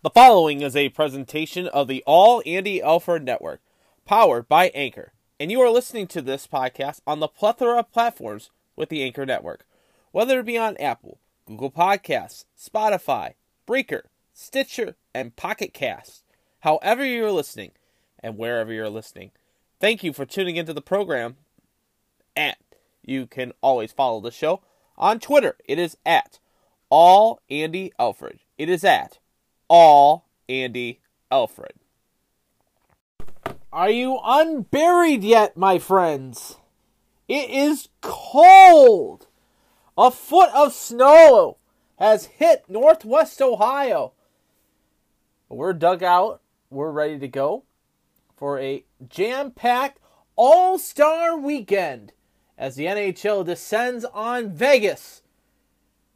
The 0.00 0.10
following 0.10 0.62
is 0.62 0.76
a 0.76 0.90
presentation 0.90 1.66
of 1.66 1.88
the 1.88 2.04
All 2.06 2.40
Andy 2.46 2.80
Alfred 2.80 3.24
Network, 3.24 3.60
powered 4.04 4.48
by 4.48 4.68
Anchor, 4.68 5.12
and 5.40 5.50
you 5.50 5.60
are 5.60 5.70
listening 5.70 6.06
to 6.06 6.22
this 6.22 6.46
podcast 6.46 7.00
on 7.04 7.18
the 7.18 7.26
plethora 7.26 7.80
of 7.80 7.90
platforms 7.90 8.52
with 8.76 8.90
the 8.90 9.02
Anchor 9.02 9.26
Network, 9.26 9.66
whether 10.12 10.38
it 10.38 10.46
be 10.46 10.56
on 10.56 10.76
Apple, 10.76 11.18
Google 11.46 11.72
Podcasts, 11.72 12.44
Spotify, 12.56 13.34
Breaker, 13.66 14.04
Stitcher, 14.32 14.94
and 15.12 15.34
Pocket 15.34 15.74
Casts. 15.74 16.22
However 16.60 17.04
you're 17.04 17.32
listening, 17.32 17.72
and 18.20 18.38
wherever 18.38 18.72
you're 18.72 18.88
listening, 18.88 19.32
thank 19.80 20.04
you 20.04 20.12
for 20.12 20.24
tuning 20.24 20.54
into 20.54 20.72
the 20.72 20.80
program. 20.80 21.38
And 22.36 22.54
you 23.02 23.26
can 23.26 23.52
always 23.60 23.90
follow 23.90 24.20
the 24.20 24.30
show 24.30 24.62
on 24.96 25.18
Twitter. 25.18 25.56
It 25.64 25.80
is 25.80 25.96
at 26.06 26.38
All 26.88 27.40
Andy 27.50 27.92
Alfred. 27.98 28.38
It 28.56 28.68
is 28.68 28.84
at 28.84 29.18
all 29.68 30.28
Andy 30.48 31.00
Alfred. 31.30 31.72
Are 33.72 33.90
you 33.90 34.18
unburied 34.24 35.22
yet, 35.22 35.56
my 35.56 35.78
friends? 35.78 36.56
It 37.28 37.50
is 37.50 37.88
cold. 38.00 39.26
A 39.96 40.10
foot 40.10 40.50
of 40.54 40.72
snow 40.72 41.58
has 41.98 42.26
hit 42.26 42.64
northwest 42.68 43.42
Ohio. 43.42 44.12
We're 45.48 45.74
dug 45.74 46.02
out. 46.02 46.40
We're 46.70 46.90
ready 46.90 47.18
to 47.18 47.28
go 47.28 47.64
for 48.36 48.58
a 48.58 48.84
jam 49.08 49.50
packed 49.50 49.98
all 50.36 50.78
star 50.78 51.36
weekend 51.36 52.12
as 52.56 52.76
the 52.76 52.86
NHL 52.86 53.44
descends 53.44 54.04
on 54.06 54.50
Vegas 54.50 55.22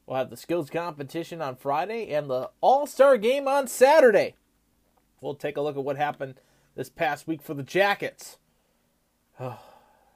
We'll 0.06 0.18
have 0.18 0.30
the 0.30 0.36
skills 0.36 0.70
competition 0.70 1.40
on 1.40 1.56
Friday 1.56 2.12
and 2.12 2.28
the 2.28 2.50
All 2.60 2.86
Star 2.86 3.16
game 3.16 3.46
on 3.46 3.68
Saturday. 3.68 4.34
We'll 5.20 5.34
take 5.34 5.56
a 5.56 5.60
look 5.60 5.76
at 5.76 5.84
what 5.84 5.96
happened 5.96 6.34
this 6.74 6.90
past 6.90 7.26
week 7.28 7.42
for 7.42 7.54
the 7.54 7.62
Jackets. 7.62 8.38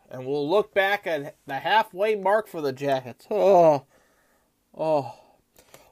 And 0.08 0.24
we'll 0.24 0.48
look 0.48 0.72
back 0.72 1.04
at 1.04 1.34
the 1.48 1.56
halfway 1.56 2.14
mark 2.14 2.46
for 2.46 2.60
the 2.60 2.72
Jackets. 2.72 3.26
Oh, 3.30 3.84
oh. 4.76 5.14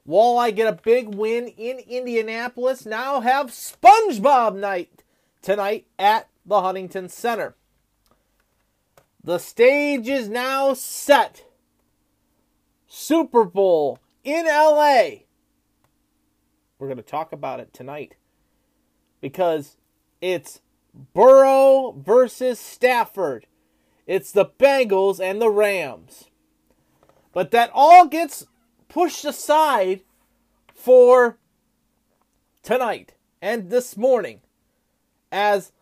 Walleye 0.09 0.55
get 0.55 0.73
a 0.73 0.81
big 0.81 1.15
win 1.15 1.49
in 1.49 1.81
Indianapolis. 1.81 2.87
Now 2.87 3.23
have 3.23 3.47
SpongeBob 3.49 4.55
night 4.55 5.03
tonight 5.43 5.87
at 5.99 6.29
the 6.47 6.61
Huntington 6.61 7.09
Center. 7.09 7.57
The 9.23 9.39
stage 9.39 10.07
is 10.07 10.29
now 10.29 10.75
set 10.75 11.45
Super 12.95 13.45
Bowl 13.45 13.99
in 14.23 14.47
LA. 14.47 15.25
We're 16.79 16.87
going 16.87 16.97
to 16.97 17.03
talk 17.03 17.33
about 17.33 17.59
it 17.59 17.73
tonight 17.73 18.15
because 19.21 19.77
it's 20.21 20.61
Burrow 21.13 21.91
versus 21.99 22.61
Stafford. 22.61 23.47
It's 24.07 24.31
the 24.31 24.47
Bengals 24.47 25.19
and 25.19 25.43
the 25.43 25.51
Rams. 25.51 26.27
But 27.33 27.51
that 27.51 27.73
all 27.75 28.07
gets 28.07 28.47
pushed 28.89 29.25
aside 29.25 30.03
for 30.73 31.39
tonight 32.63 33.15
and 33.43 33.71
this 33.71 33.97
morning 33.97 34.41
as 35.33 35.73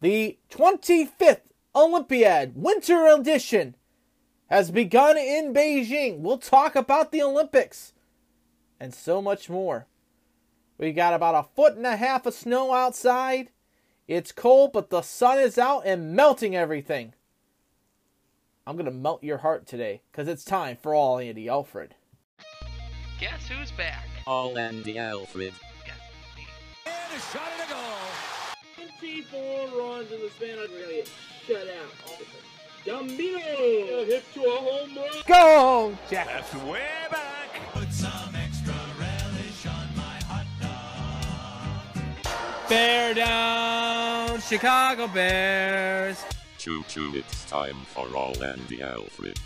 the 0.00 0.38
25th 0.52 1.50
Olympiad 1.74 2.52
Winter 2.54 3.08
Edition 3.08 3.74
has 4.50 4.70
begun 4.72 5.16
in 5.16 5.54
Beijing. 5.54 6.18
We'll 6.18 6.38
talk 6.38 6.74
about 6.74 7.12
the 7.12 7.22
Olympics 7.22 7.92
and 8.80 8.92
so 8.92 9.22
much 9.22 9.48
more. 9.48 9.86
We 10.76 10.92
got 10.92 11.14
about 11.14 11.34
a 11.36 11.48
foot 11.54 11.76
and 11.76 11.86
a 11.86 11.96
half 11.96 12.26
of 12.26 12.34
snow 12.34 12.74
outside. 12.74 13.50
It's 14.08 14.32
cold, 14.32 14.72
but 14.72 14.90
the 14.90 15.02
sun 15.02 15.38
is 15.38 15.56
out 15.56 15.82
and 15.86 16.16
melting 16.16 16.56
everything. 16.56 17.14
I'm 18.66 18.76
going 18.76 18.86
to 18.86 18.90
melt 18.90 19.22
your 19.22 19.38
heart 19.38 19.66
today 19.66 20.02
because 20.10 20.26
it's 20.26 20.44
time 20.44 20.76
for 20.76 20.94
All 20.94 21.18
Andy 21.18 21.48
Alfred. 21.48 21.94
Guess 23.20 23.48
who's 23.48 23.70
back? 23.72 24.06
All 24.26 24.58
Andy 24.58 24.98
Alfred. 24.98 25.52
And 26.86 26.94
a 27.14 27.20
shot 27.20 27.42
and 27.60 27.70
a 27.70 27.74
goal. 27.74 28.88
24 28.98 29.78
runs 29.78 30.10
in 30.10 30.20
the 30.20 30.30
span 30.30 30.58
of 30.58 30.70
really 30.72 31.04
shut 31.46 31.68
out. 31.68 32.49
Gambino 32.84 34.06
hit 34.06 34.24
to 34.32 34.40
a 34.42 34.56
home 34.56 34.96
run. 34.96 35.08
Go, 35.26 35.98
Jack. 36.10 36.26
That's 36.26 36.54
way 36.64 36.86
back. 37.10 37.50
Put 37.72 37.92
some 37.92 38.34
extra 38.34 38.74
relish 38.98 39.66
on 39.66 39.96
my 39.96 40.18
hot 40.24 40.46
dog. 42.24 42.68
Bear 42.68 43.14
down, 43.14 44.40
Chicago 44.40 45.08
Bears. 45.08 46.24
Choo 46.56 46.82
choo, 46.88 47.12
it's 47.14 47.44
time 47.50 47.76
for 47.86 48.08
All 48.16 48.42
Andy 48.42 48.82
Alfred. 48.82 49.38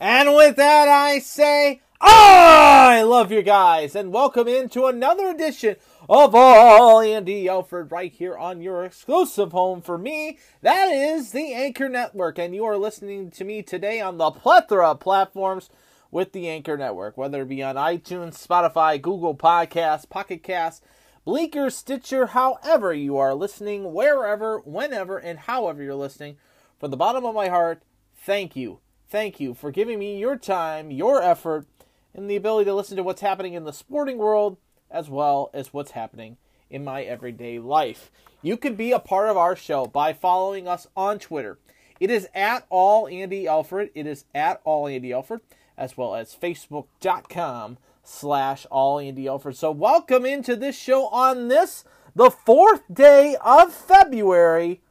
And 0.00 0.32
with 0.36 0.54
that, 0.54 0.86
I 0.86 1.18
say, 1.18 1.80
I 2.00 3.02
love 3.02 3.32
you 3.32 3.42
guys, 3.42 3.96
and 3.96 4.12
welcome 4.12 4.46
into 4.46 4.86
another 4.86 5.28
edition 5.28 5.74
of 6.08 6.36
All 6.36 7.00
Andy 7.00 7.48
Alfred 7.48 7.90
right 7.90 8.12
here 8.12 8.36
on 8.36 8.62
your 8.62 8.84
exclusive 8.84 9.50
home 9.50 9.82
for 9.82 9.98
me. 9.98 10.38
That 10.62 10.86
is 10.86 11.32
the 11.32 11.52
Anchor 11.52 11.88
Network, 11.88 12.38
and 12.38 12.54
you 12.54 12.64
are 12.64 12.76
listening 12.76 13.32
to 13.32 13.44
me 13.44 13.60
today 13.60 14.00
on 14.00 14.18
the 14.18 14.30
plethora 14.30 14.92
of 14.92 15.00
platforms 15.00 15.68
with 16.12 16.30
the 16.30 16.48
Anchor 16.48 16.76
Network, 16.76 17.18
whether 17.18 17.42
it 17.42 17.48
be 17.48 17.60
on 17.64 17.74
iTunes, 17.74 18.40
Spotify, 18.40 19.02
Google 19.02 19.34
Podcasts, 19.34 20.08
Pocket 20.08 20.44
Casts, 20.44 20.80
Breaker, 21.24 21.70
Stitcher, 21.70 22.26
however 22.26 22.94
you 22.94 23.18
are 23.18 23.34
listening, 23.34 23.92
wherever, 23.92 24.60
whenever, 24.60 25.18
and 25.18 25.40
however 25.40 25.82
you're 25.82 25.96
listening. 25.96 26.36
From 26.78 26.92
the 26.92 26.96
bottom 26.96 27.24
of 27.24 27.34
my 27.34 27.48
heart, 27.48 27.82
thank 28.16 28.54
you. 28.54 28.78
Thank 29.10 29.40
you 29.40 29.54
for 29.54 29.70
giving 29.70 29.98
me 29.98 30.18
your 30.18 30.36
time, 30.36 30.90
your 30.90 31.22
effort, 31.22 31.66
and 32.12 32.28
the 32.28 32.36
ability 32.36 32.66
to 32.66 32.74
listen 32.74 32.98
to 32.98 33.02
what's 33.02 33.22
happening 33.22 33.54
in 33.54 33.64
the 33.64 33.72
sporting 33.72 34.18
world 34.18 34.58
as 34.90 35.08
well 35.08 35.48
as 35.54 35.72
what's 35.72 35.92
happening 35.92 36.36
in 36.68 36.84
my 36.84 37.04
everyday 37.04 37.58
life. 37.58 38.10
You 38.42 38.58
can 38.58 38.74
be 38.74 38.92
a 38.92 38.98
part 38.98 39.30
of 39.30 39.36
our 39.38 39.56
show 39.56 39.86
by 39.86 40.12
following 40.12 40.68
us 40.68 40.88
on 40.94 41.18
Twitter. 41.18 41.58
It 41.98 42.10
is 42.10 42.28
at 42.34 42.66
all 42.68 43.08
Andy 43.08 43.48
Alfred. 43.48 43.88
It 43.94 44.06
is 44.06 44.26
at 44.34 44.60
all 44.64 44.86
Andy 44.86 45.14
Alfred, 45.14 45.40
as 45.78 45.96
well 45.96 46.14
as 46.14 46.36
Facebook.com 46.36 47.78
slash 48.04 48.66
all 48.70 48.98
Andy 48.98 49.26
Alfred. 49.26 49.56
So 49.56 49.70
welcome 49.70 50.26
into 50.26 50.54
this 50.54 50.78
show 50.78 51.06
on 51.06 51.48
this, 51.48 51.82
the 52.14 52.30
fourth 52.30 52.82
day 52.92 53.38
of 53.40 53.72
February 53.72 54.82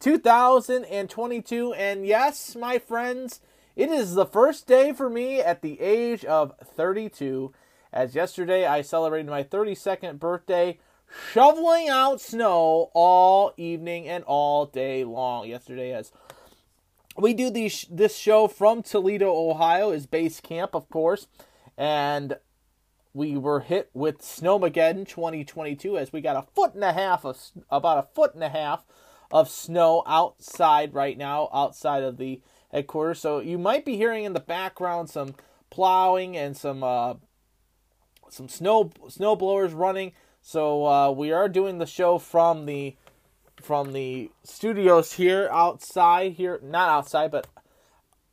2022. 0.00 1.74
And 1.74 2.06
yes, 2.06 2.56
my 2.56 2.78
friends, 2.78 3.40
it 3.78 3.90
is 3.90 4.14
the 4.14 4.26
first 4.26 4.66
day 4.66 4.92
for 4.92 5.08
me 5.08 5.40
at 5.40 5.62
the 5.62 5.80
age 5.80 6.24
of 6.24 6.52
32 6.64 7.52
as 7.92 8.16
yesterday 8.16 8.66
I 8.66 8.82
celebrated 8.82 9.30
my 9.30 9.44
32nd 9.44 10.18
birthday 10.18 10.80
shoveling 11.32 11.88
out 11.88 12.20
snow 12.20 12.90
all 12.92 13.52
evening 13.56 14.08
and 14.08 14.24
all 14.24 14.66
day 14.66 15.04
long. 15.04 15.48
Yesterday, 15.48 15.94
as 15.94 16.10
we 17.16 17.32
do 17.32 17.50
these, 17.50 17.86
this 17.88 18.16
show 18.16 18.48
from 18.48 18.82
Toledo, 18.82 19.32
Ohio, 19.32 19.92
is 19.92 20.06
base 20.06 20.40
camp, 20.40 20.74
of 20.74 20.88
course, 20.90 21.28
and 21.76 22.36
we 23.14 23.36
were 23.36 23.60
hit 23.60 23.90
with 23.94 24.18
Snowmageddon 24.18 25.08
2022 25.08 25.96
as 25.96 26.12
we 26.12 26.20
got 26.20 26.36
a 26.36 26.46
foot 26.54 26.74
and 26.74 26.84
a 26.84 26.92
half 26.92 27.24
of 27.24 27.38
about 27.70 27.98
a 27.98 28.14
foot 28.14 28.34
and 28.34 28.42
a 28.42 28.48
half 28.48 28.84
of 29.30 29.48
snow 29.48 30.02
outside 30.04 30.94
right 30.94 31.16
now, 31.16 31.48
outside 31.52 32.02
of 32.02 32.16
the 32.16 32.40
headquarters. 32.72 33.20
So 33.20 33.40
you 33.40 33.58
might 33.58 33.84
be 33.84 33.96
hearing 33.96 34.24
in 34.24 34.32
the 34.32 34.40
background 34.40 35.10
some 35.10 35.34
plowing 35.70 36.36
and 36.36 36.56
some 36.56 36.82
uh, 36.82 37.14
some 38.28 38.48
snow 38.48 38.90
snow 39.08 39.36
blowers 39.36 39.72
running. 39.72 40.12
So 40.42 40.86
uh, 40.86 41.10
we 41.10 41.32
are 41.32 41.48
doing 41.48 41.78
the 41.78 41.86
show 41.86 42.18
from 42.18 42.66
the 42.66 42.96
from 43.60 43.92
the 43.92 44.30
studios 44.44 45.12
here 45.12 45.48
outside 45.52 46.32
here, 46.32 46.60
not 46.62 46.88
outside, 46.88 47.30
but 47.30 47.46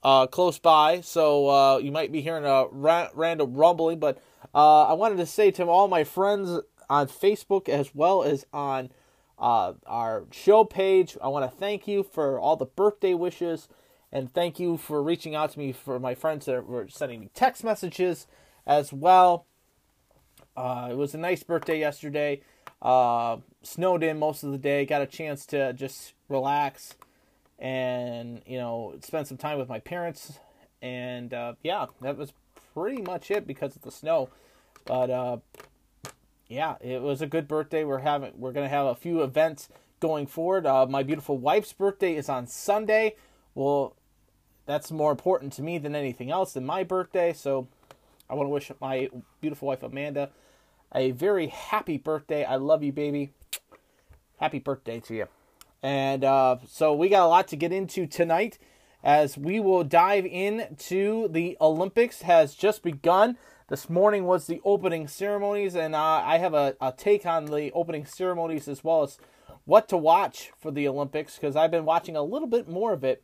uh, 0.04 0.28
close 0.28 0.60
by. 0.60 1.02
So 1.02 1.50
uh, 1.50 1.78
you 1.78 1.92
might 1.92 2.12
be 2.12 2.22
hearing 2.22 2.46
a 2.46 2.68
ra- 2.68 3.10
random 3.14 3.56
rumbling, 3.56 4.00
but 4.00 4.22
uh, 4.54 4.84
I 4.84 4.94
wanted 4.94 5.18
to 5.18 5.26
say 5.26 5.52
to 5.52 5.66
all 5.66 5.88
my 5.88 6.04
friends 6.04 6.62
on 6.90 7.08
Facebook 7.08 7.68
as 7.68 7.96
well 7.96 8.24
as 8.24 8.46
on 8.54 8.92
uh, 9.40 9.74
our 9.86 10.26
show 10.32 10.64
page, 10.64 11.18
I 11.22 11.28
want 11.28 11.52
to 11.52 11.58
thank 11.58 11.88
you 11.88 12.04
for 12.04 12.40
all 12.40 12.56
the 12.56 12.66
birthday 12.66 13.14
wishes 13.14 13.68
and 14.16 14.34
thank 14.34 14.62
you 14.62 14.78
for 14.78 15.04
reaching 15.04 15.36
out 15.36 15.52
to 15.52 15.60
me 15.60 15.74
for 15.74 16.00
my 16.00 16.16
friends 16.16 16.46
that 16.46 16.66
were 16.66 16.88
sending 16.88 17.20
me 17.20 17.30
text 17.36 17.66
messages 17.66 18.28
as 18.66 18.94
well. 18.94 19.46
Uh, 20.56 20.88
it 20.90 20.96
was 20.96 21.14
a 21.14 21.18
nice 21.18 21.44
birthday 21.44 21.78
yesterday. 21.78 22.40
Uh, 22.82 23.38
snowed 23.62 24.04
in 24.04 24.18
most 24.18 24.42
of 24.42 24.54
the 24.54 24.58
day. 24.58 24.86
Got 24.86 25.02
a 25.02 25.06
chance 25.06 25.46
to 25.48 25.74
just 25.74 26.14
relax 26.30 26.96
and 27.60 28.42
you 28.46 28.58
know 28.58 28.96
spend 29.02 29.28
some 29.28 29.36
time 29.38 29.58
with 29.58 29.68
my 29.68 29.80
parents. 29.80 30.40
And 30.82 31.34
uh, 31.34 31.56
yeah, 31.62 31.88
that 32.00 32.16
was 32.16 32.32
pretty 32.74 33.02
much 33.02 33.30
it 33.32 33.46
because 33.46 33.76
of 33.76 33.82
the 33.82 33.92
snow. 33.92 34.30
But 34.86 35.10
uh, 35.10 35.38
yeah, 36.48 36.76
it 36.80 37.02
was 37.02 37.22
a 37.22 37.28
good 37.28 37.50
birthday. 37.50 37.84
We're 37.84 37.98
having 37.98 38.32
we're 38.38 38.54
gonna 38.54 38.70
have 38.70 38.86
a 38.86 38.96
few 38.96 39.24
events 39.24 39.68
going 40.00 40.26
forward. 40.26 40.66
Uh, 40.66 40.86
my 40.86 41.04
beautiful 41.04 41.38
wife's 41.38 41.74
birthday 41.74 42.16
is 42.16 42.30
on 42.30 42.48
Sunday. 42.48 43.18
Well, 43.56 43.98
that's 44.66 44.92
more 44.92 45.12
important 45.12 45.54
to 45.54 45.62
me 45.62 45.78
than 45.78 45.96
anything 45.96 46.32
else 46.32 46.54
than 46.54 46.66
my 46.66 46.84
birthday. 46.84 47.34
So 47.34 47.68
I 48.30 48.36
want 48.36 48.48
to 48.48 48.52
wish 48.52 48.72
my 48.82 49.10
beautiful 49.42 49.68
wife 49.68 49.84
Amanda 49.84 50.30
a 50.94 51.12
very 51.12 51.48
happy 51.48 51.98
birthday. 51.98 52.44
I 52.44 52.56
love 52.56 52.84
you, 52.84 52.92
baby. 52.92 53.34
Happy 54.40 54.60
birthday 54.60 55.00
to 55.02 55.16
you. 55.16 55.28
And 55.84 56.24
uh, 56.24 56.58
so 56.68 56.94
we 56.94 57.10
got 57.10 57.26
a 57.26 57.28
lot 57.28 57.48
to 57.50 57.56
get 57.56 57.72
into 57.72 58.08
tonight 58.08 58.58
as 59.04 59.38
we 59.38 59.60
will 59.60 59.84
dive 59.84 60.26
into 60.26 61.28
the 61.28 61.56
Olympics 61.62 62.24
has 62.24 62.56
just 62.56 62.82
begun. 62.82 63.38
This 63.68 63.90
morning 63.90 64.26
was 64.26 64.48
the 64.48 64.62
opening 64.64 65.08
ceremonies, 65.08 65.76
and 65.76 65.96
uh, 65.96 66.00
I 66.00 66.38
have 66.38 66.54
a, 66.54 66.76
a 66.82 66.92
take 66.92 67.26
on 67.26 67.46
the 67.46 67.72
opening 67.74 68.06
ceremonies 68.06 68.68
as 68.68 68.84
well 68.84 69.04
as 69.04 69.18
what 69.66 69.88
to 69.90 69.98
watch 69.98 70.52
for 70.58 70.72
the 70.72 70.88
Olympics 70.88 71.36
because 71.36 71.56
I've 71.56 71.72
been 71.72 71.86
watching 71.86 72.16
a 72.16 72.24
little 72.24 72.48
bit 72.48 72.68
more 72.68 72.94
of 72.94 73.04
it 73.04 73.24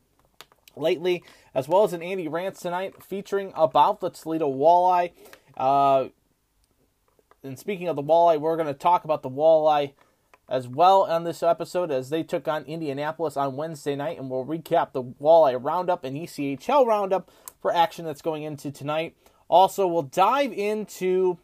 lately, 0.76 1.24
as 1.54 1.68
well 1.68 1.84
as 1.84 1.94
an 1.94 2.02
Andy 2.02 2.28
Rants 2.28 2.62
tonight 2.62 3.04
featuring 3.04 3.52
about 3.56 4.00
the 4.00 4.10
Toledo 4.10 4.52
Walleye. 4.52 5.12
Uh, 5.58 6.08
and 7.44 7.58
speaking 7.58 7.88
of 7.88 7.96
the 7.96 8.04
Walleye, 8.04 8.40
we're 8.40 8.56
going 8.56 8.68
to 8.68 8.74
talk 8.74 9.04
about 9.04 9.24
the 9.24 9.30
Walleye 9.30 9.94
as 10.48 10.68
well 10.68 11.04
on 11.04 11.24
this 11.24 11.42
episode 11.42 11.92
as 11.92 12.10
they 12.10 12.24
took 12.24 12.48
on 12.48 12.66
Indianapolis 12.66 13.38
on 13.38 13.56
Wednesday 13.56 13.96
night, 13.96 14.20
and 14.20 14.30
we'll 14.30 14.46
recap 14.46 14.92
the 14.92 15.02
Walleye 15.02 15.58
Roundup 15.64 16.04
and 16.04 16.18
ECHL 16.18 16.86
Roundup 16.86 17.32
for 17.62 17.74
action 17.74 18.06
that's 18.06 18.22
going 18.22 18.44
into 18.44 18.70
tonight. 18.70 19.16
Also, 19.48 19.88
we'll 19.88 20.02
dive 20.02 20.52
into 20.52 21.38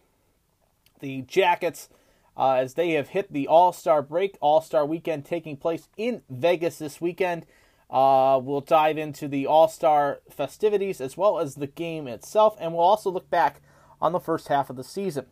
the 1.00 1.22
Jackets 1.22 1.90
uh, 2.36 2.54
as 2.54 2.76
they 2.76 2.92
have 2.92 3.10
hit 3.10 3.32
the 3.32 3.48
All 3.48 3.72
Star 3.74 4.02
break, 4.02 4.38
All 4.42 4.62
Star 4.62 4.86
weekend 4.86 5.26
taking 5.26 5.58
place 5.58 5.90
in 5.98 6.22
Vegas 6.30 6.78
this 6.78 7.02
weekend. 7.02 7.46
Uh, 7.89 8.39
we'll 8.44 8.62
dive 8.62 8.98
into 8.98 9.28
the 9.28 9.48
All 9.48 9.68
Star 9.68 10.19
festivities 10.30 11.00
as 11.00 11.16
well 11.16 11.39
as 11.39 11.56
the 11.56 11.68
game 11.68 12.07
itself, 12.07 12.57
and 12.60 12.74
we'll 12.74 12.81
also 12.81 13.10
look 13.10 13.30
back 13.30 13.62
on 14.01 14.12
the 14.12 14.19
first 14.19 14.50
half 14.50 14.69
of 14.69 14.75
the 14.75 14.84
season. 14.84 15.28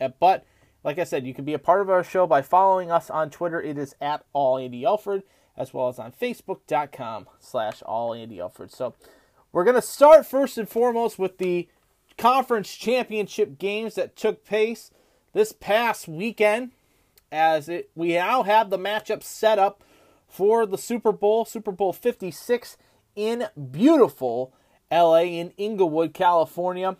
Uh, 0.00 0.08
But 0.18 0.44
like 0.82 0.98
I 0.98 1.04
said, 1.04 1.26
you 1.26 1.32
can 1.32 1.44
be 1.44 1.54
a 1.54 1.58
part 1.58 1.80
of 1.80 1.88
our 1.88 2.02
show 2.02 2.26
by 2.26 2.42
following 2.42 2.90
us 2.90 3.10
on 3.10 3.30
Twitter. 3.30 3.60
It 3.62 3.78
is 3.78 3.94
at 4.00 4.24
all 4.32 4.58
Andy 4.58 4.84
Alfred, 4.84 5.22
as 5.56 5.72
well 5.72 5.88
as 5.88 6.00
on 6.00 6.10
Facebook.com 6.10 7.28
slash 7.38 7.80
all 7.82 8.12
Andy 8.12 8.40
Alfred. 8.40 8.72
So 8.72 8.94
we're 9.52 9.64
gonna 9.64 9.80
start 9.80 10.26
first 10.26 10.58
and 10.58 10.68
foremost 10.68 11.16
with 11.16 11.38
the 11.38 11.68
conference 12.18 12.74
championship 12.74 13.56
games 13.56 13.94
that 13.94 14.16
took 14.16 14.44
place 14.44 14.90
this 15.32 15.52
past 15.52 16.08
weekend. 16.08 16.72
As 17.30 17.68
it 17.68 17.90
we 17.94 18.14
now 18.14 18.42
have 18.42 18.70
the 18.70 18.78
matchup 18.78 19.22
set 19.22 19.60
up 19.60 19.83
for 20.34 20.66
the 20.66 20.76
Super 20.76 21.12
Bowl, 21.12 21.44
Super 21.44 21.70
Bowl 21.70 21.92
56 21.92 22.76
in 23.14 23.46
beautiful 23.70 24.52
LA 24.90 25.22
in 25.22 25.52
Inglewood, 25.56 26.12
California. 26.12 26.96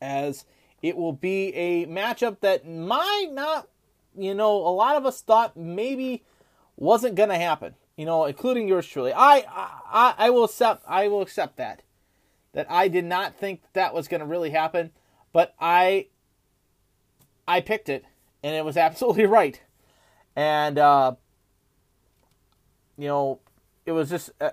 As 0.00 0.44
it 0.82 0.96
will 0.96 1.14
be 1.14 1.54
a 1.54 1.86
matchup 1.86 2.40
that 2.40 2.68
might 2.68 3.28
not, 3.32 3.68
you 4.14 4.34
know, 4.34 4.54
a 4.54 4.68
lot 4.68 4.96
of 4.96 5.06
us 5.06 5.22
thought 5.22 5.56
maybe 5.56 6.22
wasn't 6.76 7.14
going 7.14 7.30
to 7.30 7.36
happen. 7.36 7.74
You 7.96 8.04
know, 8.04 8.24
including 8.26 8.68
yours 8.68 8.86
truly. 8.86 9.12
I, 9.14 9.44
I, 9.48 10.14
I 10.18 10.30
will 10.30 10.44
accept. 10.44 10.84
I 10.86 11.08
will 11.08 11.22
accept 11.22 11.56
that. 11.56 11.82
That 12.52 12.70
I 12.70 12.88
did 12.88 13.04
not 13.04 13.36
think 13.36 13.62
that 13.72 13.94
was 13.94 14.08
going 14.08 14.20
to 14.20 14.26
really 14.26 14.50
happen, 14.50 14.90
but 15.32 15.54
I, 15.58 16.08
I 17.48 17.60
picked 17.60 17.88
it, 17.88 18.04
and 18.42 18.54
it 18.54 18.64
was 18.64 18.76
absolutely 18.76 19.26
right. 19.26 19.60
And 20.34 20.78
uh, 20.78 21.14
you 22.96 23.08
know, 23.08 23.40
it 23.86 23.92
was 23.92 24.10
just 24.10 24.30
uh, 24.40 24.50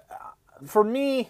for 0.66 0.84
me. 0.84 1.30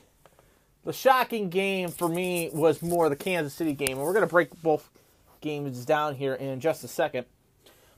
The 0.86 0.94
shocking 0.94 1.50
game 1.50 1.90
for 1.90 2.08
me 2.08 2.50
was 2.54 2.82
more 2.82 3.10
the 3.10 3.16
Kansas 3.16 3.54
City 3.54 3.74
game, 3.74 3.98
and 3.98 4.00
we're 4.00 4.14
going 4.14 4.26
to 4.26 4.32
break 4.32 4.50
both 4.64 4.90
games 5.42 5.86
down 5.86 6.16
here 6.16 6.34
in 6.34 6.60
just 6.62 6.84
a 6.84 6.88
second. 6.88 7.26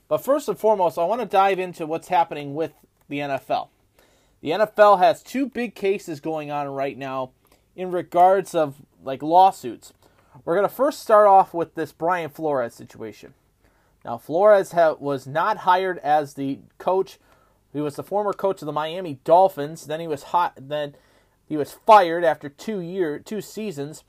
But 0.08 0.18
first 0.18 0.48
and 0.48 0.58
foremost, 0.58 0.98
I 0.98 1.04
want 1.04 1.20
to 1.22 1.26
dive 1.26 1.58
into 1.58 1.86
what's 1.86 2.08
happening 2.08 2.54
with 2.54 2.72
the 3.08 3.20
NFL. 3.20 3.68
The 4.40 4.50
NFL 4.50 4.98
has 4.98 5.22
two 5.22 5.46
big 5.46 5.74
cases 5.74 6.20
going 6.20 6.50
on 6.50 6.66
right 6.68 6.98
now 6.98 7.30
in 7.76 7.90
regards 7.92 8.54
of 8.54 8.76
like 9.02 9.22
lawsuits. 9.22 9.92
We're 10.44 10.56
going 10.56 10.68
to 10.68 10.74
first 10.74 11.00
start 11.00 11.28
off 11.28 11.54
with 11.54 11.74
this 11.74 11.92
Brian 11.92 12.30
Flores 12.30 12.74
situation. 12.74 13.34
Now, 14.04 14.18
Flores 14.18 14.72
ha- 14.72 14.96
was 14.98 15.26
not 15.26 15.58
hired 15.58 15.98
as 15.98 16.34
the 16.34 16.58
coach. 16.78 17.18
He 17.72 17.80
was 17.80 17.96
the 17.96 18.02
former 18.02 18.32
coach 18.32 18.60
of 18.62 18.66
the 18.66 18.72
Miami 18.72 19.18
Dolphins. 19.24 19.86
Then 19.86 20.00
he 20.00 20.06
was 20.06 20.24
hot. 20.24 20.54
Then 20.56 20.94
he 21.48 21.56
was 21.56 21.72
fired 21.72 22.24
after 22.24 22.48
two 22.48 22.80
year, 22.80 23.18
two 23.18 23.40
seasons. 23.40 24.04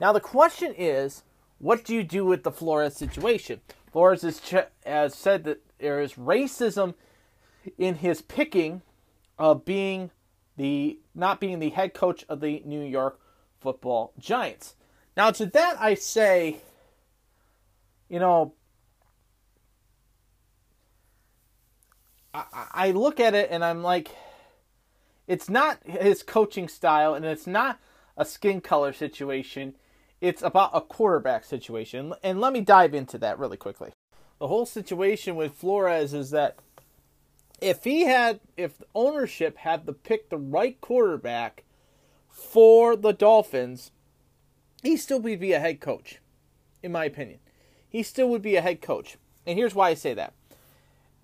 Now 0.00 0.12
the 0.12 0.20
question 0.20 0.74
is, 0.76 1.22
what 1.58 1.84
do 1.84 1.94
you 1.94 2.04
do 2.04 2.24
with 2.24 2.42
the 2.42 2.50
Flores 2.50 2.94
situation? 2.94 3.60
Flores 3.90 4.22
has, 4.22 4.40
ch- 4.40 4.68
has 4.84 5.14
said 5.14 5.44
that 5.44 5.62
there 5.78 6.00
is 6.00 6.14
racism 6.14 6.94
in 7.78 7.96
his 7.96 8.20
picking 8.22 8.82
of 9.38 9.64
being 9.64 10.10
the 10.56 10.98
not 11.14 11.40
being 11.40 11.58
the 11.58 11.70
head 11.70 11.94
coach 11.94 12.24
of 12.28 12.40
the 12.40 12.62
New 12.64 12.82
York 12.82 13.18
Football 13.60 14.12
Giants. 14.18 14.74
Now 15.16 15.30
to 15.32 15.46
that 15.46 15.76
I 15.80 15.94
say, 15.94 16.58
you 18.08 18.18
know, 18.18 18.54
I, 22.36 22.66
I 22.72 22.90
look 22.90 23.20
at 23.20 23.34
it 23.34 23.48
and 23.50 23.64
I'm 23.64 23.82
like, 23.82 24.10
it's 25.26 25.48
not 25.48 25.78
his 25.84 26.22
coaching 26.22 26.68
style 26.68 27.14
and 27.14 27.24
it's 27.24 27.46
not 27.46 27.78
a 28.16 28.24
skin 28.24 28.60
color 28.60 28.92
situation. 28.92 29.74
It's 30.20 30.42
about 30.42 30.70
a 30.72 30.80
quarterback 30.80 31.44
situation. 31.44 32.14
And 32.22 32.40
let 32.40 32.52
me 32.52 32.60
dive 32.60 32.94
into 32.94 33.18
that 33.18 33.38
really 33.38 33.56
quickly. 33.56 33.92
The 34.38 34.48
whole 34.48 34.66
situation 34.66 35.36
with 35.36 35.54
Flores 35.54 36.12
is 36.12 36.30
that 36.30 36.58
if 37.60 37.84
he 37.84 38.02
had, 38.02 38.40
if 38.56 38.82
ownership 38.94 39.58
had 39.58 39.86
to 39.86 39.92
pick 39.92 40.28
the 40.28 40.36
right 40.36 40.78
quarterback 40.80 41.64
for 42.28 42.96
the 42.96 43.12
Dolphins, 43.12 43.92
he 44.82 44.96
still 44.96 45.20
would 45.20 45.40
be 45.40 45.52
a 45.52 45.60
head 45.60 45.80
coach, 45.80 46.20
in 46.82 46.92
my 46.92 47.06
opinion. 47.06 47.40
He 47.88 48.02
still 48.02 48.28
would 48.28 48.42
be 48.42 48.56
a 48.56 48.60
head 48.60 48.82
coach. 48.82 49.16
And 49.46 49.58
here's 49.58 49.74
why 49.74 49.88
I 49.90 49.94
say 49.94 50.12
that. 50.14 50.34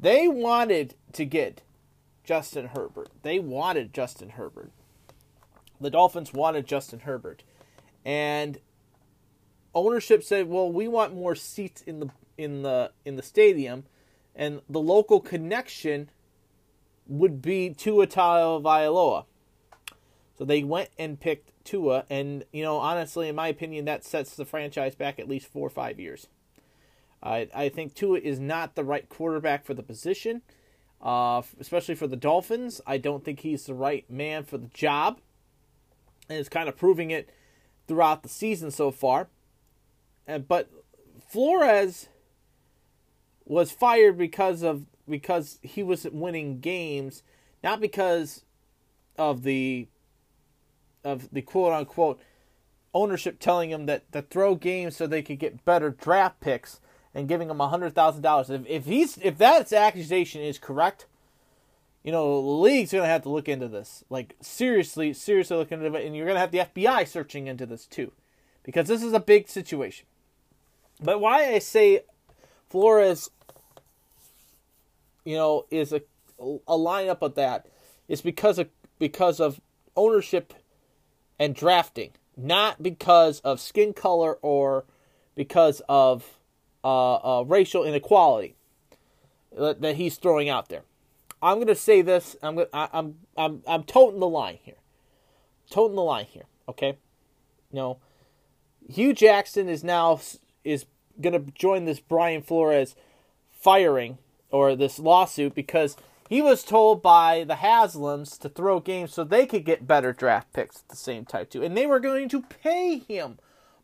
They 0.03 0.27
wanted 0.27 0.97
to 1.13 1.25
get 1.25 1.63
Justin 2.25 2.69
Herbert. 2.69 3.11
They 3.23 3.39
wanted 3.39 3.95
Justin 3.95 4.31
Herbert. 4.31 4.73
The 5.81 5.91
Dolphins 5.91 6.33
wanted 6.33 6.67
Justin 6.67 7.01
Herbert. 7.01 7.45
And 8.05 8.59
ownership 9.75 10.25
said, 10.25 10.49
"Well, 10.49 10.71
we 10.71 10.89
want 10.89 11.15
more 11.15 11.37
seats 11.37 11.83
in 11.83 12.01
the 12.01 12.11
in 12.37 12.63
the 12.63 12.93
in 13.05 13.15
the 13.15 13.23
stadium." 13.23 13.85
And 14.35 14.63
the 14.69 14.81
local 14.81 15.21
connection 15.21 16.11
would 17.07 17.41
be 17.41 17.71
Tua 17.71 18.09
Tagovailoa. 18.09 19.27
So 20.37 20.45
they 20.45 20.65
went 20.65 20.89
and 20.99 21.21
picked 21.21 21.53
Tua, 21.65 22.07
and 22.11 22.45
you 22.53 22.65
know, 22.65 22.79
honestly, 22.79 23.29
in 23.29 23.37
my 23.37 23.47
opinion, 23.47 23.85
that 23.85 24.05
sets 24.05 24.35
the 24.35 24.45
franchise 24.45 24.97
back 24.97 25.21
at 25.21 25.29
least 25.29 25.47
four 25.47 25.67
or 25.67 25.71
five 25.71 26.01
years. 26.01 26.27
I 27.23 27.49
I 27.55 27.69
think 27.69 27.95
Tua 27.95 28.19
is 28.19 28.41
not 28.41 28.75
the 28.75 28.85
right 28.85 29.09
quarterback 29.09 29.65
for 29.65 29.75
the 29.75 29.83
position, 29.83 30.43
uh, 31.01 31.43
especially 31.61 31.95
for 31.95 32.07
the 32.07 32.17
Dolphins. 32.17 32.81
I 32.87 32.99
don't 32.99 33.25
think 33.25 33.41
he's 33.41 33.67
the 33.67 33.75
right 33.75 34.09
man 34.11 34.45
for 34.45 34.59
the 34.59 34.69
job, 34.69 35.21
and 36.29 36.39
is 36.39 36.49
kind 36.49 36.69
of 36.69 36.77
proving 36.77 37.11
it 37.11 37.31
throughout 37.87 38.23
the 38.23 38.29
season 38.29 38.71
so 38.71 38.91
far. 38.91 39.29
And 40.27 40.47
but 40.49 40.71
Flores 41.29 42.09
was 43.45 43.71
fired 43.71 44.19
because 44.19 44.63
of 44.63 44.87
because 45.09 45.59
he 45.63 45.83
wasn't 45.83 46.15
winning 46.15 46.61
games, 46.61 47.23
not 47.63 47.81
because 47.81 48.45
of 49.17 49.43
the 49.43 49.89
of 51.05 51.29
the 51.33 51.43
quote 51.43 51.73
unquote 51.73 52.21
ownership 52.95 53.39
telling 53.39 53.71
him 53.71 53.87
that 53.87 54.11
to 54.13 54.23
throw 54.23 54.55
games 54.55 54.97
so 54.97 55.07
they 55.07 55.23
could 55.23 55.39
get 55.39 55.65
better 55.65 55.91
draft 55.91 56.41
picks 56.41 56.81
and 57.15 57.29
giving 57.29 57.51
him 57.51 57.59
hundred 57.59 57.95
thousand 57.95 58.23
dollars. 58.23 58.51
If 58.51 58.67
if 58.67 58.85
he's 58.87 59.19
if 59.19 59.39
that 59.39 59.73
accusation 59.73 60.41
is 60.41 60.59
correct, 60.59 61.07
you 62.03 62.13
know 62.13 62.41
the 62.41 62.49
league's 62.49 62.93
gonna 62.93 63.07
have 63.07 63.23
to 63.23 63.29
look 63.29 63.49
into 63.49 63.69
this. 63.69 64.05
Like 64.11 64.37
seriously, 64.41 65.13
seriously 65.13 65.57
look 65.57 65.73
into 65.73 65.93
it, 65.95 66.07
and 66.07 66.17
you're 66.17 66.27
gonna 66.27 66.41
have 66.41 66.53
the 66.53 66.59
FBI 66.59 67.07
searching 67.07 67.47
into 67.47 67.67
this 67.67 67.87
too, 67.87 68.13
because 68.63 68.89
this 68.89 69.03
is 69.03 69.13
a 69.13 69.21
big 69.21 69.49
situation. 69.49 70.07
But 71.01 71.21
why 71.21 71.53
I 71.53 71.59
say 71.59 72.01
Flores, 72.69 73.31
you 75.25 75.37
know, 75.37 75.67
is 75.71 75.93
a 75.93 76.03
a 76.39 76.77
lineup 76.77 77.23
of 77.23 77.35
that 77.37 77.67
is 78.09 78.21
because 78.21 78.59
of 78.59 78.69
because 78.99 79.41
of 79.41 79.61
ownership 79.97 80.55
and 81.39 81.55
drafting, 81.55 82.13
not 82.37 82.83
because 82.83 83.41
of 83.41 83.61
skin 83.61 83.93
color 83.93 84.39
or 84.43 84.85
because 85.35 85.83
of 85.89 86.39
uh, 86.85 87.15
uh, 87.15 87.43
racial 87.43 87.85
inequality 87.85 88.57
that 89.57 89.97
he's 89.97 90.17
throwing 90.17 90.49
out 90.49 90.69
there. 90.69 90.83
I'm 91.43 91.57
going 91.57 91.67
to 91.67 91.75
say 91.75 92.03
this. 92.03 92.37
I'm 92.43 92.55
gonna, 92.55 92.69
I, 92.73 92.89
I'm 92.93 93.17
I'm 93.37 93.63
I'm 93.67 93.83
toting 93.85 94.21
the 94.21 94.29
line 94.29 94.59
here. 94.63 94.77
Toting 95.71 95.97
the 95.97 96.03
line 96.03 96.27
here. 96.27 96.45
Okay. 96.69 96.99
Know, 97.73 97.99
Hue 98.89 99.13
Jackson 99.13 99.69
is 99.69 99.83
now 99.83 100.21
is 100.63 100.87
going 101.21 101.33
to 101.33 101.53
join 101.53 101.85
this 101.85 102.01
Brian 102.01 102.43
Flores 102.43 102.95
firing 103.51 104.19
or 104.51 104.77
this 104.77 104.99
lawsuit 104.99 105.55
because 105.55 105.97
he 106.29 106.41
was 106.41 106.63
told 106.63 107.03
by 107.03 107.45
the 107.45 107.57
Haslams 107.57 108.39
to 108.39 108.49
throw 108.49 108.81
games 108.81 109.13
so 109.13 109.25
they 109.25 109.47
could 109.47 109.65
get 109.65 109.87
better 109.87 110.13
draft 110.13 110.53
picks 110.53 110.77
at 110.77 110.89
the 110.89 110.97
same 110.97 111.25
time 111.25 111.47
too, 111.47 111.63
and 111.63 111.77
they 111.77 111.87
were 111.87 112.01
going 112.01 112.29
to 112.31 112.43
pay 112.43 112.99
him 112.99 113.39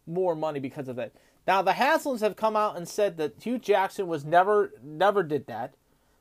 more 0.07 0.35
money 0.35 0.61
because 0.61 0.89
of 0.89 0.97
that. 0.97 1.13
Now 1.49 1.63
the 1.63 1.73
Haslams 1.73 2.21
have 2.21 2.37
come 2.37 2.57
out 2.57 2.77
and 2.77 2.87
said 2.87 3.17
that 3.17 3.43
Hue 3.43 3.59
Jackson 3.59 4.07
was 4.07 4.23
never 4.23 4.75
never 4.83 5.23
did 5.23 5.47
that. 5.47 5.73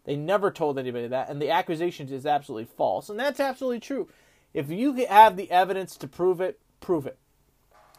They 0.06 0.16
never 0.16 0.50
told 0.52 0.80
anybody 0.80 1.06
that, 1.10 1.30
and 1.30 1.42
the 1.42 1.50
accusation 1.50 2.08
is 2.08 2.26
absolutely 2.26 2.70
false, 2.78 3.10
and 3.10 3.20
that's 3.20 3.42
absolutely 3.42 3.82
true. 3.82 4.08
If 4.54 4.70
you 4.70 4.94
have 4.94 5.36
the 5.36 5.52
evidence 5.52 5.98
to 5.98 6.08
prove 6.08 6.40
it, 6.40 6.62
prove 6.80 7.06
it. 7.06 7.18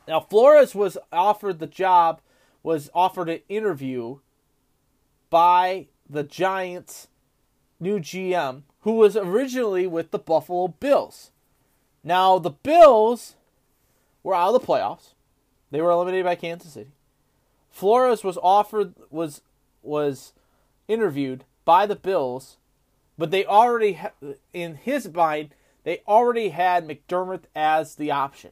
Now 0.08 0.20
Flores 0.20 0.75
was 0.75 0.97
offered 1.12 1.58
the 1.58 1.66
job, 1.66 2.23
was 2.62 2.88
offered 2.94 3.28
an 3.28 3.40
interview 3.50 4.20
by 5.28 5.88
the 6.08 6.25
Giants' 6.25 7.08
new 7.78 7.99
GM, 7.99 8.62
who 8.80 8.92
was 8.92 9.18
originally 9.18 9.87
with 9.87 10.12
the 10.12 10.18
Buffalo 10.18 10.68
Bills. 10.68 11.30
Now 12.02 12.38
the 12.38 12.52
Bills 12.52 13.37
were 14.23 14.35
out 14.35 14.54
of 14.54 14.58
the 14.62 14.66
playoffs. 14.66 15.12
They 15.70 15.82
were 15.82 15.90
eliminated 15.90 16.25
by 16.25 16.35
Kansas 16.35 16.73
City. 16.73 16.92
Flores 17.78 18.25
was 18.25 18.37
offered 18.42 18.94
was 19.08 19.40
was 19.82 20.32
interviewed 20.88 21.44
by 21.64 21.87
the 21.87 21.94
Bills, 21.94 22.56
but 23.16 23.30
they 23.30 23.47
already 23.47 24.00
in 24.52 24.75
his 24.75 25.08
mind 25.14 25.54
they 25.85 26.02
already 26.08 26.49
had 26.49 26.88
McDermott 26.88 27.44
as 27.54 27.94
the 27.94 28.11
option 28.11 28.50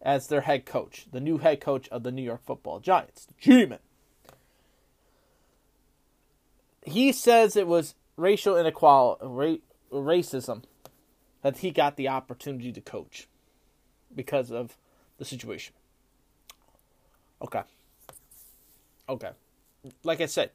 as 0.00 0.28
their 0.28 0.42
head 0.42 0.66
coach, 0.66 1.06
the 1.10 1.18
new 1.18 1.38
head 1.38 1.60
coach 1.60 1.88
of 1.88 2.04
the 2.04 2.12
New 2.12 2.22
York 2.22 2.46
Football 2.46 2.78
Giants, 2.78 3.26
G-Man. 3.40 3.80
He 6.84 7.10
says 7.10 7.56
it 7.56 7.66
was 7.66 7.96
racial 8.16 8.56
inequality, 8.56 9.26
ra- 9.26 9.56
racism, 9.92 10.62
that 11.42 11.58
he 11.58 11.72
got 11.72 11.96
the 11.96 12.06
opportunity 12.06 12.70
to 12.70 12.80
coach 12.80 13.26
because 14.14 14.52
of 14.52 14.76
the 15.18 15.24
situation. 15.24 15.74
Okay. 17.42 17.62
Okay. 19.08 19.30
Like 20.02 20.20
I 20.20 20.26
said, 20.26 20.50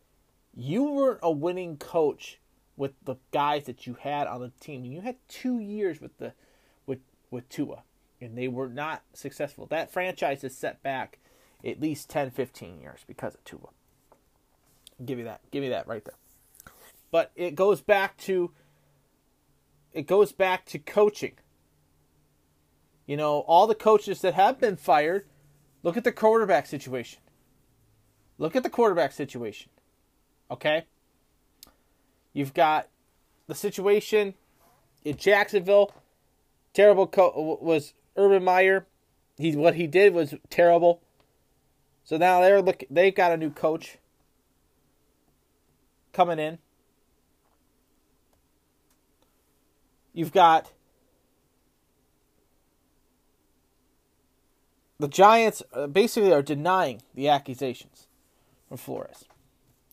you 0.54 0.84
weren't 0.84 1.20
a 1.24 1.32
winning 1.32 1.78
coach 1.78 2.40
with 2.76 2.94
the 3.04 3.16
guys 3.32 3.66
that 3.66 3.86
you 3.88 3.96
had 4.02 4.28
on 4.28 4.42
the 4.42 4.52
team. 4.60 4.86
You 4.86 5.02
had 5.02 5.16
two 5.28 5.60
years 5.60 6.02
with 6.02 6.18
the 6.18 6.34
with 6.86 7.00
with 7.30 7.48
Tua, 7.50 7.84
and 8.20 8.38
they 8.38 8.48
were 8.48 8.70
not 8.70 9.04
successful. 9.14 9.66
That 9.68 9.92
franchise 9.92 10.44
is 10.44 10.56
set 10.56 10.84
back 10.84 11.20
at 11.64 11.80
least 11.80 12.10
10, 12.10 12.32
15 12.32 12.80
years 12.80 13.02
because 13.08 13.36
of 13.36 13.44
Tua. 13.44 13.70
Give 15.06 15.18
me 15.18 15.24
that. 15.24 15.42
Give 15.52 15.62
me 15.62 15.70
that 15.70 15.88
right 15.88 16.04
there. 16.04 16.16
But 17.12 17.32
it 17.36 17.56
goes 17.56 17.82
back 17.82 18.18
to 18.20 18.52
it 19.94 20.08
goes 20.08 20.32
back 20.32 20.66
to 20.68 20.80
coaching. 20.80 21.34
You 23.06 23.18
know, 23.18 23.40
all 23.40 23.68
the 23.68 23.76
coaches 23.76 24.22
that 24.22 24.36
have 24.36 24.60
been 24.60 24.78
fired, 24.78 25.26
look 25.84 25.98
at 25.98 26.04
the 26.04 26.12
quarterback 26.12 26.66
situation. 26.66 27.20
Look 28.42 28.56
at 28.56 28.64
the 28.64 28.72
quarterback 28.72 29.12
situation. 29.12 29.70
Okay? 30.50 30.86
You've 32.34 32.56
got 32.56 32.88
the 33.46 33.54
situation 33.54 34.34
in 35.06 35.16
Jacksonville. 35.16 35.94
Terrible 36.74 37.06
co- 37.06 37.60
was 37.62 37.94
Urban 38.18 38.44
Meyer. 38.44 38.88
He 39.38 39.56
what 39.56 39.76
he 39.76 39.86
did 39.86 40.16
was 40.16 40.34
terrible. 40.50 41.02
So 42.04 42.18
now 42.18 42.42
they're 42.42 42.64
look 42.64 42.84
they've 42.90 43.14
got 43.14 43.32
a 43.32 43.38
new 43.38 43.52
coach 43.52 44.00
coming 46.12 46.40
in. 46.40 46.58
You've 50.14 50.32
got 50.32 50.72
the 54.98 55.08
Giants 55.08 55.62
uh, 55.74 55.86
basically 55.86 56.34
are 56.34 56.42
denying 56.42 57.04
the 57.14 57.30
accusations 57.30 58.08
Flores. 58.78 59.26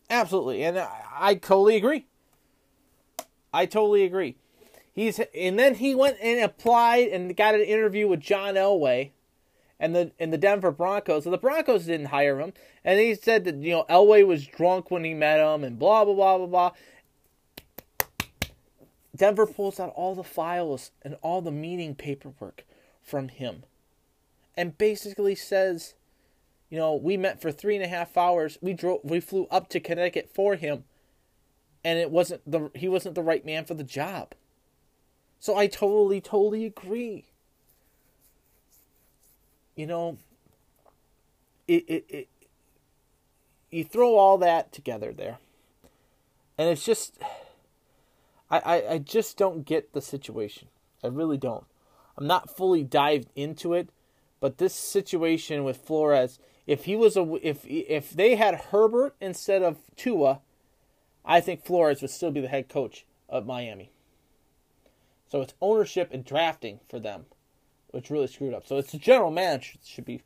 Absolutely, 0.09 0.63
and 0.63 0.79
I, 0.79 1.01
I 1.17 1.35
totally 1.35 1.75
agree. 1.75 2.05
I 3.53 3.65
totally 3.65 4.03
agree. 4.03 4.37
He's 4.93 5.19
and 5.35 5.57
then 5.57 5.75
he 5.75 5.95
went 5.95 6.17
and 6.21 6.41
applied 6.41 7.09
and 7.09 7.35
got 7.35 7.55
an 7.55 7.61
interview 7.61 8.07
with 8.07 8.19
John 8.19 8.55
Elway 8.55 9.11
and 9.79 9.95
the 9.95 10.11
and 10.19 10.33
the 10.33 10.37
Denver 10.37 10.71
Broncos. 10.71 11.23
So 11.23 11.31
the 11.31 11.37
Broncos 11.37 11.85
didn't 11.85 12.07
hire 12.07 12.39
him, 12.39 12.53
and 12.83 12.99
he 12.99 13.15
said 13.15 13.45
that 13.45 13.55
you 13.55 13.71
know 13.71 13.85
Elway 13.89 14.25
was 14.25 14.45
drunk 14.45 14.91
when 14.91 15.03
he 15.03 15.13
met 15.13 15.39
him, 15.39 15.63
and 15.63 15.79
blah 15.79 16.05
blah 16.05 16.13
blah 16.13 16.37
blah 16.37 16.47
blah. 16.47 16.71
Denver 19.15 19.45
pulls 19.45 19.79
out 19.79 19.93
all 19.95 20.15
the 20.15 20.23
files 20.23 20.91
and 21.01 21.15
all 21.21 21.41
the 21.41 21.51
meeting 21.51 21.95
paperwork 21.95 22.63
from 23.01 23.29
him, 23.29 23.63
and 24.55 24.77
basically 24.77 25.35
says, 25.35 25.93
you 26.69 26.77
know, 26.77 26.95
we 26.95 27.17
met 27.17 27.41
for 27.41 27.51
three 27.51 27.75
and 27.75 27.83
a 27.83 27.87
half 27.87 28.15
hours. 28.15 28.57
We 28.61 28.73
drove, 28.73 28.99
we 29.03 29.19
flew 29.19 29.47
up 29.49 29.69
to 29.69 29.79
Connecticut 29.79 30.29
for 30.33 30.55
him, 30.55 30.83
and 31.83 31.97
it 31.97 32.11
wasn't 32.11 32.41
the 32.49 32.69
he 32.75 32.87
wasn't 32.87 33.15
the 33.15 33.23
right 33.23 33.45
man 33.45 33.65
for 33.65 33.73
the 33.73 33.83
job. 33.83 34.33
So 35.39 35.55
I 35.55 35.67
totally, 35.67 36.21
totally 36.21 36.65
agree. 36.65 37.25
You 39.75 39.87
know, 39.87 40.17
it, 41.67 41.85
it, 41.87 42.05
it 42.09 42.27
you 43.71 43.83
throw 43.83 44.15
all 44.15 44.37
that 44.39 44.71
together 44.71 45.13
there, 45.13 45.37
and 46.57 46.69
it's 46.69 46.85
just, 46.85 47.17
I, 48.49 48.59
I, 48.59 48.93
I 48.93 48.97
just 48.97 49.37
don't 49.37 49.65
get 49.65 49.93
the 49.93 50.01
situation. 50.01 50.67
I 51.03 51.07
really 51.07 51.37
don't. 51.37 51.65
I'm 52.17 52.27
not 52.27 52.55
fully 52.55 52.83
dived 52.83 53.29
into 53.35 53.73
it, 53.73 53.89
but 54.41 54.57
this 54.57 54.73
situation 54.73 55.63
with 55.63 55.77
Flores, 55.77 56.39
if 56.69 56.85
he 56.85 56.95
was 56.95 57.17
a, 57.17 57.39
if 57.41 57.65
if 57.65 58.11
they 58.11 58.35
had 58.35 58.65
Herbert 58.69 59.15
instead 59.19 59.63
of 59.63 59.77
Tua, 59.95 60.39
I 61.25 61.41
think 61.41 61.65
Flores 61.65 62.01
would 62.01 62.11
still 62.11 62.29
be 62.29 62.41
the 62.41 62.47
head 62.47 62.69
coach 62.69 63.07
of 63.27 63.47
Miami. 63.47 63.89
So 65.31 65.41
it's 65.41 65.55
ownership 65.61 66.09
and 66.13 66.23
drafting 66.23 66.79
for 66.87 66.99
them, 66.99 67.25
which 67.89 68.11
really 68.11 68.27
screwed 68.27 68.53
up. 68.53 68.67
So 68.67 68.77
it's 68.77 68.91
the 68.91 68.99
general 68.99 69.31
manager 69.31 69.79
should 69.83 70.05
be 70.05 70.21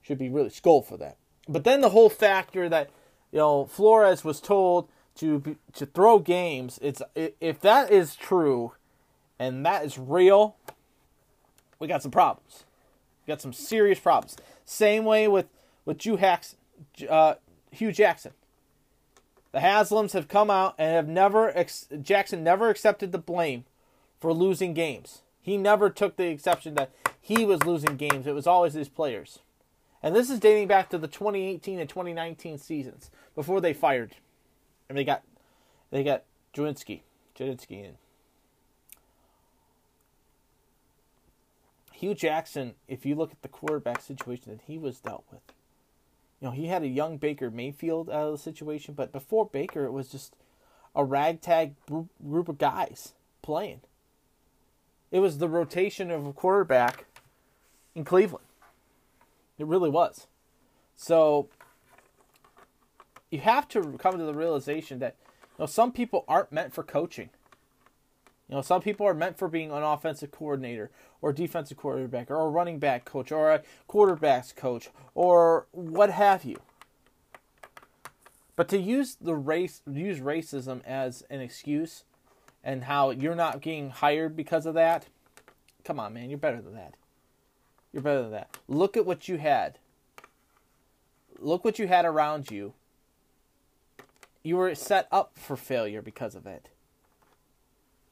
should 0.00 0.16
be 0.16 0.30
really 0.30 0.48
scolded 0.48 0.88
for 0.88 0.96
that. 0.96 1.18
But 1.46 1.64
then 1.64 1.82
the 1.82 1.90
whole 1.90 2.08
factor 2.08 2.66
that 2.70 2.88
you 3.30 3.40
know 3.40 3.66
Flores 3.66 4.24
was 4.24 4.40
told 4.40 4.88
to 5.16 5.58
to 5.74 5.84
throw 5.84 6.18
games. 6.18 6.78
It's 6.80 7.02
if 7.14 7.60
that 7.60 7.92
is 7.92 8.16
true, 8.16 8.72
and 9.38 9.66
that 9.66 9.84
is 9.84 9.98
real, 9.98 10.56
we 11.78 11.88
got 11.88 12.00
some 12.00 12.10
problems. 12.10 12.64
We 13.26 13.32
got 13.32 13.42
some 13.42 13.52
serious 13.52 13.98
problems. 13.98 14.38
Same 14.64 15.04
way 15.04 15.28
with 15.28 15.46
with 15.84 16.02
Hue 16.02 16.16
Jackson, 16.16 16.58
uh, 17.08 17.34
Hue 17.70 17.92
Jackson. 17.92 18.32
The 19.52 19.60
Haslams 19.60 20.12
have 20.12 20.28
come 20.28 20.50
out 20.50 20.74
and 20.78 20.92
have 20.92 21.08
never 21.08 21.56
ex- 21.56 21.86
Jackson 22.02 22.42
never 22.42 22.70
accepted 22.70 23.12
the 23.12 23.18
blame 23.18 23.64
for 24.20 24.32
losing 24.32 24.74
games. 24.74 25.22
He 25.40 25.56
never 25.56 25.90
took 25.90 26.16
the 26.16 26.26
exception 26.26 26.74
that 26.74 26.90
he 27.20 27.44
was 27.44 27.64
losing 27.64 27.96
games. 27.96 28.26
It 28.26 28.34
was 28.34 28.46
always 28.46 28.74
his 28.74 28.88
players. 28.88 29.40
And 30.02 30.14
this 30.14 30.28
is 30.28 30.40
dating 30.40 30.68
back 30.68 30.90
to 30.90 30.98
the 30.98 31.06
2018 31.06 31.78
and 31.78 31.88
2019 31.88 32.58
seasons 32.58 33.10
before 33.34 33.60
they 33.60 33.72
fired. 33.72 34.16
And 34.88 34.98
they 34.98 35.04
got 35.04 35.22
they 35.90 36.02
got 36.02 36.24
Jawinski, 36.54 37.02
Jawinski 37.38 37.84
in. 37.84 37.94
Hue 41.92 42.14
Jackson, 42.14 42.74
if 42.88 43.06
you 43.06 43.14
look 43.14 43.30
at 43.30 43.40
the 43.42 43.48
quarterback 43.48 44.00
situation 44.00 44.52
that 44.52 44.62
he 44.66 44.76
was 44.76 44.98
dealt 44.98 45.24
with, 45.30 45.40
you 46.44 46.50
know, 46.50 46.54
he 46.54 46.66
had 46.66 46.82
a 46.82 46.88
young 46.88 47.16
Baker 47.16 47.50
Mayfield 47.50 48.10
out 48.10 48.26
of 48.26 48.32
the 48.32 48.38
situation, 48.38 48.92
but 48.92 49.12
before 49.12 49.46
Baker, 49.46 49.86
it 49.86 49.92
was 49.92 50.10
just 50.10 50.36
a 50.94 51.02
ragtag 51.02 51.74
group, 51.86 52.50
of 52.50 52.58
guys 52.58 53.14
playing. 53.40 53.80
It 55.10 55.20
was 55.20 55.38
the 55.38 55.48
rotation 55.48 56.10
of 56.10 56.26
a 56.26 56.34
quarterback 56.34 57.06
in 57.94 58.04
Cleveland. 58.04 58.44
It 59.56 59.64
really 59.64 59.88
was. 59.88 60.26
So 60.96 61.48
you 63.30 63.40
have 63.40 63.66
to 63.68 63.96
come 63.98 64.18
to 64.18 64.24
the 64.24 64.34
realization 64.34 64.98
that 64.98 65.16
you 65.56 65.62
know 65.62 65.66
some 65.66 65.92
people 65.92 66.26
aren't 66.28 66.52
meant 66.52 66.74
for 66.74 66.82
coaching. 66.82 67.30
You 68.48 68.56
know, 68.56 68.62
some 68.62 68.82
people 68.82 69.06
are 69.06 69.14
meant 69.14 69.38
for 69.38 69.48
being 69.48 69.70
an 69.70 69.82
offensive 69.82 70.30
coordinator 70.30 70.90
or 71.22 71.32
defensive 71.32 71.78
quarterback 71.78 72.30
or 72.30 72.40
a 72.40 72.48
running 72.48 72.78
back 72.78 73.04
coach 73.04 73.32
or 73.32 73.50
a 73.50 73.62
quarterbacks 73.88 74.54
coach 74.54 74.90
or 75.14 75.66
what 75.72 76.10
have 76.10 76.44
you. 76.44 76.56
But 78.56 78.68
to 78.68 78.78
use 78.78 79.16
the 79.20 79.34
race, 79.34 79.80
use 79.90 80.20
racism 80.20 80.84
as 80.84 81.24
an 81.30 81.40
excuse, 81.40 82.04
and 82.62 82.84
how 82.84 83.10
you're 83.10 83.34
not 83.34 83.60
getting 83.60 83.90
hired 83.90 84.36
because 84.36 84.64
of 84.64 84.74
that, 84.74 85.06
come 85.84 85.98
on, 85.98 86.14
man, 86.14 86.30
you're 86.30 86.38
better 86.38 86.62
than 86.62 86.74
that. 86.74 86.94
You're 87.92 88.02
better 88.02 88.22
than 88.22 88.32
that. 88.32 88.56
Look 88.68 88.96
at 88.96 89.06
what 89.06 89.28
you 89.28 89.38
had. 89.38 89.78
Look 91.38 91.64
what 91.64 91.78
you 91.78 91.86
had 91.86 92.04
around 92.04 92.50
you. 92.50 92.74
You 94.42 94.56
were 94.56 94.74
set 94.74 95.08
up 95.10 95.32
for 95.36 95.56
failure 95.56 96.02
because 96.02 96.34
of 96.34 96.46
it. 96.46 96.68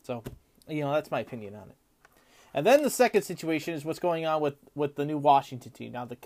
So, 0.02 0.23
you 0.68 0.82
know, 0.82 0.92
that's 0.92 1.11
my 1.11 1.21
opinion 1.21 1.54
on 1.54 1.68
it. 1.71 1.76
And 2.54 2.66
then 2.66 2.82
the 2.82 2.90
second 2.90 3.23
situation 3.23 3.75
is 3.75 3.85
what's 3.85 3.99
going 3.99 4.26
on 4.26 4.40
with, 4.40 4.56
with 4.75 4.97
the 4.97 5.04
new 5.04 5.18
Washington 5.18 5.73
team. 5.73 5.92
Now, 5.92 6.04
the 6.04 6.18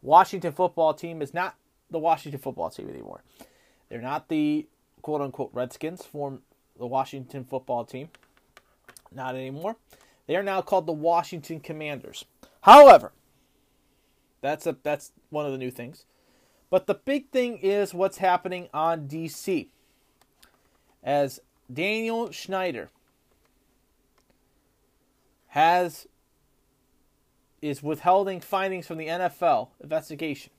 Washington 0.00 0.52
football 0.52 0.94
team 0.94 1.20
is 1.20 1.34
not 1.34 1.56
the 1.90 1.98
Washington 1.98 2.40
football 2.40 2.70
team 2.70 2.88
anymore. 2.88 3.22
They're 3.88 4.00
not 4.00 4.28
the 4.28 4.66
quote 5.02 5.20
unquote 5.20 5.50
Redskins 5.52 6.04
from 6.04 6.40
the 6.78 6.86
Washington 6.86 7.44
football 7.44 7.84
team. 7.84 8.08
Not 9.12 9.34
anymore. 9.34 9.76
They 10.26 10.36
are 10.36 10.42
now 10.42 10.62
called 10.62 10.86
the 10.86 10.92
Washington 10.92 11.60
Commanders. 11.60 12.24
However, 12.62 13.12
that's 14.40 14.66
a 14.66 14.76
that's 14.82 15.12
one 15.30 15.46
of 15.46 15.52
the 15.52 15.58
new 15.58 15.70
things. 15.70 16.06
But 16.70 16.86
the 16.86 16.94
big 16.94 17.30
thing 17.30 17.58
is 17.58 17.94
what's 17.94 18.18
happening 18.18 18.68
on 18.72 19.06
DC. 19.06 19.68
As 21.02 21.40
Daniel 21.72 22.32
Snyder 22.32 22.90
has 25.54 26.08
is 27.62 27.80
withholding 27.80 28.40
findings 28.40 28.88
from 28.88 28.98
the 28.98 29.06
NFL 29.06 29.68
investigation. 29.80 30.50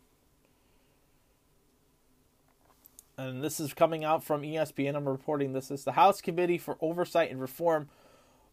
And 3.18 3.44
this 3.44 3.60
is 3.60 3.74
coming 3.74 4.06
out 4.06 4.24
from 4.24 4.44
ESPN. 4.44 4.96
I'm 4.96 5.06
reporting 5.06 5.52
this. 5.52 5.70
Is 5.70 5.84
the 5.84 5.92
House 5.92 6.22
Committee 6.22 6.58
for 6.58 6.78
Oversight 6.80 7.30
and 7.30 7.42
Reform 7.42 7.90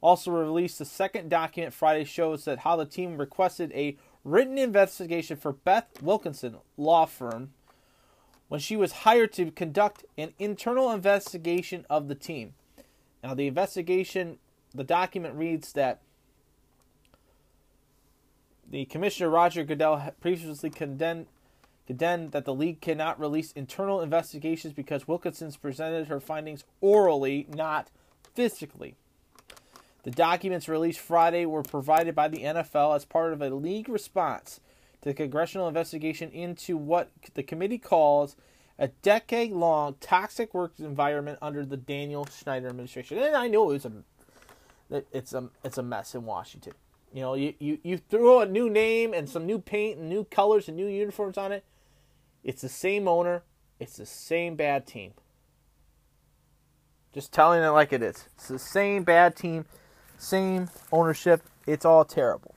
also 0.01 0.33
released 0.33 0.81
a 0.81 0.85
second 0.85 1.29
document 1.29 1.75
Friday 1.75 2.03
shows 2.03 2.45
that 2.45 2.59
how 2.59 2.75
the 2.75 2.87
team 2.87 3.19
requested 3.19 3.71
a 3.73 3.97
written 4.25 4.59
investigation 4.59 5.37
for 5.37 5.53
Beth 5.53 6.03
Wilkinson 6.03 6.57
law 6.77 7.07
firm 7.07 7.53
when 8.49 8.59
she 8.59 8.77
was 8.77 8.91
hired 8.91 9.33
to 9.35 9.53
conduct 9.53 10.05
an 10.19 10.35
internal 10.41 10.91
investigation 10.91 11.87
of 11.89 12.09
the 12.09 12.17
team. 12.17 12.55
Now 13.23 13.35
the 13.35 13.47
investigation 13.47 14.41
the 14.75 14.83
document 14.83 15.37
reads 15.37 15.73
that 15.75 16.01
the 18.73 18.87
commissioner 18.87 19.29
Roger 19.29 19.63
Goodell 19.65 20.15
previously 20.21 20.71
condemned 20.71 21.27
condemned 21.87 22.33
that 22.33 22.45
the 22.45 22.55
league 22.55 22.81
cannot 22.81 23.21
release 23.21 23.53
internal 23.53 24.01
investigations 24.01 24.73
because 24.73 25.07
Wilkinson's 25.07 25.57
presented 25.57 26.07
her 26.07 26.21
findings 26.21 26.65
orally, 26.81 27.47
not 27.51 27.91
physically. 28.35 28.95
The 30.05 30.11
documents 30.11 30.69
released 30.69 31.01
Friday 31.01 31.45
were 31.45 31.63
provided 31.63 32.15
by 32.15 32.29
the 32.29 32.45
NFL 32.45 32.97
as 32.97 33.05
part 33.05 33.33
of 33.33 33.43
a 33.43 33.51
league 33.51 33.89
response 33.89 34.61
to 35.03 35.11
the 35.11 35.15
congressional 35.15 35.69
investigation 35.69 36.31
into 36.31 36.77
what 36.77 37.11
the 37.35 37.43
committee 37.43 37.79
calls 37.79 38.37
a 38.79 38.89
decade 38.89 39.53
long 39.53 39.97
toxic 40.01 40.55
work 40.55 40.75
environment 40.79 41.39
under 41.43 41.67
the 41.67 41.77
Daniel 41.77 42.27
Snyder 42.27 42.69
administration. 42.69 43.19
And 43.19 43.37
I 43.37 43.49
know 43.49 43.71
it 43.71 43.85
was 43.85 43.85
a 43.85 45.03
it's 45.13 45.35
a 45.35 45.51
it's 45.63 45.79
a 45.79 45.83
mess 45.83 46.15
in 46.15 46.25
Washington. 46.25 46.75
You 47.13 47.21
know, 47.21 47.35
you, 47.35 47.55
you, 47.59 47.79
you 47.83 47.99
throw 47.99 48.41
a 48.41 48.47
new 48.47 48.71
name 48.71 49.13
and 49.13 49.29
some 49.29 49.45
new 49.45 49.59
paint 49.59 49.99
and 49.99 50.09
new 50.09 50.25
colors 50.25 50.69
and 50.69 50.77
new 50.77 50.87
uniforms 50.87 51.37
on 51.37 51.53
it. 51.53 51.65
It's 52.43 52.63
the 52.63 52.69
same 52.69 53.07
owner. 53.07 53.43
It's 53.79 53.97
the 53.97 54.07
same 54.07 54.57
bad 54.57 54.87
team. 54.87 55.13
Just 57.13 57.33
telling 57.33 57.63
it 57.63 57.69
like 57.69 57.93
it 57.93 58.03
is. 58.03 58.29
It's 58.35 58.49
the 58.49 58.59
same 58.59 59.03
bad 59.05 59.37
team, 59.37 59.67
same 60.17 60.71
ownership. 60.91 61.43
It's 61.67 61.85
all 61.85 62.05
terrible. 62.05 62.55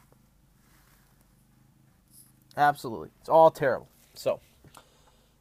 Absolutely. 2.55 3.09
It's 3.19 3.27
all 3.27 3.51
terrible. 3.51 3.89
So, 4.13 4.39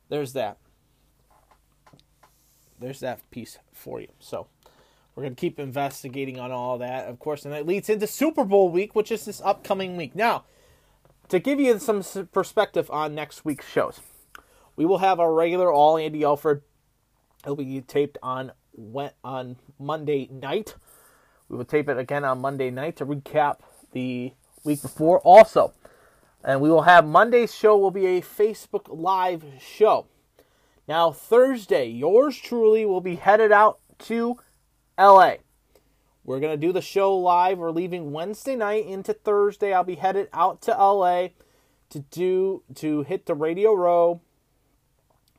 there's 0.09 0.33
that. 0.33 0.59
There's 2.81 2.99
that 3.01 3.31
piece 3.31 3.59
for 3.73 4.01
you. 4.01 4.09
So, 4.19 4.49
we're 5.15 5.23
going 5.23 5.35
to 5.35 5.41
keep 5.41 5.61
investigating 5.61 6.41
on 6.41 6.51
all 6.51 6.79
that, 6.79 7.07
of 7.07 7.19
course, 7.19 7.45
and 7.45 7.55
that 7.55 7.67
leads 7.67 7.89
into 7.89 8.07
Super 8.07 8.45
Bowl 8.45 8.69
week, 8.69 8.95
which 8.95 9.13
is 9.13 9.25
this 9.25 9.41
upcoming 9.45 9.97
week. 9.97 10.15
Now, 10.15 10.45
to 11.29 11.39
give 11.39 11.61
you 11.61 11.79
some 11.79 12.03
perspective 12.33 12.91
on 12.91 13.15
next 13.15 13.45
week's 13.45 13.69
shows, 13.69 14.01
we 14.77 14.85
will 14.85 14.99
have 14.99 15.21
our 15.21 15.33
regular 15.33 15.73
All 15.73 15.97
Andy 15.97 16.25
Alfred. 16.25 16.63
It'll 17.45 17.57
be 17.57 17.81
taped 17.81 18.19
on 18.23 18.53
on 19.23 19.57
Monday 19.79 20.29
night. 20.33 20.75
We 21.49 21.57
will 21.57 21.65
tape 21.65 21.89
it 21.89 21.97
again 21.97 22.25
on 22.25 22.41
Monday 22.41 22.71
night 22.71 22.97
to 22.97 23.07
recap 23.07 23.59
the 23.93 24.33
week 24.65 24.83
before. 24.83 25.21
Also, 25.21 25.75
and 26.43 26.61
we 26.61 26.69
will 26.69 26.83
have 26.83 27.07
Monday's 27.07 27.55
show 27.55 27.79
will 27.79 27.93
be 27.93 28.07
a 28.07 28.21
Facebook 28.21 28.87
Live 28.89 29.45
show. 29.61 30.07
Now 30.89 31.13
Thursday, 31.13 31.87
yours 31.87 32.37
truly 32.37 32.85
will 32.85 33.01
be 33.01 33.15
headed 33.15 33.53
out 33.53 33.79
to 34.01 34.39
LA. 34.99 35.35
We're 36.25 36.41
going 36.41 36.59
to 36.59 36.67
do 36.67 36.73
the 36.73 36.81
show 36.81 37.15
live. 37.17 37.59
We're 37.59 37.71
leaving 37.71 38.13
Wednesday 38.13 38.57
night 38.57 38.87
into 38.87 39.13
Thursday. 39.13 39.73
I'll 39.73 39.85
be 39.85 39.97
headed 39.97 40.29
out 40.33 40.63
to 40.63 40.71
LA 40.71 41.29
to 41.91 42.01
do 42.01 42.63
to 42.77 43.03
hit 43.03 43.27
the 43.27 43.35
Radio 43.35 43.75
Row 43.75 44.21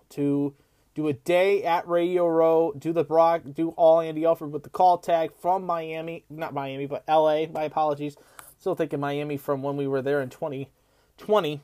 to 0.09 0.53
do 0.93 1.07
a 1.09 1.13
day 1.13 1.63
at 1.63 1.87
Radio 1.87 2.27
Row, 2.27 2.73
do 2.77 2.93
the 2.93 3.03
broad, 3.03 3.53
do 3.53 3.69
all 3.71 3.99
Andy 3.99 4.25
Alfred 4.25 4.53
with 4.53 4.63
the 4.63 4.69
call 4.69 4.97
tag 4.97 5.31
from 5.41 5.65
Miami, 5.65 6.23
not 6.29 6.53
Miami, 6.53 6.85
but 6.85 7.03
LA. 7.07 7.47
My 7.47 7.63
apologies. 7.63 8.15
Still 8.57 8.75
thinking 8.75 9.01
Miami 9.01 9.35
from 9.35 9.61
when 9.61 9.75
we 9.75 9.87
were 9.87 10.01
there 10.01 10.21
in 10.21 10.29
2020. 10.29 11.61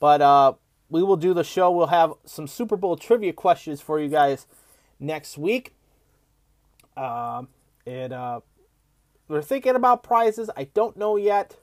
But 0.00 0.20
uh, 0.22 0.54
we 0.88 1.02
will 1.02 1.18
do 1.18 1.34
the 1.34 1.44
show. 1.44 1.70
We'll 1.70 1.88
have 1.88 2.14
some 2.24 2.46
Super 2.46 2.76
Bowl 2.76 2.96
trivia 2.96 3.34
questions 3.34 3.82
for 3.82 4.00
you 4.00 4.08
guys 4.08 4.46
next 4.98 5.36
week. 5.36 5.74
Um, 6.96 7.48
and 7.86 8.12
uh, 8.12 8.40
we're 9.28 9.42
thinking 9.42 9.76
about 9.76 10.02
prizes. 10.02 10.50
I 10.56 10.64
don't 10.64 10.96
know 10.96 11.16
yet. 11.16 11.56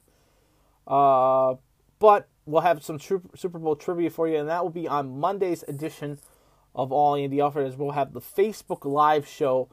Uh, 0.88 1.56
but 2.00 2.28
we'll 2.46 2.62
have 2.62 2.84
some 2.84 3.00
Super 3.00 3.60
Bowl 3.60 3.76
trivia 3.76 4.10
for 4.10 4.28
you, 4.28 4.38
and 4.38 4.50
that 4.50 4.64
will 4.64 4.72
be 4.72 4.88
on 4.88 5.20
Monday's 5.20 5.64
edition 5.68 6.20
of 6.74 6.92
All 6.92 7.16
Andy 7.16 7.40
Alfred, 7.40 7.68
as 7.68 7.78
we'll 7.78 7.92
have 7.92 8.14
the 8.14 8.22
Facebook 8.22 8.86
Live 8.86 9.28
show 9.28 9.70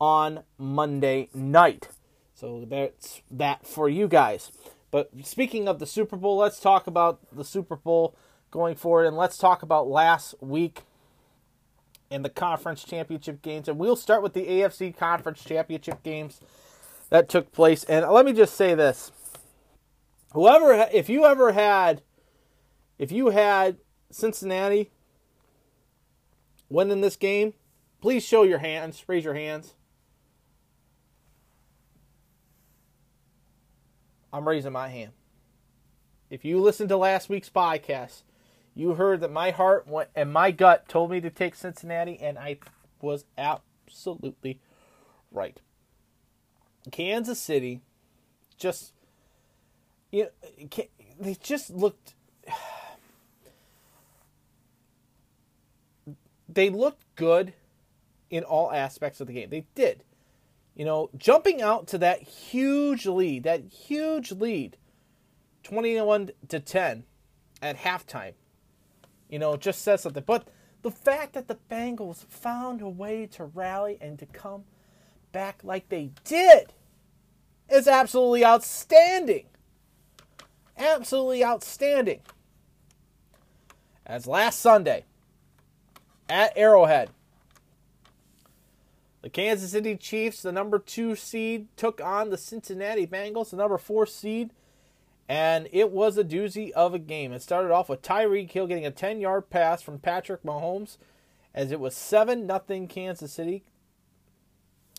on 0.00 0.44
Monday 0.58 1.28
night. 1.34 1.88
So 2.34 2.64
that's 2.68 3.22
that 3.30 3.66
for 3.66 3.88
you 3.88 4.08
guys. 4.08 4.52
But 4.90 5.10
speaking 5.22 5.68
of 5.68 5.78
the 5.78 5.86
Super 5.86 6.16
Bowl, 6.16 6.36
let's 6.36 6.60
talk 6.60 6.86
about 6.86 7.20
the 7.32 7.44
Super 7.44 7.76
Bowl 7.76 8.14
going 8.50 8.76
forward, 8.76 9.06
and 9.06 9.16
let's 9.16 9.38
talk 9.38 9.62
about 9.62 9.88
last 9.88 10.34
week 10.40 10.82
in 12.10 12.22
the 12.22 12.28
conference 12.28 12.82
championship 12.84 13.40
games. 13.40 13.68
And 13.68 13.78
we'll 13.78 13.96
start 13.96 14.22
with 14.22 14.34
the 14.34 14.46
AFC 14.46 14.96
conference 14.96 15.42
championship 15.44 16.02
games 16.02 16.40
that 17.08 17.28
took 17.28 17.52
place. 17.52 17.84
And 17.84 18.06
let 18.08 18.26
me 18.26 18.32
just 18.32 18.54
say 18.54 18.74
this. 18.74 19.12
Whoever 20.32 20.88
if 20.92 21.08
you 21.08 21.24
ever 21.24 21.52
had 21.52 22.02
if 22.98 23.10
you 23.10 23.30
had 23.30 23.78
Cincinnati 24.10 24.90
winning 26.68 27.00
this 27.00 27.16
game, 27.16 27.54
please 28.00 28.24
show 28.24 28.42
your 28.42 28.58
hands, 28.58 29.02
raise 29.06 29.24
your 29.24 29.34
hands. 29.34 29.74
I'm 34.32 34.46
raising 34.46 34.72
my 34.72 34.88
hand. 34.88 35.12
If 36.28 36.44
you 36.44 36.60
listened 36.60 36.90
to 36.90 36.96
last 36.96 37.28
week's 37.28 37.50
podcast, 37.50 38.22
you 38.80 38.94
heard 38.94 39.20
that 39.20 39.30
my 39.30 39.50
heart 39.50 39.86
went, 39.86 40.08
and 40.14 40.32
my 40.32 40.50
gut 40.50 40.88
told 40.88 41.10
me 41.10 41.20
to 41.20 41.28
take 41.28 41.54
Cincinnati, 41.54 42.18
and 42.18 42.38
I 42.38 42.56
was 43.02 43.26
absolutely 43.36 44.58
right. 45.30 45.60
Kansas 46.90 47.38
City 47.38 47.82
just 48.56 48.94
you 50.10 50.24
know, 50.24 50.30
they 51.20 51.34
just 51.42 51.68
looked 51.68 52.14
they 56.48 56.70
looked 56.70 57.04
good 57.16 57.52
in 58.30 58.44
all 58.44 58.72
aspects 58.72 59.20
of 59.20 59.26
the 59.26 59.34
game. 59.34 59.50
They 59.50 59.66
did. 59.74 60.04
You 60.74 60.86
know, 60.86 61.10
jumping 61.18 61.60
out 61.60 61.86
to 61.88 61.98
that 61.98 62.22
huge 62.22 63.04
lead, 63.04 63.42
that 63.42 63.64
huge 63.64 64.32
lead, 64.32 64.78
21 65.64 66.30
to 66.48 66.60
10 66.60 67.04
at 67.60 67.76
halftime. 67.76 68.32
You 69.30 69.38
know, 69.38 69.56
just 69.56 69.82
says 69.82 70.02
something. 70.02 70.24
But 70.26 70.48
the 70.82 70.90
fact 70.90 71.34
that 71.34 71.48
the 71.48 71.58
Bengals 71.70 72.26
found 72.26 72.82
a 72.82 72.88
way 72.88 73.26
to 73.32 73.44
rally 73.44 73.96
and 74.00 74.18
to 74.18 74.26
come 74.26 74.64
back 75.32 75.60
like 75.62 75.88
they 75.88 76.10
did 76.24 76.72
is 77.70 77.86
absolutely 77.86 78.44
outstanding. 78.44 79.46
Absolutely 80.76 81.44
outstanding. 81.44 82.20
As 84.04 84.26
last 84.26 84.60
Sunday, 84.60 85.04
at 86.28 86.52
Arrowhead. 86.56 87.10
The 89.22 89.28
Kansas 89.28 89.72
City 89.72 89.96
Chiefs, 89.96 90.42
the 90.42 90.52
number 90.52 90.78
two 90.78 91.14
seed, 91.14 91.68
took 91.76 92.00
on 92.00 92.30
the 92.30 92.38
Cincinnati 92.38 93.06
Bengals, 93.06 93.50
the 93.50 93.56
number 93.56 93.76
four 93.76 94.06
seed, 94.06 94.50
and 95.30 95.68
it 95.70 95.92
was 95.92 96.18
a 96.18 96.24
doozy 96.24 96.72
of 96.72 96.92
a 96.92 96.98
game. 96.98 97.32
It 97.32 97.40
started 97.40 97.70
off 97.70 97.88
with 97.88 98.02
Tyreek 98.02 98.50
Hill 98.50 98.66
getting 98.66 98.84
a 98.84 98.90
10 98.90 99.20
yard 99.20 99.48
pass 99.48 99.80
from 99.80 100.00
Patrick 100.00 100.42
Mahomes 100.42 100.96
as 101.54 101.70
it 101.70 101.78
was 101.78 101.94
7 101.94 102.48
0 102.48 102.86
Kansas 102.88 103.32
City 103.32 103.62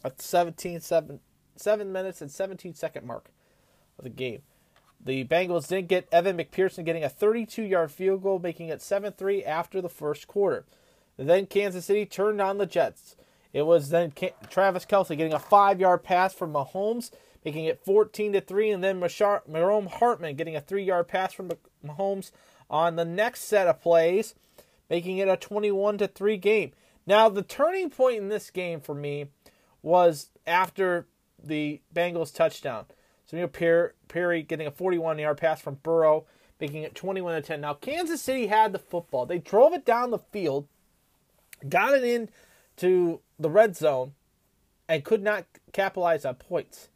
at 0.05 0.15
the 0.15 0.23
17 0.23 0.79
7, 0.79 1.19
7 1.57 1.91
minutes 1.91 2.21
and 2.21 2.31
17 2.31 2.75
second 2.75 3.05
mark 3.05 3.29
of 3.97 4.05
the 4.05 4.09
game. 4.09 4.43
The 5.03 5.25
Bengals 5.25 5.67
didn't 5.67 5.89
get 5.89 6.07
Evan 6.13 6.37
McPherson 6.37 6.85
getting 6.85 7.03
a 7.03 7.09
32 7.09 7.63
yard 7.63 7.91
field 7.91 8.23
goal, 8.23 8.39
making 8.39 8.69
it 8.69 8.81
7 8.81 9.11
3 9.11 9.43
after 9.43 9.81
the 9.81 9.89
first 9.89 10.29
quarter. 10.29 10.65
Then 11.17 11.45
Kansas 11.45 11.83
City 11.83 12.05
turned 12.05 12.39
on 12.39 12.57
the 12.57 12.65
Jets. 12.65 13.17
It 13.51 13.63
was 13.63 13.89
then 13.89 14.13
Travis 14.49 14.85
Kelce 14.85 15.17
getting 15.17 15.33
a 15.33 15.39
five 15.39 15.81
yard 15.81 16.03
pass 16.03 16.33
from 16.33 16.53
Mahomes, 16.53 17.11
making 17.43 17.65
it 17.65 17.83
14 17.83 18.33
to 18.33 18.41
3. 18.41 18.71
And 18.71 18.83
then 18.83 18.99
Mashar- 18.99 19.51
Jerome 19.51 19.87
Hardman 19.87 20.35
getting 20.35 20.55
a 20.55 20.61
three 20.61 20.83
yard 20.83 21.07
pass 21.07 21.33
from 21.33 21.51
Mahomes 21.85 22.31
on 22.69 22.95
the 22.95 23.05
next 23.05 23.41
set 23.41 23.67
of 23.67 23.81
plays, 23.81 24.35
making 24.89 25.17
it 25.17 25.27
a 25.27 25.37
21 25.37 25.97
to 25.99 26.07
3 26.07 26.37
game. 26.37 26.71
Now, 27.05 27.29
the 27.29 27.41
turning 27.41 27.89
point 27.89 28.17
in 28.17 28.29
this 28.29 28.49
game 28.49 28.79
for 28.79 28.93
me 28.95 29.27
was 29.81 30.29
after 30.45 31.07
the 31.43 31.81
Bengals 31.93 32.33
touchdown. 32.33 32.85
Per- 33.51 33.93
Perry 34.07 34.43
getting 34.43 34.67
a 34.67 34.71
41 34.71 35.19
yard 35.19 35.37
pass 35.37 35.61
from 35.61 35.75
Burrow, 35.75 36.25
making 36.59 36.83
it 36.83 36.95
21 36.95 37.35
to 37.35 37.41
10. 37.41 37.61
Now, 37.61 37.73
Kansas 37.73 38.21
City 38.21 38.47
had 38.47 38.73
the 38.73 38.79
football. 38.79 39.25
They 39.25 39.39
drove 39.39 39.73
it 39.73 39.85
down 39.85 40.11
the 40.11 40.19
field, 40.19 40.67
got 41.67 41.93
it 41.93 42.03
in 42.03 42.29
to 42.77 43.21
the 43.39 43.49
red 43.49 43.75
zone, 43.75 44.13
and 44.87 45.03
could 45.03 45.23
not 45.23 45.45
capitalize 45.71 46.25
on 46.25 46.35
points. 46.35 46.89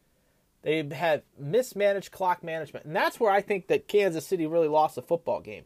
They 0.66 0.82
had 0.82 1.22
mismanaged 1.38 2.10
clock 2.10 2.42
management. 2.42 2.86
And 2.86 2.96
that's 2.96 3.20
where 3.20 3.30
I 3.30 3.40
think 3.40 3.68
that 3.68 3.86
Kansas 3.86 4.26
City 4.26 4.48
really 4.48 4.66
lost 4.66 4.96
the 4.96 5.02
football 5.02 5.40
game. 5.40 5.62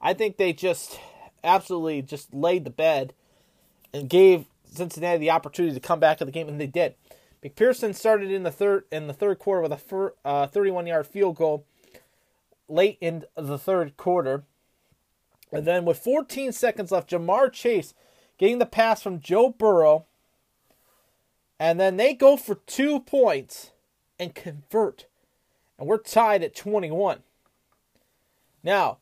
I 0.00 0.12
think 0.12 0.38
they 0.38 0.52
just 0.52 0.98
absolutely 1.44 2.02
just 2.02 2.34
laid 2.34 2.64
the 2.64 2.70
bed 2.70 3.14
and 3.92 4.10
gave 4.10 4.46
Cincinnati 4.64 5.18
the 5.18 5.30
opportunity 5.30 5.72
to 5.72 5.80
come 5.80 6.00
back 6.00 6.18
to 6.18 6.24
the 6.24 6.32
game, 6.32 6.48
and 6.48 6.60
they 6.60 6.66
did. 6.66 6.96
McPherson 7.44 7.94
started 7.94 8.32
in 8.32 8.42
the 8.42 8.50
third 8.50 8.86
in 8.90 9.06
the 9.06 9.12
third 9.12 9.38
quarter 9.38 9.62
with 9.62 9.70
a 9.70 10.10
uh, 10.24 10.48
31 10.48 10.88
yard 10.88 11.06
field 11.06 11.36
goal 11.36 11.64
late 12.68 12.98
in 13.00 13.22
the 13.36 13.56
third 13.56 13.96
quarter, 13.96 14.42
and 15.52 15.64
then 15.64 15.84
with 15.84 15.98
14 15.98 16.50
seconds 16.50 16.90
left, 16.90 17.08
Ja'Marr 17.08 17.52
Chase 17.52 17.94
getting 18.36 18.58
the 18.58 18.66
pass 18.66 19.00
from 19.00 19.20
Joe 19.20 19.50
Burrow, 19.50 20.06
and 21.60 21.78
then 21.78 21.98
they 21.98 22.14
go 22.14 22.36
for 22.36 22.56
two 22.66 22.98
points 22.98 23.70
and 24.18 24.34
convert, 24.34 25.06
and 25.78 25.88
we're 25.88 25.98
tied 25.98 26.42
at 26.42 26.54
21. 26.54 27.20
Now, 28.62 28.98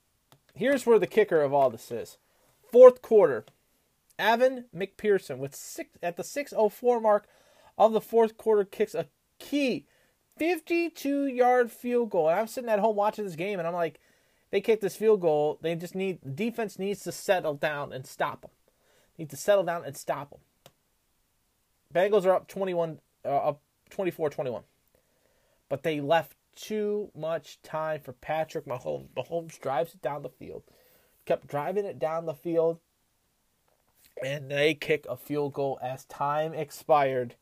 here's 0.55 0.87
where 0.87 0.98
the 0.98 1.07
kicker 1.07 1.40
of 1.40 1.53
all 1.53 1.70
this 1.70 1.90
is. 1.90 2.18
Fourth 2.70 3.03
quarter, 3.03 3.44
Evan 4.18 4.66
McPherson 4.75 5.38
with 5.38 5.55
six 5.55 5.90
at 6.03 6.16
the 6.16 6.25
604 6.25 7.01
mark 7.01 7.27
of 7.79 7.92
the 7.92 8.01
fourth 8.01 8.37
quarter 8.37 8.64
kicks 8.64 8.94
a 8.94 9.07
key 9.38 9.87
52 10.38 11.27
yard 11.27 11.70
field 11.70 12.11
goal. 12.11 12.29
And 12.29 12.38
I'm 12.38 12.46
sitting 12.46 12.70
at 12.70 12.79
home 12.79 12.96
watching 12.96 13.25
this 13.25 13.37
game 13.37 13.59
and 13.59 13.68
I'm 13.68 13.75
like, 13.75 14.01
they 14.51 14.61
kick 14.61 14.81
this 14.81 14.96
field 14.96 15.20
goal. 15.20 15.59
They 15.62 15.75
just 15.75 15.94
need 15.94 16.20
the 16.22 16.31
defense 16.31 16.79
needs 16.79 17.03
to 17.05 17.12
settle 17.12 17.55
down 17.55 17.92
and 17.92 18.07
stop 18.07 18.42
them. 18.42 18.51
Need 19.18 19.31
to 19.31 19.37
settle 19.37 19.64
down 19.64 19.85
and 19.85 19.96
stop 19.96 20.31
them. 20.31 20.40
Bengals 21.94 22.25
are 22.25 22.35
up 22.35 22.48
21 22.48 22.98
uh, 23.25 23.29
up 23.29 23.61
24-21. 23.90 24.62
But 25.73 25.85
they 25.85 26.03
left 26.03 26.37
too 26.55 27.11
much 27.17 27.63
time 27.63 28.03
for 28.03 28.13
Patrick 28.13 28.67
Mahomes. 28.67 29.09
Mahomes 29.17 29.59
drives 29.59 29.95
it 29.95 30.03
down 30.03 30.21
the 30.21 30.29
field. 30.29 30.65
Kept 31.25 31.47
driving 31.47 31.87
it 31.87 31.99
down 31.99 32.27
the 32.27 32.35
field 32.35 32.79
and 34.23 34.51
they 34.51 34.75
kick 34.75 35.07
a 35.09 35.17
field 35.17 35.55
goal 35.55 35.79
as 35.81 36.05
time 36.05 36.53
expired, 36.53 37.37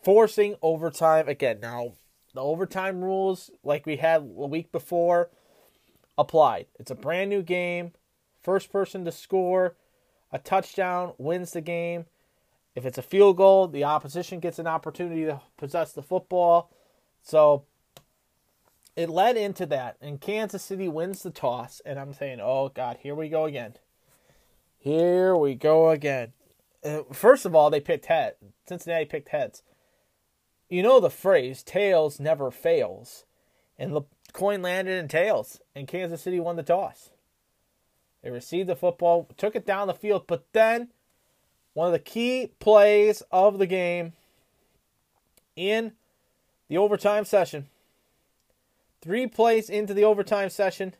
forcing 0.00 0.54
overtime 0.62 1.28
again. 1.28 1.58
Now, 1.60 1.94
the 2.34 2.40
overtime 2.40 3.02
rules, 3.02 3.50
like 3.64 3.84
we 3.84 3.96
had 3.96 4.20
a 4.20 4.46
week 4.46 4.70
before, 4.70 5.28
applied. 6.16 6.66
It's 6.78 6.92
a 6.92 6.94
brand 6.94 7.30
new 7.30 7.42
game. 7.42 7.94
First 8.40 8.70
person 8.70 9.04
to 9.04 9.10
score 9.10 9.74
a 10.30 10.38
touchdown 10.38 11.14
wins 11.18 11.50
the 11.50 11.62
game. 11.62 12.04
If 12.76 12.86
it's 12.86 12.96
a 12.96 13.02
field 13.02 13.38
goal, 13.38 13.66
the 13.66 13.82
opposition 13.82 14.38
gets 14.38 14.60
an 14.60 14.68
opportunity 14.68 15.24
to 15.24 15.40
possess 15.56 15.90
the 15.90 16.02
football. 16.02 16.70
So 17.22 17.64
it 18.96 19.08
led 19.08 19.36
into 19.36 19.66
that, 19.66 19.96
and 20.00 20.20
Kansas 20.20 20.62
City 20.62 20.88
wins 20.88 21.22
the 21.22 21.30
toss. 21.30 21.80
And 21.84 21.98
I'm 21.98 22.14
saying, 22.14 22.40
oh, 22.42 22.68
God, 22.68 22.98
here 23.00 23.14
we 23.14 23.28
go 23.28 23.44
again. 23.44 23.74
Here 24.78 25.36
we 25.36 25.54
go 25.54 25.90
again. 25.90 26.32
First 27.12 27.44
of 27.44 27.54
all, 27.54 27.70
they 27.70 27.80
picked 27.80 28.06
head. 28.06 28.34
Cincinnati 28.66 29.04
picked 29.04 29.30
heads. 29.30 29.62
You 30.68 30.82
know 30.82 31.00
the 31.00 31.10
phrase 31.10 31.62
"tails 31.62 32.20
never 32.20 32.50
fails," 32.50 33.24
and 33.78 33.94
the 33.94 34.02
coin 34.32 34.60
landed 34.60 34.98
in 34.98 35.08
tails, 35.08 35.60
and 35.74 35.88
Kansas 35.88 36.20
City 36.20 36.38
won 36.38 36.56
the 36.56 36.62
toss. 36.62 37.10
They 38.22 38.30
received 38.30 38.68
the 38.68 38.76
football, 38.76 39.28
took 39.36 39.56
it 39.56 39.64
down 39.64 39.88
the 39.88 39.94
field, 39.94 40.26
but 40.26 40.44
then 40.52 40.88
one 41.72 41.86
of 41.86 41.92
the 41.92 41.98
key 41.98 42.52
plays 42.60 43.22
of 43.32 43.58
the 43.58 43.66
game 43.66 44.12
in 45.56 45.92
the 46.68 46.78
overtime 46.78 47.24
session. 47.24 47.66
Three 49.00 49.26
plays 49.26 49.70
into 49.70 49.94
the 49.94 50.04
overtime 50.04 50.50
session. 50.50 50.94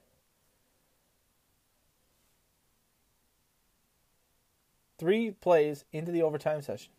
three 4.98 5.30
plays 5.30 5.84
into 5.92 6.12
the 6.12 6.22
overtime 6.22 6.60
session. 6.60 6.90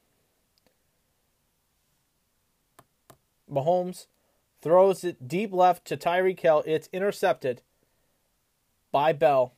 Mahomes 3.51 4.07
throws 4.61 5.03
it 5.03 5.27
deep 5.27 5.51
left 5.51 5.85
to 5.85 5.97
Tyreek 5.97 6.39
Hill. 6.39 6.63
It's 6.65 6.89
intercepted 6.93 7.61
by 8.91 9.13
Bell 9.13 9.53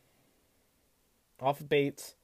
off 1.39 1.61
of 1.61 1.69
Bates. 1.69 2.15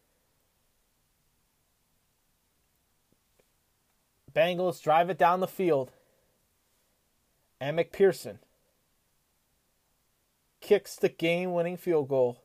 Bengals 4.33 4.81
drive 4.81 5.09
it 5.09 5.17
down 5.17 5.39
the 5.39 5.47
field. 5.47 5.91
And 7.59 7.77
McPherson 7.77 8.37
kicks 10.61 10.95
the 10.95 11.09
game 11.09 11.53
winning 11.53 11.77
field 11.77 12.07
goal 12.09 12.41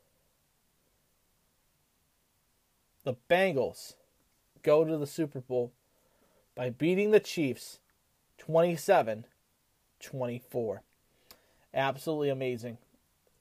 the 3.04 3.14
Bengals 3.28 3.94
go 4.62 4.84
to 4.84 4.96
the 4.96 5.06
Super 5.06 5.40
Bowl 5.40 5.72
by 6.54 6.70
beating 6.70 7.10
the 7.10 7.20
Chiefs 7.20 7.80
27 8.38 9.26
24. 10.00 10.82
Absolutely 11.74 12.28
amazing. 12.28 12.78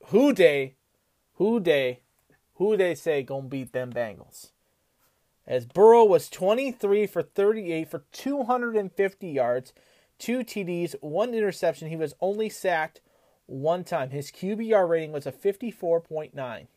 Who 0.07 0.31
day, 0.33 0.75
who 1.35 1.59
day, 1.59 2.01
who 2.55 2.77
they 2.77 2.95
say 2.95 3.23
gonna 3.23 3.47
beat 3.47 3.73
them 3.73 3.91
Bengals? 3.91 4.51
As 5.47 5.65
Burrow 5.65 6.05
was 6.05 6.29
23 6.29 7.07
for 7.07 7.23
38 7.23 7.89
for 7.89 8.03
250 8.11 9.27
yards, 9.27 9.73
two 10.21 10.39
TDs, 10.39 10.95
one 11.01 11.33
interception. 11.33 11.89
He 11.89 11.95
was 11.95 12.13
only 12.21 12.47
sacked 12.47 13.01
one 13.47 13.83
time. 13.83 14.11
His 14.11 14.31
QBR 14.31 14.87
rating 14.87 15.11
was 15.11 15.25
a 15.25 15.31
54.9. 15.31 16.67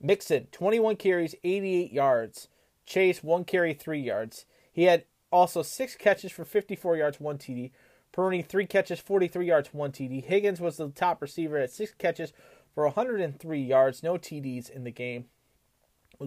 Mixon, 0.00 0.46
21 0.52 0.96
carries, 0.96 1.34
88 1.42 1.92
yards. 1.92 2.48
Chase, 2.84 3.22
one 3.22 3.44
carry, 3.44 3.72
three 3.72 4.00
yards. 4.00 4.44
He 4.70 4.84
had 4.84 5.04
also 5.30 5.62
six 5.62 5.96
catches 5.96 6.30
for 6.30 6.44
54 6.44 6.98
yards, 6.98 7.18
one 7.18 7.38
TD. 7.38 7.70
Purdy, 8.12 8.42
three 8.42 8.66
catches, 8.66 9.00
43 9.00 9.46
yards, 9.46 9.68
one 9.72 9.90
TD. 9.90 10.22
Higgins 10.22 10.60
was 10.60 10.76
the 10.76 10.90
top 10.90 11.22
receiver 11.22 11.56
at 11.56 11.72
six 11.72 11.94
catches 11.94 12.34
for 12.74 12.84
103 12.84 13.60
yards, 13.60 14.02
no 14.02 14.14
TDs 14.14 14.68
in 14.68 14.84
the 14.84 14.90
game. 14.90 15.26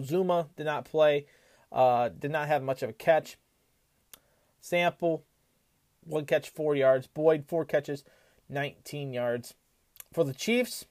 Zuma 0.02 0.48
did 0.56 0.66
not 0.66 0.84
play, 0.84 1.26
uh, 1.70 2.08
did 2.08 2.32
not 2.32 2.48
have 2.48 2.64
much 2.64 2.82
of 2.82 2.90
a 2.90 2.94
catch. 2.94 3.38
Sample, 4.60 5.24
one 6.06 6.24
catch, 6.24 6.48
four 6.50 6.74
yards. 6.74 7.06
Boyd, 7.06 7.44
four 7.46 7.64
catches, 7.64 8.04
19 8.48 9.12
yards. 9.12 9.54
For 10.12 10.24
the 10.24 10.32
Chiefs 10.32 10.86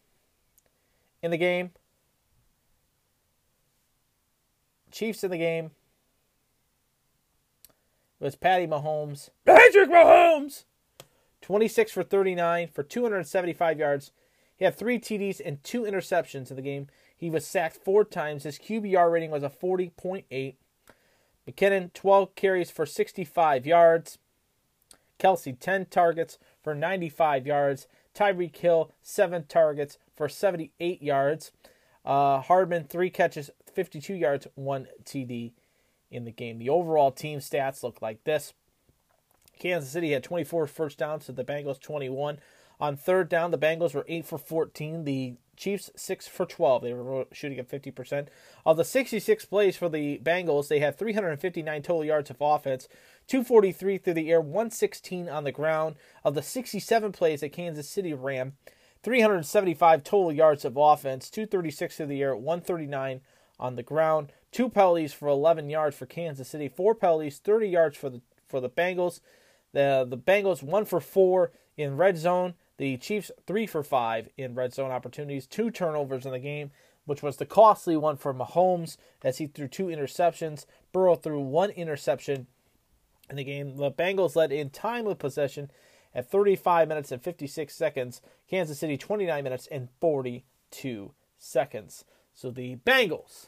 in 1.22 1.32
the 1.32 1.38
game, 1.38 1.72
Chiefs 4.92 5.24
in 5.24 5.32
the 5.32 5.38
game 5.38 5.72
was 8.20 8.36
Patty 8.36 8.68
Mahomes. 8.68 9.30
Patrick 9.46 9.90
Mahomes! 9.90 10.66
26 11.42 11.92
for 11.92 12.04
39 12.04 12.70
for 12.70 12.82
275 12.82 13.78
yards. 13.78 14.12
He 14.58 14.66
had 14.66 14.76
three 14.76 15.00
TDs 15.00 15.42
and 15.44 15.64
two 15.64 15.84
interceptions 15.84 16.50
in 16.50 16.56
the 16.56 16.62
game. 16.62 16.88
He 17.16 17.30
was 17.30 17.46
sacked 17.46 17.78
four 17.78 18.04
times. 18.04 18.44
His 18.44 18.58
QBR 18.58 19.12
rating 19.12 19.32
was 19.32 19.44
a 19.44 19.50
40.8. 19.50 20.56
McKinnon, 21.48 21.94
12 21.94 22.36
carries 22.36 22.72
for 22.72 22.86
65 22.86 23.66
yards. 23.68 24.18
Kelce, 25.20 25.58
10 25.60 25.88
targets 25.88 26.38
for 26.64 26.76
95 26.76 27.48
yards. 27.48 27.88
Tyreek 28.14 28.56
Hill, 28.56 28.92
7 29.02 29.46
targets 29.48 29.98
for 30.16 30.30
78 30.30 31.02
yards. 31.02 31.52
Uh, 32.06 32.40
Hardman, 32.42 32.86
3 32.86 33.10
catches, 33.10 33.50
52 33.74 34.14
yards, 34.14 34.48
1 34.56 34.88
TD 35.04 35.54
in 36.12 36.24
the 36.24 36.32
game. 36.32 36.60
The 36.60 36.70
overall 36.70 37.12
team 37.12 37.40
stats 37.40 37.84
look 37.84 38.02
like 38.02 38.24
this 38.24 38.54
Kansas 39.60 39.90
City 39.90 40.12
had 40.12 40.24
24 40.24 40.68
first 40.68 40.98
downs 40.98 41.26
to 41.26 41.32
the 41.32 41.44
Bengals 41.44 41.80
21. 41.80 42.40
On 42.80 42.98
third 42.98 43.30
down, 43.30 43.52
the 43.52 43.58
Bengals 43.58 43.94
were 43.94 44.06
8 44.08 44.26
for 44.26 44.38
14. 44.38 45.06
The 45.06 45.36
Chiefs 45.56 45.92
6 45.96 46.28
for 46.28 46.46
12. 46.46 46.82
They 46.82 46.94
were 46.94 47.26
shooting 47.32 47.60
at 47.60 47.70
50%. 47.70 48.28
Of 48.66 48.78
the 48.78 48.84
66 48.84 49.46
plays 49.46 49.78
for 49.78 49.90
the 49.90 50.20
Bengals, 50.24 50.68
they 50.68 50.80
had 50.80 50.98
359 50.98 51.82
total 51.82 52.06
yards 52.06 52.30
of 52.30 52.38
offense, 52.40 52.88
243 53.28 53.98
through 53.98 54.14
the 54.14 54.32
air, 54.32 54.42
116 54.42 55.30
on 55.30 55.44
the 55.44 55.52
ground. 55.52 55.96
Of 56.24 56.36
the 56.36 56.42
67 56.42 57.12
plays 57.12 57.42
that 57.42 57.54
Kansas 57.54 57.90
City 57.90 58.14
ran, 58.14 58.54
375 59.04 60.04
total 60.04 60.32
yards 60.32 60.66
of 60.66 60.78
offense, 60.78 61.30
236 61.30 61.98
through 61.98 62.08
the 62.08 62.22
air, 62.22 62.36
139 62.36 63.22
on 63.60 63.76
the 63.76 63.84
ground. 63.84 64.32
Two 64.52 64.70
penalties 64.70 65.14
for 65.14 65.28
11 65.28 65.70
yards 65.70 65.96
for 65.96 66.06
Kansas 66.06 66.50
City, 66.50 66.70
four 66.70 66.96
penalties, 66.96 67.40
30 67.40 67.68
yards 67.68 67.98
for 67.98 68.10
the 68.10 68.22
for 68.48 68.60
the 68.60 68.70
Bengals. 68.70 69.20
The 69.74 70.06
the 70.10 70.18
Bengals 70.18 70.64
one 70.64 70.86
for 70.86 71.00
four 71.00 71.52
in 71.78 71.98
red 71.98 72.18
zone. 72.18 72.54
The 72.78 72.98
Chiefs 72.98 73.32
three 73.48 73.66
for 73.66 73.84
five 73.84 74.30
in 74.38 74.56
red 74.56 74.74
zone 74.74 74.92
opportunities. 74.92 75.48
Two 75.48 75.72
turnovers 75.72 76.26
in 76.26 76.32
the 76.32 76.40
game, 76.40 76.72
which 77.06 77.24
was 77.24 77.38
the 77.38 77.46
costly 77.46 77.96
one 77.96 78.18
for 78.18 78.34
Mahomes 78.34 78.98
as 79.24 79.38
he 79.38 79.48
threw 79.48 79.68
two 79.68 79.86
interceptions. 79.86 80.66
Burrow 80.92 81.16
threw 81.16 81.40
one 81.40 81.70
interception 81.72 82.48
in 83.30 83.38
the 83.38 83.44
game. 83.44 83.78
The 83.78 83.92
Bengals 83.92 84.36
led 84.36 84.52
in 84.52 84.70
time 84.70 85.08
of 85.08 85.20
possession 85.20 85.72
at 86.14 86.30
35 86.30 86.88
minutes 86.88 87.12
and 87.12 87.22
56 87.22 87.74
seconds. 87.74 88.22
Kansas 88.50 88.80
City 88.80 88.98
29 88.98 89.44
minutes 89.44 89.68
and 89.72 89.90
42 90.02 91.14
seconds. 91.38 92.04
So 92.34 92.52
the 92.52 92.76
Bengals, 92.78 93.48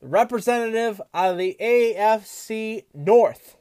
the 0.00 0.06
representative 0.06 1.00
out 1.12 1.32
of 1.32 1.38
the 1.38 1.56
AFC 1.60 2.84
North, 2.94 3.56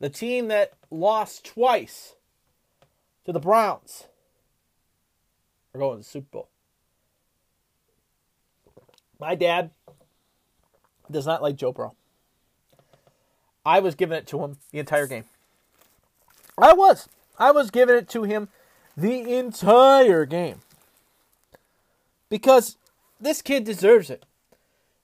the 0.00 0.10
team 0.10 0.48
that 0.48 0.72
lost 0.90 1.44
twice 1.44 2.15
to 3.26 3.32
the 3.32 3.40
Browns, 3.40 4.04
are 5.74 5.80
going 5.80 5.96
to 5.96 5.98
the 5.98 6.04
Super 6.04 6.28
Bowl. 6.30 6.48
My 9.18 9.34
dad 9.34 9.70
does 11.10 11.26
not 11.26 11.42
like 11.42 11.56
Joe 11.56 11.72
Burrow. 11.72 11.94
I 13.64 13.80
was 13.80 13.96
giving 13.96 14.16
it 14.16 14.28
to 14.28 14.44
him 14.44 14.58
the 14.70 14.78
entire 14.78 15.08
game. 15.08 15.24
I 16.56 16.72
was. 16.72 17.08
I 17.38 17.50
was 17.50 17.70
giving 17.70 17.96
it 17.96 18.08
to 18.10 18.22
him 18.22 18.48
the 18.96 19.36
entire 19.36 20.24
game. 20.24 20.60
Because 22.28 22.76
this 23.20 23.42
kid 23.42 23.64
deserves 23.64 24.08
it. 24.08 24.24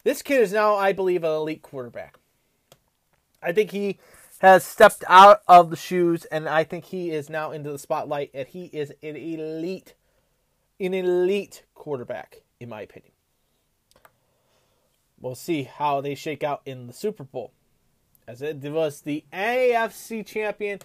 This 0.05 0.23
kid 0.23 0.41
is 0.41 0.53
now, 0.53 0.77
I 0.77 0.93
believe, 0.93 1.25
an 1.25 1.31
elite 1.31 1.63
quarterback. 1.63 2.19
I 3.43 3.53
think 3.53 3.73
he 3.73 3.99
has 4.43 4.65
stepped 4.65 5.05
out 5.07 5.41
of 5.47 5.71
the 5.71 5.77
shoes, 5.77 6.25
and 6.25 6.49
I 6.49 6.65
think 6.65 6.87
he 6.87 7.13
is 7.13 7.31
now 7.31 7.53
into 7.53 7.71
the 7.71 7.79
spotlight, 7.79 8.33
and 8.35 8.49
he 8.49 8.65
is 8.65 8.91
an 9.01 9.15
elite, 9.15 9.95
an 10.81 10.93
elite 10.93 11.63
quarterback, 11.75 12.43
in 12.59 12.69
my 12.69 12.81
opinion. 12.81 13.13
We'll 15.21 15.37
see 15.37 15.63
how 15.63 16.01
they 16.01 16.17
shake 16.17 16.43
out 16.43 16.61
in 16.67 16.89
the 16.89 16.93
Super 16.93 17.23
Bowl. 17.23 17.53
As 18.27 18.43
it 18.43 18.57
was 18.65 19.03
the 19.03 19.25
AFC 19.33 20.27
champion, 20.27 20.81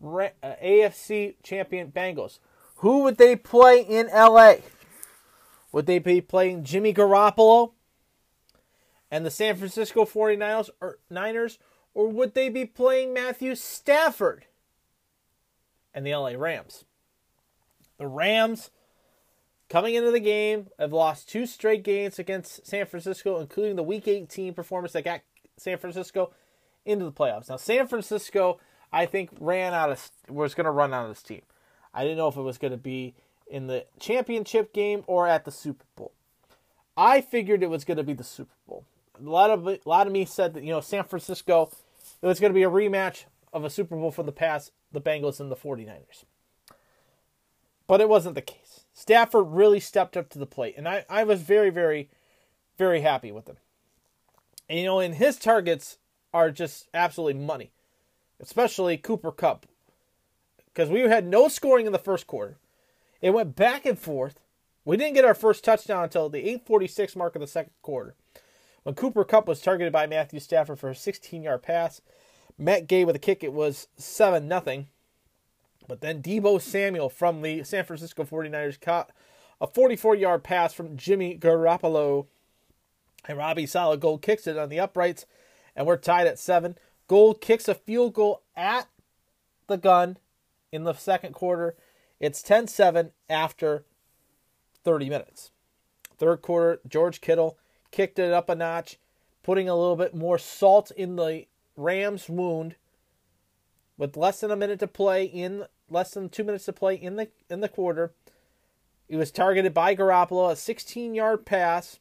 uh, 0.00 0.28
AFC 0.64 1.34
champion 1.42 1.90
Bengals. 1.90 2.38
Who 2.76 3.02
would 3.02 3.18
they 3.18 3.34
play 3.34 3.80
in 3.80 4.06
LA? 4.14 4.54
Would 5.72 5.86
they 5.86 5.98
be 5.98 6.20
playing 6.20 6.62
Jimmy 6.62 6.94
Garoppolo 6.94 7.72
and 9.10 9.26
the 9.26 9.30
San 9.30 9.56
Francisco 9.56 10.04
49ers 10.04 10.70
or 10.80 11.00
Niners 11.10 11.58
or 11.94 12.08
would 12.08 12.34
they 12.34 12.48
be 12.48 12.64
playing 12.64 13.12
Matthew 13.12 13.54
Stafford 13.54 14.46
and 15.94 16.06
the 16.06 16.14
LA 16.14 16.30
Rams? 16.30 16.84
The 17.98 18.06
Rams 18.06 18.70
coming 19.68 19.94
into 19.94 20.10
the 20.10 20.20
game 20.20 20.68
have 20.78 20.92
lost 20.92 21.28
two 21.28 21.46
straight 21.46 21.82
games 21.82 22.18
against 22.18 22.66
San 22.66 22.86
Francisco 22.86 23.38
including 23.38 23.76
the 23.76 23.82
week 23.82 24.08
18 24.08 24.54
performance 24.54 24.92
that 24.92 25.04
got 25.04 25.20
San 25.56 25.78
Francisco 25.78 26.32
into 26.84 27.04
the 27.04 27.12
playoffs. 27.12 27.48
Now 27.48 27.56
San 27.56 27.86
Francisco 27.86 28.58
I 28.92 29.06
think 29.06 29.30
ran 29.40 29.72
out 29.72 29.90
of 29.90 30.10
was 30.28 30.54
going 30.54 30.66
to 30.66 30.70
run 30.70 30.92
out 30.92 31.04
of 31.04 31.10
this 31.10 31.22
team. 31.22 31.42
I 31.94 32.02
didn't 32.02 32.18
know 32.18 32.28
if 32.28 32.36
it 32.36 32.42
was 32.42 32.58
going 32.58 32.72
to 32.72 32.78
be 32.78 33.14
in 33.46 33.66
the 33.66 33.86
championship 33.98 34.72
game 34.72 35.04
or 35.06 35.26
at 35.26 35.44
the 35.44 35.50
Super 35.50 35.84
Bowl. 35.96 36.12
I 36.96 37.20
figured 37.20 37.62
it 37.62 37.70
was 37.70 37.84
going 37.84 37.96
to 37.96 38.02
be 38.02 38.12
the 38.12 38.24
Super 38.24 38.54
Bowl. 38.66 38.84
A 39.20 39.28
lot 39.28 39.50
of 39.50 39.66
a 39.66 39.78
lot 39.84 40.06
of 40.06 40.12
me 40.12 40.24
said 40.24 40.54
that 40.54 40.64
you 40.64 40.70
know 40.70 40.80
San 40.80 41.04
Francisco 41.04 41.70
it 42.20 42.26
was 42.26 42.40
going 42.40 42.52
to 42.52 42.54
be 42.58 42.62
a 42.62 42.70
rematch 42.70 43.24
of 43.52 43.64
a 43.64 43.70
Super 43.70 43.96
Bowl 43.96 44.10
for 44.10 44.22
the 44.22 44.32
past 44.32 44.72
the 44.90 45.00
Bengals 45.00 45.40
and 45.40 45.50
the 45.50 45.56
49ers. 45.56 46.24
But 47.86 48.00
it 48.00 48.08
wasn't 48.08 48.34
the 48.34 48.42
case. 48.42 48.84
Stafford 48.94 49.48
really 49.48 49.80
stepped 49.80 50.16
up 50.16 50.28
to 50.30 50.38
the 50.38 50.46
plate 50.46 50.74
and 50.76 50.88
I 50.88 51.04
I 51.08 51.24
was 51.24 51.42
very 51.42 51.70
very 51.70 52.08
very 52.78 53.00
happy 53.02 53.32
with 53.32 53.48
him. 53.48 53.56
And 54.68 54.78
you 54.78 54.86
know 54.86 55.00
and 55.00 55.14
his 55.14 55.36
targets 55.36 55.98
are 56.32 56.50
just 56.50 56.88
absolutely 56.94 57.40
money. 57.40 57.70
Especially 58.40 58.96
Cooper 58.96 59.30
Kupp, 59.30 59.66
Because 60.66 60.88
we 60.88 61.00
had 61.02 61.26
no 61.26 61.46
scoring 61.48 61.86
in 61.86 61.92
the 61.92 61.98
first 61.98 62.26
quarter. 62.26 62.58
It 63.20 63.30
went 63.30 63.54
back 63.54 63.86
and 63.86 63.98
forth. 63.98 64.40
We 64.84 64.96
didn't 64.96 65.14
get 65.14 65.24
our 65.24 65.34
first 65.34 65.62
touchdown 65.62 66.04
until 66.04 66.28
the 66.28 66.40
846 66.40 67.14
mark 67.14 67.36
of 67.36 67.40
the 67.40 67.46
second 67.46 67.72
quarter. 67.82 68.16
When 68.82 68.94
Cooper 68.94 69.24
Kupp 69.24 69.46
was 69.46 69.60
targeted 69.60 69.92
by 69.92 70.06
Matthew 70.06 70.40
Stafford 70.40 70.78
for 70.78 70.90
a 70.90 70.94
16 70.94 71.42
yard 71.42 71.62
pass, 71.62 72.00
Matt 72.58 72.86
Gay 72.86 73.04
with 73.04 73.16
a 73.16 73.20
kick, 73.20 73.44
it 73.44 73.52
was 73.52 73.88
7 73.96 74.48
0. 74.48 74.86
But 75.88 76.00
then 76.00 76.22
Deebo 76.22 76.60
Samuel 76.60 77.08
from 77.08 77.42
the 77.42 77.64
San 77.64 77.84
Francisco 77.84 78.24
49ers 78.24 78.80
caught 78.80 79.10
a 79.60 79.66
44 79.66 80.16
yard 80.16 80.44
pass 80.44 80.72
from 80.72 80.96
Jimmy 80.96 81.38
Garoppolo. 81.38 82.26
And 83.26 83.38
Robbie 83.38 83.66
Sala 83.66 83.96
goal 83.96 84.18
kicks 84.18 84.48
it 84.48 84.58
on 84.58 84.68
the 84.68 84.80
uprights, 84.80 85.26
and 85.76 85.86
we're 85.86 85.96
tied 85.96 86.26
at 86.26 86.40
7. 86.40 86.76
Gould 87.06 87.40
kicks 87.40 87.68
a 87.68 87.74
field 87.74 88.14
goal 88.14 88.42
at 88.56 88.88
the 89.68 89.76
gun 89.76 90.16
in 90.72 90.82
the 90.82 90.92
second 90.94 91.32
quarter. 91.32 91.76
It's 92.18 92.42
10 92.42 92.66
7 92.66 93.12
after 93.28 93.84
30 94.82 95.08
minutes. 95.08 95.52
Third 96.18 96.42
quarter, 96.42 96.80
George 96.88 97.20
Kittle 97.20 97.58
kicked 97.92 98.18
it 98.18 98.32
up 98.32 98.48
a 98.48 98.56
notch, 98.56 98.98
putting 99.44 99.68
a 99.68 99.76
little 99.76 99.94
bit 99.94 100.14
more 100.14 100.38
salt 100.38 100.90
in 100.90 101.14
the 101.14 101.46
Rams' 101.76 102.28
wound. 102.28 102.74
With 103.96 104.16
less 104.16 104.40
than 104.40 104.50
a 104.50 104.56
minute 104.56 104.80
to 104.80 104.88
play 104.88 105.24
in 105.24 105.66
less 105.88 106.12
than 106.12 106.28
two 106.28 106.42
minutes 106.42 106.64
to 106.64 106.72
play 106.72 106.94
in 106.96 107.14
the 107.14 107.28
in 107.48 107.60
the 107.60 107.68
quarter, 107.68 108.12
he 109.08 109.16
was 109.16 109.30
targeted 109.30 109.74
by 109.74 109.94
Garoppolo, 109.94 110.50
a 110.50 110.54
16-yard 110.54 111.44
pass, 111.44 112.00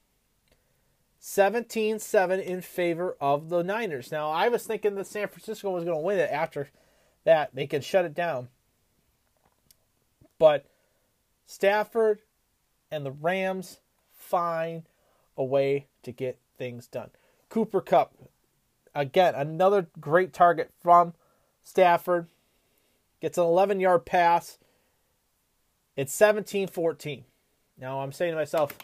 17-7 1.21 2.43
in 2.43 2.61
favor 2.61 3.17
of 3.19 3.49
the 3.49 3.63
Niners. 3.63 4.11
Now, 4.11 4.31
I 4.31 4.47
was 4.47 4.63
thinking 4.63 4.95
that 4.95 5.07
San 5.07 5.27
Francisco 5.27 5.69
was 5.71 5.83
going 5.83 5.97
to 5.97 6.01
win 6.01 6.17
it 6.17 6.31
after 6.31 6.69
that. 7.25 7.53
They 7.53 7.67
could 7.67 7.83
shut 7.83 8.05
it 8.05 8.15
down. 8.15 8.47
But 10.39 10.65
Stafford 11.45 12.21
and 12.89 13.05
the 13.05 13.11
Rams 13.11 13.79
find 14.13 14.83
a 15.41 15.43
way 15.43 15.87
to 16.03 16.11
get 16.11 16.37
things 16.57 16.87
done. 16.87 17.09
Cooper 17.49 17.81
Kupp, 17.81 18.13
again, 18.93 19.33
another 19.35 19.87
great 19.99 20.31
target 20.31 20.71
from 20.81 21.13
Stafford. 21.63 22.27
Gets 23.19 23.37
an 23.37 23.43
11 23.43 23.79
yard 23.79 24.05
pass. 24.05 24.57
It's 25.95 26.13
17 26.13 26.67
14. 26.67 27.25
Now 27.79 28.01
I'm 28.01 28.11
saying 28.11 28.33
to 28.33 28.37
myself, 28.37 28.77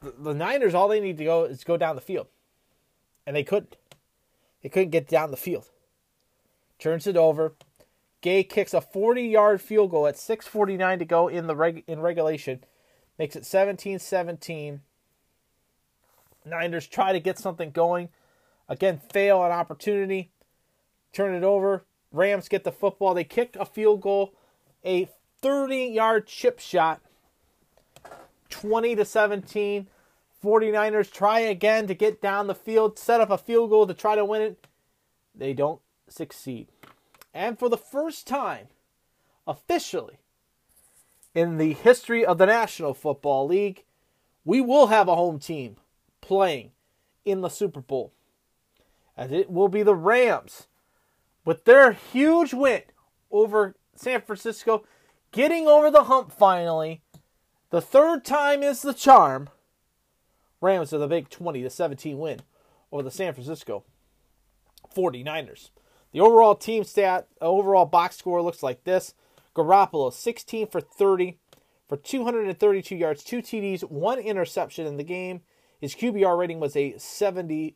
the, 0.00 0.14
the 0.18 0.34
Niners, 0.34 0.74
all 0.74 0.88
they 0.88 1.00
need 1.00 1.18
to 1.18 1.24
go 1.24 1.44
is 1.44 1.64
go 1.64 1.76
down 1.76 1.94
the 1.94 2.02
field. 2.02 2.26
And 3.26 3.36
they 3.36 3.44
couldn't. 3.44 3.76
They 4.62 4.68
couldn't 4.68 4.90
get 4.90 5.08
down 5.08 5.30
the 5.30 5.36
field. 5.36 5.70
Turns 6.78 7.06
it 7.06 7.16
over. 7.16 7.54
Gay 8.20 8.42
kicks 8.42 8.74
a 8.74 8.80
40 8.80 9.22
yard 9.22 9.60
field 9.60 9.90
goal 9.90 10.06
at 10.06 10.16
6.49 10.16 10.98
to 10.98 11.04
go 11.04 11.28
in 11.28 11.46
the 11.46 11.56
reg- 11.56 11.84
in 11.86 12.00
regulation 12.00 12.64
makes 13.22 13.36
it 13.36 13.46
17 13.46 14.00
17. 14.00 14.80
Niners 16.44 16.88
try 16.88 17.12
to 17.12 17.20
get 17.20 17.38
something 17.38 17.70
going. 17.70 18.08
Again, 18.68 19.00
fail 19.12 19.44
an 19.44 19.52
opportunity. 19.52 20.32
Turn 21.12 21.32
it 21.32 21.44
over. 21.44 21.84
Rams 22.10 22.48
get 22.48 22.64
the 22.64 22.72
football. 22.72 23.14
They 23.14 23.22
kick 23.22 23.54
a 23.54 23.64
field 23.64 24.00
goal, 24.00 24.34
a 24.84 25.08
30 25.40 25.84
yard 25.84 26.26
chip 26.26 26.58
shot 26.58 27.00
20 28.50 28.96
to 28.96 29.04
17. 29.04 29.86
49ers 30.42 31.12
try 31.12 31.38
again 31.38 31.86
to 31.86 31.94
get 31.94 32.20
down 32.20 32.48
the 32.48 32.56
field, 32.56 32.98
set 32.98 33.20
up 33.20 33.30
a 33.30 33.38
field 33.38 33.70
goal 33.70 33.86
to 33.86 33.94
try 33.94 34.16
to 34.16 34.24
win 34.24 34.42
it. 34.42 34.66
They 35.32 35.52
don't 35.52 35.80
succeed. 36.08 36.66
And 37.32 37.56
for 37.56 37.68
the 37.68 37.78
first 37.78 38.26
time, 38.26 38.66
officially, 39.46 40.18
in 41.34 41.58
the 41.58 41.72
history 41.72 42.24
of 42.24 42.38
the 42.38 42.46
National 42.46 42.94
Football 42.94 43.46
League, 43.46 43.84
we 44.44 44.60
will 44.60 44.88
have 44.88 45.08
a 45.08 45.14
home 45.14 45.38
team 45.38 45.76
playing 46.20 46.72
in 47.24 47.40
the 47.40 47.48
Super 47.48 47.80
Bowl. 47.80 48.12
As 49.16 49.30
it 49.30 49.50
will 49.50 49.68
be 49.68 49.82
the 49.82 49.94
Rams 49.94 50.66
with 51.44 51.64
their 51.64 51.92
huge 51.92 52.54
win 52.54 52.82
over 53.30 53.74
San 53.94 54.22
Francisco, 54.22 54.84
getting 55.32 55.66
over 55.66 55.90
the 55.90 56.04
hump 56.04 56.32
finally. 56.32 57.02
The 57.70 57.80
third 57.80 58.24
time 58.24 58.62
is 58.62 58.82
the 58.82 58.94
charm. 58.94 59.48
Rams 60.60 60.92
with 60.92 61.02
a 61.02 61.08
big 61.08 61.28
20 61.28 61.62
to 61.62 61.70
17 61.70 62.18
win 62.18 62.40
over 62.90 63.02
the 63.02 63.10
San 63.10 63.32
Francisco 63.32 63.84
49ers. 64.94 65.70
The 66.12 66.20
overall 66.20 66.54
team 66.54 66.84
stat, 66.84 67.26
overall 67.40 67.86
box 67.86 68.16
score 68.16 68.42
looks 68.42 68.62
like 68.62 68.84
this. 68.84 69.14
Garoppolo 69.54 70.12
16 70.12 70.68
for 70.68 70.80
30 70.80 71.38
for 71.88 71.96
232 71.96 72.96
yards, 72.96 73.22
two 73.22 73.42
TDs, 73.42 73.82
one 73.82 74.18
interception 74.18 74.86
in 74.86 74.96
the 74.96 75.04
game. 75.04 75.42
His 75.80 75.94
QBR 75.94 76.38
rating 76.38 76.60
was 76.60 76.74
a 76.74 76.92
71%. 76.92 77.74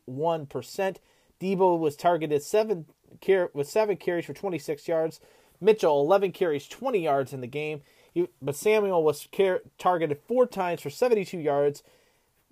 Deebo 1.39 1.79
was 1.79 1.95
targeted 1.95 2.41
seven 2.41 2.85
car- 3.23 3.51
with 3.53 3.69
seven 3.69 3.97
carries 3.97 4.25
for 4.25 4.33
26 4.33 4.87
yards. 4.87 5.19
Mitchell 5.61 6.01
11 6.01 6.31
carries, 6.31 6.67
20 6.67 6.99
yards 6.99 7.33
in 7.33 7.41
the 7.41 7.47
game. 7.47 7.81
He, 8.13 8.27
but 8.41 8.55
Samuel 8.55 9.03
was 9.03 9.27
car- 9.31 9.61
targeted 9.77 10.19
four 10.27 10.47
times 10.47 10.81
for 10.81 10.89
72 10.89 11.37
yards, 11.37 11.83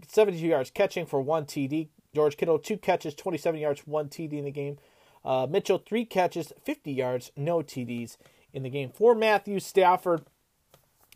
72 0.07 0.45
yards 0.45 0.69
catching 0.69 1.05
for 1.05 1.21
one 1.21 1.45
TD. 1.45 1.87
George 2.13 2.37
Kittle 2.37 2.59
two 2.59 2.77
catches, 2.77 3.15
27 3.15 3.59
yards, 3.59 3.81
one 3.87 4.07
TD 4.07 4.33
in 4.33 4.45
the 4.45 4.51
game. 4.51 4.77
Uh, 5.23 5.47
Mitchell 5.49 5.79
three 5.79 6.05
catches, 6.05 6.53
50 6.63 6.91
yards, 6.91 7.31
no 7.35 7.59
TDs 7.59 8.17
in 8.55 8.63
the 8.63 8.69
game. 8.69 8.89
For 8.89 9.13
Matthew 9.13 9.59
Stafford, 9.59 10.25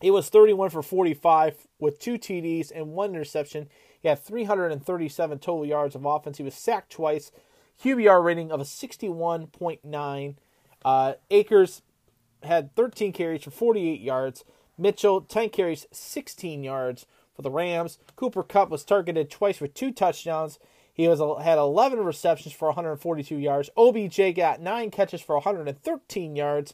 it 0.02 0.12
was 0.12 0.30
31 0.30 0.70
for 0.70 0.84
45 0.84 1.68
with 1.80 1.98
two 1.98 2.18
TDs 2.20 2.72
and 2.74 2.90
one 2.90 3.12
interception. 3.12 3.70
He 4.02 4.10
had 4.10 4.20
337 4.20 5.40
total 5.40 5.66
yards 5.66 5.96
of 5.96 6.06
offense. 6.06 6.38
He 6.38 6.44
was 6.44 6.54
sacked 6.54 6.92
twice. 6.92 7.32
QBR 7.82 8.24
rating 8.24 8.52
of 8.52 8.60
a 8.60 8.66
61.9. 8.66 10.36
Uh, 10.84 11.14
Akers 11.32 11.82
had 12.44 12.76
13 12.76 13.14
carries 13.14 13.44
for 13.44 13.52
48 13.52 14.02
yards. 14.02 14.44
Mitchell 14.78 15.22
10 15.22 15.50
carries, 15.50 15.88
16 15.92 16.64
yards 16.64 17.06
for 17.36 17.42
the 17.42 17.52
Rams. 17.52 18.00
Cooper 18.16 18.44
Kupp 18.44 18.70
was 18.70 18.84
targeted 18.84 19.30
twice 19.30 19.58
for 19.58 19.68
two 19.68 19.92
touchdowns. 19.92 20.60
He 20.94 21.08
was 21.08 21.20
had 21.42 21.58
11 21.58 22.00
receptions 22.00 22.54
for 22.54 22.68
142 22.68 23.38
yards. 23.38 23.70
OBJ 23.78 24.36
got 24.36 24.62
nine 24.62 24.92
catches 24.92 25.22
for 25.22 25.36
113 25.36 26.36
yards. 26.36 26.74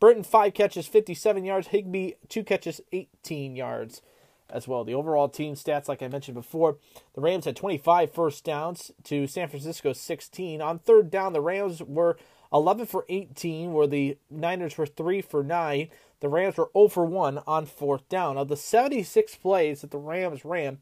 Burton 0.00 0.24
five 0.24 0.54
catches, 0.54 0.86
57 0.86 1.44
yards. 1.44 1.68
Higbee 1.68 2.12
two 2.28 2.42
catches, 2.42 2.80
18 2.90 3.54
yards 3.54 4.02
as 4.48 4.66
well. 4.66 4.82
The 4.82 4.94
overall 4.94 5.28
team 5.28 5.54
stats, 5.54 5.88
like 5.88 6.02
I 6.02 6.08
mentioned 6.08 6.34
before, 6.34 6.78
the 7.14 7.20
Rams 7.20 7.44
had 7.44 7.56
25 7.56 8.12
first 8.12 8.44
downs 8.44 8.90
to 9.04 9.26
San 9.26 9.48
Francisco's 9.48 10.00
16. 10.00 10.60
On 10.60 10.78
third 10.78 11.10
down, 11.10 11.32
the 11.32 11.40
Rams 11.40 11.82
were 11.82 12.16
11 12.52 12.86
for 12.86 13.04
18, 13.08 13.72
where 13.72 13.86
the 13.86 14.18
Niners 14.30 14.76
were 14.76 14.86
3 14.86 15.20
for 15.22 15.44
9. 15.44 15.88
The 16.20 16.28
Rams 16.28 16.56
were 16.56 16.70
0 16.76 16.88
for 16.88 17.04
1 17.04 17.42
on 17.46 17.66
fourth 17.66 18.08
down. 18.08 18.36
Of 18.36 18.48
the 18.48 18.56
76 18.56 19.36
plays 19.36 19.82
that 19.82 19.90
the 19.90 19.98
Rams 19.98 20.44
ran, 20.44 20.78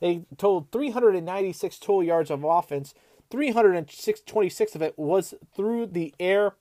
they 0.00 0.24
totaled 0.36 0.70
396 0.72 1.78
total 1.78 2.04
yards 2.04 2.30
of 2.30 2.44
offense. 2.44 2.94
326 3.30 4.74
of 4.74 4.82
it 4.82 4.98
was 4.98 5.34
through 5.54 5.86
the 5.86 6.14
air, 6.20 6.54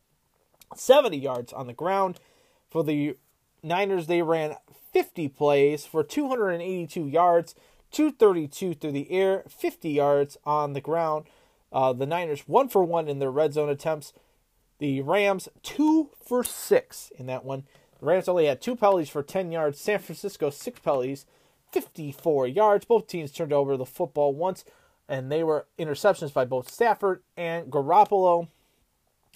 70 0.76 1.18
yards 1.18 1.54
on 1.54 1.68
the 1.68 1.74
ground. 1.74 2.20
For 2.70 2.84
the 2.84 3.18
Niners, 3.64 4.08
they 4.08 4.22
ran 4.22 4.56
50 4.94 5.28
plays 5.30 5.86
for 5.86 6.04
282 6.04 7.08
yards, 7.08 7.56
232 7.92 8.74
through 8.74 8.92
the 8.92 9.12
air, 9.12 9.44
50 9.50 9.90
yards 9.90 10.38
on 10.46 10.74
the 10.74 10.82
ground. 10.82 11.26
Uh, 11.72 11.92
the 11.92 12.06
Niners 12.06 12.48
one 12.48 12.70
for 12.70 12.84
one 12.84 13.08
in 13.08 13.20
their 13.20 13.32
red 13.32 13.54
zone 13.54 13.70
attempts. 13.70 14.14
The 14.78 15.02
Rams 15.02 15.50
two 15.64 16.12
for 16.26 16.44
six 16.44 17.12
in 17.18 17.26
that 17.28 17.44
one. 17.44 17.64
The 18.00 18.06
Rams 18.06 18.28
only 18.28 18.46
had 18.46 18.62
two 18.62 18.76
penalties 18.76 19.10
for 19.10 19.24
10 19.24 19.52
yards. 19.52 19.80
San 19.80 20.00
Francisco 20.00 20.50
six 20.50 20.80
penalties, 20.80 21.26
54 21.72 22.48
yards. 22.48 22.86
Both 22.86 23.08
teams 23.08 23.32
turned 23.32 23.54
over 23.54 23.76
the 23.76 23.86
football 23.86 24.34
once, 24.34 24.64
and 25.08 25.32
they 25.32 25.44
were 25.44 25.68
interceptions 25.78 26.34
by 26.34 26.46
both 26.46 26.72
Stafford 26.72 27.24
and 27.36 27.72
Garoppolo. 27.72 28.48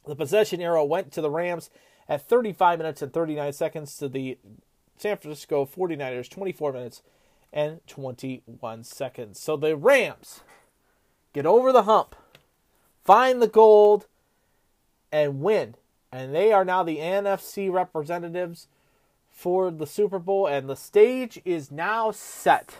The 0.09 0.15
possession 0.15 0.59
arrow 0.59 0.83
went 0.83 1.11
to 1.11 1.21
the 1.21 1.29
Rams 1.29 1.69
at 2.07 2.27
35 2.27 2.79
minutes 2.79 3.03
and 3.03 3.13
39 3.13 3.53
seconds 3.53 3.95
to 3.97 4.09
the 4.09 4.39
San 4.97 5.17
Francisco 5.17 5.67
49ers 5.67 6.27
24 6.27 6.73
minutes 6.73 7.03
and 7.53 7.85
21 7.85 8.83
seconds. 8.83 9.39
So 9.39 9.55
the 9.55 9.77
Rams 9.77 10.41
get 11.31 11.45
over 11.45 11.71
the 11.71 11.83
hump, 11.83 12.15
find 13.05 13.39
the 13.39 13.47
gold, 13.47 14.07
and 15.11 15.41
win. 15.41 15.75
And 16.11 16.33
they 16.33 16.51
are 16.51 16.65
now 16.65 16.81
the 16.81 16.97
NFC 16.97 17.71
representatives 17.71 18.67
for 19.29 19.69
the 19.69 19.85
Super 19.85 20.17
Bowl, 20.17 20.47
and 20.47 20.67
the 20.67 20.75
stage 20.75 21.39
is 21.45 21.69
now 21.69 22.09
set 22.09 22.73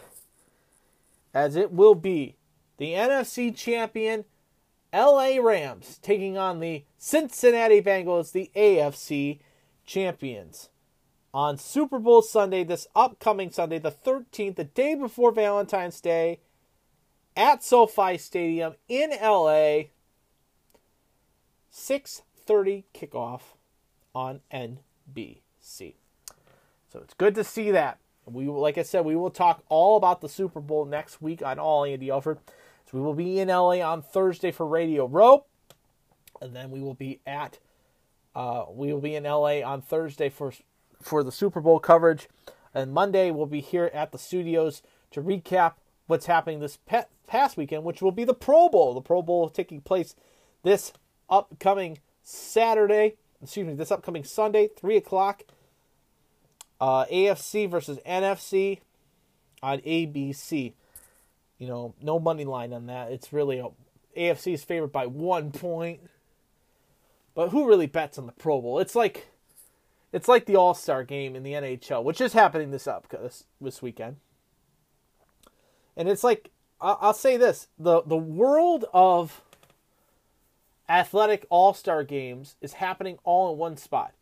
as 1.31 1.55
it 1.55 1.71
will 1.71 1.93
be 1.93 2.37
the 2.77 2.93
NFC 2.93 3.55
champion 3.55 4.25
LA 4.93 5.37
Rams 5.41 5.99
taking 6.01 6.37
on 6.37 6.59
the 6.59 6.83
Cincinnati 6.97 7.81
Bengals, 7.81 8.31
the 8.31 8.51
AFC 8.55 9.39
champions. 9.85 10.69
On 11.31 11.57
Super 11.57 11.99
Bowl 11.99 12.23
Sunday, 12.23 12.63
this 12.63 12.87
upcoming 12.95 13.51
Sunday, 13.51 13.77
the 13.77 13.91
13th, 13.91 14.55
the 14.55 14.63
day 14.63 14.95
before 14.95 15.31
Valentine's 15.31 16.01
Day, 16.01 16.39
at 17.37 17.63
SoFi 17.63 18.17
Stadium 18.17 18.73
in 18.87 19.11
LA, 19.11 19.89
6:30 21.71 22.83
kickoff 22.93 23.41
on 24.13 24.41
NBC. 24.51 25.95
So 26.91 26.99
it's 26.99 27.13
good 27.13 27.35
to 27.35 27.43
see 27.43 27.71
that. 27.71 27.99
We 28.25 28.45
like 28.47 28.77
I 28.77 28.83
said, 28.83 29.05
we 29.05 29.15
will 29.15 29.29
talk 29.29 29.63
all 29.69 29.97
about 29.97 30.21
the 30.21 30.29
Super 30.29 30.59
Bowl 30.59 30.85
next 30.85 31.21
week 31.21 31.41
on 31.41 31.59
All 31.59 31.85
Andy 31.85 32.09
Alfred. 32.09 32.39
So 32.89 32.97
we 32.97 33.03
will 33.03 33.13
be 33.13 33.39
in 33.39 33.49
LA 33.49 33.81
on 33.81 34.01
Thursday 34.01 34.51
for 34.51 34.65
Radio 34.65 35.05
Row, 35.05 35.45
and 36.41 36.55
then 36.55 36.71
we 36.71 36.81
will 36.81 36.95
be 36.95 37.19
at 37.27 37.59
uh, 38.35 38.65
we 38.71 38.91
will 38.91 39.01
be 39.01 39.15
in 39.15 39.25
LA 39.25 39.61
on 39.61 39.81
Thursday 39.81 40.29
for 40.29 40.53
for 40.99 41.23
the 41.23 41.31
Super 41.31 41.61
Bowl 41.61 41.79
coverage, 41.79 42.27
and 42.73 42.91
Monday 42.91 43.29
we'll 43.29 43.45
be 43.45 43.61
here 43.61 43.91
at 43.93 44.11
the 44.11 44.17
studios 44.17 44.81
to 45.11 45.21
recap 45.21 45.73
what's 46.07 46.25
happening 46.25 46.61
this 46.61 46.79
pe- 46.87 47.03
past 47.27 47.57
weekend, 47.57 47.83
which 47.83 48.01
will 48.01 48.11
be 48.11 48.23
the 48.23 48.33
Pro 48.33 48.69
Bowl. 48.69 48.95
The 48.95 49.01
Pro 49.01 49.21
Bowl 49.21 49.49
taking 49.49 49.81
place 49.81 50.15
this 50.63 50.91
upcoming 51.29 51.99
Saturday. 52.23 53.17
Excuse 53.39 53.67
me, 53.67 53.75
this 53.75 53.91
upcoming 53.91 54.23
Sunday, 54.23 54.67
three 54.67 54.97
o'clock. 54.97 55.43
Uh, 56.81 57.05
AFC 57.05 57.69
versus 57.69 57.99
NFC 58.05 58.79
on 59.61 59.79
ABC. 59.79 60.73
You 61.59 61.67
know, 61.67 61.93
no 62.01 62.19
money 62.19 62.45
line 62.45 62.73
on 62.73 62.87
that. 62.87 63.11
It's 63.11 63.31
really 63.31 63.59
a 63.59 63.67
AFC 64.17 64.53
is 64.53 64.63
favored 64.63 64.91
by 64.91 65.05
one 65.05 65.51
point. 65.51 66.01
But 67.35 67.49
who 67.49 67.67
really 67.67 67.85
bets 67.85 68.17
on 68.17 68.25
the 68.25 68.31
Pro 68.31 68.61
Bowl? 68.61 68.79
It's 68.79 68.95
like 68.95 69.29
it's 70.11 70.27
like 70.27 70.45
the 70.45 70.55
All 70.55 70.73
Star 70.73 71.03
game 71.03 71.35
in 71.35 71.43
the 71.43 71.53
NHL, 71.53 72.03
which 72.03 72.21
is 72.21 72.33
happening 72.33 72.71
this 72.71 72.87
up 72.87 73.07
this, 73.09 73.45
this 73.61 73.81
weekend. 73.81 74.17
And 75.95 76.09
it's 76.09 76.23
like 76.23 76.51
I'll 76.81 77.13
say 77.13 77.37
this: 77.37 77.67
the 77.77 78.01
the 78.03 78.17
world 78.17 78.85
of 78.93 79.41
athletic 80.87 81.45
All 81.49 81.73
Star 81.73 82.03
games 82.03 82.55
is 82.61 82.73
happening 82.73 83.19
all 83.23 83.53
in 83.53 83.59
one 83.59 83.77
spot. 83.77 84.13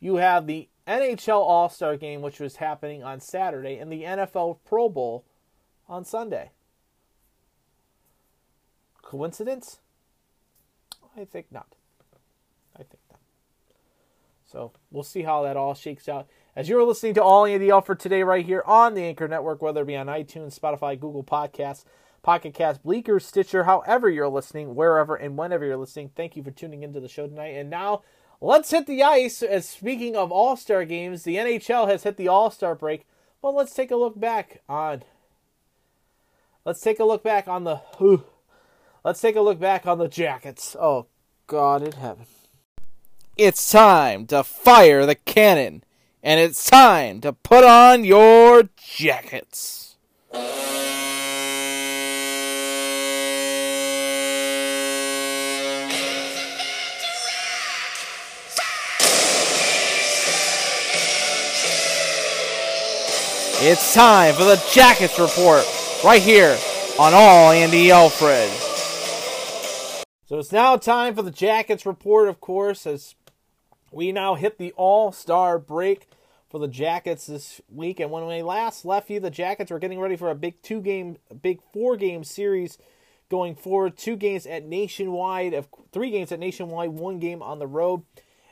You 0.00 0.16
have 0.16 0.46
the 0.46 0.68
NHL 0.86 1.40
All 1.40 1.68
Star 1.68 1.96
game, 1.96 2.22
which 2.22 2.40
was 2.40 2.56
happening 2.56 3.02
on 3.02 3.20
Saturday, 3.20 3.78
and 3.78 3.90
the 3.90 4.02
NFL 4.02 4.58
Pro 4.64 4.88
Bowl 4.88 5.24
on 5.88 6.04
Sunday. 6.04 6.50
Coincidence? 9.12 9.78
I 11.14 11.26
think 11.26 11.52
not. 11.52 11.74
I 12.74 12.78
think 12.78 13.00
not. 13.10 13.20
So 14.50 14.72
we'll 14.90 15.02
see 15.02 15.20
how 15.20 15.42
that 15.42 15.54
all 15.54 15.74
shakes 15.74 16.08
out. 16.08 16.28
As 16.56 16.70
you're 16.70 16.82
listening 16.82 17.12
to 17.14 17.22
All 17.22 17.44
Andy 17.44 17.70
Alfred 17.70 18.00
today, 18.00 18.22
right 18.22 18.42
here 18.42 18.62
on 18.64 18.94
the 18.94 19.04
Anchor 19.04 19.28
Network, 19.28 19.60
whether 19.60 19.82
it 19.82 19.86
be 19.86 19.98
on 19.98 20.06
iTunes, 20.06 20.58
Spotify, 20.58 20.98
Google 20.98 21.22
Podcasts, 21.22 21.84
Pocket 22.22 22.54
Cast, 22.54 22.82
Breaker, 22.82 23.20
Stitcher, 23.20 23.64
however 23.64 24.08
you're 24.08 24.30
listening, 24.30 24.74
wherever 24.74 25.14
and 25.14 25.36
whenever 25.36 25.66
you're 25.66 25.76
listening, 25.76 26.10
thank 26.16 26.34
you 26.34 26.42
for 26.42 26.50
tuning 26.50 26.82
into 26.82 26.98
the 26.98 27.06
show 27.06 27.26
tonight. 27.26 27.48
And 27.48 27.68
now 27.68 28.00
let's 28.40 28.70
hit 28.70 28.86
the 28.86 29.02
ice. 29.02 29.42
As 29.42 29.68
speaking 29.68 30.16
of 30.16 30.32
All 30.32 30.56
Star 30.56 30.86
games, 30.86 31.24
the 31.24 31.36
NHL 31.36 31.86
has 31.86 32.04
hit 32.04 32.16
the 32.16 32.28
All 32.28 32.50
Star 32.50 32.74
break. 32.74 33.04
Well, 33.42 33.54
let's 33.54 33.74
take 33.74 33.90
a 33.90 33.96
look 33.96 34.18
back 34.18 34.62
on. 34.70 35.02
Let's 36.64 36.80
take 36.80 36.98
a 36.98 37.04
look 37.04 37.22
back 37.22 37.46
on 37.46 37.64
the. 37.64 38.22
Let's 39.04 39.20
take 39.20 39.34
a 39.34 39.40
look 39.40 39.58
back 39.58 39.84
on 39.84 39.98
the 39.98 40.06
Jackets. 40.06 40.76
Oh, 40.80 41.06
God 41.48 41.82
in 41.82 41.90
heaven. 41.90 42.26
It's 43.36 43.72
time 43.72 44.26
to 44.28 44.44
fire 44.44 45.04
the 45.06 45.16
cannon, 45.16 45.82
and 46.22 46.38
it's 46.38 46.70
time 46.70 47.20
to 47.22 47.32
put 47.32 47.64
on 47.64 48.04
your 48.04 48.68
jackets. 48.76 49.96
It's 63.64 63.94
time 63.94 64.34
for 64.34 64.44
the 64.44 64.62
Jackets 64.72 65.18
Report 65.18 65.64
right 66.04 66.22
here 66.22 66.56
on 67.00 67.14
All 67.14 67.50
Andy 67.50 67.90
Alfred. 67.90 68.71
So 70.32 70.38
it's 70.38 70.50
now 70.50 70.78
time 70.78 71.14
for 71.14 71.20
the 71.20 71.30
Jackets 71.30 71.84
Report, 71.84 72.26
of 72.26 72.40
course, 72.40 72.86
as 72.86 73.16
we 73.90 74.12
now 74.12 74.34
hit 74.34 74.56
the 74.56 74.72
All 74.78 75.12
Star 75.12 75.58
break 75.58 76.08
for 76.48 76.58
the 76.58 76.68
Jackets 76.68 77.26
this 77.26 77.60
week. 77.68 78.00
And 78.00 78.10
when 78.10 78.26
we 78.26 78.40
last 78.40 78.86
left 78.86 79.10
you, 79.10 79.20
the 79.20 79.28
Jackets 79.28 79.70
were 79.70 79.78
getting 79.78 80.00
ready 80.00 80.16
for 80.16 80.30
a 80.30 80.34
big 80.34 80.62
two 80.62 80.80
game, 80.80 81.18
big 81.42 81.60
four 81.74 81.98
game 81.98 82.24
series 82.24 82.78
going 83.28 83.54
forward. 83.54 83.98
Two 83.98 84.16
games 84.16 84.46
at 84.46 84.64
Nationwide, 84.64 85.52
of 85.52 85.68
three 85.92 86.10
games 86.10 86.32
at 86.32 86.40
Nationwide, 86.40 86.92
one 86.92 87.18
game 87.18 87.42
on 87.42 87.58
the 87.58 87.66
road. 87.66 88.02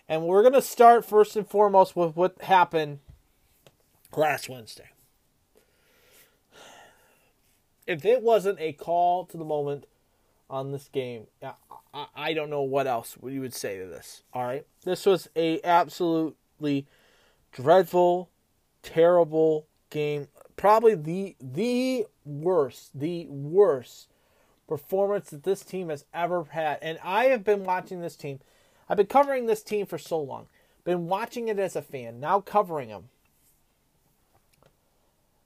And 0.07 0.27
we're 0.27 0.43
going 0.43 0.53
to 0.53 0.61
start 0.61 1.07
first 1.07 1.35
and 1.35 1.49
foremost 1.49 1.97
with 1.97 2.15
what 2.15 2.43
happened 2.43 2.99
last 4.15 4.51
Wednesday. 4.51 4.91
If 7.87 8.05
it 8.05 8.21
wasn't 8.21 8.61
a 8.61 8.75
call 8.75 9.25
to 9.25 9.39
the 9.39 9.47
moment 9.47 9.87
on 10.51 10.73
this 10.73 10.89
game, 10.89 11.29
I, 11.95 12.07
I, 12.15 12.33
don't 12.35 12.51
know 12.51 12.63
what 12.63 12.87
else 12.87 13.17
you 13.25 13.41
would 13.41 13.55
say 13.55 13.79
to 13.79 13.87
this. 13.87 14.25
All 14.35 14.45
right, 14.45 14.67
this 14.85 15.07
was 15.07 15.29
a 15.37 15.61
absolutely 15.63 16.87
dreadful, 17.53 18.29
terrible 18.83 19.67
game. 19.89 20.29
Probably 20.57 20.95
the 20.95 21.37
the 21.41 22.07
worst, 22.25 22.99
the 22.99 23.27
worst 23.29 24.09
performance 24.69 25.31
that 25.31 25.45
this 25.45 25.63
team 25.63 25.89
has 25.89 26.05
ever 26.13 26.45
had. 26.45 26.79
And 26.83 26.99
I 27.03 27.27
have 27.27 27.45
been 27.45 27.65
watching 27.65 28.01
this 28.01 28.17
team. 28.17 28.41
I've 28.89 28.97
been 28.97 29.07
covering 29.07 29.47
this 29.47 29.63
team 29.63 29.87
for 29.87 29.99
so 29.99 30.21
long. 30.21 30.49
Been 30.85 31.07
watching 31.07 31.49
it 31.49 31.59
as 31.59 31.77
a 31.77 31.83
fan. 31.83 32.21
Now 32.21 32.41
covering 32.41 32.89
them. 32.89 33.09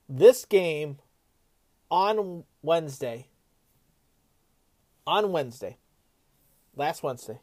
This 0.09 0.44
game 0.44 0.98
on 1.90 2.44
Wednesday, 2.62 3.28
on 5.07 5.32
Wednesday, 5.32 5.76
last 6.76 7.02
Wednesday, 7.02 7.40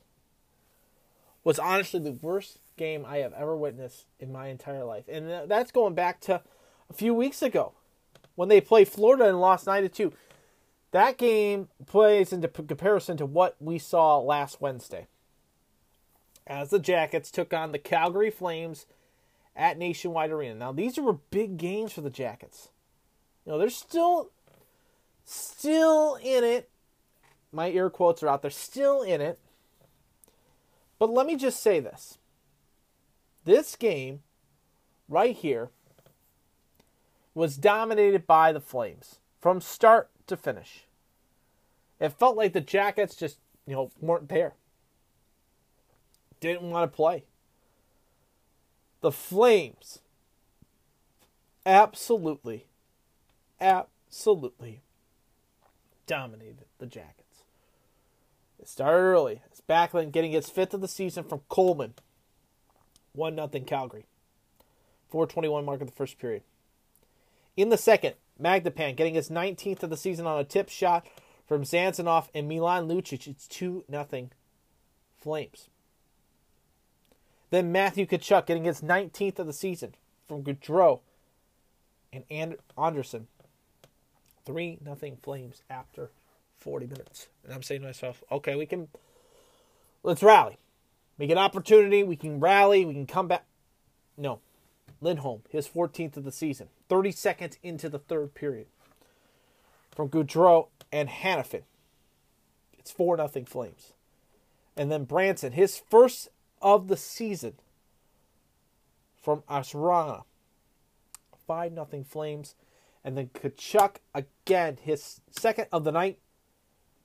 was 1.44 1.60
honestly 1.60 2.00
the 2.00 2.12
worst 2.12 2.60
game 2.78 3.06
I 3.08 3.18
have 3.18 3.34
ever 3.34 3.56
witnessed 3.56 4.06
in 4.20 4.32
my 4.32 4.48
entire 4.48 4.84
life. 4.84 5.06
And 5.08 5.50
that's 5.50 5.72
going 5.72 5.94
back 5.94 6.20
to 6.22 6.42
a 6.90 6.94
few 6.94 7.14
weeks 7.14 7.42
ago 7.42 7.74
when 8.36 8.50
they 8.50 8.62
played 8.62 8.88
Florida 8.88 9.28
and 9.28 9.40
lost 9.40 9.68
9 9.68 9.84
to 9.84 9.90
2. 9.90 10.14
That 10.92 11.18
game 11.18 11.70
plays 11.86 12.34
into 12.34 12.48
comparison 12.48 13.18
to 13.18 13.26
what 13.26 13.56
we 13.60 13.80
saw 13.80 14.20
last 14.20 14.62
Wednesday. 14.62 15.08
As 16.48 16.70
the 16.70 16.80
Jackets 16.80 17.32
took 17.32 17.54
on 17.54 17.72
the 17.72 17.80
Calgary 17.80 18.30
Flames 18.32 18.88
at 19.56 19.78
Nationwide 19.78 20.32
Arena. 20.32 20.56
Now, 20.56 20.72
these 20.72 20.98
were 20.98 21.14
big 21.14 21.58
games 21.58 21.94
for 21.94 22.02
the 22.02 22.10
Jackets. 22.10 22.70
You 23.46 23.52
know, 23.52 23.58
they're 23.58 23.70
still 23.70 24.32
still 25.24 26.16
in 26.16 26.44
it. 26.44 26.70
My 27.52 27.70
air 27.72 27.90
quotes 27.90 28.24
are 28.24 28.30
out 28.30 28.42
there, 28.42 28.52
still 28.52 29.02
in 29.02 29.22
it. 29.22 29.40
But 31.00 31.10
let 31.10 31.26
me 31.26 31.36
just 31.36 31.62
say 31.62 31.80
this. 31.80 32.18
This 33.44 33.76
game 33.76 34.22
right 35.10 35.36
here 35.36 35.70
was 37.34 37.58
dominated 37.58 38.28
by 38.28 38.52
the 38.52 38.60
Flames 38.60 39.20
from 39.40 39.62
start 39.62 40.10
to 40.28 40.38
finish. 40.38 40.86
It 42.00 42.14
felt 42.14 42.38
like 42.38 42.54
the 42.54 42.62
Jackets 42.62 43.16
just, 43.16 43.40
you 43.66 43.76
know, 43.76 43.92
weren't 44.00 44.30
there. 44.30 44.54
Didn't 46.40 46.70
want 46.70 46.92
to 46.92 46.96
play. 46.96 47.24
The 49.02 49.12
Flames 49.12 50.00
absolutely, 51.66 52.66
absolutely 53.60 54.82
dominated 56.08 56.66
the 56.80 56.86
Jackets. 56.86 57.21
It 58.62 58.70
started 58.70 58.98
early. 59.00 59.42
It's 59.48 59.62
Backlund 59.62 60.12
getting 60.12 60.32
his 60.32 60.50
fifth 60.50 60.74
of 60.74 60.82
the 60.82 60.88
season 60.88 61.24
from 61.24 61.42
Coleman. 61.50 61.96
1 63.14 63.36
0 63.36 63.48
Calgary. 63.66 64.06
421 65.10 65.66
mark 65.66 65.82
of 65.82 65.88
the 65.88 65.96
first 65.96 66.20
period. 66.20 66.44
In 67.58 67.70
the 67.70 67.78
second, 67.78 68.16
Mangiapane 68.42 68.96
getting 68.96 69.16
his 69.16 69.30
19th 69.30 69.84
of 69.84 69.90
the 69.90 69.98
season 69.98 70.26
on 70.26 70.40
a 70.40 70.44
tip 70.44 70.70
shot 70.70 71.06
from 71.48 71.64
Zanzanoff 71.64 72.30
and 72.34 72.48
Milan 72.48 72.88
Lucic. 72.88 73.28
It's 73.28 73.48
2 73.48 73.84
0 73.90 74.30
Flames. 75.20 75.68
Then 77.50 77.72
Matthew 77.72 78.06
Tkachuk 78.06 78.46
getting 78.46 78.64
his 78.64 78.82
19th 78.82 79.40
of 79.40 79.48
the 79.48 79.54
season 79.54 79.96
from 80.28 80.44
Gaudreau 80.44 81.02
and 82.14 82.24
And- 82.30 82.58
Andersson. 82.78 83.28
3 84.46 84.78
nothing 84.82 85.18
Flames 85.18 85.62
after 85.70 86.12
40 86.62 86.88
minutes. 86.88 87.28
And 87.44 87.54
I'm 87.54 87.64
saying 87.64 87.82
to 87.82 87.88
myself, 87.88 88.24
okay, 88.32 88.56
we 88.56 88.66
can, 88.66 88.88
let's 90.04 90.22
rally. 90.22 90.58
We 91.18 91.28
get 91.28 91.38
opportunity, 91.38 92.04
we 92.04 92.16
can 92.16 92.40
rally, 92.40 92.86
we 92.86 92.94
can 92.94 93.08
come 93.08 93.28
back. 93.28 93.46
No. 94.18 94.40
Lindholm, 95.02 95.42
his 95.50 95.68
14th 95.68 96.18
of 96.18 96.24
the 96.24 96.32
season, 96.32 96.70
30 96.88 97.12
seconds 97.12 97.58
into 97.64 97.90
the 97.90 98.00
third 98.00 98.36
period. 98.36 98.68
From 99.96 100.10
Gaudreau 100.10 100.68
and 100.92 101.10
Hanifin. 101.10 101.64
It's 102.78 102.92
4 102.92 103.18
nothing 103.18 103.46
Flames. 103.46 103.94
And 104.78 104.92
then 104.92 105.04
Branson, 105.04 105.54
his 105.54 105.82
first 105.90 106.30
of 106.62 106.88
the 106.88 106.98
season 106.98 107.56
from 109.22 109.42
Asrana. 109.50 110.24
5 111.48 111.72
nothing 111.74 112.04
Flames. 112.04 112.56
And 113.04 113.18
then 113.18 113.30
Tkachuk 113.34 113.96
again, 114.14 114.78
his 114.82 115.22
second 115.32 115.66
of 115.72 115.84
the 115.84 115.92
night, 115.92 116.20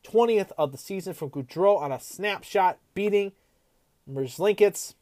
20th 0.07 0.53
of 0.57 0.73
the 0.73 0.79
season 0.79 1.15
from 1.15 1.31
Gaudreau 1.31 1.81
on 1.81 1.91
a 1.93 2.01
snapshot, 2.01 2.79
beating 2.95 3.33
Merzlikins. 4.11 4.95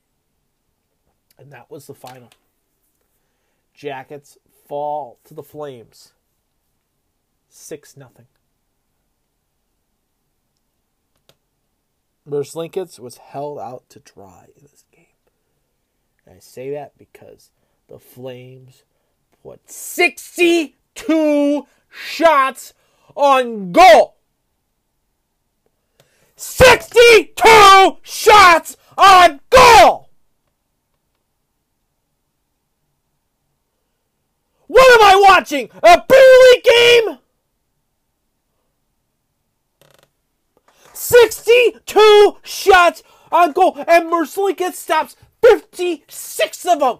And 1.38 1.52
that 1.52 1.70
was 1.70 1.86
the 1.86 1.94
final. 1.94 2.30
Jackets 3.74 4.38
fall 4.66 5.18
to 5.24 5.34
the 5.34 5.42
Flames. 5.42 6.12
6 7.48 7.96
nothing. 7.96 8.26
Merzlikins 12.28 12.98
was 12.98 13.18
held 13.18 13.59
out 13.59 13.88
to 13.90 14.00
dry 14.00 14.46
in 14.57 14.62
this 14.62 14.84
game. 14.90 15.05
And 16.26 16.36
I 16.36 16.38
say 16.38 16.70
that 16.70 16.96
because 16.96 17.50
the 17.88 17.98
Flames 17.98 18.84
put 19.42 19.70
62 19.70 21.66
shots 21.90 22.72
on 23.14 23.72
goal. 23.72 24.16
62 26.37 27.99
shots 28.03 28.76
on 28.97 29.41
goal. 29.51 30.11
What 34.66 35.01
am 35.01 35.07
I 35.07 35.22
watching? 35.28 35.70
A 35.82 36.03
league 36.11 36.64
game? 36.64 37.18
62 40.93 42.39
shots 42.43 43.03
on 43.30 43.53
goal, 43.53 43.76
and 43.87 44.11
Merzlikins 44.11 44.74
stops 44.74 45.16
56 45.43 46.66
of 46.66 46.80
them. 46.80 46.99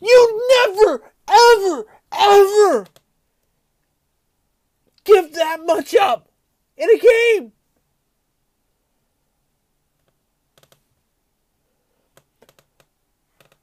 You 0.00 0.48
never, 0.66 1.12
ever, 1.28 1.86
ever 2.12 2.86
give 5.04 5.32
that 5.34 5.60
much 5.64 5.94
up 5.94 6.27
in 6.78 6.88
a 6.88 6.98
game. 6.98 7.52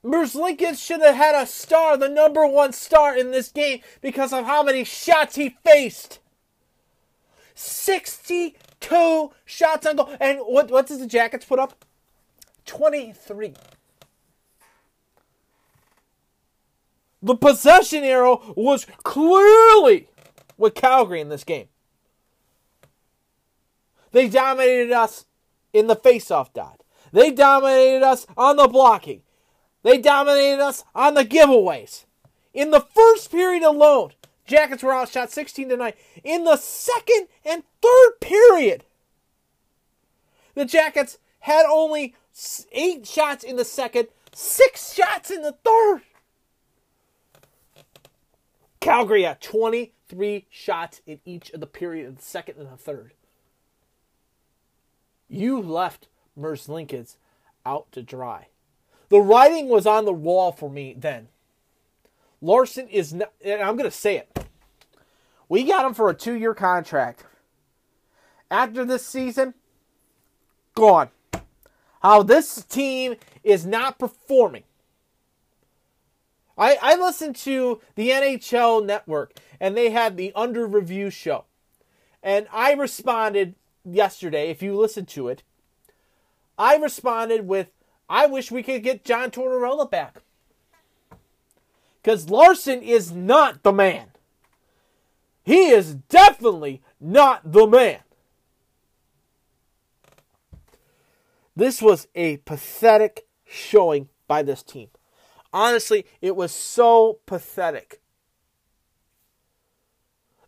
Merzlikins 0.04 0.86
should 0.86 1.02
have 1.02 1.16
had 1.16 1.34
a 1.34 1.48
star, 1.48 1.98
the 1.98 2.08
number 2.08 2.46
one 2.46 2.74
star 2.74 3.18
in 3.18 3.32
this 3.32 3.50
game, 3.50 3.82
because 4.02 4.32
of 4.32 4.46
how 4.46 4.62
many 4.62 4.84
shots 4.84 5.36
he 5.36 5.58
faced. 5.66 6.20
62 7.56 9.32
shots 9.46 9.88
on 9.88 9.96
goal. 9.96 10.16
And 10.20 10.40
what, 10.42 10.70
what 10.70 10.86
does 10.86 11.00
the 11.00 11.08
Jackets 11.08 11.46
put 11.46 11.58
up? 11.58 11.86
23. 12.68 13.56
The 17.24 17.36
possession 17.36 18.04
arrow 18.04 18.54
was 18.56 18.86
clearly 19.04 20.10
with 20.58 20.76
Calgary 20.76 21.22
in 21.22 21.30
this 21.30 21.44
game. 21.44 21.68
They 24.16 24.30
dominated 24.30 24.94
us 24.94 25.26
in 25.74 25.88
the 25.88 25.96
faceoff 25.98 26.54
dot. 26.54 26.84
They 27.12 27.32
dominated 27.32 28.02
us 28.02 28.26
on 28.38 28.56
the 28.56 28.70
blocking. 28.70 29.24
They 29.84 29.98
dominated 29.98 30.62
us 30.62 30.86
on 30.96 31.16
the 31.16 31.26
giveaways. 31.26 32.06
In 32.54 32.72
the 32.72 32.80
first 32.80 33.30
period 33.30 33.62
alone, 33.62 34.14
Jackets 34.46 34.84
were 34.84 34.94
outshot 34.94 35.32
16 35.32 35.68
to 35.68 35.76
9. 35.76 35.94
In 36.24 36.46
the 36.46 36.56
second 36.56 37.28
and 37.44 37.64
third 37.82 38.12
period, 38.22 38.86
the 40.54 40.64
Jackets 40.64 41.18
had 41.40 41.66
only 41.70 42.16
eight 42.72 43.06
shots 43.06 43.44
in 43.44 43.58
the 43.58 43.66
second, 43.66 44.08
six 44.34 44.94
shots 44.94 45.30
in 45.30 45.42
the 45.42 45.58
third. 45.66 46.04
Calgary 48.80 49.24
had 49.24 49.42
23 49.42 50.46
shots 50.50 51.02
in 51.06 51.20
each 51.26 51.50
of 51.50 51.60
the 51.60 51.68
period 51.68 52.18
the 52.18 52.22
second 52.22 52.56
and 52.60 52.72
the 52.72 52.78
third. 52.78 53.12
You 55.28 55.62
left 55.62 56.08
Merzlikins 56.38 57.16
out 57.66 57.92
to 57.92 58.02
dry. 58.02 58.48
The 59.10 59.20
writing 59.20 59.70
was 59.70 59.86
on 59.86 60.06
the 60.06 60.14
wall 60.14 60.52
for 60.52 60.70
me 60.70 60.96
then. 60.98 61.30
Larsen 62.42 62.88
is 62.90 63.14
not, 63.14 63.32
and 63.44 63.62
I'm 63.62 63.76
going 63.76 63.90
to 63.90 63.96
say 63.96 64.18
it. 64.18 64.46
We 65.48 65.64
got 65.64 65.86
him 65.86 65.94
for 65.94 66.10
a 66.10 66.14
two 66.14 66.34
year 66.34 66.54
contract. 66.54 67.24
After 68.50 68.86
this 68.86 69.06
season, 69.06 69.54
gone. 70.76 71.10
How 72.02 72.22
this 72.22 72.64
team 72.66 73.16
is 73.44 73.66
not 73.66 73.98
performing. 73.98 74.64
I, 76.58 76.78
I 76.82 76.96
listened 76.96 77.36
to 77.38 77.82
the 77.96 78.10
NHL 78.10 78.86
network 78.86 79.34
and 79.60 79.76
they 79.76 79.90
had 79.90 80.16
the 80.16 80.32
under 80.36 80.66
review 80.68 81.10
show. 81.10 81.46
And 82.24 82.48
I 82.52 82.74
responded 82.74 83.56
yesterday, 83.86 84.50
if 84.50 84.62
you 84.62 84.76
listened 84.76 85.08
to 85.10 85.28
it, 85.28 85.44
I 86.58 86.76
responded 86.78 87.48
with, 87.48 87.68
I 88.10 88.26
wish 88.28 88.52
we 88.52 88.64
could 88.64 88.84
get 88.84 89.06
John 89.06 89.32
Tortorella 89.32 89.90
back. 89.90 90.22
Because 92.02 92.30
Larsen 92.30 92.82
is 92.82 93.12
not 93.12 93.64
the 93.64 93.74
man. 93.74 94.08
He 95.44 95.70
is 95.70 95.96
definitely 95.96 96.82
not 97.00 97.52
the 97.52 97.68
man. 97.68 98.00
This 101.56 101.82
was 101.82 102.08
a 102.16 102.38
pathetic 102.38 103.28
showing 103.46 104.10
by 104.28 104.44
this 104.44 104.62
team. 104.62 104.90
Honestly, 105.54 106.06
it 106.22 106.36
was 106.36 106.52
so 106.52 107.20
pathetic. 107.26 108.02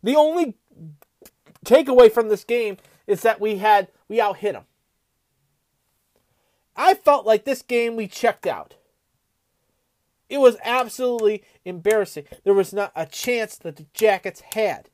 The 0.02 0.16
only 0.16 0.54
takeaway 1.64 2.10
from 2.12 2.28
this 2.28 2.44
game 2.44 2.76
is 3.08 3.22
that 3.22 3.40
we 3.40 3.56
had 3.56 3.88
we 4.06 4.20
out 4.20 4.36
hit 4.36 4.52
them. 4.52 4.64
I 6.76 6.94
felt 6.94 7.26
like 7.26 7.44
this 7.44 7.62
game 7.62 7.96
we 7.96 8.06
checked 8.06 8.46
out. 8.46 8.76
It 10.28 10.38
was 10.38 10.58
absolutely 10.62 11.42
embarrassing. 11.64 12.26
There 12.44 12.54
was 12.54 12.72
not 12.72 12.92
a 12.94 13.06
chance 13.06 13.56
that 13.56 13.76
the 13.76 13.86
Jackets 13.94 14.42
had 14.52 14.90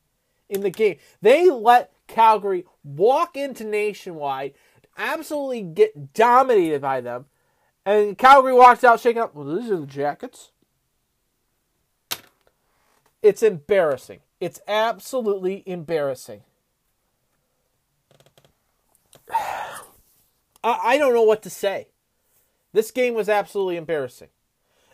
in 0.48 0.62
the 0.62 0.70
game. 0.70 0.96
They 1.20 1.50
let 1.50 1.92
Calgary 2.06 2.64
walk 2.84 3.36
into 3.36 3.64
Nationwide, 3.64 4.54
absolutely 4.96 5.62
get 5.62 6.14
dominated 6.14 6.80
by 6.80 7.00
them, 7.00 7.26
and 7.84 8.16
Calgary 8.16 8.54
walks 8.54 8.84
out 8.84 9.00
shaking 9.00 9.20
up. 9.20 9.34
Well, 9.34 9.56
these 9.56 9.70
are 9.70 9.80
the 9.80 9.86
Jackets. 9.86 10.52
It's 13.22 13.42
embarrassing. 13.42 14.20
It's 14.40 14.60
absolutely 14.68 15.64
embarrassing. 15.66 16.42
I 20.64 20.96
don't 20.96 21.12
know 21.12 21.22
what 21.22 21.42
to 21.42 21.50
say. 21.50 21.88
This 22.72 22.90
game 22.90 23.14
was 23.14 23.28
absolutely 23.28 23.76
embarrassing. 23.76 24.28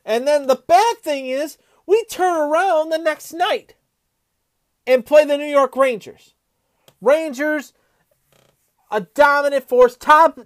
And 0.05 0.27
then 0.27 0.49
the 0.49 0.57
bad 0.57 0.99
thing 0.99 1.27
is, 1.27 1.59
we 1.87 2.05
turn 2.05 2.51
around 2.51 2.91
the 2.91 2.99
next 2.99 3.33
night 3.33 3.77
and 4.87 5.07
play 5.07 5.25
the 5.25 5.39
New 5.39 5.47
York 5.47 5.77
Rangers. 5.77 6.35
Rangers, 7.01 7.73
a 8.91 9.03
dominant 9.03 9.69
force, 9.69 9.97
top 9.97 10.41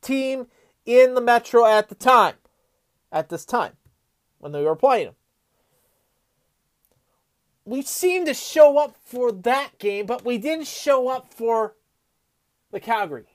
team 0.00 0.46
in 0.86 1.14
the 1.14 1.20
Metro 1.20 1.66
at 1.66 1.88
the 1.88 1.94
time. 1.94 2.34
At 3.10 3.30
this 3.30 3.46
time, 3.46 3.72
when 4.38 4.52
they 4.52 4.62
were 4.62 4.76
playing 4.76 5.06
them. 5.06 5.14
We 7.64 7.82
seemed 7.82 8.26
to 8.26 8.34
show 8.34 8.78
up 8.78 8.96
for 9.02 9.32
that 9.32 9.78
game, 9.78 10.06
but 10.06 10.24
we 10.24 10.36
didn't 10.36 10.66
show 10.66 11.08
up 11.08 11.32
for 11.32 11.74
the 12.70 12.80
Calgary. 12.80 13.26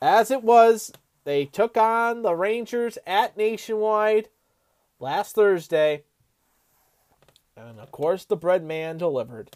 As 0.00 0.30
it 0.30 0.42
was, 0.42 0.92
they 1.24 1.44
took 1.46 1.76
on 1.76 2.22
the 2.22 2.34
Rangers 2.34 2.98
at 3.06 3.36
Nationwide 3.36 4.28
last 4.98 5.34
Thursday. 5.34 6.04
And 7.56 7.78
of 7.78 7.90
course, 7.90 8.24
the 8.24 8.36
bread 8.36 8.64
man 8.64 8.98
delivered. 8.98 9.50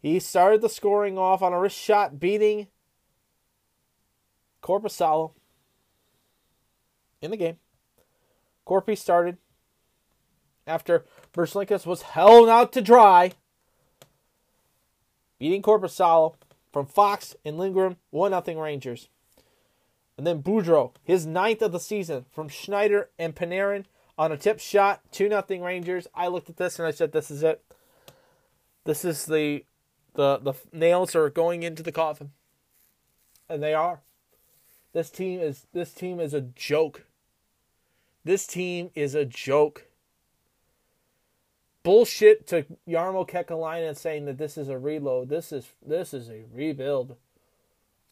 He 0.00 0.20
started 0.20 0.60
the 0.60 0.68
scoring 0.68 1.18
off 1.18 1.42
on 1.42 1.52
a 1.52 1.58
wrist 1.58 1.76
shot, 1.76 2.20
beating 2.20 2.68
Korpisalo 4.62 5.32
in 7.20 7.30
the 7.30 7.36
game. 7.36 7.56
Corpy 8.66 8.96
started 8.96 9.38
after 10.66 11.04
Verslinkus 11.34 11.86
was 11.86 12.02
held 12.02 12.48
out 12.48 12.72
to 12.72 12.82
dry, 12.82 13.32
beating 15.38 15.62
Korpisalo 15.62 16.34
from 16.72 16.86
Fox 16.86 17.34
and 17.44 17.56
Lindgren, 17.56 17.96
1 18.10 18.44
0 18.44 18.60
Rangers. 18.60 19.08
And 20.18 20.26
then 20.26 20.42
Boudreau, 20.42 20.90
his 21.04 21.24
ninth 21.24 21.62
of 21.62 21.70
the 21.70 21.78
season 21.78 22.26
from 22.32 22.48
Schneider 22.48 23.08
and 23.20 23.36
Panarin 23.36 23.84
on 24.18 24.32
a 24.32 24.36
tip 24.36 24.58
shot, 24.58 25.00
2 25.12 25.28
0 25.28 25.64
Rangers. 25.64 26.08
I 26.12 26.26
looked 26.26 26.50
at 26.50 26.56
this 26.56 26.78
and 26.80 26.88
I 26.88 26.90
said, 26.90 27.12
This 27.12 27.30
is 27.30 27.44
it. 27.44 27.62
This 28.84 29.04
is 29.04 29.26
the 29.26 29.64
the 30.14 30.38
the 30.38 30.54
nails 30.72 31.14
are 31.14 31.30
going 31.30 31.62
into 31.62 31.84
the 31.84 31.92
coffin. 31.92 32.32
And 33.48 33.62
they 33.62 33.72
are. 33.72 34.00
This 34.92 35.08
team 35.08 35.38
is 35.38 35.66
this 35.72 35.92
team 35.92 36.18
is 36.18 36.34
a 36.34 36.40
joke. 36.40 37.04
This 38.24 38.44
team 38.46 38.90
is 38.96 39.14
a 39.14 39.24
joke. 39.24 39.86
Bullshit 41.84 42.46
to 42.48 42.66
Jarmo 42.88 43.26
Kekalainen 43.26 43.96
saying 43.96 44.24
that 44.24 44.38
this 44.38 44.58
is 44.58 44.68
a 44.68 44.78
reload. 44.78 45.28
This 45.28 45.52
is 45.52 45.68
this 45.86 46.12
is 46.12 46.28
a 46.28 46.42
rebuild. 46.52 47.16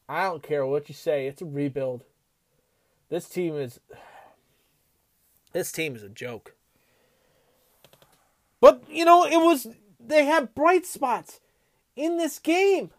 I 0.08 0.24
don't 0.24 0.42
care 0.42 0.64
what 0.64 0.88
you 0.88 0.94
say. 0.94 1.26
It's 1.26 1.42
a 1.42 1.46
rebuild. 1.46 2.04
This 3.08 3.28
team 3.28 3.54
is 3.56 3.80
this 5.52 5.72
team 5.72 5.96
is 5.96 6.02
a 6.02 6.08
joke. 6.08 6.54
But 8.60 8.82
you 8.88 9.04
know, 9.04 9.24
it 9.24 9.36
was 9.36 9.66
they 9.98 10.24
had 10.24 10.54
bright 10.54 10.86
spots 10.86 11.40
in 11.94 12.18
this 12.18 12.38
game. 12.38 12.90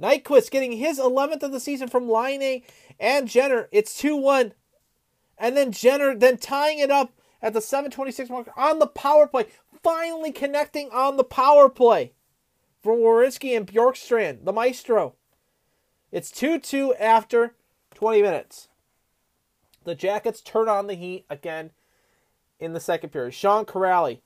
Nyquist 0.00 0.50
getting 0.50 0.72
his 0.72 0.98
11th 0.98 1.42
of 1.42 1.52
the 1.52 1.60
season 1.60 1.88
from 1.88 2.08
Line 2.08 2.42
A 2.42 2.62
and 3.00 3.28
Jenner. 3.28 3.68
It's 3.72 4.00
2-1. 4.00 4.52
And 5.38 5.56
then 5.56 5.72
Jenner 5.72 6.14
then 6.14 6.36
tying 6.36 6.78
it 6.78 6.90
up 6.90 7.12
at 7.40 7.54
the 7.54 7.60
726 7.60 8.28
mark 8.28 8.50
on 8.56 8.78
the 8.78 8.86
power 8.86 9.26
play. 9.26 9.46
Finally 9.82 10.32
connecting 10.32 10.90
on 10.90 11.16
the 11.16 11.24
power 11.24 11.68
play 11.68 12.12
from 12.82 12.98
Werenski 12.98 13.56
and 13.56 13.66
Bjorkstrand, 13.66 14.44
the 14.44 14.52
maestro. 14.52 15.14
It's 16.16 16.30
2 16.30 16.60
2 16.60 16.94
after 16.94 17.52
20 17.94 18.22
minutes. 18.22 18.68
The 19.84 19.94
Jackets 19.94 20.40
turn 20.40 20.66
on 20.66 20.86
the 20.86 20.94
heat 20.94 21.26
again 21.28 21.72
in 22.58 22.72
the 22.72 22.80
second 22.80 23.10
period. 23.10 23.34
Sean 23.34 23.66
Kuraly 23.66 24.20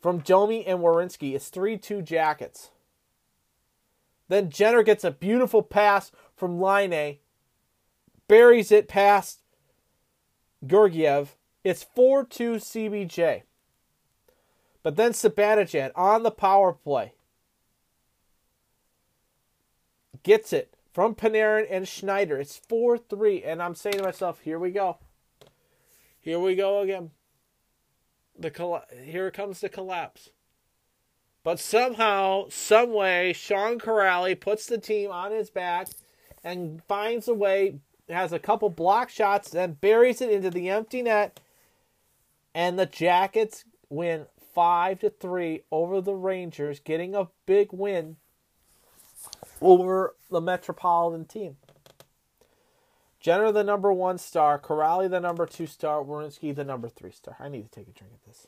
from 0.00 0.20
Domi 0.20 0.66
and 0.66 0.78
Werenski. 0.78 1.34
It's 1.34 1.50
3 1.50 1.76
2 1.76 2.00
Jackets. 2.00 2.70
Then 4.28 4.48
Jenner 4.48 4.82
gets 4.82 5.04
a 5.04 5.10
beautiful 5.10 5.60
pass 5.60 6.10
from 6.34 6.58
Line, 6.58 7.18
buries 8.28 8.72
it 8.72 8.88
past 8.88 9.42
Georgiev. 10.66 11.36
It's 11.62 11.82
4 11.82 12.24
2 12.24 12.54
CBJ. 12.54 13.42
But 14.82 14.96
then 14.96 15.12
Zibanejad 15.12 15.90
on 15.94 16.22
the 16.22 16.30
power 16.30 16.72
play 16.72 17.12
gets 20.22 20.54
it 20.54 20.75
from 20.96 21.14
Panarin 21.14 21.66
and 21.68 21.86
Schneider. 21.86 22.38
It's 22.38 22.56
4 22.56 22.96
3. 22.96 23.42
And 23.42 23.62
I'm 23.62 23.74
saying 23.74 23.98
to 23.98 24.02
myself, 24.02 24.40
here 24.40 24.58
we 24.58 24.70
go. 24.70 24.96
Here 26.18 26.38
we 26.38 26.54
go 26.54 26.80
again. 26.80 27.10
The 28.38 28.50
colla- 28.50 28.86
Here 29.04 29.30
comes 29.30 29.60
the 29.60 29.68
collapse. 29.68 30.30
But 31.44 31.60
somehow, 31.60 32.46
some 32.48 32.94
way, 32.94 33.34
Sean 33.34 33.78
Kuraly 33.78 34.40
puts 34.40 34.64
the 34.64 34.78
team 34.78 35.10
on 35.10 35.32
his 35.32 35.50
back 35.50 35.88
and 36.42 36.82
finds 36.84 37.28
a 37.28 37.34
way, 37.34 37.80
has 38.08 38.32
a 38.32 38.38
couple 38.38 38.70
block 38.70 39.10
shots, 39.10 39.50
then 39.50 39.74
buries 39.74 40.22
it 40.22 40.30
into 40.30 40.48
the 40.48 40.70
empty 40.70 41.02
net. 41.02 41.40
and 42.54 42.78
the 42.78 42.86
Jackets 42.86 43.66
win 43.90 44.28
five 44.54 45.00
to 45.00 45.10
three 45.10 45.60
over 45.70 46.00
the 46.00 46.14
Rangers, 46.14 46.80
getting 46.80 47.14
a 47.14 47.28
big 47.44 47.70
win 47.70 48.16
over 49.60 50.14
the 50.30 50.40
Metropolitan 50.40 51.24
team. 51.24 51.56
Jenner, 53.20 53.50
the 53.50 53.64
number 53.64 53.92
one 53.92 54.18
star. 54.18 54.58
Kuraly, 54.58 55.10
the 55.10 55.20
number 55.20 55.46
two 55.46 55.66
star. 55.66 56.02
Werenski, 56.04 56.54
the 56.54 56.64
number 56.64 56.88
three 56.88 57.10
star. 57.10 57.36
I 57.40 57.48
need 57.48 57.64
to 57.64 57.70
take 57.70 57.88
a 57.88 57.92
drink 57.92 58.14
of 58.14 58.24
this. 58.24 58.46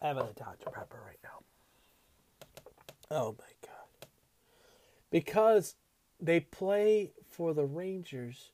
I 0.00 0.08
have 0.08 0.16
a 0.16 0.32
Dr. 0.34 0.70
Pepper 0.70 0.98
right 1.04 1.18
now. 1.22 1.40
Oh 3.10 3.36
my 3.38 3.44
God. 3.62 4.08
Because 5.10 5.74
they 6.20 6.40
play 6.40 7.12
for 7.28 7.54
the 7.54 7.64
Rangers, 7.64 8.50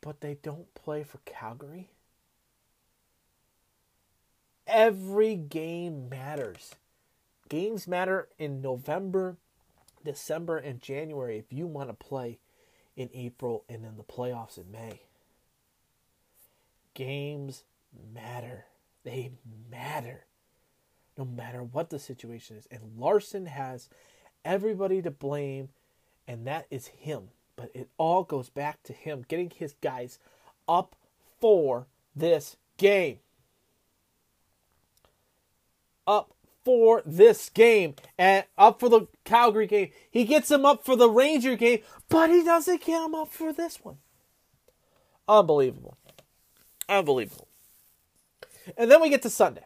but 0.00 0.20
they 0.20 0.34
don't 0.42 0.72
play 0.74 1.02
for 1.02 1.18
Calgary. 1.24 1.90
Every 4.66 5.36
game 5.36 6.08
matters. 6.08 6.74
Games 7.48 7.88
matter 7.88 8.28
in 8.38 8.60
November, 8.60 9.36
December, 10.04 10.58
and 10.58 10.80
January 10.80 11.38
if 11.38 11.52
you 11.52 11.66
want 11.66 11.88
to 11.88 11.94
play 11.94 12.38
in 12.96 13.08
April 13.14 13.64
and 13.68 13.84
in 13.84 13.96
the 13.96 14.02
playoffs 14.02 14.58
in 14.58 14.70
May. 14.70 15.02
Games 16.94 17.64
matter. 18.12 18.66
They 19.04 19.32
matter. 19.70 20.26
No 21.16 21.24
matter 21.24 21.62
what 21.62 21.90
the 21.90 21.98
situation 21.98 22.56
is. 22.56 22.66
And 22.70 22.98
Larsen 22.98 23.46
has 23.46 23.88
everybody 24.44 25.00
to 25.02 25.10
blame, 25.10 25.68
and 26.26 26.46
that 26.46 26.66
is 26.70 26.88
him. 26.88 27.28
But 27.56 27.70
it 27.74 27.88
all 27.98 28.24
goes 28.24 28.50
back 28.50 28.82
to 28.84 28.92
him 28.92 29.24
getting 29.26 29.50
his 29.50 29.74
guys 29.80 30.18
up 30.68 30.96
for 31.40 31.86
this 32.14 32.56
game. 32.76 33.18
Up 36.06 36.34
for 36.68 37.02
this 37.06 37.48
game 37.48 37.94
and 38.18 38.44
up 38.58 38.78
for 38.78 38.90
the 38.90 39.06
Calgary 39.24 39.66
game. 39.66 39.88
He 40.10 40.24
gets 40.24 40.50
him 40.50 40.66
up 40.66 40.84
for 40.84 40.96
the 40.96 41.08
Ranger 41.08 41.56
game, 41.56 41.78
but 42.10 42.28
he 42.28 42.44
doesn't 42.44 42.84
get 42.84 43.06
him 43.06 43.14
up 43.14 43.32
for 43.32 43.54
this 43.54 43.82
one. 43.82 43.96
Unbelievable. 45.26 45.96
Unbelievable. 46.86 47.48
And 48.76 48.90
then 48.90 49.00
we 49.00 49.08
get 49.08 49.22
to 49.22 49.30
Sunday. 49.30 49.64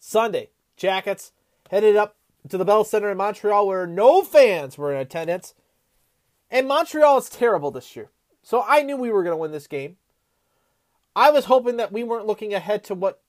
Sunday, 0.00 0.50
Jackets 0.76 1.30
headed 1.70 1.94
up 1.94 2.16
to 2.48 2.58
the 2.58 2.64
Bell 2.64 2.82
Center 2.82 3.12
in 3.12 3.16
Montreal 3.16 3.68
where 3.68 3.86
no 3.86 4.22
fans 4.22 4.76
were 4.76 4.92
in 4.92 5.00
attendance. 5.00 5.54
And 6.50 6.66
Montreal 6.66 7.18
is 7.18 7.28
terrible 7.28 7.70
this 7.70 7.94
year. 7.94 8.10
So 8.42 8.64
I 8.66 8.82
knew 8.82 8.96
we 8.96 9.12
were 9.12 9.22
going 9.22 9.34
to 9.34 9.40
win 9.40 9.52
this 9.52 9.68
game. 9.68 9.98
I 11.14 11.30
was 11.30 11.44
hoping 11.44 11.76
that 11.76 11.92
we 11.92 12.02
weren't 12.02 12.26
looking 12.26 12.54
ahead 12.54 12.82
to 12.84 12.96
what 12.96 13.22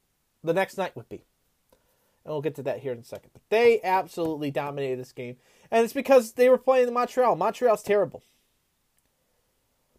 the 0.44 0.56
next 0.56 0.80
night 0.80 0.96
would 0.96 1.08
be. 1.08 1.24
And 2.24 2.34
we'll 2.34 2.42
get 2.42 2.56
to 2.56 2.64
that 2.64 2.80
here 2.80 2.92
in 2.92 3.00
a 3.00 3.04
second. 3.04 3.32
But 3.34 3.42
they 3.50 3.82
absolutely 3.84 4.52
dominated 4.52 5.00
this 5.00 5.12
game. 5.12 5.38
And 5.72 5.84
it's 5.84 5.94
because 5.94 6.34
they 6.34 6.50
were 6.50 6.58
playing 6.58 6.88
in 6.88 6.94
Montreal. 6.94 7.36
Montreal's 7.36 7.84
terrible. 7.84 8.24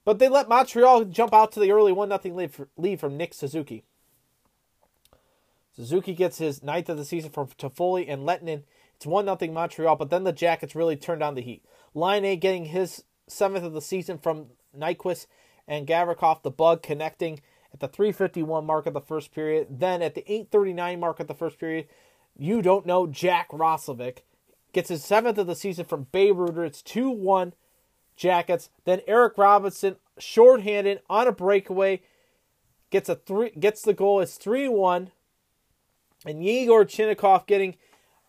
But 0.04 0.18
they 0.18 0.28
let 0.28 0.48
Montreal 0.48 1.04
jump 1.04 1.32
out 1.32 1.52
to 1.52 1.60
the 1.60 1.72
early 1.72 1.92
1 1.92 2.08
0 2.22 2.48
lead 2.76 3.00
from 3.00 3.16
Nick 3.16 3.34
Suzuki. 3.34 3.84
Suzuki 5.74 6.14
gets 6.14 6.38
his 6.38 6.62
ninth 6.62 6.88
of 6.88 6.98
the 6.98 7.04
season 7.04 7.30
from 7.30 7.48
Toffoli 7.48 8.04
and 8.08 8.26
Lettinen. 8.26 8.64
It's 8.96 9.06
1 9.06 9.24
0 9.24 9.52
Montreal, 9.52 9.96
but 9.96 10.10
then 10.10 10.24
the 10.24 10.32
Jackets 10.32 10.74
really 10.74 10.96
turned 10.96 11.22
on 11.22 11.34
the 11.34 11.42
heat. 11.42 11.64
Line 11.94 12.24
A 12.24 12.36
getting 12.36 12.66
his 12.66 13.04
seventh 13.26 13.64
of 13.64 13.72
the 13.72 13.80
season 13.80 14.18
from 14.18 14.46
Nyquist 14.76 15.26
and 15.66 15.86
Gavrikov, 15.86 16.42
the 16.42 16.50
bug 16.50 16.82
connecting 16.82 17.40
at 17.72 17.80
the 17.80 17.88
351 17.88 18.66
mark 18.66 18.86
of 18.86 18.94
the 18.94 19.00
first 19.00 19.32
period. 19.32 19.66
Then 19.70 20.02
at 20.02 20.14
the 20.14 20.30
839 20.30 21.00
mark 21.00 21.20
of 21.20 21.26
the 21.26 21.34
first 21.34 21.58
period, 21.58 21.86
you 22.38 22.62
don't 22.62 22.86
know 22.86 23.06
Jack 23.06 23.50
Roslovic 23.50 24.18
gets 24.72 24.88
his 24.88 25.04
seventh 25.04 25.38
of 25.38 25.46
the 25.46 25.54
season 25.54 25.84
from 25.84 26.06
Bayreuther. 26.12 26.66
It's 26.66 26.82
2 26.82 27.10
1 27.10 27.52
Jackets. 28.16 28.70
Then 28.84 29.00
Eric 29.06 29.36
Robinson, 29.36 29.96
shorthanded 30.18 31.00
on 31.08 31.28
a 31.28 31.32
breakaway, 31.32 32.02
gets 32.90 33.08
a 33.08 33.16
three 33.16 33.50
gets 33.50 33.82
the 33.82 33.94
goal. 33.94 34.20
It's 34.20 34.36
3 34.36 34.68
1. 34.68 35.10
And 36.24 36.44
Yegor 36.44 36.84
Chinakhov 36.84 37.46
getting 37.46 37.76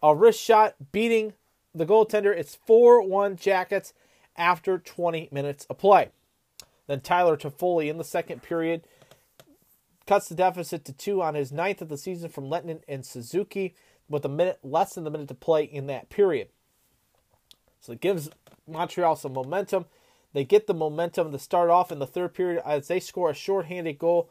a 0.01 0.15
wrist 0.15 0.41
shot, 0.41 0.75
beating 0.91 1.33
the 1.75 1.85
goaltender. 1.85 2.35
It's 2.35 2.55
4 2.55 3.07
1 3.07 3.35
Jackets 3.37 3.93
after 4.35 4.79
20 4.79 5.29
minutes 5.31 5.65
of 5.69 5.77
play. 5.77 6.09
Then 6.87 7.01
Tyler 7.01 7.37
Toffoli 7.37 7.89
in 7.89 7.97
the 7.97 8.03
second 8.03 8.41
period 8.41 8.83
cuts 10.05 10.27
the 10.27 10.35
deficit 10.35 10.83
to 10.85 10.93
two 10.93 11.21
on 11.21 11.35
his 11.35 11.51
ninth 11.51 11.81
of 11.81 11.87
the 11.87 11.97
season 11.97 12.29
from 12.29 12.49
Lettinen 12.49 12.81
and 12.87 13.05
Suzuki 13.05 13.73
with 14.13 14.23
a 14.23 14.29
minute 14.29 14.59
less 14.63 14.93
than 14.93 15.03
the 15.03 15.11
minute 15.11 15.27
to 15.27 15.33
play 15.33 15.63
in 15.63 15.87
that 15.87 16.09
period. 16.09 16.47
So 17.81 17.91
it 17.91 17.99
gives 17.99 18.29
Montreal 18.67 19.15
some 19.15 19.33
momentum. 19.33 19.85
They 20.33 20.45
get 20.45 20.67
the 20.67 20.73
momentum 20.73 21.31
to 21.31 21.39
start 21.39 21.69
off 21.69 21.91
in 21.91 21.99
the 21.99 22.07
third 22.07 22.33
period 22.33 22.61
as 22.65 22.87
they 22.87 22.99
score 22.99 23.31
a 23.31 23.35
shorthanded 23.35 23.97
goal 23.97 24.29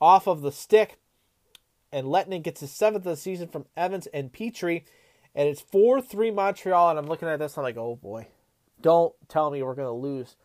off 0.00 0.26
of 0.28 0.42
the 0.42 0.52
stick. 0.52 0.98
And 1.90 2.06
Lettinen 2.06 2.42
gets 2.42 2.60
his 2.60 2.70
seventh 2.70 3.06
of 3.06 3.10
the 3.10 3.16
season 3.16 3.48
from 3.48 3.64
Evans 3.76 4.06
and 4.08 4.32
Petry. 4.32 4.84
And 5.34 5.48
it's 5.48 5.60
4 5.60 6.00
3 6.02 6.30
Montreal. 6.30 6.90
And 6.90 6.98
I'm 6.98 7.06
looking 7.06 7.28
at 7.28 7.38
this, 7.38 7.56
I'm 7.56 7.64
like, 7.64 7.76
oh 7.76 7.96
boy. 7.96 8.28
Don't 8.80 9.14
tell 9.28 9.50
me 9.50 9.62
we're 9.62 9.74
going 9.74 9.88
to 9.88 9.92
lose 9.92 10.36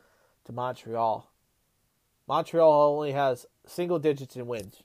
to 0.45 0.53
Montreal. 0.53 1.29
Montreal 2.27 2.95
only 2.95 3.11
has 3.11 3.45
single 3.67 3.99
digits 3.99 4.35
in 4.35 4.47
wins. 4.47 4.81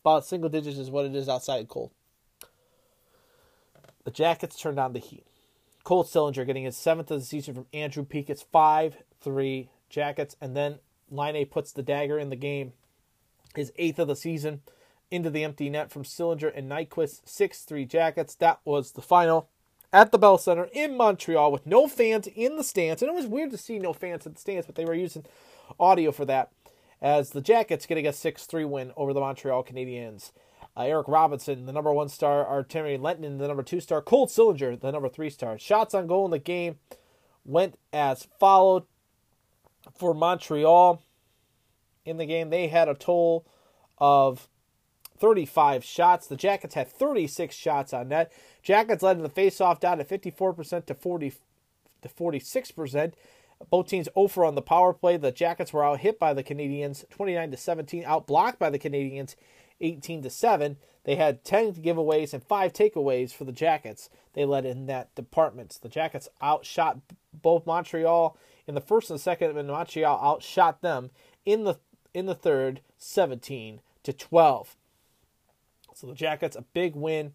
About 0.00 0.24
single 0.24 0.48
digits 0.48 0.78
is 0.78 0.90
what 0.90 1.04
it 1.04 1.14
is 1.14 1.28
outside 1.28 1.68
cold. 1.68 1.90
The 4.06 4.12
Jackets 4.12 4.56
turned 4.56 4.78
on 4.78 4.92
the 4.92 5.00
heat. 5.00 5.26
Cole 5.82 6.04
Sillinger 6.04 6.46
getting 6.46 6.62
his 6.62 6.76
seventh 6.76 7.10
of 7.10 7.18
the 7.18 7.26
season 7.26 7.54
from 7.54 7.66
Andrew 7.74 8.04
Peeke. 8.04 8.30
It's 8.30 8.42
5 8.42 8.98
3 9.20 9.68
Jackets. 9.90 10.36
And 10.40 10.56
then 10.56 10.78
Line 11.10 11.34
A 11.34 11.44
puts 11.44 11.72
the 11.72 11.82
dagger 11.82 12.16
in 12.16 12.30
the 12.30 12.36
game. 12.36 12.72
His 13.56 13.72
eighth 13.74 13.98
of 13.98 14.06
the 14.06 14.14
season 14.14 14.60
into 15.10 15.28
the 15.28 15.42
empty 15.42 15.68
net 15.68 15.90
from 15.90 16.04
Sillinger 16.04 16.52
and 16.54 16.70
Nyquist. 16.70 17.22
6 17.24 17.62
3 17.62 17.84
Jackets. 17.84 18.36
That 18.36 18.60
was 18.64 18.92
the 18.92 19.02
final 19.02 19.48
at 19.92 20.12
the 20.12 20.18
Bell 20.18 20.38
Center 20.38 20.68
in 20.72 20.96
Montreal 20.96 21.50
with 21.50 21.66
no 21.66 21.88
fans 21.88 22.28
in 22.28 22.56
the 22.56 22.62
stands. 22.62 23.02
And 23.02 23.10
it 23.10 23.14
was 23.14 23.26
weird 23.26 23.50
to 23.50 23.58
see 23.58 23.80
no 23.80 23.92
fans 23.92 24.24
in 24.24 24.34
the 24.34 24.38
stands, 24.38 24.66
but 24.66 24.76
they 24.76 24.84
were 24.84 24.94
using 24.94 25.26
audio 25.80 26.12
for 26.12 26.24
that. 26.26 26.52
As 27.02 27.30
the 27.30 27.40
Jackets 27.40 27.86
getting 27.86 28.06
a 28.06 28.12
6 28.12 28.46
3 28.46 28.64
win 28.66 28.92
over 28.96 29.12
the 29.12 29.18
Montreal 29.18 29.64
Canadiens. 29.64 30.30
Uh, 30.76 30.82
Eric 30.82 31.08
Robinson, 31.08 31.64
the 31.64 31.72
number 31.72 31.92
one 31.92 32.08
star, 32.08 32.44
Artemi 32.44 32.98
Lettinen, 32.98 33.38
the 33.38 33.48
number 33.48 33.62
two 33.62 33.80
star, 33.80 34.02
Colt 34.02 34.30
Sillinger, 34.30 34.78
the 34.78 34.92
number 34.92 35.08
three 35.08 35.30
star. 35.30 35.58
Shots 35.58 35.94
on 35.94 36.06
goal 36.06 36.26
in 36.26 36.30
the 36.30 36.38
game 36.38 36.78
went 37.44 37.78
as 37.92 38.26
followed 38.38 38.84
for 39.96 40.12
Montreal. 40.12 41.02
In 42.04 42.18
the 42.18 42.26
game, 42.26 42.50
they 42.50 42.68
had 42.68 42.88
a 42.88 42.94
total 42.94 43.46
of 43.98 44.48
35 45.18 45.82
shots. 45.82 46.26
The 46.26 46.36
Jackets 46.36 46.74
had 46.74 46.88
36 46.88 47.54
shots 47.54 47.92
on 47.92 48.08
net. 48.08 48.32
Jackets 48.62 49.02
led 49.02 49.16
in 49.16 49.22
the 49.22 49.28
faceoff 49.28 49.80
down 49.80 49.98
to 49.98 50.04
54% 50.04 50.86
to 50.86 50.94
40 50.94 51.32
to 52.02 52.08
46%. 52.08 53.12
Both 53.70 53.88
teams 53.88 54.08
over 54.14 54.44
on 54.44 54.54
the 54.54 54.62
power 54.62 54.92
play. 54.92 55.16
The 55.16 55.32
Jackets 55.32 55.72
were 55.72 55.84
out 55.84 56.00
hit 56.00 56.18
by 56.18 56.34
the 56.34 56.44
Canadiens 56.44 57.08
29 57.08 57.50
to 57.52 57.56
17, 57.56 58.04
out 58.04 58.26
blocked 58.26 58.58
by 58.58 58.68
the 58.68 58.78
Canadiens 58.78 59.34
18 59.80 60.22
to 60.22 60.30
7. 60.30 60.76
They 61.04 61.16
had 61.16 61.44
10 61.44 61.74
giveaways 61.74 62.32
and 62.34 62.42
5 62.42 62.72
takeaways 62.72 63.32
for 63.32 63.44
the 63.44 63.52
Jackets. 63.52 64.10
They 64.34 64.44
led 64.44 64.66
in 64.66 64.86
that 64.86 65.14
department. 65.14 65.78
The 65.80 65.88
Jackets 65.88 66.28
outshot 66.42 66.98
both 67.32 67.66
Montreal 67.66 68.36
in 68.66 68.74
the 68.74 68.80
first 68.80 69.10
and 69.10 69.20
second, 69.20 69.56
and 69.56 69.68
Montreal 69.68 70.20
outshot 70.20 70.82
them 70.82 71.10
in 71.44 71.64
the 71.64 71.78
in 72.12 72.26
the 72.26 72.34
third 72.34 72.80
17 72.98 73.80
to 74.02 74.12
12. 74.12 74.76
So 75.94 76.06
the 76.06 76.14
Jackets 76.14 76.56
a 76.56 76.62
big 76.62 76.94
win 76.94 77.34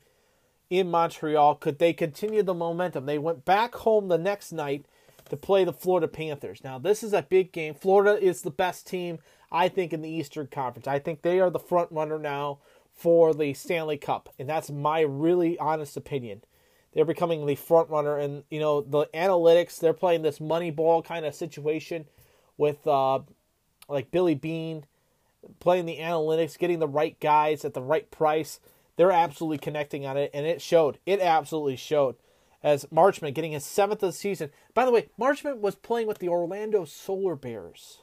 in 0.69 0.89
Montreal. 0.89 1.55
Could 1.55 1.79
they 1.79 1.93
continue 1.93 2.43
the 2.43 2.53
momentum? 2.53 3.05
They 3.05 3.17
went 3.17 3.45
back 3.45 3.75
home 3.75 4.07
the 4.07 4.17
next 4.17 4.51
night 4.51 4.85
to 5.29 5.37
play 5.37 5.63
the 5.63 5.73
Florida 5.73 6.07
Panthers. 6.07 6.63
Now, 6.63 6.77
this 6.77 7.03
is 7.03 7.13
a 7.13 7.21
big 7.21 7.51
game. 7.51 7.73
Florida 7.73 8.21
is 8.21 8.41
the 8.41 8.51
best 8.51 8.87
team, 8.87 9.19
I 9.51 9.69
think, 9.69 9.93
in 9.93 10.01
the 10.01 10.09
Eastern 10.09 10.47
Conference. 10.47 10.87
I 10.87 10.99
think 10.99 11.21
they 11.21 11.39
are 11.39 11.49
the 11.49 11.59
front 11.59 11.91
runner 11.91 12.17
now 12.17 12.59
for 12.93 13.33
the 13.33 13.53
Stanley 13.53 13.97
Cup, 13.97 14.29
and 14.39 14.47
that's 14.47 14.69
my 14.69 15.01
really 15.01 15.57
honest 15.59 15.97
opinion. 15.97 16.43
They're 16.93 17.05
becoming 17.05 17.45
the 17.45 17.55
front 17.55 17.89
runner, 17.89 18.17
and 18.17 18.43
you 18.49 18.59
know 18.59 18.81
the 18.81 19.07
analytics. 19.13 19.79
They're 19.79 19.93
playing 19.93 20.21
this 20.21 20.39
money 20.39 20.71
ball 20.71 21.01
kind 21.01 21.25
of 21.25 21.35
situation 21.35 22.05
with 22.57 22.85
uh, 22.85 23.19
like 23.89 24.11
Billy 24.11 24.35
Beane 24.35 24.85
playing 25.59 25.85
the 25.85 25.97
analytics, 25.97 26.57
getting 26.57 26.79
the 26.79 26.87
right 26.87 27.19
guys 27.19 27.65
at 27.65 27.73
the 27.73 27.81
right 27.81 28.09
price. 28.11 28.59
They're 28.95 29.11
absolutely 29.11 29.57
connecting 29.57 30.05
on 30.05 30.17
it, 30.17 30.31
and 30.33 30.45
it 30.45 30.61
showed. 30.61 30.99
It 31.05 31.19
absolutely 31.19 31.75
showed 31.75 32.15
as 32.63 32.85
Marchment 32.85 33.33
getting 33.33 33.53
his 33.53 33.65
seventh 33.65 34.03
of 34.03 34.09
the 34.09 34.13
season. 34.13 34.51
By 34.73 34.85
the 34.85 34.91
way, 34.91 35.09
Marchment 35.19 35.57
was 35.57 35.75
playing 35.75 36.07
with 36.07 36.19
the 36.19 36.29
Orlando 36.29 36.85
Solar 36.85 37.35
Bears 37.35 37.99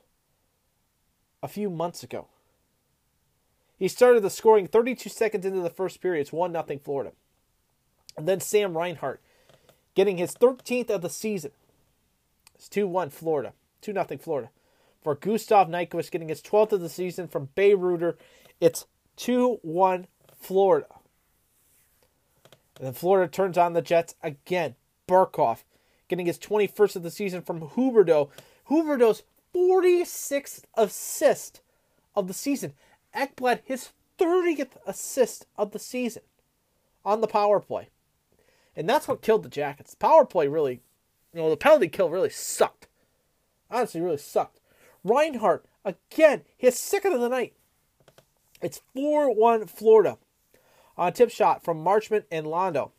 a 1.43 1.49
few 1.49 1.71
months 1.71 2.03
ago. 2.03 2.27
He 3.79 3.89
started 3.89 4.23
the 4.23 4.31
scoring 4.31 4.67
32 4.67 5.09
seconds 5.09 5.47
into 5.47 5.61
the 5.61 5.71
first 5.71 6.01
period. 6.01 6.23
It's 6.23 6.33
1 6.33 6.53
0 6.53 6.81
Florida. 6.85 7.13
And 8.17 8.27
then 8.27 8.41
Sam 8.41 8.77
Reinhart 8.77 9.21
getting 9.95 10.19
his 10.19 10.35
13th 10.35 10.91
of 10.91 11.03
the 11.03 11.11
season. 11.11 11.53
It's 12.55 12.69
2 12.69 12.89
1 12.89 13.11
Florida. 13.11 13.53
2 13.83 13.93
0 13.93 14.07
Florida. 14.21 14.51
For 15.03 15.15
Gustav 15.15 15.69
Nyquist 15.69 16.11
getting 16.11 16.29
his 16.29 16.43
12th 16.43 16.73
of 16.73 16.81
the 16.81 16.89
season 16.89 17.29
from 17.29 17.51
Bayreuther. 17.57 18.17
It's 18.61 18.87
2 19.17 19.61
1 19.63 20.07
Florida. 20.37 20.87
And 22.79 22.87
then 22.87 22.95
Florida 22.95 23.31
turns 23.31 23.57
on 23.57 23.75
the 23.75 23.83
Jets 23.83 24.17
again. 24.23 24.75
Barkov 25.07 25.63
getting 26.09 26.27
his 26.27 26.39
21st 26.39 26.97
of 26.97 27.03
the 27.03 27.11
season 27.11 27.43
from 27.43 27.61
Huberdeau. 27.61 28.31
Huberdeau's 28.69 29.23
46th 29.55 30.65
assist 30.75 31.61
of 32.15 32.29
the 32.29 32.35
season. 32.35 32.75
Ekblad, 33.15 33.61
his 33.65 33.91
30th 34.19 34.73
assist 34.87 35.47
of 35.57 35.73
the 35.73 35.79
season 35.79 36.23
on 37.05 37.21
the 37.21 37.27
power 37.27 37.61
play. 37.61 37.89
And 38.77 38.89
that's 38.89 39.09
what 39.09 39.23
killed 39.23 39.43
the 39.43 39.49
Jackets. 39.49 39.95
Power 39.95 40.25
play 40.25 40.49
really, 40.49 40.81
you 41.33 41.41
know, 41.41 41.51
the 41.51 41.57
penalty 41.57 41.89
kill 41.89 42.11
really 42.11 42.31
sucked. 42.31 42.87
Honestly, 43.71 44.01
really 44.01 44.19
sucked. 44.19 44.61
Reinhart, 45.05 45.65
again, 45.85 46.43
his 46.57 46.79
second 46.79 47.13
of 47.13 47.21
the 47.21 47.29
night. 47.29 47.55
It's 48.61 48.81
4 48.95 49.35
1 49.35 49.67
Florida 49.67 50.19
on 50.97 51.09
a 51.09 51.13
tip 51.13 51.31
shot 51.31 51.63
from 51.63 51.85
Marchment 51.85 52.25
and 52.31 52.47
Londo. 52.47 52.91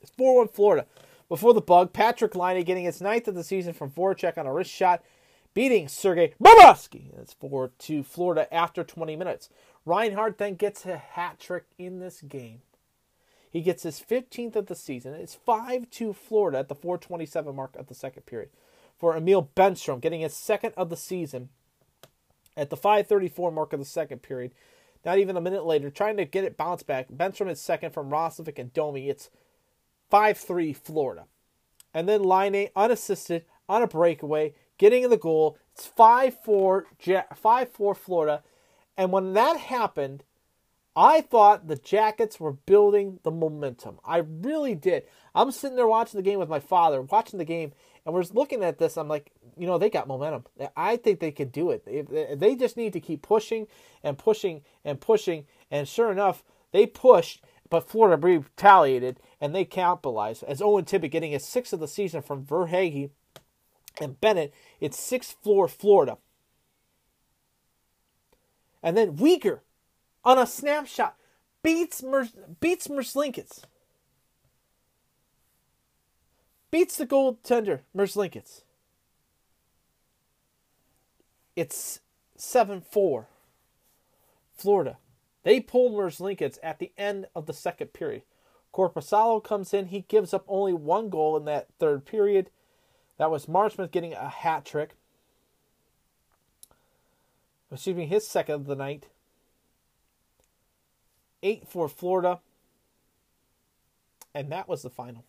It's 0.00 0.10
4 0.12 0.36
1 0.36 0.48
Florida. 0.48 0.86
Before 1.28 1.52
the 1.52 1.60
bug, 1.60 1.92
Patrik 1.92 2.34
Laine 2.34 2.64
getting 2.64 2.84
his 2.84 3.00
ninth 3.00 3.28
of 3.28 3.34
the 3.34 3.44
season 3.44 3.74
from 3.74 3.90
Voracek 3.90 4.38
on 4.38 4.46
a 4.46 4.52
wrist 4.52 4.70
shot, 4.70 5.02
beating 5.54 5.88
Sergei 5.88 6.34
Bobrovsky. 6.42 7.18
It's 7.18 7.34
4 7.34 7.72
2 7.78 8.02
Florida 8.02 8.52
after 8.52 8.84
20 8.84 9.16
minutes. 9.16 9.48
Reinhart 9.84 10.38
then 10.38 10.54
gets 10.54 10.84
a 10.86 10.96
hat 10.96 11.38
trick 11.38 11.64
in 11.78 11.98
this 11.98 12.20
game. 12.20 12.60
He 13.50 13.62
gets 13.62 13.82
his 13.82 14.00
15th 14.00 14.56
of 14.56 14.66
the 14.66 14.74
season. 14.74 15.14
It's 15.14 15.34
5 15.34 15.90
2 15.90 16.12
Florida 16.12 16.58
at 16.58 16.68
the 16.68 16.74
427 16.74 17.54
mark 17.54 17.76
of 17.76 17.86
the 17.86 17.94
second 17.94 18.26
period. 18.26 18.50
For 18.98 19.16
Emil 19.16 19.50
Bemstrom 19.56 20.00
getting 20.00 20.20
his 20.20 20.34
second 20.34 20.74
of 20.76 20.90
the 20.90 20.96
season 20.96 21.50
at 22.56 22.70
the 22.70 22.76
534 22.76 23.52
mark 23.52 23.72
of 23.72 23.78
the 23.78 23.86
second 23.86 24.22
period. 24.22 24.52
Not 25.04 25.18
even 25.18 25.36
a 25.36 25.40
minute 25.40 25.64
later, 25.64 25.90
trying 25.90 26.16
to 26.16 26.24
get 26.24 26.44
it 26.44 26.56
bounced 26.56 26.86
back. 26.86 27.08
Bemstrom 27.08 27.48
is 27.48 27.60
second 27.60 27.92
from 27.92 28.10
Roslovic 28.10 28.58
and 28.58 28.72
Domi. 28.72 29.08
It's 29.08 29.30
5 30.10 30.36
3 30.36 30.72
Florida. 30.72 31.24
And 31.94 32.08
then 32.08 32.22
Line 32.22 32.68
unassisted 32.76 33.44
on 33.68 33.82
a 33.82 33.86
breakaway, 33.86 34.54
getting 34.78 35.02
in 35.02 35.10
the 35.10 35.16
goal. 35.16 35.58
It's 35.72 35.86
5 35.86 36.36
4 36.42 36.86
5 37.36 37.68
4 37.68 37.94
Florida. 37.94 38.42
And 38.96 39.12
when 39.12 39.34
that 39.34 39.58
happened, 39.58 40.24
I 40.96 41.20
thought 41.20 41.68
the 41.68 41.76
Jackets 41.76 42.40
were 42.40 42.52
building 42.52 43.20
the 43.22 43.30
momentum. 43.30 44.00
I 44.04 44.18
really 44.18 44.74
did. 44.74 45.04
I'm 45.34 45.52
sitting 45.52 45.76
there 45.76 45.86
watching 45.86 46.18
the 46.18 46.28
game 46.28 46.40
with 46.40 46.48
my 46.48 46.58
father, 46.58 47.02
watching 47.02 47.38
the 47.38 47.44
game, 47.44 47.72
and 48.04 48.12
we're 48.12 48.24
looking 48.32 48.64
at 48.64 48.78
this. 48.78 48.96
I'm 48.96 49.06
like, 49.06 49.30
you 49.56 49.68
know, 49.68 49.78
they 49.78 49.90
got 49.90 50.08
momentum. 50.08 50.44
I 50.76 50.96
think 50.96 51.20
they 51.20 51.30
could 51.30 51.52
do 51.52 51.70
it. 51.70 51.84
They 52.40 52.56
just 52.56 52.76
need 52.76 52.92
to 52.94 53.00
keep 53.00 53.22
pushing 53.22 53.68
and 54.02 54.18
pushing 54.18 54.62
and 54.84 55.00
pushing. 55.00 55.46
And 55.70 55.86
sure 55.86 56.10
enough, 56.10 56.42
they 56.72 56.86
pushed, 56.86 57.44
but 57.70 57.88
Florida 57.88 58.16
retaliated 58.16 59.20
and 59.40 59.54
they 59.54 59.64
capitalized. 59.64 60.42
As 60.42 60.60
Owen 60.60 60.84
Tippett 60.84 61.12
getting 61.12 61.30
his 61.30 61.44
sixth 61.44 61.72
of 61.72 61.78
the 61.78 61.86
season 61.86 62.22
from 62.22 62.44
Verhaeghe 62.44 63.10
and 64.00 64.20
Bennett, 64.20 64.52
it's 64.80 64.98
sixth 64.98 65.36
floor 65.42 65.68
Florida. 65.68 66.18
And 68.82 68.96
then 68.96 69.16
Weegar 69.16 69.60
on 70.24 70.38
a 70.38 70.46
snapshot 70.46 71.16
beats 71.62 72.02
Mer- 72.02 72.28
beats 72.60 72.88
Merzlikins. 72.88 73.62
Beats 76.70 76.96
the 76.96 77.06
goaltender 77.06 77.80
Merzlikins. 77.96 78.62
It's 81.56 82.00
7-4. 82.38 83.26
Florida. 84.54 84.98
They 85.44 85.60
pull 85.60 85.90
Merzlikins 85.90 86.58
at 86.62 86.78
the 86.78 86.92
end 86.96 87.26
of 87.34 87.46
the 87.46 87.52
second 87.52 87.92
period. 87.92 88.22
Korpisalo 88.72 89.42
comes 89.42 89.72
in. 89.72 89.86
He 89.86 90.02
gives 90.02 90.34
up 90.34 90.44
only 90.46 90.72
one 90.72 91.08
goal 91.08 91.36
in 91.36 91.46
that 91.46 91.68
third 91.78 92.04
period. 92.04 92.50
That 93.18 93.30
was 93.30 93.46
Marchment 93.46 93.90
getting 93.90 94.14
a 94.14 94.28
hat 94.28 94.64
trick. 94.64 94.94
Excuse 97.70 97.96
me, 97.96 98.06
his 98.06 98.26
second 98.26 98.54
of 98.54 98.66
the 98.66 98.76
night. 98.76 99.06
8 101.42 101.68
for 101.68 101.88
Florida. 101.88 102.40
And 104.34 104.50
that 104.50 104.68
was 104.68 104.82
the 104.82 104.90
final. 104.90 105.24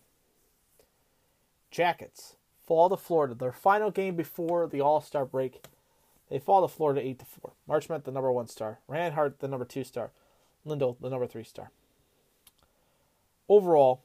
Jackets 1.71 2.35
fall 2.65 2.89
to 2.89 2.97
Florida. 2.97 3.35
Their 3.35 3.51
final 3.51 3.91
game 3.91 4.15
before 4.15 4.67
the 4.67 4.81
All 4.81 5.01
Star 5.01 5.25
break. 5.25 5.63
They 6.29 6.39
fall 6.39 6.61
to 6.61 6.73
Florida 6.73 7.01
8 7.01 7.19
to 7.19 7.25
4. 7.25 7.51
Marchment, 7.67 8.03
the 8.03 8.11
number 8.11 8.31
one 8.31 8.47
star. 8.47 8.79
Reinhart, 8.87 9.39
the 9.39 9.47
number 9.47 9.65
two 9.65 9.83
star. 9.83 10.11
Lindell, 10.63 10.97
the 11.01 11.09
number 11.09 11.25
three 11.25 11.43
star. 11.43 11.71
Overall, 13.47 14.03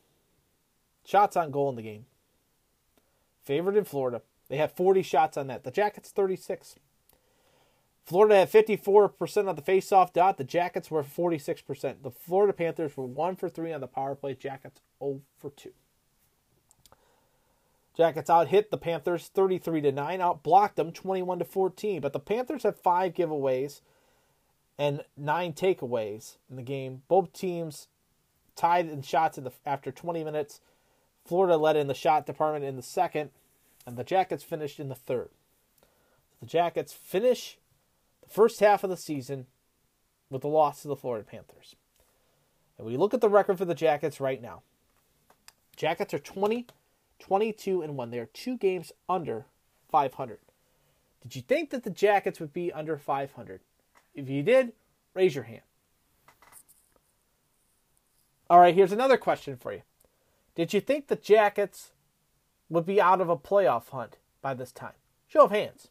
shots 1.04 1.36
on 1.36 1.50
goal 1.50 1.68
in 1.68 1.76
the 1.76 1.82
game. 1.82 2.06
Favored 3.44 3.76
in 3.76 3.84
Florida. 3.84 4.22
They 4.48 4.56
had 4.56 4.72
40 4.72 5.02
shots 5.02 5.36
on 5.36 5.46
that. 5.48 5.64
The 5.64 5.70
Jackets, 5.70 6.10
36. 6.10 6.76
Florida 8.04 8.36
had 8.36 8.50
54% 8.52 9.48
on 9.48 9.56
the 9.56 9.62
faceoff 9.62 10.12
dot. 10.12 10.36
The 10.36 10.44
Jackets 10.44 10.90
were 10.90 11.02
46%. 11.02 12.02
The 12.02 12.10
Florida 12.10 12.52
Panthers 12.52 12.96
were 12.96 13.06
1 13.06 13.36
for 13.36 13.48
3 13.48 13.72
on 13.72 13.80
the 13.80 13.86
power 13.86 14.14
play. 14.14 14.34
Jackets 14.34 14.80
0 15.02 15.22
for 15.38 15.50
2. 15.50 15.72
Jackets 17.96 18.28
out 18.28 18.48
hit 18.48 18.70
the 18.70 18.76
Panthers 18.76 19.28
33 19.28 19.80
to 19.82 19.92
9, 19.92 20.20
out 20.20 20.42
blocked 20.42 20.76
them 20.76 20.90
21 20.90 21.38
to 21.38 21.44
14. 21.44 22.00
But 22.00 22.12
the 22.12 22.20
Panthers 22.20 22.64
had 22.64 22.76
5 22.76 23.14
giveaways 23.14 23.80
and 24.78 25.04
9 25.16 25.52
takeaways 25.52 26.36
in 26.50 26.56
the 26.56 26.62
game. 26.62 27.02
Both 27.08 27.32
teams 27.32 27.88
tied 28.56 28.88
in 28.88 29.02
shots 29.02 29.38
in 29.38 29.44
the 29.44 29.52
after 29.64 29.92
20 29.92 30.24
minutes. 30.24 30.60
Florida 31.24 31.56
led 31.56 31.76
in 31.76 31.86
the 31.86 31.94
shot 31.94 32.26
department 32.26 32.64
in 32.64 32.76
the 32.76 32.82
second, 32.82 33.30
and 33.86 33.96
the 33.96 34.04
Jackets 34.04 34.44
finished 34.44 34.78
in 34.78 34.88
the 34.88 34.94
third. 34.94 35.30
The 36.40 36.46
Jackets 36.46 36.92
finish 36.92 37.58
the 38.22 38.28
first 38.28 38.60
half 38.60 38.84
of 38.84 38.90
the 38.90 38.96
season 38.96 39.46
with 40.30 40.42
the 40.42 40.48
loss 40.48 40.82
to 40.82 40.88
the 40.88 40.96
Florida 40.96 41.24
Panthers. 41.24 41.76
And 42.76 42.86
we 42.86 42.96
look 42.96 43.14
at 43.14 43.20
the 43.20 43.28
record 43.28 43.56
for 43.58 43.64
the 43.64 43.74
Jackets 43.74 44.20
right 44.20 44.42
now. 44.42 44.62
Jackets 45.76 46.12
are 46.12 46.18
20, 46.18 46.66
22, 47.18 47.82
and 47.82 47.96
1. 47.96 48.10
They 48.10 48.18
are 48.18 48.26
two 48.26 48.56
games 48.58 48.92
under 49.08 49.46
500. 49.90 50.38
Did 51.22 51.36
you 51.36 51.42
think 51.42 51.70
that 51.70 51.84
the 51.84 51.90
Jackets 51.90 52.40
would 52.40 52.52
be 52.52 52.72
under 52.72 52.98
500? 52.98 53.60
If 54.14 54.28
you 54.28 54.42
did, 54.42 54.72
raise 55.14 55.34
your 55.34 55.44
hand. 55.44 55.62
All 58.50 58.60
right, 58.60 58.74
here's 58.74 58.92
another 58.92 59.16
question 59.16 59.56
for 59.56 59.72
you. 59.72 59.82
Did 60.54 60.72
you 60.72 60.80
think 60.80 61.08
the 61.08 61.16
Jackets 61.16 61.92
would 62.68 62.86
be 62.86 63.00
out 63.00 63.20
of 63.20 63.28
a 63.28 63.36
playoff 63.36 63.88
hunt 63.88 64.18
by 64.40 64.54
this 64.54 64.72
time? 64.72 64.94
Show 65.26 65.44
of 65.44 65.50
hands. 65.50 65.88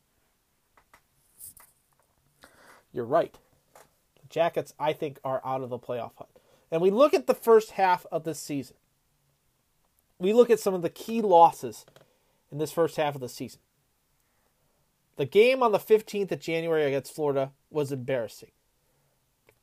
You're 2.92 3.06
right. 3.06 3.38
The 4.22 4.28
Jackets, 4.30 4.74
I 4.80 4.94
think, 4.94 5.20
are 5.24 5.42
out 5.44 5.62
of 5.62 5.70
the 5.70 5.80
playoff 5.80 6.16
hunt. 6.16 6.30
And 6.72 6.82
we 6.82 6.92
look 6.92 7.14
at 7.14 7.28
the 7.28 7.34
first 7.34 7.72
half 7.72 8.06
of 8.12 8.24
this 8.24 8.40
season. 8.40 8.78
We 10.20 10.32
look 10.32 10.50
at 10.50 10.60
some 10.60 10.74
of 10.74 10.82
the 10.82 10.90
key 10.90 11.22
losses 11.22 11.86
in 12.52 12.58
this 12.58 12.72
first 12.72 12.96
half 12.96 13.16
of 13.16 13.22
the 13.22 13.30
season. 13.30 13.60
The 15.18 15.26
game 15.26 15.62
on 15.62 15.72
the 15.72 15.80
15th 15.80 16.32
of 16.32 16.40
January 16.40 16.86
against 16.86 17.14
Florida 17.14 17.52
was 17.70 17.92
embarrassing. 17.92 18.52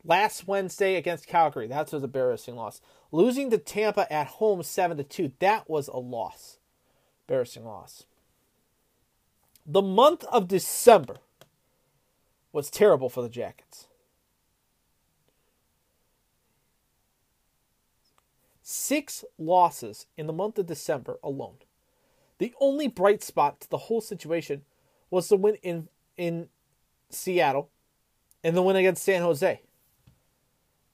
Last 0.05 0.48
Wednesday 0.48 0.96
against 0.96 1.26
Calgary, 1.26 1.66
that 1.66 1.92
was 1.92 2.03
a 2.03 2.07
embarrassing 2.07 2.57
loss. 2.57 2.80
Losing 3.12 3.51
to 3.51 3.59
Tampa 3.59 4.11
at 4.12 4.26
home 4.26 4.62
7 4.62 4.96
to 4.96 5.05
2, 5.05 5.32
that 5.40 5.68
was 5.68 5.88
a 5.88 5.98
loss. 5.98 6.59
Embarrassing 7.28 7.64
loss. 7.64 8.05
The 9.66 9.82
month 9.82 10.24
of 10.24 10.48
December 10.48 11.18
was 12.53 12.70
terrible 12.70 13.09
for 13.09 13.22
the 13.22 13.28
Jackets. 13.28 13.86
Six 18.62 19.24
losses 19.38 20.07
in 20.16 20.26
the 20.26 20.32
month 20.32 20.59
of 20.59 20.66
December 20.66 21.18
alone. 21.22 21.57
The 22.38 22.55
only 22.61 22.88
bright 22.88 23.22
spot 23.22 23.61
to 23.61 23.70
the 23.70 23.76
whole 23.76 24.01
situation 24.01 24.62
was 25.11 25.28
the 25.28 25.36
win 25.36 25.57
in 25.57 25.88
in 26.16 26.48
Seattle 27.11 27.70
and 28.42 28.57
the 28.57 28.62
win 28.62 28.76
against 28.76 29.03
San 29.03 29.22
Jose. 29.22 29.61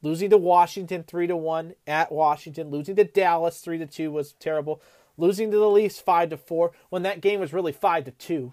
Losing 0.03 0.31
to 0.31 0.39
Washington 0.39 1.03
3 1.03 1.27
to 1.29 1.37
1 1.37 1.75
at 1.87 2.13
Washington, 2.13 2.71
losing 2.71 2.97
to 2.97 3.05
Dallas 3.05 3.61
3 3.61 3.79
to 3.79 3.87
2 3.87 4.11
was 4.11 4.33
terrible. 4.35 4.83
Losing 5.17 5.51
to 5.51 5.57
the 5.57 5.69
Leafs 5.69 5.99
5 5.99 6.31
to 6.31 6.37
4 6.37 6.73
when 6.91 7.03
that 7.03 7.21
game 7.21 7.41
was 7.41 7.53
really 7.53 7.73
5 7.73 8.05
to 8.05 8.11
2. 8.11 8.53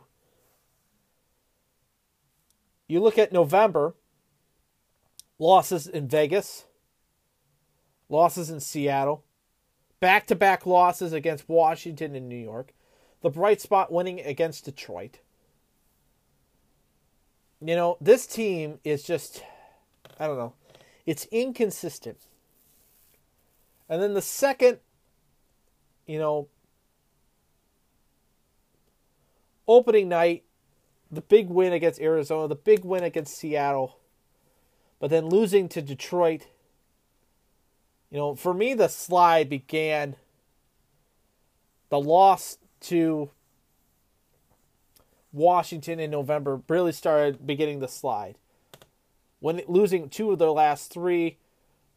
You 2.88 3.02
look 3.02 3.18
at 3.18 3.34
November, 3.34 3.96
losses 5.40 5.88
in 5.88 6.08
Vegas, 6.08 6.66
losses 8.08 8.50
in 8.50 8.60
Seattle, 8.60 9.24
back 10.00 10.28
to 10.28 10.36
back 10.36 10.66
losses 10.66 11.14
against 11.14 11.50
Washington 11.50 12.16
and 12.16 12.30
New 12.30 12.36
York, 12.36 12.74
the 13.22 13.30
bright 13.30 13.62
spot 13.62 13.92
winning 13.92 14.20
against 14.20 14.66
Detroit. 14.66 15.20
You 17.62 17.76
know, 17.76 17.98
this 18.02 18.28
team 18.28 18.80
is 18.84 19.04
just, 19.04 19.44
I 20.20 20.28
don't 20.28 20.38
know, 20.38 20.54
it's 21.06 21.26
inconsistent. 21.26 22.28
And 23.90 24.02
then 24.02 24.14
the 24.14 24.22
second, 24.22 24.80
you 26.06 26.18
know, 26.18 26.48
opening 29.68 30.10
night, 30.10 30.44
the 31.12 31.22
big 31.22 31.50
win 31.50 31.74
against 31.74 32.00
Arizona, 32.00 32.48
the 32.48 32.56
big 32.56 32.84
win 32.84 33.04
against 33.04 33.38
Seattle, 33.38 34.00
but 35.00 35.10
then 35.10 35.28
losing 35.28 35.70
to 35.70 35.82
Detroit. 35.82 36.48
You 38.10 38.18
know, 38.18 38.36
for 38.36 38.54
me, 38.54 38.74
the 38.74 38.88
slide 38.88 39.50
began 39.50 40.16
the 41.90 42.00
loss 42.00 42.58
to 42.82 43.30
Washington 45.32 46.00
in 46.00 46.12
November 46.12 46.62
really 46.68 46.92
started 46.92 47.46
beginning 47.46 47.80
the 47.80 47.88
slide. 47.88 48.38
When 49.44 49.62
losing 49.68 50.08
two 50.08 50.32
of 50.32 50.40
their 50.40 50.52
last 50.52 50.90
three, 50.90 51.36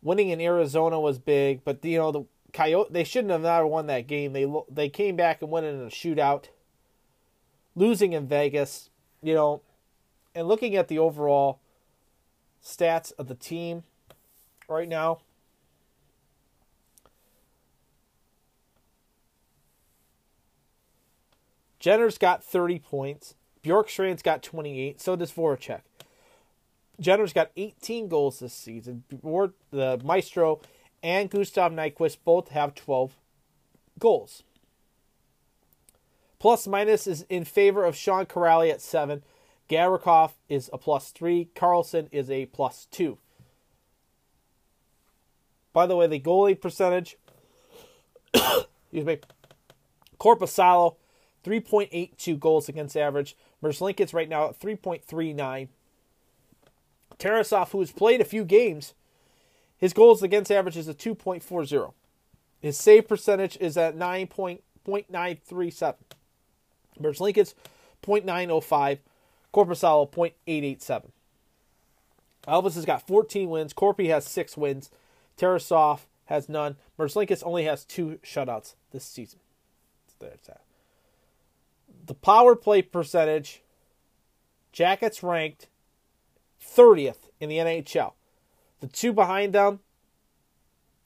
winning 0.03 0.30
in 0.30 0.40
Arizona 0.40 0.99
was 0.99 1.20
big, 1.20 1.62
but 1.62 1.78
you 1.84 1.97
know 1.97 2.11
the 2.11 2.24
Coyote 2.53 2.92
they 2.92 3.05
shouldn't 3.05 3.30
have 3.30 3.42
never 3.42 3.68
won 3.68 3.86
that 3.86 4.09
game. 4.09 4.32
They 4.32 4.53
they 4.68 4.88
came 4.88 5.14
back 5.14 5.42
and 5.42 5.51
won 5.53 5.62
in 5.62 5.80
a 5.80 5.86
shootout. 5.86 6.47
Losing 7.76 8.14
in 8.14 8.26
Vegas, 8.26 8.90
you 9.22 9.32
know, 9.32 9.62
and 10.34 10.49
looking 10.49 10.74
at 10.74 10.88
the 10.88 10.99
overall 10.99 11.61
stats 12.61 13.12
of 13.16 13.28
the 13.28 13.36
team 13.36 13.84
right 14.68 14.88
now. 14.88 15.20
Jenner's 21.78 22.18
got 22.18 22.42
30 22.42 22.80
points. 22.80 23.36
Bjorkstrand's 23.62 24.22
got 24.22 24.42
28. 24.42 25.01
So 25.01 25.14
does 25.14 25.30
Voracek. 25.30 25.82
Jenner's 27.01 27.32
got 27.32 27.51
18 27.57 28.09
goals 28.09 28.38
this 28.38 28.55
season. 28.55 29.05
The 29.11 30.01
Maestro 30.03 30.61
and 31.03 31.30
Gustav 31.30 31.72
Nyquist 31.72 32.18
both 32.24 32.49
have 32.49 32.74
12 32.74 33.16
goals. 33.99 34.42
Plus 36.38 36.66
minus 36.66 37.07
is 37.07 37.24
in 37.28 37.44
favor 37.44 37.84
of 37.84 37.97
Sean 37.97 38.26
Kuraly 38.26 38.70
at 38.70 38.80
7. 38.80 39.22
Gavrikov 39.68 40.32
is 40.49 40.70
a 40.72 40.78
plus 40.78 41.11
3. 41.11 41.49
Carlson 41.55 42.09
is 42.12 42.30
a 42.30 42.47
plus 42.47 42.86
2. 42.90 43.18
By 45.72 45.86
the 45.86 45.97
way, 45.97 46.07
the 46.07 46.20
goalie 46.20 46.59
percentage, 46.59 47.16
excuse 48.34 49.05
me, 49.05 49.18
Korpisalo, 50.18 50.97
3.82 51.44 52.38
goals 52.38 52.68
against 52.68 52.97
average. 52.97 53.36
Merzlikins 53.62 54.14
right 54.14 54.28
now 54.28 54.49
at 54.49 54.59
3.39. 54.59 55.68
Tarasov, 57.19 57.71
who 57.71 57.81
has 57.81 57.93
played 57.93 58.21
a 58.21 58.25
few 58.25 58.45
games, 58.45 58.95
his 59.79 59.93
goals 59.93 60.23
against 60.23 60.51
average 60.51 60.77
is 60.77 60.89
a 60.89 60.95
2.40. 60.95 61.93
His 62.61 62.77
save 62.77 63.09
percentage 63.09 63.57
is 63.61 63.77
at 63.77 63.97
9.937. 63.97 65.95
Merzlikins, 67.01 67.55
0.905. 68.03 68.99
Korpisalo, 69.53 70.11
0.887. 70.11 71.11
Elvis 72.47 72.75
has 72.75 72.85
got 72.85 73.07
14 73.07 73.49
wins. 73.49 73.73
Corpy 73.73 74.09
has 74.09 74.25
six 74.25 74.57
wins. 74.57 74.91
Tarasov 75.37 76.01
has 76.27 76.49
none. 76.49 76.77
Merzlikins 76.99 77.43
only 77.45 77.64
has 77.64 77.85
two 77.85 78.19
shutouts 78.23 78.75
this 78.93 79.05
season. 79.05 79.41
So 80.09 80.27
there's 80.27 80.41
that. 80.47 80.62
The 82.07 82.14
power 82.14 82.55
play 82.55 82.83
percentage, 82.83 83.62
Jackets 84.73 85.23
ranked 85.23 85.69
30th 86.62 87.30
in 87.40 87.48
the 87.48 87.59
NHL. 87.59 88.12
The 88.80 88.86
two 88.86 89.12
behind 89.12 89.52
them 89.52 89.80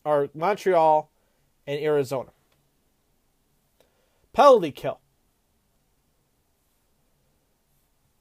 are 0.05 0.29
Montreal 0.35 1.11
and 1.67 1.81
Arizona. 1.81 2.31
Penalty 4.33 4.73
kill. 4.73 5.01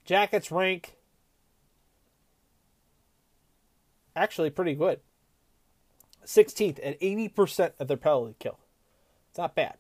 Jackets 0.06 0.52
rank 0.52 0.96
actually 4.16 4.50
pretty 4.50 4.74
good. 4.74 5.00
16th 6.26 6.80
at 6.84 7.00
80% 7.00 7.74
of 7.80 7.88
their 7.88 7.98
penalty 7.98 8.36
kill. 8.40 8.60
It's 9.30 9.38
not 9.38 9.56
bad. 9.56 9.78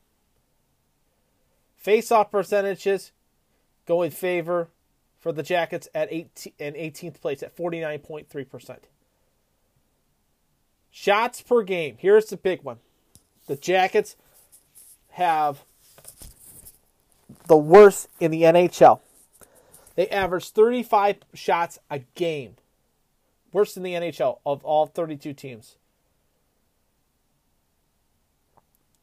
Face-off 1.75 2.31
percentages 2.31 3.11
go 3.85 4.01
in 4.01 4.11
favor 4.11 4.69
for 5.19 5.31
the 5.31 5.43
Jackets 5.43 5.87
at 5.93 6.07
18 6.11 6.53
and 6.59 6.75
18th 6.75 7.21
place 7.21 7.43
at 7.43 7.55
49.3%. 7.55 8.77
Shots 10.91 11.41
per 11.41 11.61
game. 11.63 11.97
Here's 11.99 12.25
the 12.25 12.37
big 12.37 12.63
one. 12.63 12.77
The 13.47 13.55
Jackets 13.55 14.15
have 15.11 15.63
the 17.47 17.57
worst 17.57 18.07
in 18.19 18.31
the 18.31 18.43
NHL. 18.43 19.01
They 19.95 20.07
average 20.09 20.49
35 20.51 21.17
shots 21.33 21.79
a 21.89 21.99
game. 22.15 22.55
Worst 23.51 23.75
in 23.75 23.83
the 23.83 23.93
NHL 23.93 24.39
of 24.45 24.63
all 24.63 24.85
32 24.85 25.33
teams. 25.33 25.75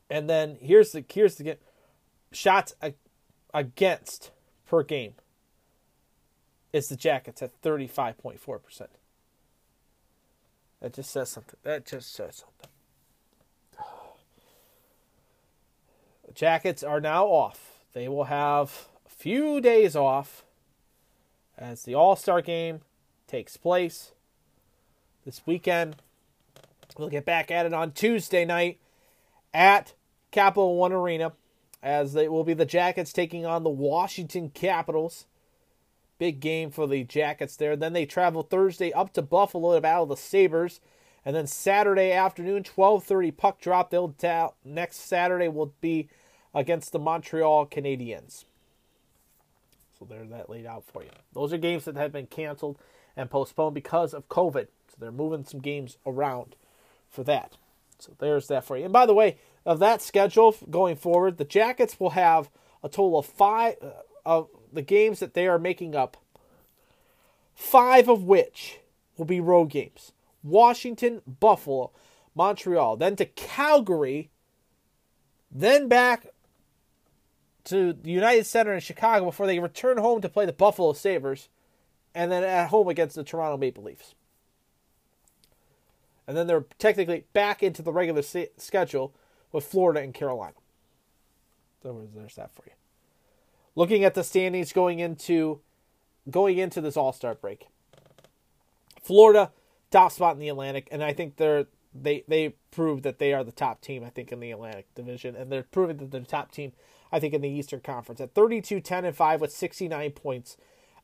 And 0.08 0.30
then 0.30 0.56
here's 0.60 0.92
the 0.92 1.04
here's 1.12 1.34
the 1.34 1.58
shots 2.32 2.74
against 3.52 4.30
per 4.66 4.82
game. 4.84 5.14
It's 6.76 6.88
the 6.88 6.96
Jackets 6.96 7.40
at 7.40 7.62
35.4%. 7.62 8.88
That 10.82 10.92
just 10.92 11.10
says 11.10 11.30
something. 11.30 11.58
That 11.62 11.86
just 11.86 12.12
says 12.12 12.44
something. 12.44 12.70
The 16.26 16.34
Jackets 16.34 16.82
are 16.82 17.00
now 17.00 17.28
off. 17.28 17.80
They 17.94 18.08
will 18.08 18.24
have 18.24 18.88
a 19.06 19.08
few 19.08 19.62
days 19.62 19.96
off 19.96 20.44
as 21.56 21.84
the 21.84 21.94
All 21.94 22.14
Star 22.14 22.42
game 22.42 22.82
takes 23.26 23.56
place 23.56 24.12
this 25.24 25.40
weekend. 25.46 25.96
We'll 26.98 27.08
get 27.08 27.24
back 27.24 27.50
at 27.50 27.64
it 27.64 27.72
on 27.72 27.92
Tuesday 27.92 28.44
night 28.44 28.80
at 29.54 29.94
Capital 30.30 30.76
One 30.76 30.92
Arena 30.92 31.32
as 31.82 32.14
it 32.14 32.30
will 32.30 32.44
be 32.44 32.52
the 32.52 32.66
Jackets 32.66 33.14
taking 33.14 33.46
on 33.46 33.62
the 33.62 33.70
Washington 33.70 34.50
Capitals. 34.50 35.24
Big 36.18 36.40
game 36.40 36.70
for 36.70 36.86
the 36.86 37.04
Jackets 37.04 37.56
there. 37.56 37.76
Then 37.76 37.92
they 37.92 38.06
travel 38.06 38.42
Thursday 38.42 38.92
up 38.92 39.12
to 39.14 39.22
Buffalo 39.22 39.74
to 39.74 39.80
battle 39.80 40.06
the 40.06 40.16
Sabres. 40.16 40.80
And 41.24 41.34
then 41.34 41.46
Saturday 41.46 42.12
afternoon, 42.12 42.62
12:30 42.62 43.36
puck 43.36 43.60
drop. 43.60 43.90
They'll 43.90 44.14
ta- 44.16 44.52
next 44.64 44.96
Saturday 44.96 45.48
will 45.48 45.74
be 45.80 46.08
against 46.54 46.92
the 46.92 46.98
Montreal 46.98 47.66
Canadiens. 47.66 48.44
So 49.98 50.04
there's 50.04 50.30
that 50.30 50.48
laid 50.50 50.66
out 50.66 50.84
for 50.84 51.02
you. 51.02 51.10
Those 51.32 51.52
are 51.52 51.58
games 51.58 51.84
that 51.84 51.96
have 51.96 52.12
been 52.12 52.26
canceled 52.26 52.78
and 53.16 53.30
postponed 53.30 53.74
because 53.74 54.14
of 54.14 54.28
COVID. 54.28 54.68
So 54.88 54.96
they're 54.98 55.10
moving 55.10 55.44
some 55.44 55.60
games 55.60 55.98
around 56.06 56.54
for 57.08 57.24
that. 57.24 57.56
So 57.98 58.12
there's 58.18 58.48
that 58.48 58.64
for 58.64 58.76
you. 58.76 58.84
And 58.84 58.92
by 58.92 59.06
the 59.06 59.14
way, 59.14 59.38
of 59.64 59.78
that 59.80 60.02
schedule 60.02 60.54
going 60.70 60.96
forward, 60.96 61.38
the 61.38 61.44
Jackets 61.44 61.98
will 61.98 62.10
have 62.10 62.50
a 62.82 62.88
total 62.88 63.18
of 63.18 63.26
five 63.26 63.76
uh, 63.82 63.90
of 64.24 64.48
the 64.76 64.82
games 64.82 65.18
that 65.18 65.34
they 65.34 65.48
are 65.48 65.58
making 65.58 65.96
up. 65.96 66.16
Five 67.54 68.08
of 68.08 68.22
which 68.22 68.78
will 69.16 69.24
be 69.24 69.40
road 69.40 69.70
games: 69.70 70.12
Washington, 70.44 71.22
Buffalo, 71.26 71.90
Montreal, 72.34 72.96
then 72.96 73.16
to 73.16 73.24
Calgary, 73.24 74.30
then 75.50 75.88
back 75.88 76.28
to 77.64 77.92
the 77.94 78.10
United 78.10 78.46
Center 78.46 78.72
in 78.72 78.80
Chicago 78.80 79.24
before 79.24 79.46
they 79.46 79.58
return 79.58 79.98
home 79.98 80.20
to 80.20 80.28
play 80.28 80.46
the 80.46 80.52
Buffalo 80.52 80.92
Sabres, 80.92 81.48
and 82.14 82.30
then 82.30 82.44
at 82.44 82.68
home 82.68 82.88
against 82.88 83.16
the 83.16 83.24
Toronto 83.24 83.56
Maple 83.56 83.82
Leafs. 83.82 84.14
And 86.28 86.36
then 86.36 86.46
they're 86.46 86.66
technically 86.78 87.24
back 87.32 87.62
into 87.62 87.82
the 87.82 87.92
regular 87.92 88.22
schedule 88.22 89.14
with 89.50 89.64
Florida 89.64 90.00
and 90.00 90.12
Carolina. 90.12 90.54
So 91.82 92.08
there's 92.14 92.34
that 92.34 92.52
for 92.54 92.64
you. 92.66 92.72
Looking 93.76 94.04
at 94.04 94.14
the 94.14 94.24
standings 94.24 94.72
going 94.72 94.98
into 94.98 95.60
going 96.28 96.58
into 96.58 96.80
this 96.80 96.96
All 96.96 97.12
Star 97.12 97.34
break, 97.34 97.68
Florida 99.02 99.52
top 99.90 100.12
spot 100.12 100.34
in 100.34 100.40
the 100.40 100.48
Atlantic, 100.48 100.88
and 100.90 101.04
I 101.04 101.12
think 101.12 101.36
they're 101.36 101.66
they 101.94 102.24
they 102.26 102.54
proved 102.70 103.02
that 103.04 103.18
they 103.18 103.32
are 103.32 103.44
the 103.44 103.52
top 103.52 103.80
team. 103.80 104.02
I 104.02 104.10
think 104.10 104.32
in 104.32 104.40
the 104.40 104.50
Atlantic 104.50 104.92
Division, 104.94 105.36
and 105.36 105.52
they're 105.52 105.62
proving 105.62 105.98
that 105.98 106.10
they're 106.10 106.20
the 106.20 106.26
top 106.26 106.50
team. 106.50 106.72
I 107.12 107.20
think 107.20 107.34
in 107.34 107.40
the 107.40 107.48
Eastern 107.48 107.80
Conference 107.80 108.20
at 108.20 108.34
32, 108.34 108.80
10, 108.80 109.04
and 109.04 109.16
five 109.16 109.40
with 109.40 109.52
69 109.52 110.10
points. 110.10 110.56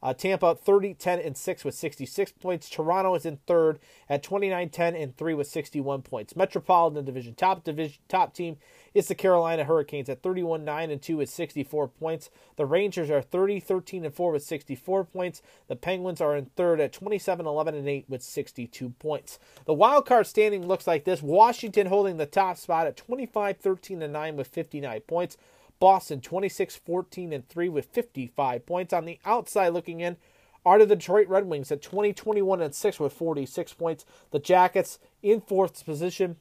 Uh, 0.02 0.12
Tampa 0.12 0.54
30, 0.54 0.94
10, 0.94 1.20
and 1.20 1.36
6 1.36 1.64
with 1.64 1.74
66 1.74 2.32
points. 2.32 2.68
Toronto 2.68 3.14
is 3.14 3.24
in 3.24 3.38
third 3.46 3.78
at 4.08 4.22
29, 4.22 4.68
10, 4.68 4.96
and 4.96 5.16
3 5.16 5.34
with 5.34 5.46
61 5.46 6.02
points. 6.02 6.34
Metropolitan 6.34 7.04
Division 7.04 7.34
top 7.34 7.64
division 7.64 8.00
top 8.08 8.34
team 8.34 8.56
is 8.94 9.08
the 9.08 9.14
Carolina 9.14 9.64
Hurricanes 9.64 10.08
at 10.08 10.22
31, 10.22 10.64
9, 10.64 10.90
and 10.90 11.00
2 11.00 11.18
with 11.18 11.30
64 11.30 11.88
points. 11.88 12.30
The 12.56 12.66
Rangers 12.66 13.10
are 13.10 13.22
30, 13.22 13.60
13, 13.60 14.04
and 14.04 14.14
4 14.14 14.32
with 14.32 14.42
64 14.42 15.04
points. 15.04 15.42
The 15.68 15.76
Penguins 15.76 16.20
are 16.20 16.36
in 16.36 16.46
third 16.56 16.80
at 16.80 16.92
27, 16.92 17.46
11, 17.46 17.74
and 17.74 17.88
8 17.88 18.04
with 18.08 18.22
62 18.22 18.90
points. 18.90 19.38
The 19.64 19.74
wild 19.74 20.06
card 20.06 20.26
standing 20.26 20.66
looks 20.66 20.86
like 20.86 21.04
this 21.04 21.22
Washington 21.22 21.86
holding 21.86 22.16
the 22.16 22.26
top 22.26 22.56
spot 22.56 22.86
at 22.86 22.96
25, 22.96 23.56
13, 23.58 24.02
and 24.02 24.12
9 24.12 24.36
with 24.36 24.48
59 24.48 25.00
points. 25.02 25.36
Boston 25.82 26.20
26, 26.20 26.76
14, 26.76 27.32
and 27.32 27.48
3 27.48 27.68
with 27.68 27.86
55 27.86 28.64
points. 28.64 28.92
On 28.92 29.04
the 29.04 29.18
outside 29.24 29.70
looking 29.70 29.98
in 29.98 30.16
are 30.64 30.78
the 30.78 30.86
Detroit 30.86 31.26
Red 31.26 31.46
Wings 31.46 31.72
at 31.72 31.82
20, 31.82 32.12
21, 32.12 32.62
and 32.62 32.72
6 32.72 33.00
with 33.00 33.12
46 33.12 33.72
points. 33.74 34.04
The 34.30 34.38
Jackets 34.38 35.00
in 35.24 35.40
fourth 35.40 35.84
position 35.84 36.36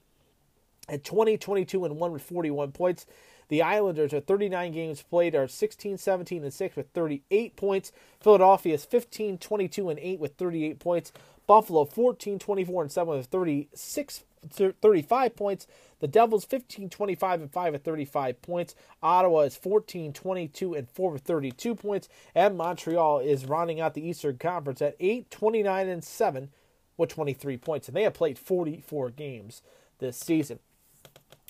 at 0.87 1.03
20, 1.03 1.39
22, 1.39 1.85
and 1.85 1.97
1 1.97 2.11
with 2.11 2.21
41 2.21 2.71
points. 2.71 3.07
The 3.47 3.63
Islanders 3.63 4.13
are 4.13 4.19
39 4.19 4.73
games 4.73 5.01
played, 5.01 5.33
are 5.33 5.47
16, 5.47 5.97
17, 5.97 6.43
and 6.43 6.53
6 6.53 6.75
with 6.75 6.89
38 6.93 7.55
points. 7.55 7.91
Philadelphia 8.19 8.75
is 8.75 8.85
15, 8.85 9.39
22, 9.39 9.89
and 9.89 9.97
8 9.97 10.19
with 10.19 10.35
38 10.35 10.77
points. 10.77 11.11
Buffalo 11.47 11.85
14, 11.85 12.39
24, 12.39 12.83
and 12.83 12.91
7 12.91 13.17
with 13.17 13.25
36, 13.27 14.23
35 14.49 15.35
points. 15.35 15.67
The 15.99 16.07
Devils 16.07 16.45
15, 16.45 16.89
25, 16.89 17.41
and 17.41 17.51
5 17.51 17.73
with 17.73 17.83
35 17.83 18.41
points. 18.41 18.75
Ottawa 19.03 19.41
is 19.41 19.55
14, 19.55 20.13
22, 20.13 20.73
and 20.73 20.89
4 20.89 21.11
with 21.11 21.21
32 21.21 21.75
points. 21.75 22.09
And 22.33 22.57
Montreal 22.57 23.19
is 23.19 23.45
rounding 23.45 23.79
out 23.79 23.93
the 23.93 24.07
Eastern 24.07 24.37
Conference 24.37 24.81
at 24.81 24.95
8, 24.99 25.29
29, 25.29 25.87
and 25.87 26.03
7 26.03 26.49
with 26.97 27.09
23 27.09 27.57
points. 27.57 27.87
And 27.87 27.95
they 27.95 28.03
have 28.03 28.13
played 28.13 28.39
44 28.39 29.11
games 29.11 29.61
this 29.99 30.17
season 30.17 30.59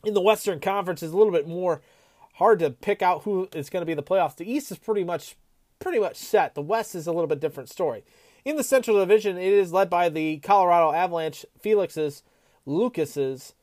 in 0.03 0.13
the 0.13 0.21
Western 0.21 0.59
Conference 0.59 1.03
is 1.03 1.11
a 1.11 1.17
little 1.17 1.33
bit 1.33 1.47
more 1.47 1.81
hard 2.35 2.59
to 2.59 2.69
pick 2.69 3.01
out 3.01 3.23
who 3.23 3.47
is 3.53 3.69
going 3.69 3.81
to 3.81 3.85
be 3.85 3.93
the 3.93 4.03
playoffs. 4.03 4.35
The 4.35 4.49
East 4.49 4.71
is 4.71 4.77
pretty 4.77 5.03
much 5.03 5.35
pretty 5.79 5.99
much 5.99 6.15
set. 6.15 6.53
The 6.53 6.61
West 6.61 6.93
is 6.93 7.07
a 7.07 7.11
little 7.11 7.27
bit 7.27 7.39
different 7.39 7.67
story. 7.67 8.03
In 8.43 8.55
the 8.55 8.63
Central 8.63 8.97
Division, 8.97 9.37
it 9.37 9.53
is 9.53 9.71
led 9.71 9.89
by 9.89 10.09
the 10.09 10.37
Colorado 10.39 10.91
Avalanche, 10.91 11.45
Felix's, 11.59 12.23
Lucas's 12.65 13.53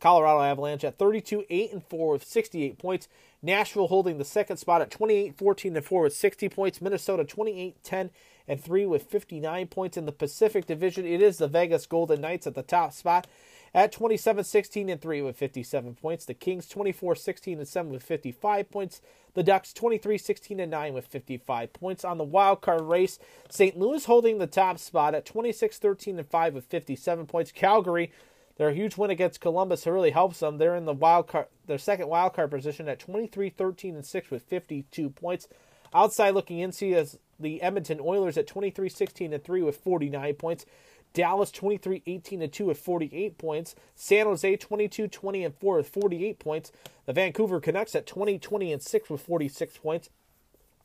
Colorado 0.00 0.42
Avalanche 0.42 0.84
at 0.84 0.98
32, 0.98 1.44
8 1.48 1.72
and 1.72 1.84
4 1.84 2.12
with 2.12 2.24
68 2.24 2.78
points. 2.78 3.08
Nashville 3.42 3.88
holding 3.88 4.18
the 4.18 4.24
second 4.24 4.56
spot 4.56 4.80
at 4.80 4.90
28, 4.90 5.36
14 5.36 5.76
and 5.76 5.84
4 5.84 6.02
with 6.02 6.16
60 6.16 6.48
points. 6.48 6.80
Minnesota 6.80 7.24
28, 7.24 7.82
10 7.82 8.10
and 8.48 8.62
3 8.62 8.86
with 8.86 9.04
59 9.04 9.66
points. 9.68 9.96
In 9.96 10.06
the 10.06 10.12
Pacific 10.12 10.66
Division, 10.66 11.06
it 11.06 11.22
is 11.22 11.38
the 11.38 11.48
Vegas 11.48 11.86
Golden 11.86 12.20
Knights 12.20 12.46
at 12.46 12.54
the 12.54 12.62
top 12.62 12.92
spot 12.92 13.26
at 13.74 13.92
27 13.92 14.44
16 14.44 14.88
and 14.88 15.00
3 15.00 15.22
with 15.22 15.36
57 15.36 15.94
points. 15.94 16.24
The 16.24 16.34
Kings 16.34 16.68
24 16.68 17.14
16 17.14 17.58
and 17.58 17.68
7 17.68 17.92
with 17.92 18.02
55 18.02 18.70
points. 18.70 19.00
The 19.34 19.42
Ducks 19.42 19.72
23 19.72 20.18
16 20.18 20.60
and 20.60 20.70
9 20.70 20.94
with 20.94 21.06
55 21.06 21.72
points. 21.72 22.04
On 22.04 22.18
the 22.18 22.24
wild 22.24 22.60
card 22.60 22.82
race, 22.82 23.18
St. 23.48 23.78
Louis 23.78 24.04
holding 24.04 24.38
the 24.38 24.46
top 24.46 24.78
spot 24.78 25.14
at 25.14 25.26
26 25.26 25.78
13 25.78 26.18
and 26.18 26.28
5 26.28 26.54
with 26.54 26.64
57 26.64 27.26
points. 27.26 27.52
Calgary, 27.52 28.12
their 28.56 28.72
huge 28.72 28.96
win 28.96 29.10
against 29.10 29.40
Columbus 29.40 29.86
really 29.86 30.10
helps 30.10 30.40
them. 30.40 30.58
They're 30.58 30.74
in 30.74 30.84
the 30.84 30.92
wild 30.92 31.28
card, 31.28 31.46
their 31.66 31.78
second 31.78 32.08
wild 32.08 32.34
card 32.34 32.50
position 32.50 32.88
at 32.88 32.98
23 32.98 33.50
13 33.50 33.94
and 33.94 34.04
6 34.04 34.30
with 34.30 34.42
52 34.42 35.10
points. 35.10 35.48
Outside 35.94 36.34
looking 36.34 36.58
in, 36.58 36.72
see 36.72 36.94
as 36.94 37.18
the 37.40 37.62
Edmonton 37.62 38.00
Oilers 38.00 38.36
at 38.36 38.46
23 38.46 38.88
16 38.88 39.32
and 39.32 39.42
3 39.42 39.62
with 39.62 39.76
49 39.76 40.34
points. 40.34 40.66
Dallas 41.12 41.50
23 41.50 42.02
18 42.06 42.42
and 42.42 42.52
2 42.52 42.66
with 42.66 42.78
48 42.78 43.38
points. 43.38 43.74
San 43.94 44.26
Jose 44.26 44.56
22 44.56 45.08
20 45.08 45.44
and 45.44 45.54
4 45.54 45.76
with 45.76 45.88
48 45.88 46.38
points. 46.38 46.72
The 47.06 47.12
Vancouver 47.12 47.60
Canucks 47.60 47.94
at 47.94 48.06
20 48.06 48.38
20 48.38 48.72
and 48.72 48.82
6 48.82 49.10
with 49.10 49.20
46 49.20 49.78
points. 49.78 50.10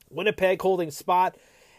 Winnipeg 0.09 0.61
holding 0.61 0.91
spot 0.91 1.35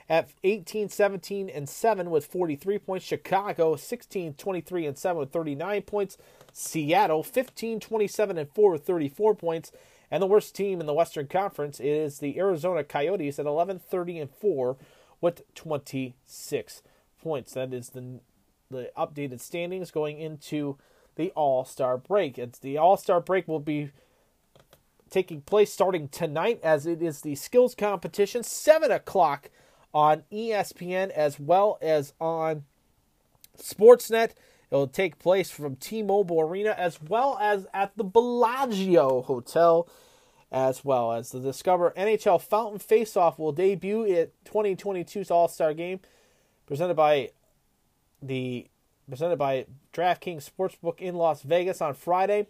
at 0.09 0.29
18 0.43 0.89
17 0.89 1.49
and 1.49 1.69
7 1.69 2.11
with 2.11 2.27
43 2.27 2.79
points. 2.79 3.07
Chicago 3.07 3.77
16 3.77 4.35
23 4.35 4.87
and 4.87 4.99
7 4.99 5.19
with 5.19 5.33
39 5.33 5.83
points. 5.83 6.19
Seattle 6.53 7.23
15 7.23 7.81
27 7.81 8.39
and 8.39 8.51
4 8.51 8.71
with 8.73 8.87
34 8.87 9.35
points. 9.35 9.73
And 10.11 10.23
the 10.23 10.27
worst 10.27 10.55
team 10.55 10.81
in 10.81 10.87
the 10.87 10.95
Western 10.95 11.27
Conference 11.27 11.81
is 11.81 12.19
the 12.19 12.39
Arizona 12.39 12.85
Coyotes 12.85 13.39
at 13.39 13.47
11 13.47 13.81
30 13.81 14.19
and 14.19 14.31
4 14.31 14.77
with 15.21 15.43
26 15.55 16.83
points. 17.23 17.55
That 17.55 17.73
is 17.73 17.91
the 17.91 18.21
the 18.71 18.91
updated 18.97 19.41
standings 19.41 19.91
going 19.91 20.19
into 20.19 20.79
the 21.17 21.31
All 21.33 21.65
Star 21.65 21.97
break. 21.97 22.39
It's 22.39 22.59
the 22.59 22.79
All 22.79 22.97
Star 22.97 23.21
break 23.21 23.47
will 23.49 23.61
be 23.61 23.91
taking 25.11 25.43
place 25.43 25.73
starting 25.73 26.09
tonight 26.09 26.61
as 26.63 26.87
it 26.87 27.01
is 27.01 27.21
the 27.21 27.35
skills 27.37 27.75
competition, 27.75 28.43
seven 28.43 28.91
o'clock 28.91 29.51
on 29.93 30.25
ESPN 30.33 31.11
as 31.11 31.39
well 31.39 31.79
as 31.81 32.13
on 32.21 32.65
Sportsnet. 33.57 34.31
It 34.31 34.77
will 34.77 34.89
take 34.89 35.21
place 35.21 35.51
from 35.51 35.77
T-Mobile 35.77 36.41
Arena 36.41 36.75
as 36.77 37.01
well 37.01 37.39
as 37.41 37.69
at 37.73 37.97
the 37.97 38.03
Bellagio 38.03 39.23
Hotel, 39.23 39.89
as 40.51 40.85
well 40.85 41.13
as 41.13 41.31
the 41.31 41.39
Discover 41.39 41.93
NHL 41.97 42.41
Fountain 42.41 42.81
Faceoff 42.81 43.39
will 43.39 43.53
debut 43.53 44.05
at 44.13 44.33
2022's 44.45 45.31
All 45.31 45.47
Star 45.47 45.75
Game, 45.75 46.01
presented 46.67 46.95
by 46.95 47.31
the 48.27 48.67
presented 49.09 49.37
by 49.37 49.67
DraftKings 49.93 50.49
Sportsbook 50.51 50.99
in 50.99 51.15
Las 51.15 51.43
Vegas 51.43 51.81
on 51.83 51.95
Friday. 51.95 52.47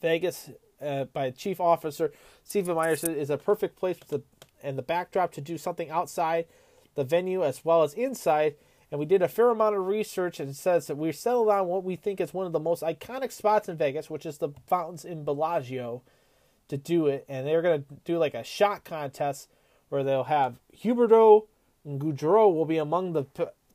Vegas, 0.00 0.50
uh, 0.80 1.04
by 1.04 1.30
Chief 1.30 1.60
Officer 1.60 2.12
Stephen 2.44 2.74
Myers, 2.74 3.02
is 3.04 3.30
a 3.30 3.38
perfect 3.38 3.76
place 3.76 3.98
to, 4.10 4.22
and 4.62 4.76
the 4.76 4.82
backdrop 4.82 5.32
to 5.32 5.40
do 5.40 5.56
something 5.56 5.90
outside 5.90 6.46
the 6.94 7.04
venue 7.04 7.42
as 7.42 7.64
well 7.64 7.82
as 7.82 7.94
inside. 7.94 8.56
And 8.90 8.98
we 8.98 9.06
did 9.06 9.22
a 9.22 9.28
fair 9.28 9.48
amount 9.48 9.74
of 9.74 9.86
research, 9.86 10.38
and 10.38 10.50
it 10.50 10.56
says 10.56 10.86
that 10.86 10.98
we 10.98 11.12
settled 11.12 11.48
on 11.48 11.66
what 11.66 11.82
we 11.82 11.96
think 11.96 12.20
is 12.20 12.34
one 12.34 12.44
of 12.44 12.52
the 12.52 12.60
most 12.60 12.82
iconic 12.82 13.32
spots 13.32 13.68
in 13.68 13.78
Vegas, 13.78 14.10
which 14.10 14.26
is 14.26 14.36
the 14.36 14.50
fountains 14.66 15.04
in 15.04 15.24
Bellagio, 15.24 16.02
to 16.68 16.76
do 16.76 17.06
it. 17.06 17.24
And 17.26 17.46
they're 17.46 17.62
going 17.62 17.84
to 17.84 17.94
do 18.04 18.18
like 18.18 18.34
a 18.34 18.44
shot 18.44 18.84
contest 18.84 19.48
where 19.88 20.04
they'll 20.04 20.24
have 20.24 20.58
Huberdeau 20.76 21.46
and 21.84 22.00
Gaudreau 22.00 22.54
will 22.54 22.64
be 22.64 22.78
among 22.78 23.12
the 23.12 23.24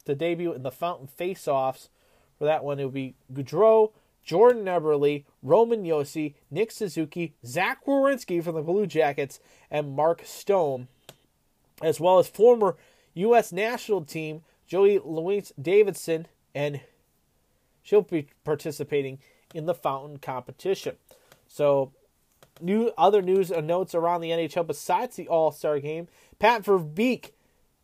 the 0.07 0.15
debut 0.15 0.53
in 0.53 0.63
the 0.63 0.71
Fountain 0.71 1.07
Face-Offs. 1.07 1.89
For 2.37 2.45
that 2.45 2.63
one, 2.63 2.79
it 2.79 2.83
will 2.83 2.91
be 2.91 3.15
Gaudreau, 3.31 3.91
Jordan 4.23 4.65
Eberle, 4.65 5.23
Roman 5.41 5.83
Josi, 5.83 6.33
Nick 6.51 6.71
Suzuki, 6.71 7.33
Zach 7.45 7.85
Werenski 7.85 8.43
from 8.43 8.55
the 8.55 8.61
Blue 8.61 8.85
Jackets, 8.85 9.39
and 9.71 9.95
Mark 9.95 10.21
Stone, 10.25 10.87
as 11.81 11.99
well 11.99 12.19
as 12.19 12.27
former 12.27 12.75
U.S. 13.13 13.51
national 13.51 14.03
team 14.03 14.41
Joey 14.67 14.99
Louis 15.03 15.51
Davidson, 15.59 16.27
and 16.53 16.81
she'll 17.81 18.01
be 18.01 18.27
participating 18.43 19.19
in 19.53 19.65
the 19.65 19.73
Fountain 19.73 20.17
competition. 20.17 20.97
So, 21.47 21.93
new 22.59 22.91
other 22.97 23.21
news 23.21 23.49
and 23.49 23.65
notes 23.65 23.95
around 23.95 24.21
the 24.21 24.31
NHL 24.31 24.67
besides 24.67 25.15
the 25.15 25.29
All 25.29 25.51
Star 25.51 25.79
game. 25.79 26.09
Pat 26.37 26.63
Verbeek 26.63 27.31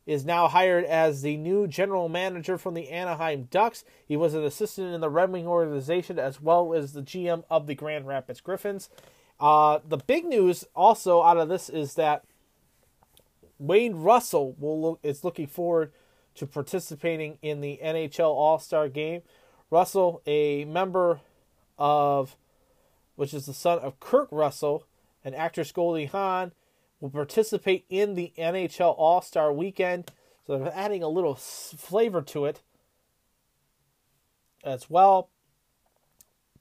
is 0.06 0.26
now 0.26 0.48
hired 0.48 0.84
as 0.86 1.22
the 1.22 1.38
new 1.38 1.68
general 1.68 2.10
manager 2.10 2.58
from 2.58 2.74
the 2.74 2.90
Anaheim 2.90 3.48
Ducks. 3.50 3.84
He 4.06 4.18
was 4.18 4.34
an 4.34 4.44
assistant 4.44 4.94
in 4.94 5.02
the 5.02 5.10
Red 5.10 5.32
Wing 5.32 5.48
organization 5.48 6.20
as 6.20 6.42
well 6.42 6.74
as 6.74 6.94
the 6.94 7.02
GM 7.02 7.44
of 7.50 7.68
the 7.68 7.76
Grand 7.76 8.08
Rapids 8.08 8.42
Griffins. 8.42 8.90
Uh, 9.40 9.80
the 9.88 9.98
big 9.98 10.26
news 10.26 10.66
also 10.76 11.24
out 11.24 11.38
of 11.38 11.50
this 11.50 11.70
is 11.70 11.96
that 11.96 12.24
Wayne 13.58 13.96
Russell 13.96 14.56
will 14.60 14.82
look, 14.82 15.00
is 15.04 15.24
looking 15.24 15.48
forward 15.48 15.92
to 16.36 16.46
participating 16.46 17.38
in 17.42 17.62
the 17.62 17.80
NHL 17.84 18.26
All 18.26 18.60
Star 18.60 18.90
Game. 18.90 19.22
Russell, 19.70 20.22
a 20.26 20.66
member 20.66 21.22
of, 21.78 22.36
which 23.16 23.34
is 23.34 23.46
the 23.46 23.54
son 23.54 23.80
of 23.80 24.00
Kurt 24.00 24.28
Russell 24.32 24.86
and 25.24 25.34
actress 25.36 25.72
Goldie 25.72 26.06
Hawn, 26.06 26.52
will 27.04 27.10
participate 27.10 27.84
in 27.90 28.16
the 28.16 28.32
NHL 28.38 28.96
All 28.98 29.22
Star 29.22 29.52
Weekend. 29.52 30.10
So 30.48 30.58
they're 30.58 30.72
adding 30.74 31.04
a 31.04 31.10
little 31.10 31.36
flavor 31.36 32.22
to 32.22 32.46
it 32.46 32.62
as 34.64 34.90
well. 34.90 35.30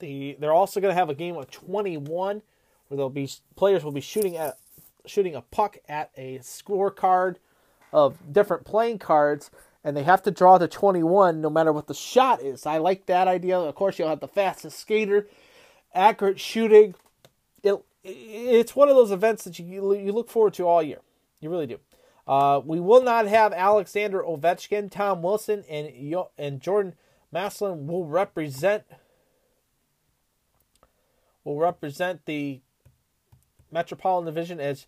The 0.00 0.36
they're 0.40 0.52
also 0.52 0.80
going 0.80 0.90
to 0.90 0.98
have 0.98 1.08
a 1.08 1.14
game 1.14 1.36
of 1.36 1.48
21 1.48 2.42
where 2.88 2.96
they'll 2.96 3.08
be 3.08 3.30
players 3.54 3.84
will 3.84 3.92
be 3.92 4.00
shooting 4.00 4.36
at 4.36 4.58
shooting 5.06 5.36
a 5.36 5.42
puck 5.42 5.78
at 5.88 6.10
a 6.16 6.38
scorecard 6.38 7.36
of 7.92 8.18
different 8.32 8.64
playing 8.64 8.98
cards 8.98 9.48
and 9.84 9.96
they 9.96 10.02
have 10.02 10.22
to 10.22 10.32
draw 10.32 10.58
the 10.58 10.66
21 10.66 11.40
no 11.40 11.50
matter 11.50 11.72
what 11.72 11.86
the 11.86 11.94
shot 11.94 12.42
is. 12.42 12.66
I 12.66 12.78
like 12.78 13.06
that 13.06 13.28
idea. 13.28 13.60
Of 13.60 13.76
course, 13.76 13.96
you'll 13.96 14.08
have 14.08 14.18
the 14.18 14.26
fastest 14.26 14.80
skater, 14.80 15.28
accurate 15.94 16.40
shooting. 16.40 16.96
It, 18.02 18.10
it's 18.10 18.76
one 18.76 18.88
of 18.88 18.96
those 18.96 19.10
events 19.10 19.44
that 19.44 19.58
you 19.58 19.94
you 19.94 20.12
look 20.12 20.30
forward 20.30 20.54
to 20.54 20.66
all 20.66 20.82
year. 20.82 21.00
You 21.40 21.50
really 21.50 21.66
do. 21.66 21.78
Uh, 22.26 22.60
we 22.64 22.78
will 22.78 23.02
not 23.02 23.26
have 23.26 23.52
Alexander 23.52 24.22
Ovechkin, 24.22 24.90
Tom 24.90 25.22
Wilson, 25.22 25.64
and 25.68 25.90
Yo- 25.94 26.30
and 26.38 26.60
Jordan 26.60 26.94
Maslin 27.32 27.86
will 27.86 28.06
represent 28.06 28.84
will 31.44 31.58
represent 31.58 32.24
the 32.26 32.60
Metropolitan 33.70 34.32
Division 34.32 34.60
as 34.60 34.86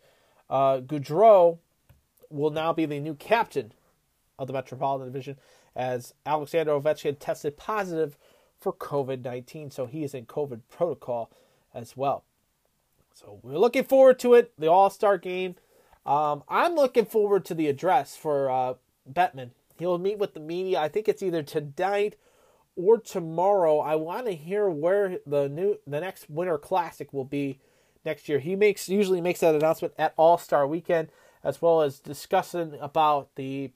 uh, 0.49 0.79
Gaudreau 0.79 1.59
will 2.31 2.51
now 2.51 2.73
be 2.73 2.87
the 2.87 3.01
new 3.01 3.15
captain 3.15 3.73
of 4.39 4.47
the 4.47 4.53
Metropolitan 4.53 5.07
Division 5.07 5.37
as 5.75 6.15
Alexander 6.25 6.73
Ovechkin 6.73 7.17
tested 7.19 7.57
positive 7.57 8.17
for 8.61 8.73
COVID 8.73 9.25
19. 9.25 9.71
So 9.71 9.87
he 9.87 10.05
is 10.05 10.15
in 10.15 10.27
COVID 10.27 10.61
protocol 10.71 11.31
as 11.75 11.97
well. 11.97 12.25
So 13.15 13.39
we're 13.45 13.59
looking 13.59 13.85
forward 13.85 14.19
to 14.21 14.35
it, 14.35 14.53
the 14.59 14.67
All 14.67 14.91
Star 14.91 15.19
game. 15.19 15.55
Um, 16.05 16.43
I'm 16.49 16.75
looking 16.75 17.05
forward 17.05 17.45
to 17.47 17.55
the 17.55 17.69
address 17.69 18.17
for 18.17 18.51
uh, 18.51 18.75
Bettman. 19.11 19.51
He'll 19.79 19.99
meet 19.99 20.19
with 20.19 20.35
the 20.35 20.41
media. 20.41 20.81
I 20.81 20.89
think 20.89 21.09
it's 21.09 21.23
either 21.23 21.43
tonight 21.43 22.17
or 22.75 22.99
tomorrow. 22.99 23.79
I 23.79 23.95
want 23.95 24.27
to 24.27 24.33
hear 24.33 24.69
where 24.69 25.19
the 25.25 25.49
new 25.49 25.79
the 25.87 26.01
next 26.01 26.29
Winter 26.29 26.59
Classic 26.59 27.13
will 27.13 27.25
be 27.25 27.61
next 28.05 28.29
year. 28.29 28.41
He 28.41 28.57
makes 28.57 28.89
usually 28.89 29.21
makes 29.21 29.41
that 29.41 29.55
announcement 29.55 29.95
at 29.97 30.13
All 30.17 30.37
Star 30.37 30.67
Weekend, 30.67 31.09
as 31.45 31.63
well 31.63 31.83
as 31.83 32.01
discussing 32.01 32.77
about 32.81 33.29
the 33.37 33.71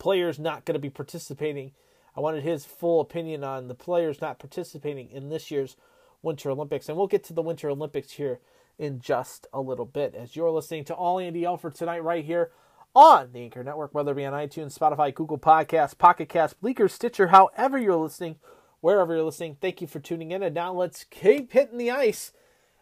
players 0.00 0.40
not 0.40 0.64
going 0.64 0.74
to 0.74 0.80
be 0.80 0.90
participating. 0.90 1.70
I 2.16 2.20
wanted 2.20 2.42
his 2.42 2.64
full 2.64 3.00
opinion 3.00 3.44
on 3.44 3.68
the 3.68 3.76
players 3.76 4.20
not 4.20 4.40
participating 4.40 5.08
in 5.08 5.28
this 5.28 5.52
year's 5.52 5.76
Winter 6.22 6.50
Olympics, 6.50 6.88
and 6.88 6.96
we'll 6.96 7.06
get 7.06 7.24
to 7.24 7.32
the 7.32 7.42
Winter 7.42 7.68
Olympics 7.68 8.12
here 8.12 8.40
in 8.78 9.00
just 9.00 9.46
a 9.52 9.60
little 9.60 9.84
bit. 9.84 10.14
As 10.14 10.36
you're 10.36 10.50
listening 10.50 10.84
to 10.84 10.94
All 10.94 11.18
Andy 11.18 11.44
Alfred 11.44 11.74
tonight, 11.74 12.02
right 12.02 12.24
here 12.24 12.50
on 12.94 13.32
the 13.32 13.40
Anchor 13.40 13.64
Network, 13.64 13.94
whether 13.94 14.12
it 14.12 14.16
be 14.16 14.24
on 14.24 14.32
iTunes, 14.32 14.78
Spotify, 14.78 15.14
Google 15.14 15.38
Podcasts, 15.38 15.96
Pocket 15.96 16.28
Cast, 16.28 16.60
Breaker, 16.60 16.88
Stitcher, 16.88 17.28
however 17.28 17.78
you're 17.78 17.96
listening, 17.96 18.36
wherever 18.80 19.14
you're 19.14 19.24
listening. 19.24 19.56
Thank 19.60 19.80
you 19.80 19.86
for 19.86 20.00
tuning 20.00 20.30
in. 20.30 20.42
And 20.42 20.54
now 20.54 20.72
let's 20.72 21.04
keep 21.04 21.52
hitting 21.52 21.78
the 21.78 21.90
ice 21.90 22.32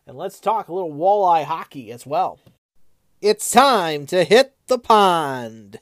and 0.07 0.17
let's 0.17 0.41
talk 0.41 0.69
a 0.69 0.73
little 0.73 0.93
walleye 0.93 1.45
hockey 1.45 1.93
as 1.93 2.07
well. 2.07 2.41
It's 3.21 3.51
time 3.51 4.07
to 4.07 4.25
hit 4.25 4.55
the 4.67 4.79
pond. 4.79 5.81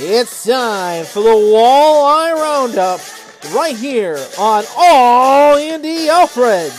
It's 0.00 0.44
time 0.44 1.04
for 1.06 1.24
the 1.24 1.30
Walleye 1.30 2.32
Roundup 2.32 3.00
right 3.52 3.74
here 3.74 4.16
on 4.38 4.62
All 4.76 5.56
Andy 5.56 6.08
Alfred. 6.08 6.70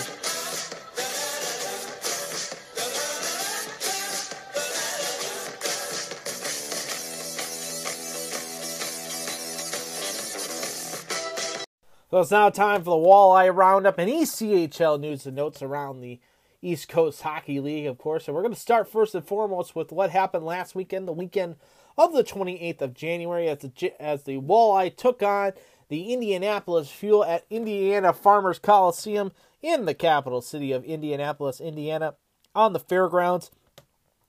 So 12.09 12.21
it's 12.21 12.31
now 12.31 12.49
time 12.49 12.83
for 12.85 12.91
the 12.91 13.05
Walleye 13.05 13.53
Roundup 13.53 13.99
and 13.99 14.09
ECHL 14.09 14.97
news 14.97 15.25
and 15.25 15.35
notes 15.35 15.61
around 15.61 15.99
the 15.99 16.21
East 16.61 16.87
Coast 16.87 17.21
Hockey 17.21 17.59
League, 17.59 17.85
of 17.85 17.97
course. 17.97 18.29
And 18.29 18.35
we're 18.35 18.43
going 18.43 18.53
to 18.53 18.59
start 18.59 18.87
first 18.87 19.13
and 19.13 19.27
foremost 19.27 19.75
with 19.75 19.91
what 19.91 20.09
happened 20.09 20.45
last 20.45 20.73
weekend, 20.73 21.05
the 21.05 21.11
weekend 21.11 21.57
of 21.99 22.13
the 22.13 22.23
28th 22.23 22.81
of 22.81 22.93
January, 22.93 23.49
as 23.49 23.57
the, 23.59 23.93
as 24.01 24.23
the 24.23 24.37
Walleye 24.37 24.95
took 24.95 25.21
on 25.21 25.51
the 25.89 26.13
Indianapolis 26.13 26.89
Fuel 26.89 27.25
at 27.25 27.45
Indiana 27.49 28.13
Farmers 28.13 28.57
Coliseum 28.57 29.33
in 29.61 29.83
the 29.83 29.93
capital 29.93 30.41
city 30.41 30.71
of 30.71 30.85
Indianapolis, 30.85 31.59
Indiana, 31.59 32.15
on 32.55 32.71
the 32.71 32.79
fairgrounds. 32.79 33.51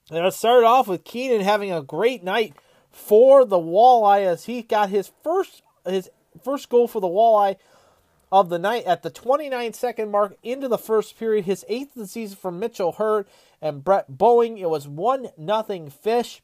And 0.09 0.25
it 0.25 0.33
started 0.33 0.67
off 0.67 0.89
with 0.89 1.05
Keenan 1.05 1.41
having 1.41 1.71
a 1.71 1.81
great 1.81 2.25
night 2.25 2.55
for 2.91 3.45
the 3.45 3.57
Walleye 3.57 4.25
as 4.25 4.45
he 4.45 4.63
got 4.63 4.89
his 4.89 5.09
first 5.23 5.63
his 5.85 6.09
first 6.43 6.67
goal 6.67 6.89
for 6.89 6.99
the 6.99 7.07
Walleye 7.07 7.55
of 8.33 8.49
the 8.49 8.59
night 8.59 8.83
at 8.83 9.01
the 9.01 9.09
29 9.09 9.71
second 9.73 10.11
mark 10.11 10.35
into 10.43 10.67
the 10.67 10.77
first 10.77 11.17
period. 11.17 11.45
His 11.45 11.63
eighth 11.69 11.95
of 11.95 12.01
the 12.01 12.07
season 12.07 12.35
from 12.35 12.59
Mitchell 12.59 12.93
Heard 12.93 13.27
and 13.61 13.81
Brett 13.81 14.11
Boeing. 14.11 14.59
It 14.59 14.69
was 14.69 14.89
one 14.89 15.29
nothing 15.37 15.89
fish. 15.89 16.41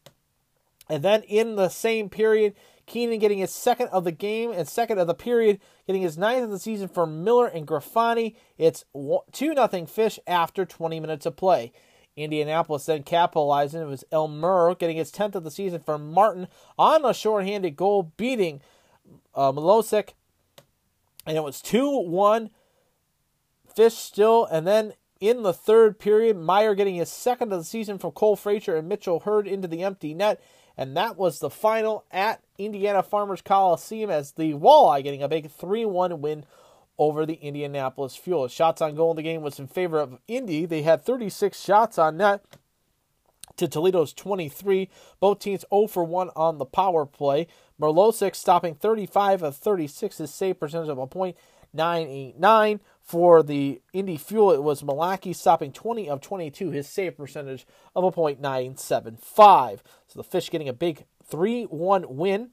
And 0.90 1.04
then 1.04 1.24
in 1.24 1.56
the 1.56 1.70
same 1.70 2.10
period, 2.10 2.54
Keenan 2.86 3.20
getting 3.20 3.40
his 3.40 3.54
second 3.54 3.88
of 3.88 4.06
the 4.06 4.12
game 4.12 4.52
and 4.52 4.68
second 4.68 4.98
of 4.98 5.08
the 5.08 5.14
period, 5.14 5.60
getting 5.86 6.02
his 6.02 6.18
ninth 6.18 6.46
of 6.46 6.52
the 6.52 6.60
season 6.60 6.88
for 6.88 7.06
Miller 7.06 7.48
and 7.48 7.68
Grafani. 7.68 8.36
It's 8.58 8.86
2 8.94 9.54
nothing 9.54 9.86
fish 9.86 10.20
after 10.26 10.66
20 10.66 11.00
minutes 11.00 11.26
of 11.26 11.36
play. 11.36 11.74
Indianapolis 12.16 12.86
then 12.86 13.04
capitalizing. 13.04 13.82
It 13.82 13.88
was 13.88 14.04
Elmer 14.12 14.74
getting 14.76 14.98
his 14.98 15.12
10th 15.12 15.36
of 15.36 15.44
the 15.44 15.52
season 15.52 15.82
for 15.86 15.98
Martin 15.98 16.48
on 16.78 17.06
a 17.06 17.14
shorthanded 17.14 17.76
goal, 17.76 18.12
beating 18.18 18.62
uh. 19.36 19.52
And 21.26 21.38
it 21.38 21.44
was 21.44 21.62
2 21.62 22.00
1 22.00 22.50
fish 23.76 23.94
still. 23.94 24.46
And 24.46 24.66
then 24.66 24.94
in 25.20 25.44
the 25.44 25.54
third 25.54 26.00
period, 26.00 26.38
Meyer 26.38 26.74
getting 26.74 26.96
his 26.96 27.12
second 27.12 27.52
of 27.54 27.60
the 27.60 27.66
season 27.66 27.98
from 27.98 28.12
Cole 28.12 28.36
Fraser 28.36 28.76
and 28.76 28.88
Mitchell 28.88 29.22
Heard 29.22 29.48
into 29.48 29.68
the 29.68 29.84
empty 29.84 30.14
net. 30.14 30.42
And 30.78 30.96
that 30.96 31.18
was 31.18 31.40
the 31.40 31.50
final 31.50 32.06
at 32.12 32.42
Indiana 32.58 33.02
Farmers 33.02 33.42
Coliseum 33.42 34.10
as 34.10 34.34
the 34.34 34.54
Walleye 34.54 35.04
getting 35.04 35.24
a 35.24 35.28
big 35.28 35.52
3 35.52 35.86
1 35.86 36.22
win 36.22 36.46
over 37.00 37.26
the 37.26 37.36
Indianapolis 37.36 38.16
Fuel. 38.16 38.48
Shots 38.48 38.82
on 38.82 38.96
goal 38.96 39.12
in 39.12 39.18
the 39.18 39.24
game 39.24 39.42
was 39.42 39.60
in 39.60 39.68
favor 39.68 40.00
of 40.00 40.20
Indy. 40.28 40.66
They 40.66 40.84
had 40.84 41.04
36 41.04 41.60
shots 41.60 41.98
on 41.98 42.18
net 42.18 42.44
to 43.56 43.68
Toledo's 43.68 44.14
23. 44.14 44.90
Both 45.20 45.40
teams 45.40 45.66
0 45.74 45.88
for 45.88 46.04
1 46.04 46.30
on 46.36 46.58
the 46.58 46.66
power 46.66 47.06
play. 47.06 47.48
Milosek 47.80 48.36
stopping 48.36 48.76
35 48.76 49.44
of 49.44 49.56
36, 49.56 50.18
his 50.18 50.34
save 50.34 50.60
percentage 50.60 50.90
of 50.90 50.98
a 50.98 51.08
point 51.08 51.36
989. 51.74 52.80
For 53.08 53.42
the 53.42 53.82
Indy 53.94 54.18
Fuel, 54.18 54.52
it 54.52 54.62
was 54.62 54.84
Malaki 54.84 55.34
stopping 55.34 55.72
20 55.72 56.10
of 56.10 56.20
22, 56.20 56.72
his 56.72 56.90
save 56.90 57.16
percentage 57.16 57.66
of 57.96 58.04
a 58.04 58.12
point 58.12 58.42
975. 58.42 59.82
So 60.08 60.20
the 60.20 60.26
Fish 60.26 60.50
getting 60.50 60.68
a 60.68 60.74
big 60.74 61.06
3 61.24 61.64
1 61.64 62.06
win 62.10 62.50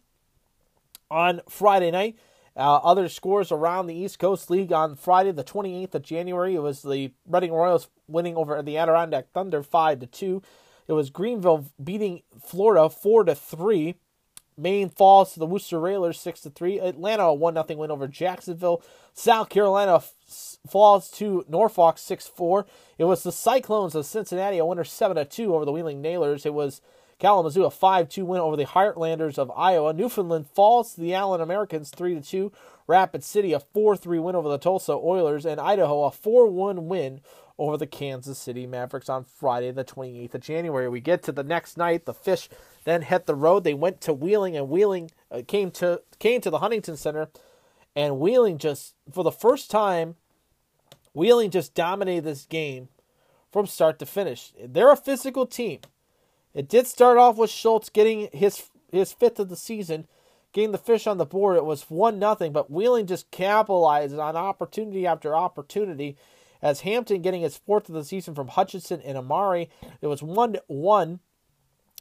on 1.11 1.41
Friday 1.49 1.91
night. 1.91 2.17
Uh, 2.57 2.77
other 2.77 3.09
scores 3.09 3.51
around 3.51 3.89
the 3.89 3.97
East 3.97 4.21
Coast 4.21 4.49
League 4.49 4.73
on 4.73 4.95
Friday, 4.95 5.33
the 5.33 5.43
28th 5.43 5.97
of 5.97 6.03
January, 6.03 6.55
it 6.55 6.63
was 6.63 6.83
the 6.83 7.13
Reading 7.27 7.51
Royals 7.51 7.89
winning 8.07 8.37
over 8.37 8.63
the 8.63 8.79
Adirondack 8.79 9.33
Thunder 9.33 9.61
5 9.61 9.99
to 9.99 10.07
2. 10.07 10.43
It 10.87 10.93
was 10.93 11.11
Greenville 11.11 11.67
beating 11.83 12.23
Florida 12.41 12.89
4 12.89 13.25
to 13.25 13.35
3. 13.35 13.97
Maine 14.57 14.89
falls 14.89 15.33
to 15.33 15.41
the 15.41 15.47
Worcester 15.47 15.81
Railers 15.81 16.21
6 16.21 16.41
to 16.43 16.51
3. 16.51 16.81
Atlanta 16.81 17.25
a 17.25 17.35
1 17.35 17.55
0 17.55 17.79
win 17.79 17.91
over 17.91 18.07
Jacksonville. 18.07 18.83
South 19.13 19.49
Carolina 19.49 19.97
f- 19.97 20.13
falls 20.69 21.11
to 21.13 21.45
Norfolk 21.49 21.99
6 21.99 22.29
4. 22.29 22.67
It 22.99 23.05
was 23.05 23.23
the 23.23 23.33
Cyclones 23.33 23.95
of 23.95 24.07
Cincinnati 24.07 24.59
a 24.59 24.65
winner 24.65 24.85
7 24.85 25.17
to 25.17 25.25
2 25.25 25.55
over 25.55 25.65
the 25.65 25.73
Wheeling 25.73 26.01
Nailers. 26.01 26.47
It 26.47 26.55
was 26.55 26.81
Kalamazoo 27.19 27.65
a 27.65 27.71
5 27.71 28.09
2 28.09 28.25
win 28.25 28.41
over 28.41 28.57
the 28.57 28.65
Heartlanders 28.65 29.39
of 29.39 29.51
Iowa. 29.57 29.93
Newfoundland 29.93 30.47
falls 30.49 30.95
to 30.95 31.01
the 31.01 31.15
Allen 31.15 31.41
Americans 31.41 31.91
3 31.91 32.21
2. 32.21 32.53
Rapid 32.87 33.25
City 33.25 33.53
a 33.53 33.61
4 33.61 33.97
3 33.97 34.19
win 34.19 34.37
over 34.37 34.49
the 34.49 34.59
Tulsa 34.59 34.93
Oilers. 34.93 35.45
And 35.45 35.61
Idaho 35.61 36.05
a 36.05 36.11
4 36.11 36.49
1 36.49 36.87
win 36.87 37.21
over 37.59 37.77
the 37.77 37.87
Kansas 37.87 38.39
City 38.39 38.67
Mavericks 38.67 39.09
on 39.09 39.25
Friday, 39.25 39.71
the 39.71 39.85
28th 39.85 40.35
of 40.35 40.41
January. 40.41 40.89
We 40.89 41.01
get 41.01 41.23
to 41.25 41.33
the 41.33 41.45
next 41.45 41.77
night. 41.77 42.05
The 42.05 42.15
Fish 42.15 42.49
then 42.85 43.03
hit 43.03 43.27
the 43.27 43.35
road. 43.35 43.65
They 43.65 43.75
went 43.75 44.01
to 44.03 44.13
Wheeling, 44.13 44.57
and 44.57 44.69
Wheeling 44.69 45.11
uh, 45.31 45.43
came 45.47 45.71
to 45.73 46.03
came 46.19 46.41
to 46.43 46.51
the 46.51 46.59
Huntington 46.59 46.97
Center, 46.97 47.29
and 47.97 48.19
Wheeling 48.19 48.59
just 48.59 48.95
for 49.13 49.25
the 49.25 49.33
first 49.33 49.71
time, 49.71 50.17
Wheeling 51.13 51.51
just 51.51 51.75
dominated 51.75 52.25
this 52.25 52.45
game 52.45 52.89
from 53.53 53.67
start 53.67 53.99
to 54.01 54.07
finish. 54.07 54.53
They're 54.63 54.93
a 54.93 54.97
physical 54.97 55.47
team. 55.47 55.81
It 56.55 56.69
did 56.69 56.87
start 56.87 57.19
off 57.19 57.37
with 57.37 57.51
Schultz 57.51 57.89
getting 57.89 58.29
his 58.33 58.71
his 58.93 59.13
fifth 59.13 59.41
of 59.41 59.49
the 59.49 59.57
season, 59.57 60.07
getting 60.53 60.73
the 60.73 60.79
fish 60.79 61.07
on 61.07 61.19
the 61.19 61.27
board. 61.27 61.57
It 61.57 61.65
was 61.65 61.91
one 61.91 62.19
nothing, 62.19 62.53
but 62.53 62.71
Wheeling 62.71 63.07
just 63.07 63.31
capitalized 63.31 64.19
on 64.19 64.37
opportunity 64.37 65.07
after 65.07 65.35
opportunity. 65.37 66.17
As 66.63 66.81
Hampton 66.81 67.21
getting 67.21 67.43
his 67.43 67.59
fourth 67.59 67.91
of 67.91 67.95
the 67.95 68.05
season 68.05 68.35
from 68.35 68.49
Hutchinson 68.49 69.03
and 69.03 69.19
Amari, 69.19 69.69
it 70.01 70.07
was 70.07 70.23
one 70.23 70.57
one 70.67 71.21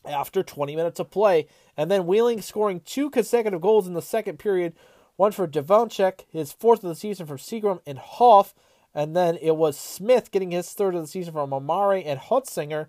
after 0.06 0.44
20 0.44 0.76
minutes 0.76 1.00
of 1.00 1.12
play, 1.12 1.48
and 1.78 1.90
then 1.90 2.06
Wheeling 2.06 2.42
scoring 2.42 2.82
two 2.82 3.10
consecutive 3.10 3.62
goals 3.62 3.88
in 3.88 3.94
the 3.94 4.02
second 4.02 4.40
period. 4.40 4.74
One 5.16 5.32
for 5.32 5.48
Devonchek, 5.48 6.22
his 6.30 6.52
fourth 6.52 6.84
of 6.84 6.90
the 6.90 6.96
season 6.96 7.26
from 7.26 7.38
Seagram 7.38 7.80
and 7.86 8.00
Hoff, 8.00 8.54
And 8.96 9.16
then 9.16 9.38
it 9.42 9.56
was 9.56 9.78
Smith 9.78 10.32
getting 10.32 10.52
his 10.52 10.72
third 10.72 10.94
of 10.96 11.02
the 11.02 11.08
season 11.08 11.34
from 11.34 11.54
Amari 11.54 12.04
and 12.04 12.20
Hutzinger. 12.20 12.88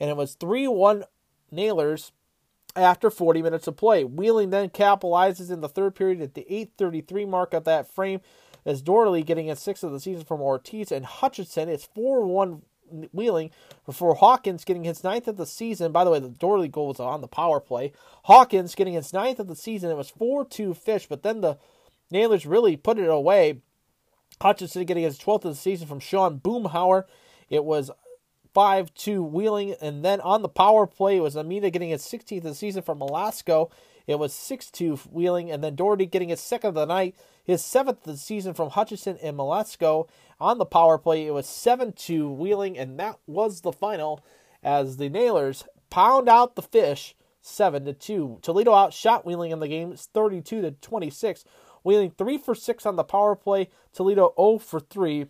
And 0.00 0.10
it 0.10 0.16
was 0.16 0.34
3 0.34 0.66
1 0.66 1.04
Nailers 1.52 2.12
after 2.76 3.10
40 3.10 3.42
minutes 3.42 3.68
of 3.68 3.76
play. 3.76 4.02
Wheeling 4.02 4.50
then 4.50 4.68
capitalizes 4.68 5.50
in 5.50 5.60
the 5.60 5.68
third 5.68 5.94
period 5.94 6.20
at 6.20 6.34
the 6.34 6.46
8:33 6.52 7.24
mark 7.24 7.54
of 7.54 7.64
that 7.64 7.86
frame 7.86 8.20
as 8.64 8.82
Dorley 8.82 9.24
getting 9.24 9.46
his 9.46 9.60
sixth 9.60 9.84
of 9.84 9.92
the 9.92 10.00
season 10.00 10.24
from 10.24 10.40
Ortiz 10.40 10.90
and 10.90 11.04
Hutchinson. 11.04 11.68
It's 11.68 11.86
4-1 11.86 12.62
Wheeling 13.12 13.50
before 13.86 14.14
Hawkins 14.14 14.64
getting 14.64 14.84
his 14.84 15.02
ninth 15.04 15.28
of 15.28 15.36
the 15.36 15.46
season. 15.46 15.92
By 15.92 16.04
the 16.04 16.10
way, 16.10 16.18
the 16.18 16.28
Dorley 16.28 16.70
goal 16.70 16.88
was 16.88 17.00
on 17.00 17.20
the 17.20 17.28
power 17.28 17.60
play. 17.60 17.92
Hawkins 18.24 18.74
getting 18.74 18.94
his 18.94 19.12
ninth 19.12 19.38
of 19.38 19.48
the 19.48 19.56
season. 19.56 19.90
It 19.90 19.96
was 19.96 20.12
4-2 20.12 20.76
Fish, 20.76 21.06
but 21.08 21.22
then 21.22 21.40
the 21.40 21.58
Nailers 22.10 22.46
really 22.46 22.76
put 22.76 22.98
it 22.98 23.08
away. 23.08 23.60
Hutchinson 24.40 24.84
getting 24.84 25.04
his 25.04 25.18
12th 25.18 25.44
of 25.44 25.52
the 25.52 25.54
season 25.54 25.86
from 25.86 26.00
Sean 26.00 26.40
Boomhauer. 26.40 27.04
It 27.48 27.64
was 27.64 27.90
5 28.52 28.94
2 28.94 29.22
Wheeling. 29.22 29.74
And 29.80 30.04
then 30.04 30.20
on 30.20 30.42
the 30.42 30.48
power 30.48 30.86
play, 30.86 31.16
it 31.16 31.22
was 31.22 31.36
Amina 31.36 31.70
getting 31.70 31.90
his 31.90 32.02
16th 32.02 32.38
of 32.38 32.44
the 32.44 32.54
season 32.54 32.82
from 32.82 32.98
Velasco. 32.98 33.70
It 34.06 34.18
was 34.18 34.32
6 34.34 34.70
2 34.70 34.96
Wheeling. 35.10 35.50
And 35.50 35.62
then 35.62 35.74
Doherty 35.74 36.06
getting 36.06 36.28
his 36.28 36.40
second 36.40 36.68
of 36.68 36.74
the 36.74 36.86
night, 36.86 37.14
his 37.42 37.64
seventh 37.64 38.06
of 38.06 38.12
the 38.12 38.18
season 38.18 38.54
from 38.54 38.70
Hutchinson 38.70 39.18
and 39.22 39.36
Velasco. 39.36 40.08
On 40.40 40.58
the 40.58 40.66
power 40.66 40.98
play, 40.98 41.26
it 41.26 41.32
was 41.32 41.46
7 41.48 41.92
2 41.92 42.30
Wheeling. 42.30 42.78
And 42.78 42.98
that 42.98 43.18
was 43.26 43.60
the 43.60 43.72
final 43.72 44.24
as 44.62 44.96
the 44.96 45.08
Nailers 45.08 45.64
pound 45.90 46.28
out 46.28 46.56
the 46.56 46.62
fish 46.62 47.14
7 47.40 47.84
to 47.84 47.92
2. 47.92 48.38
Toledo 48.42 48.72
outshot 48.72 49.26
Wheeling 49.26 49.50
in 49.50 49.60
the 49.60 49.68
game 49.68 49.94
32 49.94 50.62
to 50.62 50.70
26. 50.70 51.44
Wheeling 51.82 52.12
3 52.16 52.38
for 52.38 52.54
6 52.54 52.86
on 52.86 52.96
the 52.96 53.04
power 53.04 53.36
play. 53.36 53.68
Toledo 53.92 54.32
0 54.38 54.58
for 54.58 54.80
3 54.80 55.26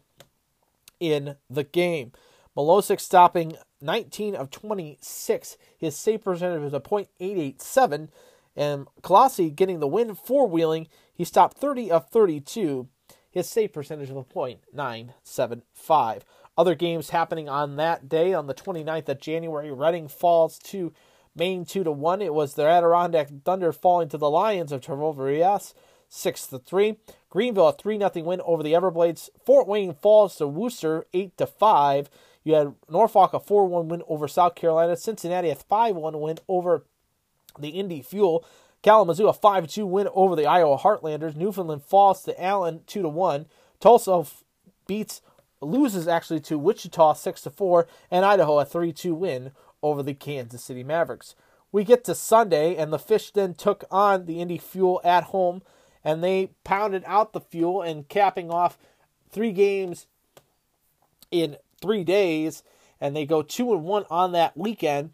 in 1.01 1.37
the 1.51 1.65
game. 1.65 2.13
Milosek 2.57 3.01
stopping 3.01 3.57
19 3.81 4.37
of 4.37 4.51
26. 4.51 5.57
His 5.77 5.97
save 5.97 6.23
percentage 6.23 6.63
was 6.63 6.73
a 6.73 6.81
.887. 6.81 8.09
And 8.57 8.87
Colossi 9.03 9.51
getting 9.51 9.81
the 9.81 9.89
win 9.89 10.15
for 10.15 10.47
Wheeling. 10.47 10.89
He 11.13 11.25
stopped 11.25 11.59
30 11.59 11.91
of 11.91 12.09
32. 12.09 12.89
His 13.31 13.49
save 13.49 13.73
percentage 13.73 14.11
of 14.11 14.17
a 14.17 14.25
.975. 14.25 16.23
Other 16.57 16.75
games 16.77 17.11
happening 17.11 17.49
on 17.49 17.77
that 17.77 18.09
day, 18.09 18.33
on 18.33 18.47
the 18.47 18.55
29th 18.55 19.09
of 19.09 19.21
January, 19.21 19.73
Reading 19.73 20.07
falls 20.07 20.59
to 20.61 20.93
Maine 21.35 21.65
2 21.65 21.83
to 21.83 21.91
1. 21.91 22.23
It 22.23 22.33
was 22.33 22.55
the 22.55 22.65
Adirondack 22.65 23.29
Thunder 23.45 23.73
falling 23.73 24.09
to 24.11 24.19
the 24.19 24.31
Lions 24.31 24.71
of 24.71 24.83
Trois-Rivières 24.83 25.75
6 26.09 26.47
to 26.47 26.59
3. 26.61 26.97
Greenville 27.29 27.69
a 27.69 27.73
3 27.73 27.99
0 27.99 28.11
win 28.25 28.41
over 28.43 28.63
the 28.63 28.73
Everblades. 28.73 29.31
Fort 29.45 29.67
Wayne 29.67 29.95
falls 29.95 30.37
to 30.37 30.47
Worcester 30.47 31.07
8 31.13 31.37
to 31.39 31.47
5. 31.47 32.09
You 32.45 32.55
had 32.55 32.75
Norfolk 32.89 33.35
a 33.35 33.41
4 33.41 33.67
1 33.67 33.89
win 33.89 34.03
over 34.07 34.29
South 34.29 34.55
Carolina. 34.55 34.97
Cincinnati 34.97 35.51
a 35.51 35.57
5 35.57 35.97
1 35.97 36.21
win 36.21 36.39
over 36.47 36.87
the 37.59 37.71
Indy 37.71 38.03
Fuel. 38.03 38.45
Kalamazoo 38.83 39.29
a 39.29 39.33
5 39.33 39.67
2 39.67 39.87
win 39.87 40.09
over 40.15 40.37
the 40.37 40.47
Iowa 40.47 40.79
Heartlanders. 40.79 41.37
Newfoundland 41.37 41.83
falls 41.83 42.23
to 42.25 42.43
Allen 42.43 42.83
2 42.87 43.09
1. 43.09 43.47
Tulsa 43.81 44.25
beats 44.87 45.23
loses 45.61 46.07
actually 46.07 46.41
to 46.41 46.59
Wichita 46.59 47.15
6 47.15 47.43
to 47.43 47.51
4 47.51 47.87
and 48.11 48.25
Idaho 48.25 48.59
a 48.59 48.67
3-2 48.67 49.17
win 49.17 49.53
over 49.83 50.03
the 50.03 50.15
Kansas 50.15 50.63
City 50.63 50.83
Mavericks. 50.83 51.35
We 51.73 51.85
get 51.85 52.05
to 52.05 52.15
Sunday 52.15 52.77
and 52.77 52.93
the 52.93 52.99
Fish 52.99 53.31
then 53.31 53.55
took 53.55 53.85
on 53.91 54.27
the 54.27 54.41
Indy 54.41 54.59
Fuel 54.59 55.01
at 55.05 55.25
home 55.25 55.63
and 56.05 56.23
they 56.23 56.51
pounded 56.63 57.03
out 57.07 57.33
the 57.33 57.41
Fuel 57.41 57.83
and 57.83 58.09
capping 58.09 58.51
off 58.51 58.79
three 59.31 59.53
games 59.53 60.07
in 61.31 61.57
3 61.81 62.05
days 62.05 62.63
and 63.01 63.17
they 63.17 63.27
go 63.27 63.43
2 63.43 63.73
and 63.73 63.85
1 63.85 64.05
on 64.11 64.33
that 64.33 64.57
weekend 64.57 65.11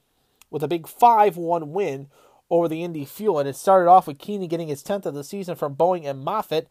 with 0.50 0.62
a 0.62 0.68
big 0.68 0.82
5-1 0.82 1.68
win 1.68 2.08
over 2.50 2.68
the 2.68 2.82
Indy 2.82 3.04
Fuel 3.04 3.38
and 3.38 3.48
it 3.48 3.56
started 3.56 3.88
off 3.88 4.06
with 4.06 4.18
Keeney 4.18 4.48
getting 4.48 4.68
his 4.68 4.82
10th 4.82 5.06
of 5.06 5.14
the 5.14 5.24
season 5.24 5.54
from 5.54 5.76
Boeing 5.76 6.04
and 6.04 6.24
Moffitt. 6.24 6.70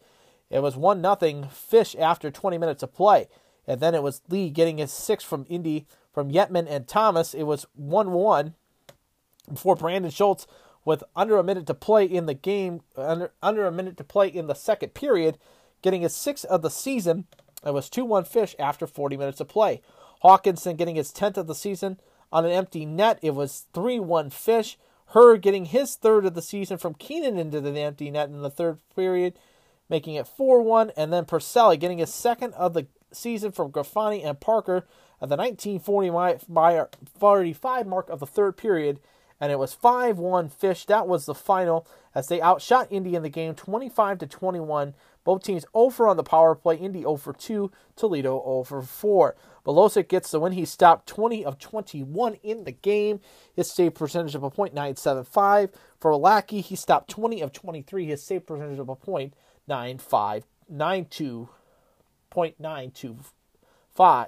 It 0.50 0.60
was 0.60 0.76
1 0.76 1.00
nothing 1.00 1.48
Fish 1.48 1.96
after 1.98 2.30
20 2.30 2.58
minutes 2.58 2.82
of 2.82 2.92
play. 2.92 3.28
And 3.66 3.80
then 3.80 3.94
it 3.94 4.02
was 4.02 4.22
Lee 4.28 4.50
getting 4.50 4.78
his 4.78 4.92
six 4.92 5.22
from 5.24 5.46
Indy 5.48 5.86
from 6.12 6.30
Yetman 6.30 6.66
and 6.68 6.86
Thomas. 6.86 7.34
It 7.34 7.44
was 7.44 7.66
1 7.74 8.12
1 8.12 8.54
before 9.50 9.76
Brandon 9.76 10.10
Schultz, 10.10 10.46
with 10.84 11.04
under 11.14 11.36
a 11.36 11.44
minute 11.44 11.66
to 11.66 11.74
play 11.74 12.04
in 12.04 12.26
the 12.26 12.34
game, 12.34 12.80
under, 12.96 13.32
under 13.42 13.66
a 13.66 13.72
minute 13.72 13.96
to 13.98 14.04
play 14.04 14.28
in 14.28 14.46
the 14.46 14.54
second 14.54 14.94
period, 14.94 15.38
getting 15.82 16.02
his 16.02 16.14
sixth 16.14 16.44
of 16.46 16.62
the 16.62 16.70
season. 16.70 17.26
It 17.64 17.74
was 17.74 17.90
2 17.90 18.04
1 18.04 18.24
Fish 18.24 18.56
after 18.58 18.86
40 18.86 19.16
minutes 19.16 19.40
of 19.40 19.48
play. 19.48 19.82
Hawkinson 20.22 20.76
getting 20.76 20.96
his 20.96 21.12
10th 21.12 21.36
of 21.36 21.46
the 21.46 21.54
season 21.54 21.98
on 22.32 22.44
an 22.44 22.52
empty 22.52 22.86
net. 22.86 23.18
It 23.22 23.34
was 23.34 23.66
3 23.74 24.00
1 24.00 24.30
Fish. 24.30 24.78
Her 25.10 25.36
getting 25.36 25.66
his 25.66 25.96
third 25.96 26.24
of 26.24 26.34
the 26.34 26.42
season 26.42 26.78
from 26.78 26.94
Keenan 26.94 27.38
into 27.38 27.60
the 27.60 27.78
empty 27.80 28.10
net 28.10 28.28
in 28.28 28.42
the 28.42 28.50
third 28.50 28.78
period, 28.94 29.34
making 29.88 30.14
it 30.14 30.26
4 30.26 30.62
1. 30.62 30.92
And 30.96 31.12
then 31.12 31.24
Purcell 31.24 31.76
getting 31.76 31.98
his 31.98 32.14
second 32.14 32.54
of 32.54 32.74
the 32.74 32.86
season 33.12 33.52
from 33.52 33.72
Grafani 33.72 34.22
and 34.22 34.38
Parker 34.38 34.86
at 35.20 35.28
the 35.28 35.36
1945 35.36 37.86
mark 37.86 38.08
of 38.08 38.20
the 38.20 38.26
third 38.26 38.56
period, 38.56 39.00
and 39.40 39.52
it 39.52 39.58
was 39.58 39.74
5-1 39.74 40.52
Fish. 40.52 40.86
That 40.86 41.08
was 41.08 41.26
the 41.26 41.34
final 41.34 41.86
as 42.14 42.28
they 42.28 42.40
outshot 42.40 42.88
Indy 42.90 43.14
in 43.14 43.22
the 43.22 43.28
game 43.28 43.54
25 43.54 44.18
to 44.18 44.26
21. 44.26 44.94
Both 45.24 45.42
teams 45.42 45.66
over 45.74 46.08
on 46.08 46.16
the 46.16 46.22
power 46.22 46.54
play. 46.54 46.76
Indy 46.76 47.04
over 47.04 47.32
2, 47.32 47.70
Toledo 47.96 48.42
over 48.44 48.80
4. 48.80 49.36
Belosic 49.64 50.08
gets 50.08 50.30
the 50.30 50.40
win. 50.40 50.52
He 50.52 50.64
stopped 50.64 51.08
20 51.08 51.44
of 51.44 51.58
21 51.58 52.34
in 52.42 52.64
the 52.64 52.72
game. 52.72 53.20
His 53.54 53.70
save 53.70 53.94
percentage 53.94 54.34
of 54.34 54.42
a 54.42 54.50
.975. 54.50 55.72
For 55.98 56.16
Lackey, 56.16 56.60
he 56.60 56.76
stopped 56.76 57.10
20 57.10 57.40
of 57.40 57.52
23. 57.52 58.06
His 58.06 58.22
save 58.22 58.46
percentage 58.46 58.78
of 58.78 58.88
a 58.88 58.96
.9592. 58.96 61.48
0.925. 62.30 64.26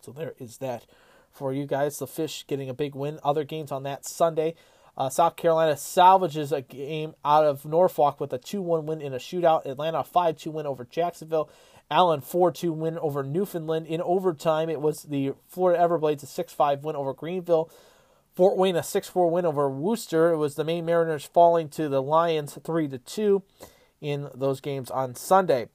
So 0.00 0.12
there 0.12 0.34
is 0.38 0.58
that 0.58 0.86
for 1.30 1.52
you 1.52 1.66
guys. 1.66 1.98
The 1.98 2.06
Fish 2.06 2.44
getting 2.46 2.68
a 2.68 2.74
big 2.74 2.94
win. 2.94 3.18
Other 3.22 3.44
games 3.44 3.72
on 3.72 3.84
that 3.84 4.04
Sunday. 4.04 4.54
Uh, 4.96 5.08
South 5.08 5.36
Carolina 5.36 5.76
salvages 5.76 6.52
a 6.52 6.60
game 6.60 7.14
out 7.24 7.44
of 7.44 7.64
Norfolk 7.64 8.20
with 8.20 8.32
a 8.32 8.38
2 8.38 8.60
1 8.60 8.84
win 8.84 9.00
in 9.00 9.14
a 9.14 9.18
shootout. 9.18 9.64
Atlanta 9.64 10.00
a 10.00 10.04
5 10.04 10.36
2 10.36 10.50
win 10.50 10.66
over 10.66 10.84
Jacksonville. 10.84 11.48
Allen 11.92 12.22
4 12.22 12.50
2 12.50 12.72
win 12.72 12.98
over 12.98 13.22
Newfoundland. 13.22 13.86
In 13.86 14.00
overtime, 14.00 14.70
it 14.70 14.80
was 14.80 15.02
the 15.02 15.34
Florida 15.46 15.82
Everblades 15.82 16.22
a 16.22 16.26
6 16.26 16.52
5 16.52 16.84
win 16.84 16.96
over 16.96 17.12
Greenville. 17.12 17.70
Fort 18.34 18.56
Wayne 18.56 18.76
a 18.76 18.82
6 18.82 19.08
4 19.08 19.30
win 19.30 19.44
over 19.44 19.68
Worcester. 19.68 20.32
It 20.32 20.38
was 20.38 20.54
the 20.54 20.64
Maine 20.64 20.86
Mariners 20.86 21.26
falling 21.26 21.68
to 21.70 21.90
the 21.90 22.02
Lions 22.02 22.58
3 22.64 22.88
2 22.88 23.42
in 24.00 24.30
those 24.34 24.60
games 24.60 24.90
on 24.90 25.14
Sunday. 25.14 25.68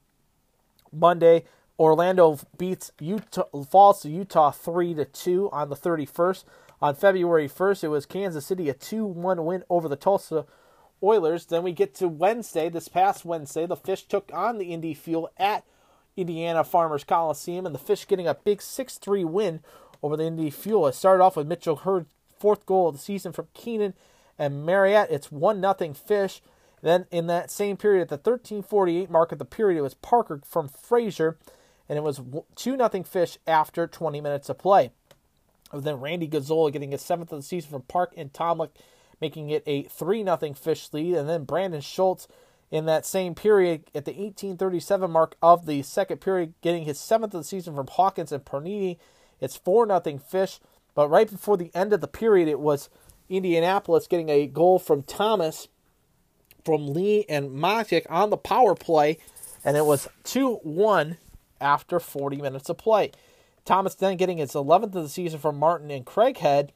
Monday, 0.92 1.44
Orlando 1.80 2.40
beats 2.58 2.92
Utah, 3.00 3.46
falls 3.70 4.02
to 4.02 4.10
Utah 4.10 4.52
three 4.52 4.96
to 4.96 5.06
two 5.06 5.50
on 5.52 5.70
the 5.70 5.76
31st. 5.76 6.44
On 6.82 6.96
February 6.96 7.48
1st, 7.48 7.84
it 7.84 7.88
was 7.90 8.06
Kansas 8.06 8.46
City 8.46 8.70
a 8.70 8.74
2-1 8.74 9.44
win 9.44 9.64
over 9.70 9.88
the 9.88 9.96
Tulsa 9.96 10.46
Oilers. 11.02 11.46
Then 11.46 11.64
we 11.64 11.72
get 11.72 11.94
to 11.96 12.08
Wednesday, 12.08 12.70
this 12.70 12.88
past 12.88 13.26
Wednesday, 13.26 13.66
the 13.66 13.76
Fish 13.76 14.04
took 14.04 14.32
on 14.34 14.58
the 14.58 14.74
Indy 14.74 14.94
Fuel 14.94 15.30
at 15.38 15.64
Indiana 16.18 16.64
Farmers 16.64 17.04
Coliseum, 17.04 17.66
and 17.66 17.74
the 17.74 17.80
Fish 17.80 18.08
getting 18.08 18.28
a 18.28 18.34
big 18.34 18.60
6-3 18.60 19.24
win 19.24 19.62
over 20.04 20.18
the 20.18 20.26
Indy 20.26 20.50
Fuel. 20.50 20.88
It 20.88 20.96
started 20.96 21.24
off 21.24 21.38
with 21.38 21.48
Mitchell 21.48 21.78
Heard's 21.78 22.08
fourth 22.38 22.66
goal 22.66 22.90
of 22.90 22.96
the 22.96 23.02
season 23.02 23.32
from 23.32 23.48
Keenan 23.54 23.94
and 24.38 24.66
Marriott. 24.66 25.10
It's 25.10 25.30
1-0 25.30 25.96
Fish. 25.96 26.42
Then 26.82 27.08
in 27.12 27.28
that 27.28 27.50
same 27.50 27.78
period, 27.78 28.04
at 28.04 28.24
the 28.24 28.32
13:48 28.32 29.10
mark 29.10 29.32
of 29.32 29.40
the 29.40 29.46
period, 29.46 29.80
it 29.80 29.82
was 29.82 29.96
Parker 29.96 30.42
from 30.46 30.68
Fraser, 30.68 31.38
and 31.90 31.98
it 31.98 32.04
was 32.04 32.22
two 32.56 32.78
nothing 32.78 33.04
Fish 33.04 33.38
after 33.48 33.88
20 33.88 34.22
minutes 34.22 34.50
of 34.50 34.58
play. 34.58 34.92
And 35.72 35.84
then 35.84 36.00
Randy 36.00 36.28
Gazzola 36.28 36.72
getting 36.72 36.92
his 36.92 37.02
seventh 37.02 37.32
of 37.32 37.40
the 37.40 37.44
season 37.44 37.72
from 37.72 37.82
Park 37.84 38.14
and 38.16 38.32
Tomlick, 38.32 38.70
making 39.20 39.50
it 39.50 39.64
a 39.66 39.84
three 39.84 40.24
nothing 40.24 40.54
Fish 40.54 40.94
lead. 40.94 41.16
And 41.16 41.28
then 41.28 41.46
Brandon 41.46 41.82
Schultz 41.82 42.28
in 42.70 42.86
that 42.86 43.06
same 43.06 43.34
period 43.34 43.84
at 43.96 44.06
the 44.06 44.20
18:37 44.20 45.10
mark 45.10 45.36
of 45.42 45.66
the 45.66 45.82
second 45.84 46.20
period, 46.20 46.54
getting 46.62 46.84
his 46.84 47.00
seventh 47.00 47.34
of 47.34 47.42
the 47.42 47.48
season 47.48 47.76
from 47.76 47.88
Hawkins 47.88 48.32
and 48.32 48.44
Pernini. 48.44 48.98
It's 49.40 49.56
four 49.56 49.86
nothing 49.86 50.20
Fish. 50.20 50.60
But 50.94 51.10
right 51.10 51.30
before 51.30 51.58
the 51.58 51.72
end 51.76 51.94
of 51.94 52.02
the 52.02 52.08
period, 52.08 52.48
it 52.48 52.60
was 52.60 52.90
Indianapolis 53.30 54.08
getting 54.08 54.30
a 54.30 54.48
goal 54.48 54.80
from 54.80 55.04
Thomas 55.04 55.68
from 56.66 56.88
Lee 56.94 57.26
and 57.30 57.52
Matic 57.52 58.06
on 58.10 58.30
the 58.30 58.36
power 58.36 58.76
play, 58.76 59.20
and 59.64 59.78
it 59.78 59.86
was 59.86 60.10
2 60.26 60.56
1 60.64 61.18
after 61.62 62.00
40 62.00 62.38
minutes 62.38 62.68
of 62.70 62.78
play. 62.78 63.12
Thomas 63.64 63.96
then 63.96 64.18
getting 64.18 64.38
his 64.38 64.52
11th 64.52 64.96
of 64.96 65.04
the 65.04 65.10
season 65.10 65.40
from 65.40 65.58
Martin 65.58 65.92
and 65.92 66.06
Craighead. 66.06 66.72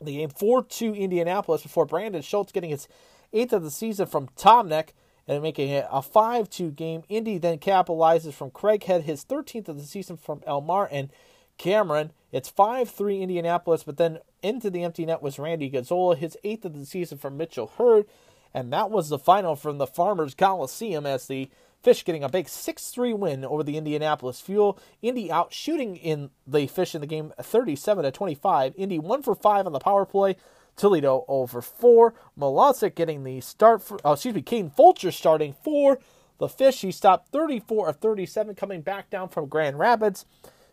The 0.00 0.16
game 0.16 0.30
4 0.30 0.64
2 0.64 0.94
Indianapolis 0.94 1.62
before 1.62 1.84
Brandon 1.84 2.22
Schultz 2.22 2.52
getting 2.52 2.70
his 2.70 2.88
8th 3.32 3.52
of 3.52 3.62
the 3.62 3.70
season 3.70 4.06
from 4.06 4.28
Tomneck, 4.36 4.90
and 5.30 5.42
making 5.42 5.70
it 5.70 5.86
a 5.90 6.02
5 6.02 6.50
2 6.50 6.72
game. 6.72 7.02
Indy 7.08 7.38
then 7.38 7.58
capitalizes 7.58 8.32
from 8.32 8.50
Craighead, 8.50 9.02
his 9.02 9.24
13th 9.24 9.68
of 9.68 9.76
the 9.76 9.84
season 9.84 10.16
from 10.16 10.40
Elmar 10.40 10.88
and 10.90 11.08
Cameron. 11.56 12.12
It's 12.32 12.48
5 12.48 12.90
3 12.90 13.22
Indianapolis, 13.22 13.84
but 13.84 13.96
then 13.96 14.18
into 14.42 14.70
the 14.70 14.82
empty 14.82 15.06
net 15.06 15.22
was 15.22 15.38
Randy 15.38 15.70
Gazzola, 15.70 16.16
his 16.16 16.36
8th 16.44 16.64
of 16.64 16.78
the 16.78 16.86
season 16.86 17.18
from 17.18 17.36
Mitchell 17.36 17.72
Heard. 17.78 18.06
And 18.52 18.72
that 18.72 18.90
was 18.90 19.08
the 19.08 19.18
final 19.18 19.54
from 19.54 19.78
the 19.78 19.86
Farmers 19.86 20.34
Coliseum 20.34 21.06
as 21.06 21.26
the 21.26 21.48
Fish 21.82 22.04
getting 22.04 22.24
a 22.24 22.28
big 22.28 22.48
6 22.48 22.90
3 22.90 23.14
win 23.14 23.44
over 23.44 23.62
the 23.62 23.76
Indianapolis 23.76 24.40
Fuel. 24.40 24.78
Indy 25.00 25.30
out 25.30 25.52
shooting 25.52 25.96
in 25.96 26.30
the 26.46 26.66
Fish 26.66 26.94
in 26.94 27.00
the 27.00 27.06
game 27.06 27.32
37 27.40 28.04
to 28.04 28.10
25. 28.10 28.74
Indy 28.76 28.98
1 28.98 29.22
for 29.22 29.34
5 29.34 29.66
on 29.66 29.72
the 29.72 29.78
power 29.78 30.04
play. 30.04 30.36
Toledo 30.80 31.24
over 31.28 31.60
4. 31.60 32.14
Milosek 32.38 32.94
getting 32.94 33.24
the 33.24 33.40
start 33.40 33.82
for, 33.82 34.00
oh, 34.04 34.12
excuse 34.12 34.34
me, 34.34 34.42
Kane 34.42 34.70
Fulcher 34.70 35.10
starting 35.10 35.54
for 35.62 35.98
the 36.38 36.48
Fish. 36.48 36.80
He 36.80 36.90
stopped 36.90 37.30
34 37.32 37.88
of 37.90 37.96
37 37.96 38.54
coming 38.54 38.80
back 38.80 39.10
down 39.10 39.28
from 39.28 39.46
Grand 39.46 39.78
Rapids. 39.78 40.24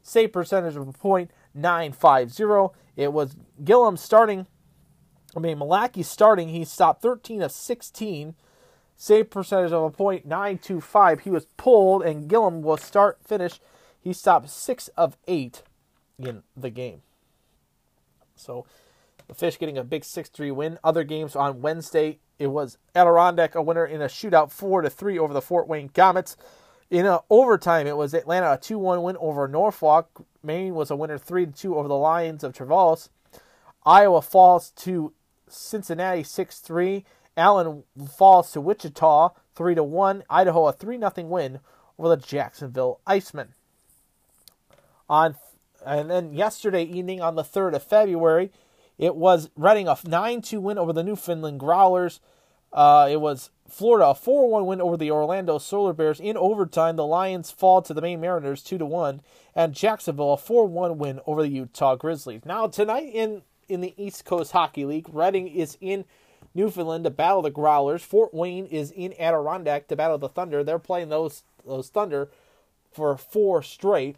Save 0.01 0.31
percentage 0.31 0.75
of 0.75 0.87
a 0.87 0.93
point 0.93 1.31
950. 1.53 2.77
It 2.95 3.11
was 3.11 3.35
Gillum 3.63 3.97
starting 3.97 4.47
I 5.35 5.39
mean, 5.39 5.59
Malaki 5.59 6.03
starting, 6.03 6.49
he 6.49 6.65
stopped 6.65 7.03
13 7.03 7.43
of 7.43 7.51
16. 7.51 8.33
Save 8.95 9.29
percentage 9.29 9.71
of 9.71 9.83
a 9.83 9.91
point 9.91 10.25
925. 10.25 11.19
He 11.19 11.29
was 11.29 11.45
pulled, 11.57 12.01
and 12.01 12.27
Gillum 12.27 12.63
will 12.63 12.77
start 12.77 13.19
finish. 13.23 13.59
He 13.99 14.13
stopped 14.13 14.49
6 14.49 14.87
of 14.97 15.15
8 15.27 15.61
in 16.17 16.41
the 16.55 16.71
game. 16.71 17.03
So 18.35 18.65
the 19.27 19.33
Fish 19.33 19.59
getting 19.59 19.77
a 19.77 19.83
big 19.83 20.03
6 20.03 20.29
3 20.29 20.51
win. 20.51 20.79
Other 20.83 21.03
games 21.03 21.35
on 21.35 21.61
Wednesday, 21.61 22.19
it 22.39 22.47
was 22.47 22.77
Adirondack 22.95 23.55
a 23.55 23.61
winner 23.61 23.85
in 23.85 24.01
a 24.01 24.05
shootout 24.05 24.51
4 24.51 24.83
to 24.83 24.89
3 24.89 25.19
over 25.19 25.33
the 25.33 25.41
Fort 25.41 25.67
Wayne 25.67 25.89
Comets. 25.89 26.37
In 26.89 27.05
a 27.05 27.19
overtime, 27.29 27.85
it 27.85 27.97
was 27.97 28.13
Atlanta 28.13 28.53
a 28.53 28.57
2 28.57 28.79
1 28.79 29.03
win 29.03 29.17
over 29.19 29.47
Norfolk. 29.47 30.25
Maine 30.41 30.73
was 30.73 30.89
a 30.89 30.95
winner 30.95 31.17
3 31.17 31.47
2 31.47 31.75
over 31.75 31.87
the 31.87 31.95
Lions 31.95 32.43
of 32.43 32.53
Trois-Rivières. 32.53 33.09
Iowa 33.85 34.21
falls 34.21 34.71
to 34.71 35.13
Cincinnati 35.49 36.23
6 36.23 36.59
3. 36.59 37.05
Allen 37.35 37.83
falls 38.17 38.51
to 38.51 38.61
Wichita 38.61 39.29
3 39.55 39.75
1. 39.75 40.23
Idaho 40.29 40.67
a 40.67 40.73
3 40.73 40.99
0 40.99 41.11
win 41.27 41.59
over 41.99 42.15
the 42.15 42.21
Jacksonville 42.21 43.01
Icemen. 43.05 43.49
On 45.09 45.35
and 45.85 46.09
then 46.09 46.33
yesterday 46.33 46.83
evening 46.83 47.21
on 47.21 47.35
the 47.35 47.43
3rd 47.43 47.75
of 47.75 47.83
February, 47.83 48.51
it 48.97 49.15
was 49.15 49.49
Reading 49.55 49.87
a 49.87 49.97
9 50.05 50.41
2 50.41 50.59
win 50.59 50.77
over 50.77 50.93
the 50.93 51.03
Newfoundland 51.03 51.59
Growlers. 51.59 52.19
Uh, 52.73 53.07
it 53.09 53.21
was 53.21 53.49
Florida 53.67 54.07
a 54.07 54.15
4 54.15 54.49
1 54.49 54.65
win 54.65 54.81
over 54.81 54.97
the 54.97 55.11
Orlando 55.11 55.57
Solar 55.57 55.93
Bears. 55.93 56.19
In 56.19 56.37
overtime, 56.37 56.95
the 56.95 57.05
Lions 57.05 57.51
fall 57.51 57.81
to 57.81 57.93
the 57.93 58.01
Maine 58.01 58.21
Mariners 58.21 58.63
2 58.63 58.77
1. 58.77 59.21
And 59.55 59.73
Jacksonville 59.73 60.33
a 60.33 60.37
4 60.37 60.67
1 60.67 60.97
win 60.97 61.19
over 61.25 61.41
the 61.41 61.49
Utah 61.49 61.95
Grizzlies. 61.95 62.45
Now, 62.45 62.67
tonight 62.67 63.09
in 63.13 63.41
in 63.67 63.81
the 63.81 63.93
East 63.97 64.25
Coast 64.25 64.51
Hockey 64.51 64.85
League. 64.85 65.07
Reading 65.11 65.47
is 65.47 65.77
in 65.81 66.05
Newfoundland 66.53 67.03
to 67.03 67.09
battle 67.09 67.41
the 67.41 67.51
Growlers. 67.51 68.01
Fort 68.01 68.33
Wayne 68.33 68.65
is 68.65 68.91
in 68.91 69.13
Adirondack 69.19 69.87
to 69.87 69.95
battle 69.95 70.17
the 70.17 70.29
Thunder. 70.29 70.63
They're 70.63 70.79
playing 70.79 71.09
those 71.09 71.43
those 71.65 71.89
Thunder 71.89 72.29
for 72.91 73.17
four 73.17 73.61
straight, 73.61 74.15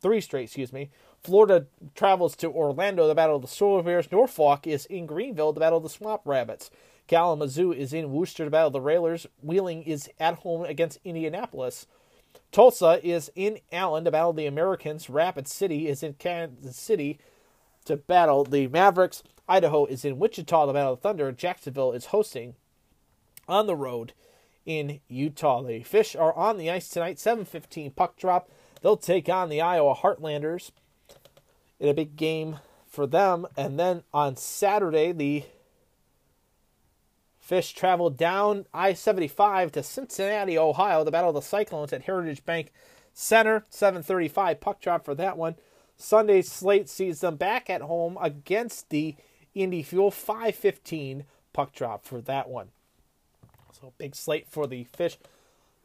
three 0.00 0.20
straight, 0.20 0.44
excuse 0.44 0.72
me. 0.72 0.90
Florida 1.24 1.66
travels 1.94 2.36
to 2.36 2.52
Orlando 2.52 3.08
the 3.08 3.14
battle 3.14 3.36
of 3.36 3.42
the 3.42 3.48
Solar 3.48 3.82
Bears. 3.82 4.12
Norfolk 4.12 4.66
is 4.66 4.84
in 4.86 5.06
Greenville 5.06 5.54
the 5.54 5.60
battle 5.60 5.78
of 5.78 5.82
the 5.82 5.88
Swamp 5.88 6.20
Rabbits. 6.26 6.70
Kalamazoo 7.06 7.72
is 7.72 7.94
in 7.94 8.12
Worcester 8.12 8.44
the 8.44 8.50
battle 8.50 8.66
of 8.66 8.72
the 8.74 8.80
Railers. 8.82 9.26
Wheeling 9.42 9.82
is 9.84 10.10
at 10.20 10.36
home 10.36 10.64
against 10.64 11.00
Indianapolis. 11.02 11.86
Tulsa 12.52 13.00
is 13.02 13.32
in 13.34 13.58
Allen 13.72 14.04
to 14.04 14.10
battle 14.10 14.34
the 14.34 14.46
Americans. 14.46 15.08
Rapid 15.08 15.48
City 15.48 15.88
is 15.88 16.02
in 16.02 16.12
Kansas 16.14 16.76
City 16.76 17.18
to 17.86 17.96
battle 17.96 18.44
the 18.44 18.68
Mavericks. 18.68 19.22
Idaho 19.48 19.86
is 19.86 20.04
in 20.04 20.18
Wichita 20.18 20.66
to 20.66 20.72
battle 20.74 20.96
the 20.96 21.00
Thunder. 21.00 21.32
Jacksonville 21.32 21.92
is 21.92 22.06
hosting 22.06 22.54
on 23.48 23.66
the 23.66 23.76
road 23.76 24.12
in 24.66 25.00
Utah. 25.08 25.62
The 25.62 25.82
Fish 25.82 26.14
are 26.14 26.34
on 26.34 26.58
the 26.58 26.70
ice 26.70 26.88
tonight. 26.88 27.18
7:15 27.18 27.90
puck 27.90 28.16
drop. 28.16 28.50
They'll 28.82 28.96
take 28.98 29.30
on 29.30 29.48
the 29.48 29.62
Iowa 29.62 29.94
Heartlanders 29.94 30.70
in 31.78 31.88
a 31.88 31.94
big 31.94 32.16
game 32.16 32.58
for 32.86 33.06
them. 33.06 33.46
And 33.56 33.78
then 33.78 34.02
on 34.12 34.36
Saturday, 34.36 35.12
the 35.12 35.44
Fish 37.40 37.72
traveled 37.74 38.16
down 38.16 38.64
I-75 38.72 39.72
to 39.72 39.82
Cincinnati, 39.82 40.56
Ohio, 40.56 41.04
to 41.04 41.10
battle 41.10 41.28
of 41.28 41.34
the 41.34 41.42
Cyclones 41.42 41.92
at 41.92 42.02
Heritage 42.02 42.44
Bank 42.44 42.72
Center. 43.12 43.66
7:35 43.70 44.60
puck 44.60 44.80
drop 44.80 45.04
for 45.04 45.14
that 45.14 45.36
one. 45.36 45.56
Sunday's 45.96 46.50
slate 46.50 46.88
sees 46.88 47.20
them 47.20 47.36
back 47.36 47.68
at 47.68 47.82
home 47.82 48.16
against 48.20 48.88
the 48.88 49.16
Indy 49.54 49.82
Fuel 49.82 50.10
515 50.10 51.24
puck 51.52 51.74
drop 51.74 52.04
for 52.04 52.20
that 52.22 52.48
one. 52.48 52.70
So 53.72 53.92
big 53.98 54.16
slate 54.16 54.48
for 54.48 54.66
the 54.66 54.84
Fish. 54.84 55.18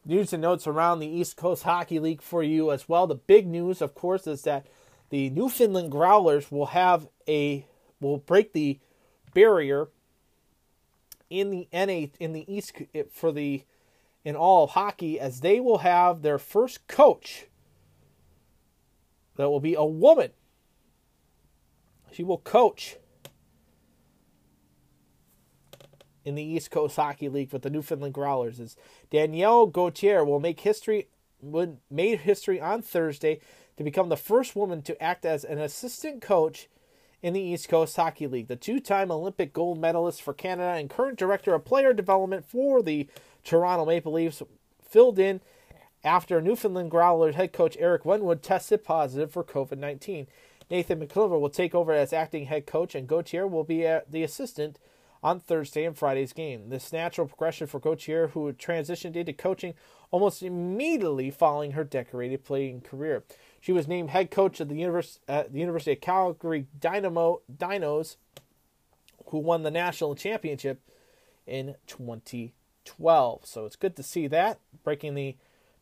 News 0.04 0.32
and 0.32 0.40
notes 0.40 0.66
around 0.66 1.00
the 1.00 1.06
East 1.06 1.36
Coast 1.36 1.64
Hockey 1.64 1.98
League 1.98 2.22
for 2.22 2.42
you 2.42 2.72
as 2.72 2.88
well. 2.88 3.06
The 3.06 3.14
big 3.14 3.46
news, 3.46 3.82
of 3.82 3.94
course, 3.94 4.26
is 4.26 4.42
that 4.42 4.66
the 5.10 5.30
Newfoundland 5.30 5.90
Growlers 5.90 6.50
will 6.50 6.66
have 6.66 7.08
a 7.28 7.66
will 8.00 8.18
break 8.18 8.52
the 8.52 8.80
barrier 9.34 9.88
in 11.28 11.50
the 11.50 11.68
NA 11.72 12.06
in 12.18 12.32
the 12.32 12.52
East 12.52 12.72
eh, 12.94 13.04
for 13.12 13.30
the 13.30 13.64
in 14.24 14.36
all 14.36 14.64
of 14.64 14.70
hockey 14.70 15.18
as 15.18 15.40
they 15.40 15.60
will 15.60 15.78
have 15.78 16.22
their 16.22 16.38
first 16.38 16.86
coach 16.86 17.46
that 19.36 19.48
will 19.48 19.60
be 19.60 19.74
a 19.74 19.84
woman. 19.84 20.30
She 22.12 22.24
will 22.24 22.38
coach 22.38 22.96
in 26.24 26.34
the 26.34 26.42
East 26.42 26.70
Coast 26.70 26.96
Hockey 26.96 27.28
League 27.28 27.52
with 27.52 27.62
the 27.62 27.70
Newfoundland 27.70 28.14
Growlers. 28.14 28.60
Is 28.60 28.76
Danielle 29.10 29.66
Gauthier 29.66 30.24
will 30.24 30.40
make 30.40 30.60
history 30.60 31.08
would 31.40 31.78
made 31.90 32.20
history 32.20 32.60
on 32.60 32.82
Thursday 32.82 33.40
to 33.80 33.84
become 33.84 34.10
the 34.10 34.16
first 34.16 34.54
woman 34.54 34.82
to 34.82 35.02
act 35.02 35.24
as 35.24 35.42
an 35.42 35.58
assistant 35.58 36.20
coach 36.20 36.68
in 37.22 37.32
the 37.32 37.40
East 37.40 37.66
Coast 37.66 37.96
Hockey 37.96 38.26
League. 38.26 38.48
The 38.48 38.54
two-time 38.54 39.10
Olympic 39.10 39.54
gold 39.54 39.80
medalist 39.80 40.20
for 40.20 40.34
Canada 40.34 40.78
and 40.78 40.90
current 40.90 41.18
director 41.18 41.54
of 41.54 41.64
player 41.64 41.94
development 41.94 42.44
for 42.44 42.82
the 42.82 43.08
Toronto 43.42 43.86
Maple 43.86 44.12
Leafs 44.12 44.42
filled 44.86 45.18
in 45.18 45.40
after 46.04 46.42
Newfoundland 46.42 46.90
Growlers 46.90 47.36
head 47.36 47.54
coach 47.54 47.74
Eric 47.80 48.04
Wellwood 48.04 48.42
tested 48.42 48.84
positive 48.84 49.32
for 49.32 49.42
COVID 49.42 49.78
19. 49.78 50.26
Nathan 50.70 51.00
McIver 51.00 51.40
will 51.40 51.48
take 51.48 51.74
over 51.74 51.94
as 51.94 52.12
acting 52.12 52.44
head 52.46 52.66
coach, 52.66 52.94
and 52.94 53.08
Gauthier 53.08 53.46
will 53.46 53.64
be 53.64 53.86
uh, 53.86 54.00
the 54.06 54.22
assistant 54.22 54.78
on 55.22 55.40
Thursday 55.40 55.86
and 55.86 55.96
Friday's 55.96 56.34
game. 56.34 56.68
This 56.68 56.92
natural 56.92 57.26
progression 57.26 57.66
for 57.66 57.80
Gauthier, 57.80 58.28
who 58.28 58.52
transitioned 58.52 59.16
into 59.16 59.32
coaching 59.32 59.72
almost 60.10 60.42
immediately 60.42 61.30
following 61.30 61.72
her 61.72 61.84
decorated 61.84 62.44
playing 62.44 62.82
career. 62.82 63.24
She 63.60 63.72
was 63.72 63.86
named 63.86 64.10
head 64.10 64.30
coach 64.30 64.60
of 64.60 64.68
the, 64.68 64.74
Univers- 64.74 65.20
uh, 65.28 65.44
the 65.50 65.60
University 65.60 65.92
of 65.92 66.00
Calgary 66.00 66.66
Dynamo 66.78 67.42
Dinos, 67.54 68.16
who 69.26 69.38
won 69.38 69.62
the 69.62 69.70
national 69.70 70.14
championship 70.14 70.80
in 71.46 71.76
2012. 71.86 73.46
So 73.46 73.66
it's 73.66 73.76
good 73.76 73.96
to 73.96 74.02
see 74.02 74.26
that 74.28 74.58
breaking 74.82 75.14
the 75.14 75.36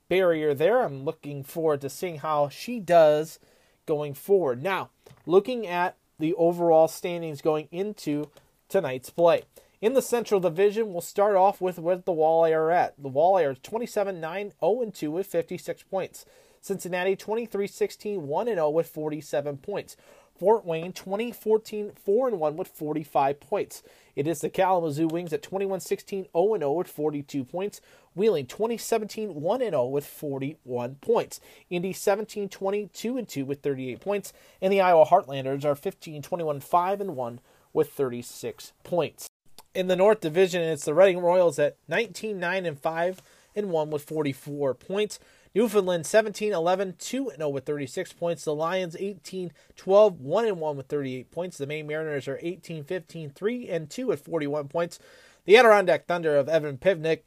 barrier 0.09 0.55
there. 0.55 0.83
I'm 0.83 1.05
looking 1.05 1.45
forward 1.45 1.81
to 1.83 1.91
seeing 1.91 2.19
how 2.19 2.49
she 2.49 2.81
does 2.81 3.39
going 3.87 4.15
forward. 4.15 4.63
Now, 4.63 4.91
looking 5.25 5.67
at 5.67 5.97
the 6.19 6.35
overall 6.35 6.89
standings 6.89 7.41
going 7.41 7.69
into 7.71 8.31
tonight's 8.69 9.11
play. 9.11 9.43
In 9.81 9.95
the 9.95 10.03
Central 10.03 10.41
Division, 10.41 10.93
we'll 10.93 11.01
start 11.01 11.37
off 11.37 11.61
with 11.61 11.79
where 11.79 11.97
the 11.97 12.13
Walleye 12.13 12.53
are 12.53 12.73
at. 12.73 12.95
The 13.01 13.09
Walleye 13.09 13.45
are 13.45 13.55
27 13.55 14.21
9 14.21 14.53
0 14.61 14.93
2 14.93 15.11
with 15.11 15.27
56 15.27 15.83
points. 15.85 16.27
Cincinnati 16.69 17.17
23 17.17 17.67
16 17.67 18.29
1 18.29 18.47
0 18.47 18.71
with 18.71 18.87
47 18.89 19.57
points. 19.57 19.97
Fort 20.39 20.67
Wayne 20.67 20.93
2014 20.93 21.93
4 22.05 22.31
1 22.31 22.57
with 22.57 22.69
45 22.69 23.41
points. 23.41 23.83
It 24.15 24.27
is 24.27 24.43
the 24.43 24.51
Kalamazoo 24.51 25.09
Wings 25.09 25.33
at 25.33 25.43
21 25.43 25.81
16 25.81 26.27
0 26.31 26.59
0 26.59 26.73
with 26.73 26.87
42 26.87 27.43
points. 27.45 27.81
Wheeling 28.15 28.45
2017 28.45 29.35
1 29.35 29.61
0 29.61 29.87
with 29.87 30.07
41 30.07 30.97
points. 30.97 31.41
Indy 31.71 31.95
17 31.95 32.51
22 32.51 33.23
2 33.23 33.45
with 33.47 33.63
38 33.63 34.01
points. 34.01 34.35
And 34.61 34.71
the 34.71 34.83
Iowa 34.83 35.07
Heartlanders 35.07 35.65
are 35.65 35.75
15 35.75 36.21
21 36.21 36.61
5 36.61 37.01
1 37.01 37.41
with 37.73 37.91
36 37.91 38.73
points. 38.85 39.27
In 39.75 39.87
the 39.87 39.97
North 39.97 40.21
Division, 40.21 40.63
it's 40.63 40.85
the 40.85 40.93
Reading 40.93 41.21
Royals 41.21 41.59
at 41.59 41.77
19 41.89 42.39
9 42.39 42.77
5 42.77 43.23
and 43.57 43.71
1 43.71 43.91
with 43.91 44.05
44 44.05 44.75
points. 44.75 45.19
Newfoundland 45.55 46.07
17 46.07 46.53
11 46.53 46.95
2 46.99 47.33
0 47.37 47.49
with 47.49 47.65
36 47.65 48.13
points. 48.13 48.45
The 48.45 48.55
Lions 48.55 48.97
18 48.99 49.53
12 49.77 50.21
1 50.21 50.59
1 50.59 50.77
with 50.77 50.87
38 50.87 51.31
points. 51.31 51.59
The 51.59 51.67
Maine 51.67 51.87
Mariners 51.87 52.29
are 52.29 52.39
18 52.43 52.85
15 52.85 53.31
3 53.31 53.69
and 53.69 53.91
2 53.91 54.07
with 54.07 54.25
41 54.25 54.69
points. 54.69 54.99
The 55.45 55.57
Adirondack 55.57 56.07
Thunder 56.07 56.37
of 56.37 56.49
Evan 56.49 56.79
Pivnik 56.79 57.21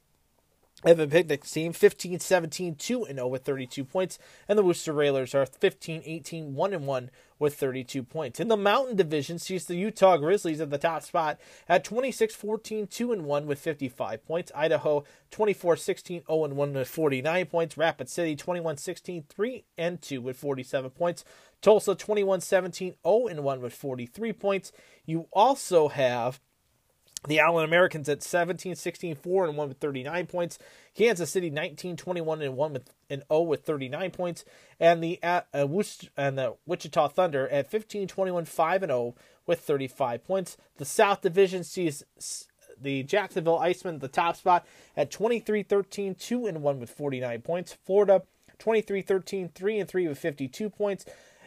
Evan 0.83 1.11
Picnic's 1.11 1.51
team 1.51 1.73
15 1.73 2.19
17 2.19 2.75
2 2.75 3.05
0 3.05 3.27
with 3.27 3.43
32 3.43 3.85
points, 3.85 4.17
and 4.47 4.57
the 4.57 4.63
Worcester 4.63 4.93
Railers 4.93 5.35
are 5.35 5.45
15 5.45 6.01
18 6.03 6.55
1 6.55 6.85
1 6.85 7.11
with 7.37 7.55
32 7.55 8.01
points. 8.03 8.39
In 8.39 8.47
the 8.47 8.57
Mountain 8.57 8.95
Division, 8.95 9.37
sees 9.37 9.65
the 9.65 9.75
Utah 9.75 10.17
Grizzlies 10.17 10.59
at 10.59 10.71
the 10.71 10.79
top 10.79 11.03
spot 11.03 11.39
at 11.69 11.83
26 11.83 12.33
14 12.33 12.87
2 12.87 13.09
1 13.21 13.45
with 13.45 13.59
55 13.59 14.25
points. 14.25 14.51
Idaho 14.55 15.03
24 15.29 15.75
16 15.77 16.23
0 16.27 16.47
1 16.47 16.73
with 16.73 16.87
49 16.87 17.45
points. 17.45 17.77
Rapid 17.77 18.09
City 18.09 18.35
21 18.35 18.77
16 18.77 19.25
3 19.29 19.65
and 19.77 20.01
2 20.01 20.19
with 20.19 20.37
47 20.37 20.89
points. 20.91 21.23
Tulsa 21.61 21.93
21 21.93 22.41
17 22.41 22.95
0 23.05 23.41
1 23.41 23.61
with 23.61 23.73
43 23.73 24.33
points. 24.33 24.71
You 25.05 25.27
also 25.31 25.89
have 25.89 26.39
the 27.27 27.39
Allen 27.39 27.63
Americans 27.63 28.09
at 28.09 28.23
17 28.23 28.75
16 28.75 29.15
4 29.15 29.45
and 29.45 29.57
1 29.57 29.67
with 29.69 29.77
39 29.77 30.27
points. 30.27 30.59
Kansas 30.95 31.29
City 31.29 31.49
19 31.49 31.95
21 31.95 32.41
and 32.41 32.57
1 32.57 32.73
with 32.73 32.89
and 33.09 33.23
0 33.31 33.41
with 33.41 33.63
39 33.63 34.11
points. 34.11 34.45
And 34.79 35.03
the 35.03 35.19
uh, 35.21 35.41
uh, 35.53 35.67
and 36.17 36.37
the 36.37 36.55
Wichita 36.65 37.09
Thunder 37.09 37.47
at 37.49 37.69
15 37.69 38.07
21 38.07 38.45
5 38.45 38.83
and 38.83 38.89
0 38.89 39.15
with 39.45 39.59
35 39.59 40.23
points. 40.23 40.57
The 40.77 40.85
South 40.85 41.21
Division 41.21 41.63
sees 41.63 42.03
the 42.79 43.03
Jacksonville 43.03 43.59
Icemen 43.59 43.95
at 43.95 44.01
the 44.01 44.07
top 44.07 44.35
spot 44.35 44.65
at 44.97 45.11
23 45.11 45.63
13 45.63 46.15
2 46.15 46.47
and 46.47 46.63
1 46.63 46.79
with 46.79 46.89
49 46.89 47.41
points. 47.41 47.77
Florida 47.85 48.23
23 48.57 49.01
13 49.01 49.49
3 49.53 49.79
and 49.79 49.89
3 49.89 50.07
with 50.07 50.17
52 50.17 50.69
points. 50.69 51.05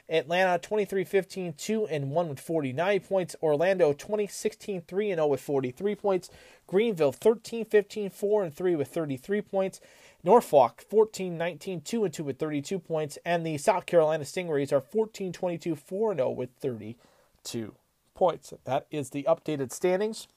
Atlanta 0.09 0.59
23-15 0.59 1.57
2 1.57 1.87
and 1.87 2.11
1 2.11 2.29
with 2.29 2.41
49 2.41 3.01
points. 3.01 3.37
Orlando 3.43 3.93
20-16 3.93 4.85
3 4.87 5.11
and 5.11 5.19
0 5.19 5.27
with 5.27 5.41
43 5.41 5.95
points. 5.95 6.31
Greenville 6.67 7.13
13-15 7.13 8.13
4 8.13 8.43
and 8.45 8.55
3 8.55 8.77
with 8.77 8.89
33 8.89 9.41
points. 9.41 9.81
Norfolk 10.23 10.85
14-19 10.91 11.85
2 11.85 12.05
and 12.05 12.13
2 12.13 12.25
with 12.25 12.39
32 12.39 12.79
points 12.79 13.19
and 13.25 13.47
the 13.47 13.59
South 13.59 13.87
Carolina 13.87 14.25
Stingrays 14.25 14.73
are 14.73 14.81
14-22 14.81 15.79
4 15.79 16.11
and 16.13 16.19
0 16.19 16.31
with 16.31 16.51
32 16.61 17.75
points. 18.15 18.55
That 18.65 18.87
is 18.91 19.11
the 19.11 19.25
updated 19.25 19.73
standings 19.73 20.29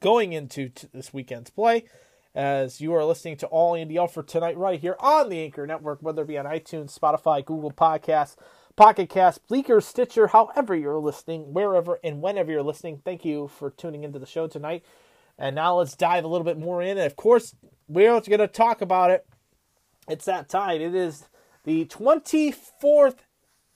going 0.00 0.32
into 0.32 0.70
this 0.92 1.14
weekend's 1.14 1.50
play 1.50 1.84
as 2.34 2.80
you 2.80 2.94
are 2.94 3.04
listening 3.04 3.36
to 3.36 3.46
All 3.46 3.74
Indy 3.74 3.98
for 4.08 4.22
tonight 4.22 4.56
right 4.56 4.80
here 4.80 4.96
on 5.00 5.28
the 5.28 5.42
Anchor 5.42 5.66
Network, 5.66 6.02
whether 6.02 6.22
it 6.22 6.28
be 6.28 6.38
on 6.38 6.46
iTunes, 6.46 6.98
Spotify, 6.98 7.44
Google 7.44 7.70
Podcasts, 7.70 8.36
Pocket 8.76 9.08
Cast, 9.08 9.46
Breaker, 9.48 9.80
Stitcher, 9.80 10.28
however 10.28 10.74
you're 10.74 10.98
listening, 10.98 11.52
wherever 11.52 11.98
and 12.02 12.22
whenever 12.22 12.50
you're 12.50 12.62
listening. 12.62 13.00
Thank 13.04 13.24
you 13.24 13.48
for 13.48 13.70
tuning 13.70 14.04
into 14.04 14.18
the 14.18 14.26
show 14.26 14.46
tonight. 14.46 14.84
And 15.38 15.54
now 15.54 15.76
let's 15.76 15.96
dive 15.96 16.24
a 16.24 16.28
little 16.28 16.44
bit 16.44 16.58
more 16.58 16.82
in. 16.82 16.98
And 16.98 17.06
of 17.06 17.16
course, 17.16 17.54
we're 17.88 18.20
going 18.20 18.38
to 18.38 18.48
talk 18.48 18.80
about 18.80 19.10
it. 19.10 19.26
It's 20.08 20.24
that 20.24 20.48
time. 20.48 20.80
It 20.80 20.94
is 20.94 21.28
the 21.64 21.84
24th 21.86 23.18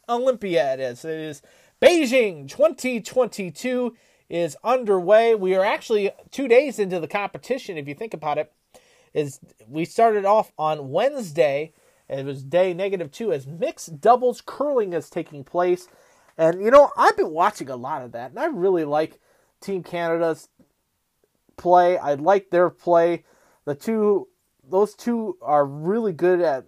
Olympiad. 0.09 0.81
It 0.81 1.05
is 1.05 1.43
Beijing 1.81 2.49
2022 2.49 3.95
is 4.29 4.57
underway. 4.65 5.35
We 5.35 5.55
are 5.55 5.65
actually 5.65 6.11
two 6.31 6.49
days 6.49 6.79
into 6.79 7.01
the 7.01 7.09
competition. 7.09 7.77
If 7.77 7.87
you 7.87 7.95
think 7.95 8.15
about 8.15 8.39
it, 8.39 8.53
is 9.15 9.41
we 9.69 9.85
started 9.85 10.25
off 10.25 10.53
on 10.59 10.91
Wednesday. 10.91 11.73
It 12.09 12.25
was 12.25 12.43
day 12.43 12.73
negative 12.73 13.11
two 13.11 13.33
as 13.33 13.47
mixed 13.47 14.01
doubles 14.01 14.41
curling 14.45 14.93
is 14.93 15.11
taking 15.11 15.45
place. 15.45 15.89
And 16.39 16.63
you 16.63 16.71
know, 16.71 16.91
I've 16.97 17.17
been 17.17 17.31
watching 17.31 17.71
a 17.71 17.77
lot 17.77 18.03
of 18.03 18.13
that, 18.13 18.31
and 18.31 18.39
I 18.39 18.47
really 18.47 18.85
like 18.85 19.21
Team 19.61 19.83
Canada's 19.83 20.49
play. 21.57 21.97
I 21.99 22.15
like 22.15 22.51
their 22.51 22.71
play. 22.71 23.25
The 23.65 23.75
two, 23.75 24.29
those 24.69 24.95
two 24.95 25.39
are 25.43 25.65
really 25.65 26.13
good 26.13 26.41
at 26.41 26.67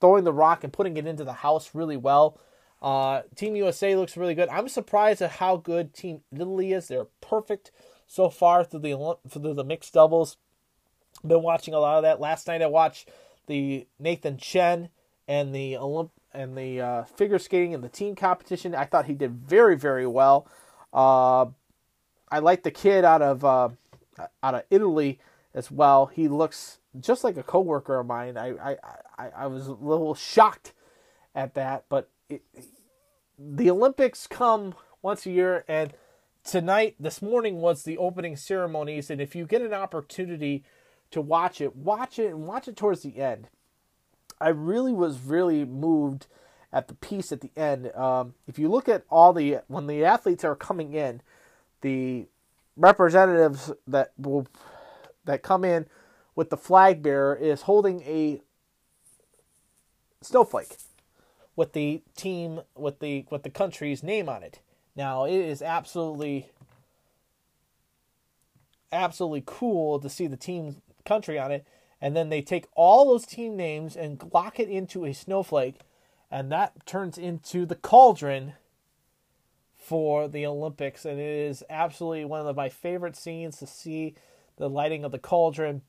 throwing 0.00 0.24
the 0.24 0.32
rock 0.32 0.64
and 0.64 0.72
putting 0.72 0.96
it 0.96 1.06
into 1.06 1.24
the 1.24 1.32
house 1.32 1.74
really 1.74 1.96
well. 1.96 2.40
Uh, 2.80 3.22
Team 3.34 3.56
USA 3.56 3.96
looks 3.96 4.16
really 4.16 4.34
good. 4.34 4.48
I'm 4.48 4.68
surprised 4.68 5.20
at 5.20 5.32
how 5.32 5.56
good 5.56 5.92
Team 5.92 6.20
Italy 6.32 6.72
is. 6.72 6.88
They're 6.88 7.06
perfect 7.20 7.72
so 8.06 8.30
far 8.30 8.64
through 8.64 8.80
the 8.80 9.16
through 9.28 9.54
the 9.54 9.64
mixed 9.64 9.92
doubles. 9.92 10.36
Been 11.26 11.42
watching 11.42 11.74
a 11.74 11.80
lot 11.80 11.96
of 11.96 12.02
that. 12.04 12.20
Last 12.20 12.46
night 12.46 12.62
I 12.62 12.66
watched 12.66 13.10
the 13.48 13.88
Nathan 13.98 14.38
Chen 14.38 14.90
and 15.26 15.54
the 15.54 15.74
Olymp 15.74 16.10
and 16.32 16.56
the 16.56 16.80
uh, 16.80 17.04
figure 17.04 17.38
skating 17.38 17.74
and 17.74 17.82
the 17.82 17.88
team 17.88 18.14
competition. 18.14 18.74
I 18.74 18.84
thought 18.84 19.06
he 19.06 19.14
did 19.14 19.32
very 19.32 19.76
very 19.76 20.06
well. 20.06 20.46
Uh, 20.92 21.46
I 22.30 22.38
like 22.38 22.62
the 22.62 22.70
kid 22.70 23.04
out 23.04 23.22
of 23.22 23.44
uh, 23.44 23.70
out 24.42 24.54
of 24.54 24.62
Italy 24.70 25.18
as 25.52 25.70
well. 25.70 26.06
He 26.06 26.28
looks 26.28 26.78
just 27.00 27.24
like 27.24 27.36
a 27.36 27.42
coworker 27.42 27.98
of 27.98 28.06
mine. 28.06 28.36
I 28.36 28.50
I, 28.50 28.76
I, 29.18 29.28
I 29.36 29.46
was 29.48 29.66
a 29.66 29.72
little 29.72 30.14
shocked 30.14 30.72
at 31.34 31.54
that, 31.54 31.86
but 31.88 32.08
it, 32.28 32.42
the 33.38 33.70
Olympics 33.70 34.26
come 34.26 34.74
once 35.02 35.26
a 35.26 35.30
year, 35.30 35.64
and 35.68 35.92
tonight, 36.44 36.96
this 36.98 37.22
morning 37.22 37.56
was 37.60 37.82
the 37.82 37.98
opening 37.98 38.36
ceremonies. 38.36 39.10
And 39.10 39.20
if 39.20 39.36
you 39.36 39.46
get 39.46 39.62
an 39.62 39.74
opportunity 39.74 40.64
to 41.10 41.20
watch 41.20 41.60
it, 41.60 41.74
watch 41.76 42.18
it 42.18 42.28
and 42.28 42.46
watch 42.46 42.68
it 42.68 42.76
towards 42.76 43.02
the 43.02 43.18
end. 43.18 43.48
I 44.40 44.48
really 44.48 44.92
was 44.92 45.20
really 45.20 45.64
moved 45.64 46.26
at 46.72 46.88
the 46.88 46.94
piece 46.94 47.32
at 47.32 47.40
the 47.40 47.50
end. 47.56 47.94
Um, 47.94 48.34
if 48.46 48.58
you 48.58 48.68
look 48.68 48.88
at 48.88 49.04
all 49.10 49.32
the 49.32 49.58
when 49.68 49.86
the 49.86 50.04
athletes 50.04 50.44
are 50.44 50.54
coming 50.54 50.92
in, 50.92 51.22
the 51.80 52.26
representatives 52.76 53.72
that 53.86 54.12
will 54.16 54.46
that 55.24 55.42
come 55.42 55.64
in 55.64 55.86
with 56.34 56.50
the 56.50 56.56
flag 56.56 57.02
bearer 57.02 57.34
is 57.34 57.62
holding 57.62 58.02
a 58.02 58.40
snowflake 60.22 60.76
with 61.56 61.72
the 61.72 62.02
team 62.16 62.60
with 62.76 63.00
the 63.00 63.26
with 63.30 63.42
the 63.42 63.50
country's 63.50 64.02
name 64.02 64.28
on 64.28 64.42
it. 64.42 64.60
Now 64.94 65.24
it 65.24 65.34
is 65.34 65.62
absolutely 65.62 66.50
absolutely 68.92 69.42
cool 69.44 69.98
to 69.98 70.08
see 70.08 70.26
the 70.26 70.36
team 70.36 70.80
country 71.08 71.38
on 71.38 71.50
it 71.50 71.66
and 72.00 72.14
then 72.14 72.28
they 72.28 72.42
take 72.42 72.66
all 72.74 73.06
those 73.06 73.26
team 73.26 73.56
names 73.56 73.96
and 73.96 74.30
lock 74.32 74.60
it 74.60 74.68
into 74.68 75.04
a 75.04 75.12
snowflake 75.12 75.80
and 76.30 76.52
that 76.52 76.86
turns 76.86 77.16
into 77.16 77.64
the 77.64 77.74
cauldron 77.74 78.52
for 79.76 80.28
the 80.28 80.44
Olympics 80.44 81.04
and 81.04 81.18
it 81.18 81.48
is 81.48 81.64
absolutely 81.70 82.24
one 82.24 82.46
of 82.46 82.56
my 82.56 82.68
favorite 82.68 83.16
scenes 83.16 83.58
to 83.58 83.66
see 83.66 84.14
the 84.56 84.68
lighting 84.68 85.04
of 85.04 85.12
the 85.12 85.18
cauldron 85.18 85.82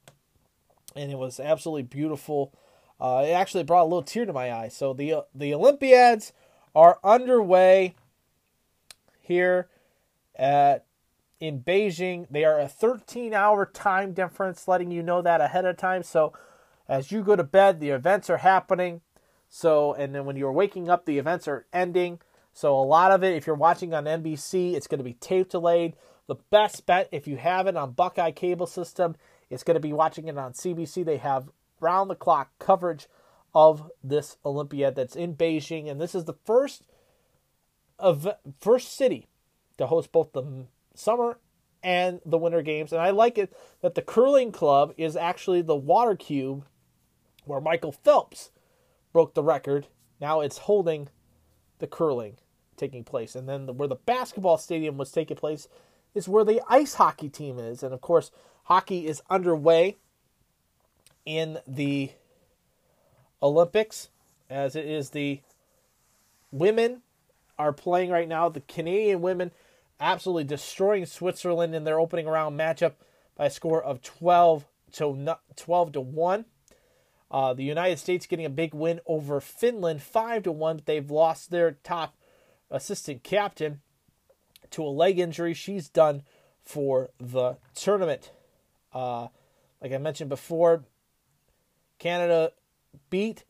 and 0.95 1.11
it 1.11 1.17
was 1.17 1.39
absolutely 1.39 1.83
beautiful. 1.83 2.53
Uh, 2.99 3.23
it 3.25 3.31
actually 3.31 3.63
brought 3.63 3.83
a 3.83 3.85
little 3.85 4.03
tear 4.03 4.25
to 4.25 4.33
my 4.33 4.51
eye. 4.51 4.67
So 4.67 4.93
the 4.93 5.25
the 5.33 5.53
Olympiads 5.53 6.33
are 6.75 6.99
underway 7.03 7.95
here 9.19 9.69
at 10.35 10.85
in 11.39 11.61
Beijing. 11.61 12.27
They 12.29 12.43
are 12.43 12.59
a 12.59 12.67
13 12.67 13.33
hour 13.33 13.65
time 13.65 14.13
difference, 14.13 14.67
letting 14.67 14.91
you 14.91 15.03
know 15.03 15.21
that 15.21 15.41
ahead 15.41 15.65
of 15.65 15.77
time. 15.77 16.03
So 16.03 16.33
as 16.87 17.11
you 17.11 17.23
go 17.23 17.35
to 17.35 17.43
bed, 17.43 17.79
the 17.79 17.89
events 17.89 18.29
are 18.29 18.37
happening. 18.37 19.01
So 19.49 19.93
and 19.93 20.13
then 20.13 20.25
when 20.25 20.35
you're 20.35 20.51
waking 20.51 20.89
up, 20.89 21.05
the 21.05 21.17
events 21.17 21.47
are 21.47 21.65
ending. 21.73 22.19
So 22.53 22.77
a 22.77 22.81
lot 22.81 23.11
of 23.11 23.23
it, 23.23 23.35
if 23.35 23.47
you're 23.47 23.55
watching 23.55 23.93
on 23.93 24.05
NBC, 24.05 24.73
it's 24.73 24.87
going 24.87 24.97
to 24.97 25.03
be 25.03 25.13
tape 25.13 25.49
delayed. 25.49 25.95
The 26.27 26.35
best 26.35 26.85
bet, 26.85 27.09
if 27.11 27.27
you 27.27 27.37
have 27.37 27.67
it 27.67 27.75
on 27.75 27.93
Buckeye 27.93 28.31
Cable 28.31 28.67
System, 28.67 29.15
it's 29.49 29.63
going 29.63 29.75
to 29.75 29.79
be 29.79 29.93
watching 29.93 30.27
it 30.27 30.37
on 30.37 30.53
CBC. 30.53 31.05
They 31.05 31.17
have 31.17 31.49
round 31.79 32.09
the 32.09 32.15
clock 32.15 32.51
coverage 32.59 33.07
of 33.53 33.89
this 34.03 34.37
Olympiad 34.45 34.95
that's 34.95 35.15
in 35.15 35.35
Beijing, 35.35 35.89
and 35.89 35.99
this 35.99 36.13
is 36.13 36.25
the 36.25 36.35
first 36.45 36.83
of 37.97 38.27
first 38.59 38.95
city 38.95 39.27
to 39.77 39.87
host 39.87 40.11
both 40.11 40.31
the 40.33 40.65
summer 40.99 41.39
and 41.81 42.19
the 42.25 42.37
winter 42.37 42.61
games. 42.61 42.91
And 42.91 43.01
I 43.01 43.11
like 43.11 43.37
it 43.37 43.53
that 43.81 43.95
the 43.95 44.01
curling 44.01 44.51
club 44.51 44.93
is 44.97 45.15
actually 45.15 45.61
the 45.61 45.75
water 45.75 46.15
cube 46.15 46.65
where 47.45 47.61
Michael 47.61 47.91
Phelps 47.91 48.51
broke 49.13 49.33
the 49.33 49.43
record. 49.43 49.87
Now 50.19 50.41
it's 50.41 50.59
holding 50.59 51.09
the 51.79 51.87
curling 51.87 52.37
taking 52.75 53.03
place, 53.03 53.35
and 53.35 53.47
then 53.47 53.65
the, 53.65 53.73
where 53.73 53.87
the 53.87 53.95
basketball 53.95 54.57
stadium 54.57 54.97
was 54.97 55.11
taking 55.11 55.35
place 55.35 55.67
is 56.13 56.29
where 56.29 56.45
the 56.45 56.61
ice 56.69 56.93
hockey 56.93 57.29
team 57.29 57.59
is, 57.59 57.83
and 57.83 57.93
of 57.93 58.01
course 58.01 58.31
hockey 58.63 59.05
is 59.07 59.21
underway 59.29 59.97
in 61.25 61.59
the 61.67 62.11
Olympics, 63.41 64.09
as 64.49 64.75
it 64.75 64.85
is 64.85 65.09
the 65.09 65.41
women 66.51 67.01
are 67.57 67.73
playing 67.73 68.09
right 68.09 68.27
now. 68.27 68.49
The 68.49 68.61
Canadian 68.61 69.21
women 69.21 69.51
absolutely 69.99 70.45
destroying 70.45 71.05
Switzerland 71.05 71.75
in 71.75 71.83
their 71.83 71.99
opening 71.99 72.27
round 72.27 72.59
matchup 72.59 72.93
by 73.35 73.45
a 73.45 73.49
score 73.49 73.81
of 73.81 74.01
12 74.01 74.65
to 74.93 75.37
12 75.55 75.91
to 75.93 76.01
1. 76.01 76.45
Uh, 77.31 77.53
the 77.53 77.63
United 77.63 77.99
States 77.99 78.25
getting 78.25 78.45
a 78.45 78.49
big 78.49 78.73
win 78.73 78.99
over 79.05 79.39
Finland 79.39 80.01
5 80.01 80.43
to 80.43 80.51
1. 80.51 80.77
But 80.77 80.85
they've 80.85 81.11
lost 81.11 81.51
their 81.51 81.77
top 81.83 82.15
assistant 82.71 83.23
captain 83.23 83.81
to 84.71 84.83
a 84.83 84.89
leg 84.89 85.19
injury. 85.19 85.53
She's 85.53 85.89
done 85.89 86.23
for 86.63 87.09
the 87.19 87.57
tournament. 87.75 88.31
Uh, 88.93 89.27
like 89.81 89.91
I 89.91 89.97
mentioned 89.97 90.29
before, 90.29 90.83
Canada 91.99 92.51
beat 93.09 93.43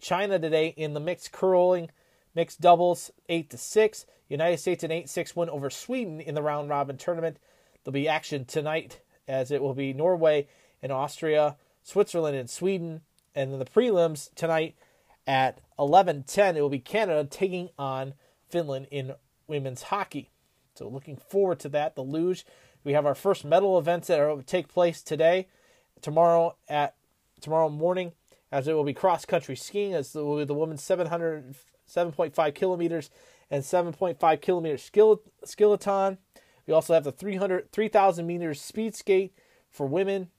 China 0.00 0.38
today 0.38 0.74
in 0.76 0.94
the 0.94 1.00
mixed 1.00 1.32
curling, 1.32 1.90
mixed 2.34 2.60
doubles, 2.60 3.10
eight 3.28 3.50
to 3.50 3.58
six. 3.58 4.06
United 4.28 4.58
States 4.58 4.84
an 4.84 4.90
eight 4.90 5.08
six 5.08 5.36
win 5.36 5.48
over 5.48 5.70
Sweden 5.70 6.20
in 6.20 6.34
the 6.34 6.42
round 6.42 6.68
robin 6.68 6.96
tournament. 6.96 7.38
There'll 7.84 7.92
be 7.92 8.08
action 8.08 8.44
tonight 8.44 9.00
as 9.28 9.50
it 9.50 9.62
will 9.62 9.74
be 9.74 9.92
Norway 9.92 10.48
and 10.82 10.92
Austria, 10.92 11.56
Switzerland 11.82 12.36
and 12.36 12.50
Sweden, 12.50 13.02
and 13.34 13.52
then 13.52 13.58
the 13.58 13.64
prelims 13.64 14.32
tonight 14.34 14.74
at 15.26 15.60
11:10 15.78 16.56
it 16.56 16.60
will 16.60 16.68
be 16.68 16.78
Canada 16.78 17.24
taking 17.24 17.70
on 17.78 18.14
Finland 18.48 18.88
in 18.90 19.14
women's 19.46 19.84
hockey. 19.84 20.30
So 20.74 20.88
looking 20.88 21.16
forward 21.16 21.60
to 21.60 21.68
that. 21.70 21.94
The 21.94 22.02
luge, 22.02 22.44
we 22.84 22.92
have 22.92 23.06
our 23.06 23.14
first 23.14 23.44
medal 23.44 23.78
events 23.78 24.08
that 24.08 24.20
will 24.20 24.42
take 24.42 24.68
place 24.68 25.02
today, 25.02 25.48
tomorrow 26.02 26.56
at 26.68 26.94
tomorrow 27.40 27.68
morning, 27.68 28.12
as 28.52 28.68
it 28.68 28.74
will 28.74 28.84
be 28.84 28.94
cross 28.94 29.24
country 29.24 29.56
skiing 29.56 29.94
as 29.94 30.14
it 30.14 30.22
will 30.22 30.38
be 30.38 30.44
the 30.44 30.54
women's 30.54 30.82
700 30.82 31.54
7.5 31.88 32.54
kilometers 32.54 33.10
and 33.50 33.62
7.5 33.62 34.40
kilometer 34.40 34.78
skeleton. 35.44 36.18
We 36.66 36.74
also 36.74 36.94
have 36.94 37.04
the 37.04 37.12
300 37.12 37.70
3,000 37.72 38.26
meters 38.26 38.60
speed 38.60 38.94
skate 38.94 39.32
for 39.70 39.86
women. 39.86 40.30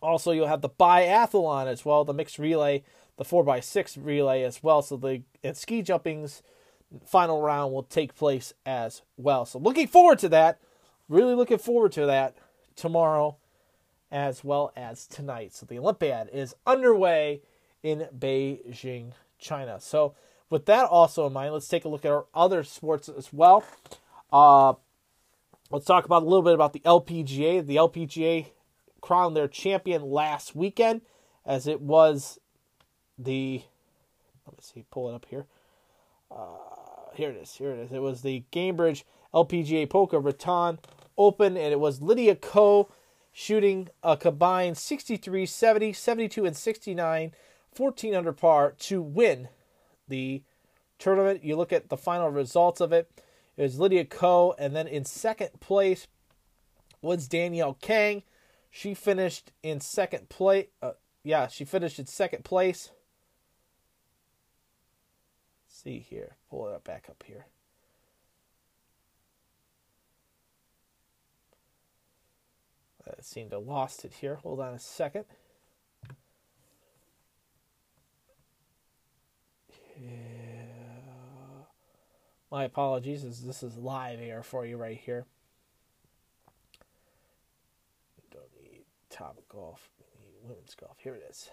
Also, 0.00 0.32
you'll 0.32 0.48
have 0.48 0.62
the 0.62 0.68
biathlon 0.68 1.66
as 1.66 1.84
well, 1.84 2.04
the 2.04 2.12
mixed 2.14 2.38
relay, 2.38 2.82
the 3.16 3.24
4x6 3.24 3.98
relay 4.04 4.42
as 4.42 4.62
well. 4.62 4.82
So 4.82 4.96
the 4.96 5.22
and 5.44 5.56
ski 5.56 5.82
jumping's 5.82 6.42
final 7.06 7.40
round 7.40 7.72
will 7.72 7.82
take 7.82 8.14
place 8.14 8.52
as 8.66 9.02
well. 9.16 9.44
So 9.44 9.58
looking 9.58 9.86
forward 9.86 10.18
to 10.20 10.28
that. 10.30 10.58
Really 11.08 11.34
looking 11.34 11.58
forward 11.58 11.92
to 11.92 12.06
that 12.06 12.36
tomorrow 12.76 13.36
as 14.10 14.44
well 14.44 14.72
as 14.76 15.06
tonight. 15.06 15.54
So 15.54 15.66
the 15.66 15.78
Olympiad 15.78 16.28
is 16.32 16.54
underway 16.66 17.42
in 17.82 18.08
Beijing, 18.16 19.12
China. 19.38 19.78
So 19.80 20.14
with 20.52 20.66
that 20.66 20.84
also 20.84 21.26
in 21.26 21.32
mind, 21.32 21.54
let's 21.54 21.66
take 21.66 21.86
a 21.86 21.88
look 21.88 22.04
at 22.04 22.12
our 22.12 22.26
other 22.34 22.62
sports 22.62 23.08
as 23.08 23.32
well. 23.32 23.64
Uh, 24.30 24.74
let's 25.70 25.86
talk 25.86 26.04
about 26.04 26.22
a 26.22 26.26
little 26.26 26.42
bit 26.42 26.52
about 26.52 26.74
the 26.74 26.80
LPGA. 26.80 27.66
The 27.66 27.76
LPGA 27.76 28.48
crowned 29.00 29.34
their 29.34 29.48
champion 29.48 30.02
last 30.02 30.54
weekend, 30.54 31.00
as 31.46 31.66
it 31.66 31.80
was 31.80 32.38
the. 33.18 33.62
Let 34.46 34.52
me 34.52 34.58
see, 34.60 34.84
pull 34.90 35.08
it 35.08 35.14
up 35.14 35.24
here. 35.30 35.46
Uh, 36.30 37.14
here 37.14 37.30
it 37.30 37.36
is. 37.36 37.54
Here 37.54 37.72
it 37.72 37.78
is. 37.78 37.90
It 37.90 38.02
was 38.02 38.20
the 38.20 38.44
Gainbridge 38.52 39.04
LPGA 39.32 39.88
Boca 39.88 40.20
Raton 40.20 40.78
Open, 41.16 41.56
and 41.56 41.72
it 41.72 41.80
was 41.80 42.02
Lydia 42.02 42.36
Ko 42.36 42.90
shooting 43.32 43.88
a 44.02 44.18
combined 44.18 44.76
63, 44.76 45.46
70, 45.46 45.94
72, 45.94 46.44
and 46.44 46.54
69, 46.54 47.32
14 47.72 48.14
under 48.14 48.32
par 48.32 48.74
to 48.80 49.00
win 49.00 49.48
the 50.12 50.42
tournament. 50.98 51.42
You 51.42 51.56
look 51.56 51.72
at 51.72 51.88
the 51.88 51.96
final 51.96 52.28
results 52.28 52.80
of 52.80 52.92
it. 52.92 53.10
It 53.56 53.62
was 53.62 53.80
Lydia 53.80 54.04
Ko, 54.04 54.54
and 54.58 54.76
then 54.76 54.86
in 54.86 55.04
second 55.04 55.58
place 55.58 56.06
was 57.00 57.26
Danielle 57.26 57.76
Kang. 57.80 58.22
She 58.70 58.94
finished 58.94 59.52
in 59.62 59.80
second 59.80 60.28
place. 60.28 60.66
Uh, 60.80 60.92
yeah, 61.24 61.48
she 61.48 61.64
finished 61.64 61.98
in 61.98 62.06
second 62.06 62.44
place. 62.44 62.90
Let's 65.66 65.82
see 65.82 65.98
here, 65.98 66.36
pull 66.48 66.68
it 66.68 66.84
back 66.84 67.06
up 67.08 67.24
here. 67.26 67.46
I 73.06 73.14
seemed 73.20 73.50
to 73.50 73.58
lost 73.58 74.04
it 74.04 74.12
here. 74.20 74.36
Hold 74.36 74.60
on 74.60 74.74
a 74.74 74.78
second. 74.78 75.24
Yeah. 80.02 81.64
My 82.50 82.64
apologies, 82.64 83.24
as 83.24 83.42
this 83.42 83.62
is 83.62 83.76
live 83.76 84.20
air 84.20 84.42
for 84.42 84.66
you 84.66 84.76
right 84.76 84.98
here. 84.98 85.24
Don't 88.30 88.44
need 88.62 88.82
top 89.08 89.38
golf. 89.48 89.88
We 89.98 90.26
need 90.26 90.34
women's 90.42 90.74
golf. 90.74 90.96
Here 90.98 91.14
it 91.14 91.24
is. 91.30 91.48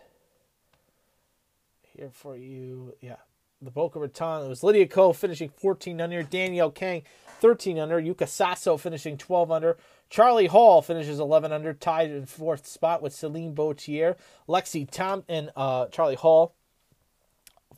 Here 1.81 2.09
for 2.11 2.35
you. 2.35 2.93
Yeah. 3.01 3.17
The 3.61 3.71
Boca 3.71 3.99
Raton. 3.99 4.45
It 4.45 4.49
was 4.49 4.63
Lydia 4.63 4.87
Ko 4.87 5.13
finishing 5.13 5.49
14 5.49 5.99
under. 5.99 6.23
Danielle 6.23 6.71
Kang 6.71 7.03
13 7.39 7.79
under. 7.79 8.01
Yuka 8.01 8.25
Saso 8.27 8.79
finishing 8.79 9.17
12 9.17 9.51
under. 9.51 9.77
Charlie 10.09 10.47
Hall 10.47 10.81
finishes 10.81 11.19
11 11.19 11.51
under, 11.51 11.73
tied 11.73 12.09
in 12.09 12.25
fourth 12.25 12.65
spot 12.65 13.01
with 13.01 13.13
Celine 13.13 13.53
Boutier. 13.53 14.17
Lexi 14.47 14.89
Tom 14.89 15.23
and 15.29 15.51
uh, 15.55 15.85
Charlie 15.87 16.15
Hall 16.15 16.55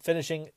finishing 0.01 0.49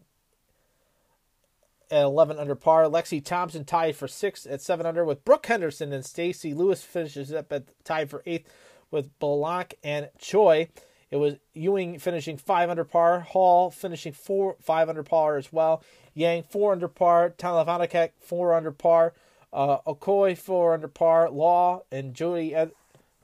11 2.02 2.38
under 2.38 2.54
par. 2.54 2.84
Lexi 2.84 3.24
Thompson 3.24 3.64
tied 3.64 3.96
for 3.96 4.08
sixth 4.08 4.46
at 4.46 4.60
7 4.60 4.86
under 4.86 5.04
with 5.04 5.24
Brooke 5.24 5.46
Henderson 5.46 5.92
and 5.92 6.04
Stacy 6.04 6.54
Lewis 6.54 6.82
finishes 6.82 7.32
up 7.32 7.52
at 7.52 7.64
tied 7.84 8.10
for 8.10 8.22
eighth 8.26 8.52
with 8.90 9.18
Blanc 9.18 9.74
and 9.82 10.10
Choi. 10.18 10.68
It 11.10 11.16
was 11.16 11.36
Ewing 11.52 11.98
finishing 11.98 12.36
5 12.36 12.70
under 12.70 12.84
par, 12.84 13.20
Hall 13.20 13.70
finishing 13.70 14.12
4 14.12 14.56
5 14.60 14.88
under 14.88 15.02
par 15.02 15.36
as 15.36 15.52
well. 15.52 15.82
Yang 16.14 16.44
4 16.44 16.72
under 16.72 16.88
par, 16.88 17.30
Talavanakek 17.30 18.10
4 18.20 18.54
under 18.54 18.72
par, 18.72 19.14
uh, 19.52 19.78
Okoye 19.86 20.36
4 20.36 20.74
under 20.74 20.88
par, 20.88 21.30
Law 21.30 21.82
and 21.92 22.14
Jody 22.14 22.54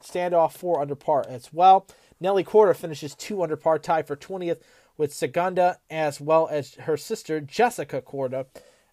Standoff 0.03 0.53
4 0.53 0.81
under 0.81 0.95
par 0.95 1.25
as 1.29 1.53
well. 1.53 1.87
Nelly 2.21 2.45
Korda 2.45 2.77
finishes 2.77 3.15
2 3.15 3.43
under 3.43 3.57
par, 3.57 3.79
tied 3.79 4.07
for 4.07 4.17
20th 4.17 4.59
with 5.01 5.15
Segunda 5.15 5.79
as 5.89 6.21
well 6.21 6.47
as 6.51 6.75
her 6.75 6.99
sister 6.99 7.41
Jessica 7.41 8.03
Korda 8.03 8.45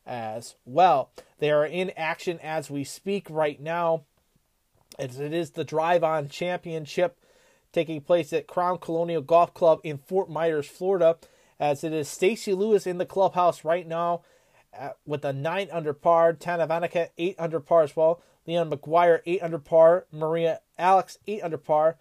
as 0.06 0.56
well. 0.64 1.12
They 1.40 1.52
are 1.52 1.66
in 1.66 1.92
action 1.98 2.40
as 2.42 2.72
we 2.72 2.86
speak 2.86 3.28
right 3.30 3.60
now, 3.60 4.06
as 4.98 5.20
it 5.20 5.34
is 5.34 5.52
the 5.52 5.66
Drive 5.66 6.06
On 6.06 6.30
Championship 6.30 7.20
taking 7.74 8.00
place 8.00 8.32
at 8.32 8.48
Crown 8.48 8.78
Colonial 8.78 9.22
Golf 9.22 9.54
Club 9.54 9.82
in 9.84 9.98
Fort 9.98 10.30
Myers, 10.30 10.66
Florida, 10.66 11.18
as 11.60 11.84
it 11.84 11.92
is 11.92 12.08
Stacy 12.08 12.54
Lewis 12.54 12.88
in 12.88 13.00
the 13.00 13.06
clubhouse 13.06 13.66
right 13.66 13.86
now 13.86 14.22
uh, 14.80 14.92
with 15.06 15.26
a 15.26 15.34
9 15.34 15.68
under 15.74 15.92
par, 15.92 16.32
Tana 16.32 16.66
Vanica 16.68 17.10
8 17.18 17.36
under 17.38 17.60
par 17.60 17.84
as 17.84 17.98
well, 17.98 18.22
Leon 18.48 18.70
Maguire 18.70 19.22
8 19.26 19.44
under 19.44 19.60
par, 19.60 20.06
Maria 20.14 20.62
Alex 20.80 21.18
8 21.28 21.42
under 21.42 21.58
par, 21.58 21.98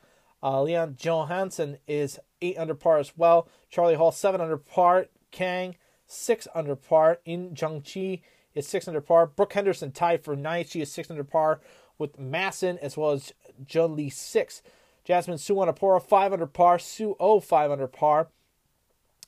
uh, 0.47 0.63
Leon 0.63 0.97
Johansson 0.97 1.79
is 1.89 2.21
8 2.41 2.57
under 2.57 2.75
par 2.75 2.99
as 2.99 3.13
well. 3.17 3.49
Charlie 3.69 3.97
Hall 3.97 4.13
7 4.13 4.41
under 4.41 4.57
par. 4.57 5.07
Kang 5.33 5.75
6 6.07 6.47
under 6.55 6.77
par. 6.77 7.19
In 7.25 7.57
Jung-chi 7.57 8.23
is 8.55 8.69
6 8.69 8.87
under 8.87 9.01
par. 9.01 9.27
Brooke 9.27 9.55
Henderson 9.55 9.91
tied 9.91 10.23
for 10.23 10.37
9th. 10.37 10.71
She 10.71 10.81
is 10.81 10.93
6 10.93 11.11
under 11.11 11.25
par 11.25 11.61
with 11.99 12.21
Masson 12.21 12.79
as 12.79 12.97
well 12.97 13.11
as 13.11 13.33
Jun 13.65 13.97
Lee 13.97 14.09
6. 14.09 14.63
Jasmine 15.05 15.39
Su 15.39 15.61
under 15.61 15.73
par 15.73 15.99
5 15.99 16.33
under 16.33 16.47
par. 16.47 16.79
Sue 16.79 17.17
O 17.19 17.41
5 17.41 17.73
under 17.73 17.89
par 17.89 18.29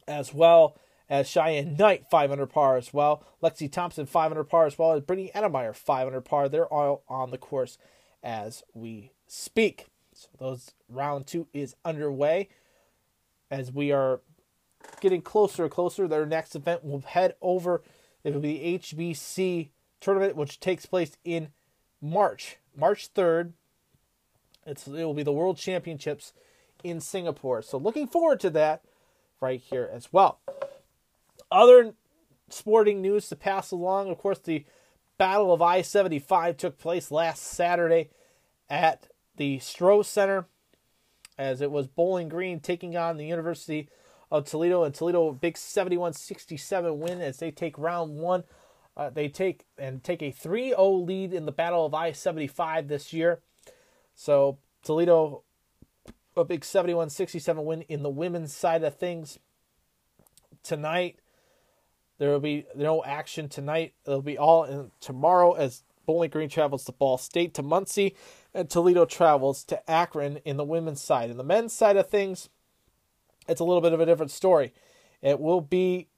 as 0.07 0.33
well 0.33 0.77
as 1.11 1.29
Cheyenne 1.29 1.77
Knight 1.77 2.05
5 2.09 2.31
under 2.31 2.47
par 2.47 2.77
as 2.77 2.95
well. 2.95 3.25
Lexi 3.43 3.71
Thompson 3.71 4.07
5 4.07 4.31
under 4.31 4.45
par 4.45 4.67
as 4.67 4.79
well 4.79 4.93
as 4.93 5.03
Brittany 5.03 5.33
Edemeyer 5.35 5.75
5 5.75 6.07
under 6.07 6.21
par. 6.21 6.49
They're 6.49 6.73
all 6.73 7.03
on 7.09 7.33
the 7.33 7.39
course 7.39 7.77
as 8.23 8.63
we 8.73 9.11
speak. 9.27 9.89
So 10.19 10.29
those 10.39 10.73
round 10.89 11.27
two 11.27 11.47
is 11.53 11.77
underway 11.85 12.49
as 13.51 13.73
we 13.73 13.93
are 13.93 14.21
getting 15.01 15.23
closer 15.23 15.65
and 15.65 15.73
closer. 15.73 16.09
Their 16.09 16.27
next 16.27 16.57
event 16.57 16.85
will 16.85 17.01
head 17.01 17.35
over. 17.41 17.83
It 18.25 18.35
will 18.35 18.41
be 18.41 18.59
the 18.59 18.79
HBC 18.79 19.69
tournament, 20.01 20.35
which 20.35 20.59
takes 20.59 20.87
place 20.87 21.17
in 21.25 21.49
March, 22.01 22.57
March 22.77 23.07
third. 23.09 23.53
It's 24.67 24.89
it 24.89 25.05
will 25.05 25.15
be 25.15 25.23
the 25.23 25.33
World 25.33 25.57
Championships 25.57 26.33
in 26.83 27.01
Singapore. 27.01 27.63
So 27.63 27.79
looking 27.79 28.09
forward 28.09 28.41
to 28.41 28.51
that 28.51 28.83
right 29.41 29.61
here 29.61 29.89
as 29.93 30.13
well. 30.13 30.41
Other 31.51 31.95
sporting 32.51 33.01
news 33.01 33.29
to 33.29 33.37
pass 33.37 33.71
along, 33.71 34.11
of 34.11 34.19
course, 34.19 34.39
the 34.39 34.65
Battle 35.17 35.53
of 35.53 35.61
I 35.61 35.83
75 35.83 36.57
took 36.57 36.79
place 36.79 37.11
last 37.11 37.43
Saturday 37.43 38.11
at 38.71 39.09
the 39.39 39.59
Stroh 39.59 40.05
Center 40.05 40.47
as 41.39 41.61
it 41.61 41.71
was 41.71 41.87
Bowling 41.87 42.29
Green 42.29 42.61
taking 42.61 42.97
on 42.97 43.17
the 43.17 43.27
University 43.27 43.89
of 44.31 44.45
Toledo 44.45 44.85
and 44.85 44.95
Toledo 44.95 45.33
big 45.33 45.55
71-67 45.55 46.97
win 46.97 47.21
as 47.21 47.39
they 47.39 47.51
take 47.51 47.79
round 47.79 48.19
1 48.19 48.45
uh, 48.99 49.11
they 49.11 49.29
take 49.29 49.65
and 49.79 50.03
take 50.03 50.21
a 50.21 50.33
3-0 50.33 51.07
lead 51.07 51.33
in 51.33 51.47
the 51.47 51.53
Battle 51.53 51.87
of 51.87 51.95
I-75 51.95 52.89
this 52.89 53.13
year. 53.13 53.41
So 54.17 54.59
Toledo 54.83 55.45
a 56.37 56.45
big 56.45 56.63
71-67 56.63 57.65
win 57.65 57.83
in 57.83 58.03
the 58.03 58.11
women's 58.11 58.55
side 58.55 58.83
of 58.83 58.97
things 58.97 59.39
tonight. 60.63 61.21
There 62.19 62.31
will 62.31 62.41
be 62.41 62.67
no 62.75 63.05
action 63.05 63.49
tonight. 63.49 63.95
It'll 64.05 64.23
be 64.23 64.37
all 64.37 64.65
in 64.65 64.91
tomorrow 65.01 65.53
as 65.53 65.85
Bowling 66.05 66.31
Green 66.31 66.49
travels 66.49 66.85
to 66.85 66.93
Ball 66.93 67.19
State 67.19 67.55
to 67.55 67.63
Muncie 67.63 68.17
and 68.59 68.69
Toledo 68.69 69.05
travels 69.05 69.63
to 69.65 69.89
Akron 69.89 70.39
in 70.45 70.57
the 70.57 70.65
women's 70.65 71.01
side. 71.01 71.31
In 71.31 71.37
the 71.37 71.45
men's 71.45 71.73
side 71.73 71.97
of 71.97 72.11
things, 72.11 72.49
it's 73.47 73.61
a 73.61 73.65
little 73.65 73.81
bit 73.81 73.93
of 73.93 74.01
a 74.01 74.07
different 74.07 74.33
story. 74.33 74.75
It 75.23 75.41
will 75.41 75.61
be 75.61 76.09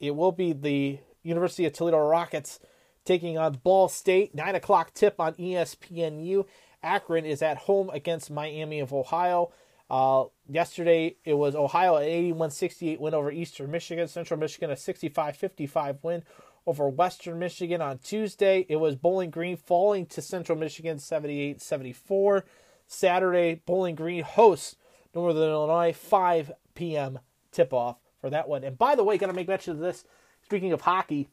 it 0.00 0.16
will 0.16 0.32
be 0.32 0.52
the 0.52 0.98
University 1.22 1.66
of 1.66 1.72
Toledo 1.72 1.98
Rockets 1.98 2.58
taking 3.04 3.36
on 3.38 3.60
Ball 3.62 3.88
State. 3.88 4.34
Nine 4.34 4.54
o'clock 4.54 4.94
tip 4.94 5.20
on 5.20 5.34
ESPNU. 5.34 6.46
Akron 6.82 7.24
is 7.24 7.42
at 7.42 7.58
home 7.58 7.90
against 7.90 8.30
Miami 8.30 8.80
of 8.80 8.92
Ohio. 8.92 9.52
Uh, 9.90 10.24
yesterday, 10.48 11.16
it 11.24 11.34
was 11.34 11.54
Ohio 11.54 11.96
an 11.96 12.04
81 12.04 12.50
68 12.50 13.00
win 13.00 13.14
over 13.14 13.30
Eastern 13.30 13.70
Michigan. 13.70 14.08
Central 14.08 14.40
Michigan 14.40 14.70
a 14.70 14.76
65 14.76 15.36
55 15.36 15.98
win 16.02 16.22
over 16.66 16.88
Western 16.88 17.38
Michigan. 17.38 17.80
On 17.80 17.98
Tuesday, 17.98 18.66
it 18.68 18.76
was 18.76 18.96
Bowling 18.96 19.30
Green 19.30 19.56
falling 19.56 20.06
to 20.06 20.22
Central 20.22 20.58
Michigan 20.58 20.98
78 20.98 21.60
74. 21.60 22.44
Saturday, 22.86 23.62
Bowling 23.66 23.94
Green 23.94 24.22
hosts 24.22 24.76
Northern 25.14 25.50
Illinois 25.50 25.92
5 25.92 26.52
p.m. 26.74 27.18
tip 27.52 27.72
off 27.72 27.96
for 28.20 28.30
that 28.30 28.48
one. 28.48 28.64
And 28.64 28.76
by 28.76 28.94
the 28.94 29.04
way, 29.04 29.18
got 29.18 29.26
to 29.28 29.32
make 29.32 29.48
mention 29.48 29.72
of 29.72 29.78
this. 29.78 30.04
Speaking 30.42 30.72
of 30.72 30.82
hockey, 30.82 31.28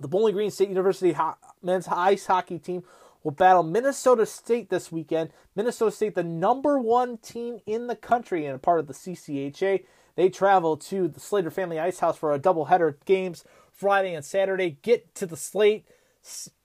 the 0.00 0.08
Bowling 0.08 0.34
Green 0.34 0.50
State 0.50 0.68
University 0.68 1.12
ho- 1.12 1.36
men's 1.62 1.88
ice 1.88 2.26
hockey 2.26 2.58
team 2.58 2.84
will 3.22 3.32
battle 3.32 3.62
Minnesota 3.62 4.24
State 4.24 4.70
this 4.70 4.90
weekend. 4.90 5.30
Minnesota 5.54 5.90
State, 5.90 6.14
the 6.14 6.22
number 6.22 6.78
one 6.78 7.18
team 7.18 7.58
in 7.66 7.86
the 7.86 7.96
country 7.96 8.46
and 8.46 8.56
a 8.56 8.58
part 8.58 8.80
of 8.80 8.86
the 8.86 8.94
CCHA. 8.94 9.84
They 10.16 10.28
travel 10.28 10.76
to 10.76 11.08
the 11.08 11.20
Slater 11.20 11.50
Family 11.50 11.78
Ice 11.78 12.00
House 12.00 12.18
for 12.18 12.32
a 12.32 12.38
doubleheader 12.38 12.96
games 13.04 13.44
Friday 13.80 14.14
and 14.14 14.24
Saturday. 14.24 14.76
Get 14.82 15.14
to 15.14 15.26
the 15.26 15.38
slate, 15.38 15.86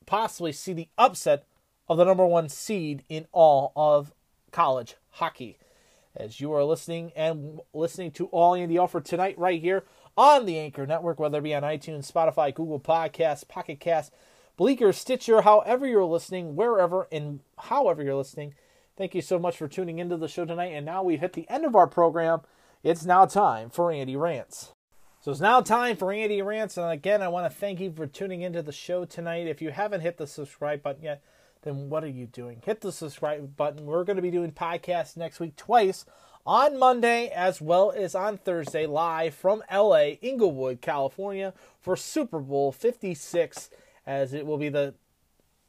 possibly 0.05 0.51
see 0.51 0.73
the 0.73 0.89
upset 0.97 1.45
of 1.87 1.97
the 1.97 2.03
number 2.03 2.25
one 2.25 2.49
seed 2.49 3.03
in 3.07 3.25
all 3.31 3.71
of 3.73 4.13
college 4.51 4.95
hockey. 5.11 5.57
As 6.13 6.41
you 6.41 6.51
are 6.51 6.63
listening 6.65 7.13
and 7.15 7.61
listening 7.73 8.11
to 8.11 8.25
All 8.27 8.53
Andy 8.53 8.77
Alfred 8.77 9.05
tonight, 9.05 9.39
right 9.39 9.61
here 9.61 9.85
on 10.17 10.45
the 10.45 10.59
Anchor 10.59 10.85
Network, 10.85 11.17
whether 11.17 11.37
it 11.37 11.43
be 11.43 11.55
on 11.55 11.63
iTunes, 11.63 12.11
Spotify, 12.11 12.53
Google 12.53 12.81
Podcasts, 12.81 13.47
Pocket 13.47 13.79
Cast, 13.79 14.13
Breaker, 14.57 14.91
Stitcher, 14.91 15.41
however 15.41 15.87
you're 15.87 16.03
listening, 16.03 16.55
wherever 16.55 17.07
and 17.13 17.39
however 17.57 18.03
you're 18.03 18.15
listening. 18.15 18.55
Thank 18.97 19.15
you 19.15 19.21
so 19.21 19.39
much 19.39 19.57
for 19.57 19.69
tuning 19.69 19.99
into 19.99 20.17
the 20.17 20.27
show 20.27 20.43
tonight. 20.43 20.73
And 20.73 20.85
now 20.85 21.01
we've 21.03 21.19
hit 21.21 21.33
the 21.33 21.49
end 21.49 21.65
of 21.65 21.75
our 21.75 21.87
program. 21.87 22.41
It's 22.83 23.05
now 23.05 23.25
time 23.25 23.69
for 23.69 23.89
Andy 23.91 24.17
Rants. 24.17 24.74
So 25.25 25.31
it's 25.31 25.41
now 25.41 25.59
time 25.59 25.97
for 25.97 26.13
Andy 26.13 26.43
Rants. 26.43 26.77
And 26.77 26.91
again, 26.91 27.23
I 27.23 27.29
want 27.29 27.51
to 27.51 27.59
thank 27.59 27.79
you 27.79 27.91
for 27.91 28.05
tuning 28.05 28.43
into 28.43 28.61
the 28.61 28.71
show 28.71 29.05
tonight. 29.05 29.47
If 29.47 29.59
you 29.59 29.71
haven't 29.71 30.01
hit 30.01 30.17
the 30.17 30.27
subscribe 30.27 30.83
button 30.83 31.01
yet, 31.01 31.23
then 31.63 31.89
what 31.89 32.03
are 32.03 32.07
you 32.07 32.27
doing? 32.27 32.61
Hit 32.63 32.81
the 32.81 32.91
subscribe 32.91 33.57
button. 33.57 33.87
We're 33.87 34.03
going 34.03 34.17
to 34.17 34.21
be 34.21 34.29
doing 34.29 34.51
podcasts 34.51 35.17
next 35.17 35.39
week 35.39 35.55
twice 35.55 36.05
on 36.45 36.77
Monday 36.77 37.29
as 37.29 37.59
well 37.59 37.89
as 37.91 38.13
on 38.13 38.37
Thursday 38.37 38.85
live 38.85 39.33
from 39.33 39.63
LA, 39.73 40.09
Inglewood, 40.21 40.79
California 40.79 41.55
for 41.81 41.95
Super 41.95 42.37
Bowl 42.37 42.71
56 42.71 43.71
as 44.05 44.31
it 44.31 44.45
will 44.45 44.59
be 44.59 44.69
the 44.69 44.93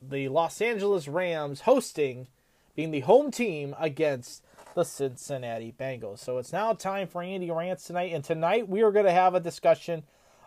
the 0.03 0.29
Los 0.29 0.61
Angeles 0.61 1.09
Rams 1.09 1.63
hosting 1.63 2.29
being 2.75 2.91
the 2.91 3.01
home 3.01 3.31
team 3.31 3.75
against 3.81 4.43
the 4.77 4.85
Cincinnati 4.85 5.75
Bengals. 5.81 6.19
So 6.19 6.37
it's 6.37 6.53
now 6.53 6.75
time 6.75 7.09
for 7.09 7.23
Andy 7.23 7.51
Rants 7.51 7.87
tonight 7.87 8.13
and 8.13 8.23
tonight 8.23 8.69
we 8.69 8.83
are 8.83 8.93
going 8.93 9.07
to 9.07 9.11
have 9.11 9.35
a 9.35 9.41
discussion 9.41 10.03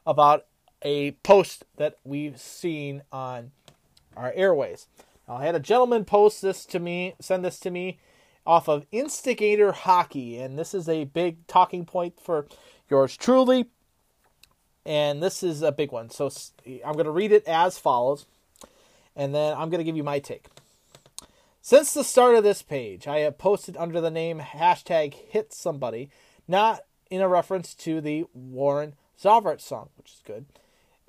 about 0.05 0.45
a 0.83 1.11
post 1.23 1.65
that 1.77 1.97
we've 2.03 2.39
seen 2.39 3.01
on 3.11 3.49
our 4.15 4.31
airways. 4.35 4.85
Now, 5.27 5.37
I 5.37 5.45
had 5.45 5.55
a 5.55 5.59
gentleman 5.59 6.05
post 6.05 6.43
this 6.43 6.63
to 6.67 6.79
me, 6.79 7.15
send 7.19 7.43
this 7.43 7.59
to 7.61 7.71
me 7.71 7.97
off 8.45 8.69
of 8.69 8.85
Instigator 8.91 9.71
Hockey, 9.71 10.37
and 10.37 10.59
this 10.59 10.75
is 10.75 10.87
a 10.87 11.05
big 11.05 11.47
talking 11.47 11.83
point 11.83 12.19
for 12.21 12.45
yours 12.87 13.17
truly. 13.17 13.65
And 14.85 15.23
this 15.23 15.41
is 15.41 15.63
a 15.63 15.71
big 15.71 15.91
one. 15.91 16.11
So 16.11 16.29
I'm 16.85 16.93
going 16.93 17.05
to 17.05 17.11
read 17.11 17.31
it 17.31 17.47
as 17.47 17.79
follows, 17.79 18.27
and 19.15 19.33
then 19.33 19.53
I'm 19.53 19.71
going 19.71 19.79
to 19.79 19.83
give 19.83 19.97
you 19.97 20.03
my 20.03 20.19
take. 20.19 20.45
Since 21.61 21.93
the 21.93 22.05
start 22.05 22.35
of 22.35 22.43
this 22.43 22.61
page, 22.61 23.05
I 23.05 23.19
have 23.19 23.37
posted 23.37 23.75
under 23.75 23.99
the 23.99 24.09
name 24.09 24.39
hashtag 24.39 25.13
hit 25.13 25.53
somebody, 25.53 26.09
not 26.47 26.81
in 27.11 27.21
a 27.21 27.27
reference 27.27 27.73
to 27.75 27.99
the 27.99 28.25
Warren 28.33 28.95
Zevon 29.21 29.59
song, 29.59 29.89
which 29.97 30.13
is 30.13 30.21
good, 30.25 30.45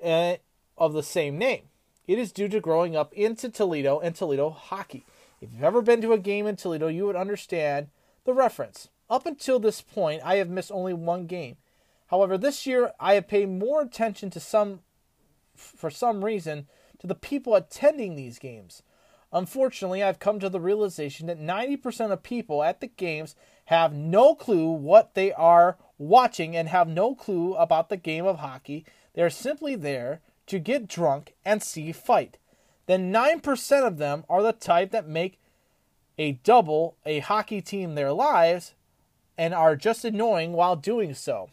uh, 0.03 0.35
of 0.77 0.91
the 0.91 1.03
same 1.03 1.37
name. 1.37 1.69
It 2.05 2.19
is 2.19 2.33
due 2.33 2.49
to 2.49 2.59
growing 2.59 2.97
up 2.97 3.13
into 3.13 3.47
Toledo 3.47 3.99
and 3.99 4.13
Toledo 4.13 4.49
hockey. 4.49 5.05
If 5.39 5.53
you've 5.53 5.63
ever 5.63 5.81
been 5.81 6.01
to 6.01 6.11
a 6.11 6.19
game 6.19 6.45
in 6.45 6.57
Toledo, 6.57 6.89
you 6.89 7.05
would 7.05 7.15
understand 7.15 7.87
the 8.25 8.33
reference. 8.33 8.89
Up 9.09 9.25
until 9.25 9.57
this 9.57 9.81
point, 9.81 10.21
I 10.23 10.35
have 10.35 10.49
missed 10.49 10.71
only 10.71 10.93
one 10.93 11.27
game. 11.27 11.55
However, 12.07 12.37
this 12.37 12.67
year 12.67 12.91
I 12.99 13.13
have 13.13 13.29
paid 13.29 13.47
more 13.47 13.81
attention 13.81 14.29
to 14.31 14.39
some, 14.41 14.81
for 15.55 15.89
some 15.89 16.25
reason, 16.25 16.67
to 16.99 17.07
the 17.07 17.15
people 17.15 17.55
attending 17.55 18.15
these 18.15 18.37
games. 18.37 18.83
Unfortunately, 19.33 20.03
I've 20.03 20.19
come 20.19 20.39
to 20.39 20.49
the 20.49 20.59
realization 20.59 21.27
that 21.27 21.39
90% 21.39 22.11
of 22.11 22.23
people 22.23 22.63
at 22.63 22.81
the 22.81 22.87
games 22.87 23.35
have 23.65 23.93
no 23.93 24.35
clue 24.35 24.69
what 24.69 25.13
they 25.13 25.31
are 25.31 25.77
watching 25.97 26.55
and 26.55 26.67
have 26.67 26.87
no 26.87 27.15
clue 27.15 27.53
about 27.53 27.89
the 27.89 27.97
game 27.97 28.25
of 28.25 28.39
hockey. 28.39 28.85
They're 29.13 29.29
simply 29.29 29.75
there 29.75 30.21
to 30.47 30.59
get 30.59 30.87
drunk 30.87 31.33
and 31.45 31.63
see 31.63 31.91
fight. 31.91 32.37
Then 32.87 33.13
9% 33.13 33.87
of 33.87 33.97
them 33.97 34.25
are 34.27 34.43
the 34.43 34.51
type 34.51 34.91
that 34.91 35.07
make 35.07 35.39
a 36.17 36.33
double 36.43 36.97
a 37.05 37.19
hockey 37.19 37.61
team 37.61 37.95
their 37.95 38.11
lives 38.11 38.73
and 39.37 39.53
are 39.53 39.75
just 39.75 40.03
annoying 40.03 40.51
while 40.51 40.75
doing 40.75 41.13
so. 41.13 41.49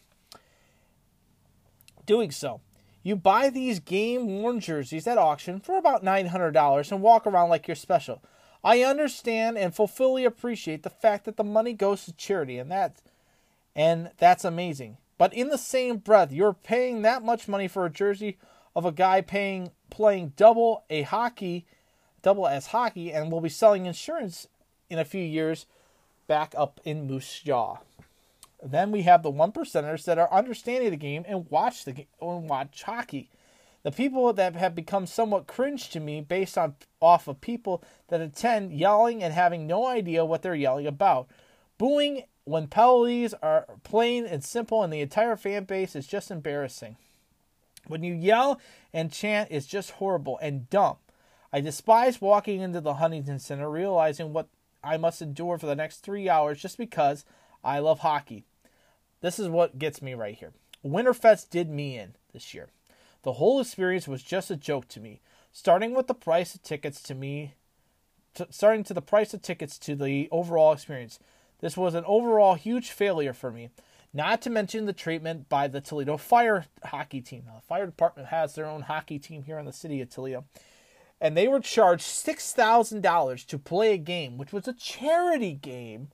Doing 2.07 2.31
so. 2.31 2.61
You 3.03 3.17
buy 3.17 3.51
these 3.51 3.81
game 3.81 4.27
worn 4.27 4.61
jerseys 4.61 5.07
at 5.07 5.19
auction 5.19 5.61
for 5.61 5.77
about 5.77 6.05
$900 6.05 6.93
and 6.93 7.03
walk 7.03 7.27
around 7.27 7.49
like 7.49 7.69
you're 7.69 7.75
special. 7.75 8.23
I 8.65 8.83
understand 8.83 9.57
and 9.57 9.75
fully 9.75 10.25
appreciate 10.25 10.83
the 10.83 10.91
fact 10.91 11.25
that 11.25 11.37
the 11.37 11.45
money 11.45 11.73
goes 11.73 12.05
to 12.05 12.13
charity 12.13 12.59
and 12.59 12.71
that 12.71 13.01
and 13.79 14.11
that's 14.19 14.45
amazing. 14.45 14.97
But 15.19 15.33
in 15.33 15.49
the 15.49 15.59
same 15.59 15.99
breath, 15.99 16.33
you're 16.33 16.53
paying 16.53 17.03
that 17.03 17.23
much 17.23 17.47
money 17.47 17.69
for 17.69 17.87
a 17.87 17.91
jersey 17.91 18.37
of 18.75 18.85
a 18.85 18.93
guy 18.93 19.21
paying 19.21 19.71
playing 19.89 20.33
double 20.37 20.85
a 20.91 21.03
hockey, 21.03 21.65
double 22.23 22.49
as 22.49 22.69
hockey, 22.69 23.13
and 23.13 23.31
will 23.31 23.41
be 23.41 23.49
selling 23.49 23.87
insurance 23.87 24.49
in 24.91 24.99
a 24.99 25.05
few 25.05 25.23
years 25.23 25.67
back 26.27 26.55
up 26.57 26.81
in 26.85 27.07
Moose 27.07 27.41
Jaw. 27.41 27.79
Then 28.63 28.91
we 28.91 29.03
have 29.03 29.23
the 29.23 29.31
one 29.31 29.53
percenters 29.53 30.05
that 30.05 30.19
are 30.19 30.33
understanding 30.33 30.91
the 30.91 30.97
game 30.97 31.25
and 31.27 31.49
watch 31.51 31.85
the 31.85 32.07
and 32.21 32.49
watch 32.49 32.83
hockey. 32.83 33.31
The 33.85 33.93
people 33.93 34.33
that 34.33 34.57
have 34.57 34.75
become 34.75 35.07
somewhat 35.07 35.47
cringe 35.47 35.91
to 35.91 36.01
me 36.01 36.21
based 36.21 36.59
on 36.59 36.75
off 37.01 37.29
of 37.29 37.41
people 37.41 37.83
that 38.09 38.21
attend 38.21 38.73
yelling 38.73 39.23
and 39.23 39.33
having 39.33 39.67
no 39.67 39.87
idea 39.87 40.25
what 40.25 40.43
they're 40.43 40.55
yelling 40.55 40.87
about. 40.87 41.29
Booing 41.79 42.25
when 42.45 42.67
penalties 42.67 43.35
are 43.35 43.67
plain 43.85 44.27
and 44.27 44.43
simple 44.43 44.83
and 44.83 44.93
the 44.93 45.01
entire 45.01 45.37
fan 45.37 45.65
base 45.65 45.95
is 45.95 46.07
just 46.07 46.31
embarrassing. 46.31 46.97
When 47.87 48.03
you 48.03 48.15
yell 48.15 48.61
and 48.93 49.13
chant, 49.13 49.49
it's 49.53 49.67
just 49.67 49.93
horrible 49.93 50.39
and 50.43 50.69
dumb. 50.69 50.97
I 51.53 51.61
despise 51.61 52.21
walking 52.21 52.61
into 52.61 52.81
the 52.81 52.95
Huntington 52.95 53.39
Center 53.39 53.71
realizing 53.71 54.33
what 54.33 54.49
I 54.83 54.97
must 54.97 55.23
endure 55.23 55.59
for 55.59 55.67
the 55.67 55.77
next 55.77 55.99
three 55.99 56.29
hours 56.29 56.61
just 56.61 56.77
because 56.77 57.25
I 57.63 57.79
love 57.79 58.01
hockey. 58.01 58.45
This 59.21 59.39
is 59.39 59.49
what 59.49 59.79
gets 59.79 60.01
me 60.01 60.15
right 60.15 60.35
here. 60.35 60.53
Winterfest 60.85 61.51
did 61.51 61.69
me 61.69 61.99
in 61.99 62.15
this 62.33 62.55
year. 62.55 62.69
The 63.23 63.35
whole 63.35 63.61
experience 63.61 64.07
was 64.07 64.23
just 64.23 64.51
a 64.51 64.57
joke 64.57 64.87
to 64.89 65.01
me, 65.01 65.21
starting 65.53 65.95
with 65.95 66.07
the 66.07 66.15
price 66.15 66.55
of 66.55 66.63
tickets 66.63 67.03
to 67.05 67.15
me, 67.15 67.55
starting 68.51 68.85
to 68.85 68.95
the 68.95 69.03
price 69.03 69.35
of 69.35 69.43
tickets 69.43 69.79
to 69.81 69.97
the 69.97 70.29
overall 70.31 70.73
experience. 70.73 71.19
This 71.61 71.77
was 71.77 71.95
an 71.95 72.05
overall 72.07 72.55
huge 72.55 72.91
failure 72.91 73.33
for 73.33 73.51
me. 73.51 73.71
Not 74.15 74.41
to 74.43 74.51
mention 74.51 74.87
the 74.87 74.93
treatment 74.93 75.49
by 75.49 75.69
the 75.69 75.81
Toledo 75.81 76.17
Fire 76.17 76.65
hockey 76.85 77.21
team. 77.21 77.43
Now, 77.47 77.57
the 77.57 77.67
fire 77.67 77.87
department 77.87 78.29
has 78.29 78.55
their 78.55 78.67
own 78.67 78.83
hockey 78.83 79.19
team 79.19 79.43
here 79.43 79.59
in 79.59 79.67
the 79.67 79.73
city 79.73 80.01
of 80.01 80.09
Toledo. 80.09 80.45
And 81.21 81.37
they 81.37 81.49
were 81.49 81.61
charged 81.61 82.05
$6,000 82.05 83.47
to 83.47 83.59
play 83.59 83.93
a 83.93 83.99
game, 83.99 84.39
which 84.39 84.53
was 84.53 84.69
a 84.69 84.73
charity 84.73 85.53
game 85.53 86.09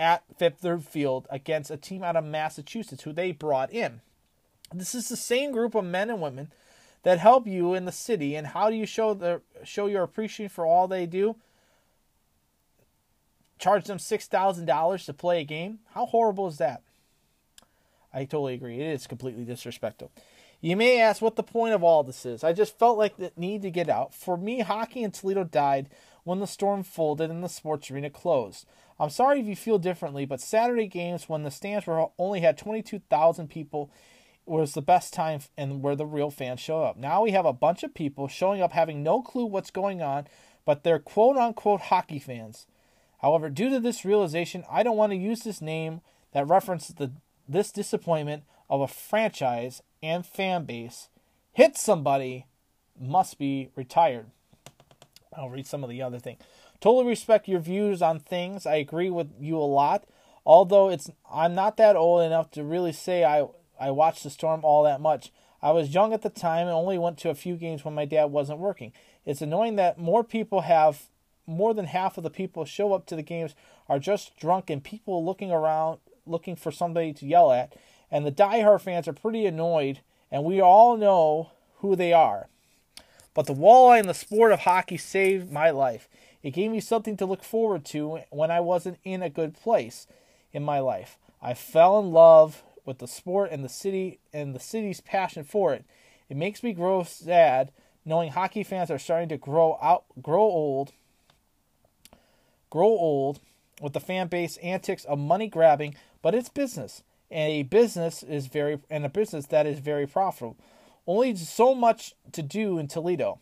at 0.00 0.24
Fifth 0.38 0.58
Third 0.58 0.84
Field 0.84 1.26
against 1.30 1.70
a 1.70 1.76
team 1.76 2.02
out 2.02 2.16
of 2.16 2.24
Massachusetts 2.24 3.02
who 3.02 3.12
they 3.12 3.32
brought 3.32 3.70
in. 3.72 4.00
This 4.72 4.94
is 4.94 5.08
the 5.08 5.16
same 5.16 5.52
group 5.52 5.74
of 5.74 5.84
men 5.84 6.10
and 6.10 6.20
women 6.22 6.50
that 7.02 7.18
help 7.18 7.46
you 7.46 7.74
in 7.74 7.84
the 7.84 7.92
city. 7.92 8.34
And 8.34 8.48
how 8.48 8.70
do 8.70 8.76
you 8.76 8.86
show 8.86 9.14
the 9.14 9.42
show 9.62 9.86
your 9.86 10.02
appreciation 10.02 10.48
for 10.48 10.64
all 10.64 10.88
they 10.88 11.06
do? 11.06 11.36
Charge 13.58 13.84
them 13.84 13.98
six 13.98 14.26
thousand 14.26 14.64
dollars 14.64 15.04
to 15.04 15.12
play 15.12 15.42
a 15.42 15.44
game. 15.44 15.80
How 15.92 16.06
horrible 16.06 16.48
is 16.48 16.58
that? 16.58 16.82
I 18.12 18.24
totally 18.24 18.54
agree. 18.54 18.80
It 18.80 18.94
is 18.94 19.06
completely 19.06 19.44
disrespectful. 19.44 20.10
You 20.62 20.76
may 20.76 21.00
ask 21.00 21.22
what 21.22 21.36
the 21.36 21.42
point 21.42 21.74
of 21.74 21.82
all 21.82 22.02
this 22.02 22.26
is. 22.26 22.44
I 22.44 22.52
just 22.52 22.78
felt 22.78 22.98
like 22.98 23.16
the 23.16 23.32
need 23.36 23.62
to 23.62 23.70
get 23.70 23.88
out. 23.88 24.14
For 24.14 24.36
me, 24.36 24.60
hockey 24.60 25.02
in 25.02 25.10
Toledo 25.10 25.44
died 25.44 25.88
when 26.24 26.40
the 26.40 26.46
storm 26.46 26.82
folded 26.82 27.30
and 27.30 27.42
the 27.42 27.48
sports 27.48 27.90
arena 27.90 28.10
closed. 28.10 28.66
I'm 29.00 29.08
sorry 29.10 29.40
if 29.40 29.46
you 29.46 29.56
feel 29.56 29.78
differently, 29.78 30.26
but 30.26 30.42
Saturday 30.42 30.86
games 30.86 31.26
when 31.26 31.42
the 31.42 31.50
stands 31.50 31.86
were 31.86 32.08
only 32.18 32.40
had 32.40 32.58
22,000 32.58 33.48
people 33.48 33.90
was 34.44 34.74
the 34.74 34.82
best 34.82 35.14
time 35.14 35.40
and 35.56 35.82
where 35.82 35.96
the 35.96 36.04
real 36.04 36.30
fans 36.30 36.60
show 36.60 36.82
up. 36.82 36.98
Now 36.98 37.22
we 37.22 37.30
have 37.30 37.46
a 37.46 37.52
bunch 37.52 37.82
of 37.82 37.94
people 37.94 38.28
showing 38.28 38.60
up 38.60 38.72
having 38.72 39.02
no 39.02 39.22
clue 39.22 39.46
what's 39.46 39.70
going 39.70 40.02
on, 40.02 40.26
but 40.66 40.84
they're 40.84 40.98
quote 40.98 41.38
unquote 41.38 41.80
hockey 41.82 42.18
fans. 42.18 42.66
However, 43.22 43.48
due 43.48 43.70
to 43.70 43.80
this 43.80 44.04
realization, 44.04 44.64
I 44.70 44.82
don't 44.82 44.98
want 44.98 45.12
to 45.12 45.16
use 45.16 45.40
this 45.40 45.62
name 45.62 46.02
that 46.32 46.46
references 46.46 46.96
the 46.96 47.12
this 47.48 47.72
disappointment 47.72 48.44
of 48.68 48.82
a 48.82 48.88
franchise 48.88 49.82
and 50.02 50.26
fan 50.26 50.64
base. 50.64 51.08
Hit 51.52 51.76
somebody 51.76 52.46
must 53.00 53.38
be 53.38 53.70
retired. 53.74 54.26
I'll 55.36 55.48
read 55.48 55.66
some 55.66 55.82
of 55.82 55.90
the 55.90 56.02
other 56.02 56.18
thing. 56.18 56.36
Totally 56.80 57.06
respect 57.06 57.48
your 57.48 57.60
views 57.60 58.00
on 58.00 58.20
things. 58.20 58.66
I 58.66 58.76
agree 58.76 59.10
with 59.10 59.30
you 59.38 59.56
a 59.58 59.60
lot. 59.60 60.04
Although 60.46 60.88
it's 60.90 61.10
I'm 61.30 61.54
not 61.54 61.76
that 61.76 61.96
old 61.96 62.22
enough 62.22 62.50
to 62.52 62.64
really 62.64 62.92
say 62.92 63.24
I 63.24 63.46
I 63.78 63.90
watched 63.90 64.22
the 64.22 64.30
storm 64.30 64.60
all 64.64 64.82
that 64.84 65.00
much. 65.00 65.32
I 65.62 65.72
was 65.72 65.94
young 65.94 66.14
at 66.14 66.22
the 66.22 66.30
time 66.30 66.66
and 66.66 66.74
only 66.74 66.98
went 66.98 67.18
to 67.18 67.30
a 67.30 67.34
few 67.34 67.56
games 67.56 67.84
when 67.84 67.94
my 67.94 68.06
dad 68.06 68.26
wasn't 68.26 68.60
working. 68.60 68.92
It's 69.26 69.42
annoying 69.42 69.76
that 69.76 69.98
more 69.98 70.24
people 70.24 70.62
have 70.62 71.02
more 71.46 71.74
than 71.74 71.86
half 71.86 72.16
of 72.16 72.24
the 72.24 72.30
people 72.30 72.64
show 72.64 72.94
up 72.94 73.06
to 73.06 73.16
the 73.16 73.22
games 73.22 73.54
are 73.88 73.98
just 73.98 74.36
drunk 74.38 74.70
and 74.70 74.82
people 74.82 75.24
looking 75.24 75.50
around 75.50 75.98
looking 76.26 76.56
for 76.56 76.70
somebody 76.70 77.12
to 77.14 77.26
yell 77.26 77.52
at. 77.52 77.74
And 78.10 78.24
the 78.24 78.32
diehard 78.32 78.80
fans 78.80 79.06
are 79.06 79.12
pretty 79.12 79.46
annoyed, 79.46 80.00
and 80.30 80.44
we 80.44 80.60
all 80.60 80.96
know 80.96 81.50
who 81.78 81.94
they 81.94 82.12
are. 82.12 82.48
But 83.34 83.46
the 83.46 83.54
walleye 83.54 84.00
and 84.00 84.08
the 84.08 84.14
sport 84.14 84.52
of 84.52 84.60
hockey 84.60 84.96
saved 84.96 85.52
my 85.52 85.70
life. 85.70 86.08
It 86.42 86.52
gave 86.52 86.70
me 86.70 86.80
something 86.80 87.16
to 87.18 87.26
look 87.26 87.42
forward 87.42 87.84
to 87.86 88.20
when 88.30 88.50
I 88.50 88.60
wasn't 88.60 88.98
in 89.04 89.22
a 89.22 89.30
good 89.30 89.54
place 89.54 90.06
in 90.52 90.62
my 90.62 90.78
life. 90.78 91.18
I 91.42 91.54
fell 91.54 91.98
in 92.00 92.12
love 92.12 92.62
with 92.84 92.98
the 92.98 93.08
sport 93.08 93.50
and 93.52 93.64
the 93.64 93.68
city 93.68 94.18
and 94.32 94.54
the 94.54 94.60
city's 94.60 95.00
passion 95.00 95.44
for 95.44 95.74
it. 95.74 95.84
It 96.28 96.36
makes 96.36 96.62
me 96.62 96.72
grow 96.72 97.02
sad 97.02 97.72
knowing 98.04 98.30
hockey 98.32 98.62
fans 98.62 98.90
are 98.90 98.98
starting 98.98 99.28
to 99.28 99.36
grow 99.36 99.78
out 99.82 100.04
grow 100.22 100.42
old 100.42 100.92
grow 102.70 102.88
old 102.88 103.40
with 103.80 103.92
the 103.92 104.00
fan 104.00 104.28
base 104.28 104.56
antics 104.58 105.04
of 105.04 105.18
money 105.18 105.48
grabbing, 105.48 105.94
but 106.22 106.34
it's 106.34 106.48
business. 106.48 107.02
And 107.30 107.50
a 107.50 107.62
business 107.62 108.22
is 108.22 108.46
very 108.46 108.80
and 108.88 109.04
a 109.04 109.08
business 109.08 109.46
that 109.46 109.66
is 109.66 109.78
very 109.78 110.06
profitable. 110.06 110.56
Only 111.06 111.34
so 111.36 111.74
much 111.74 112.14
to 112.32 112.42
do 112.42 112.78
in 112.78 112.88
Toledo. 112.88 113.38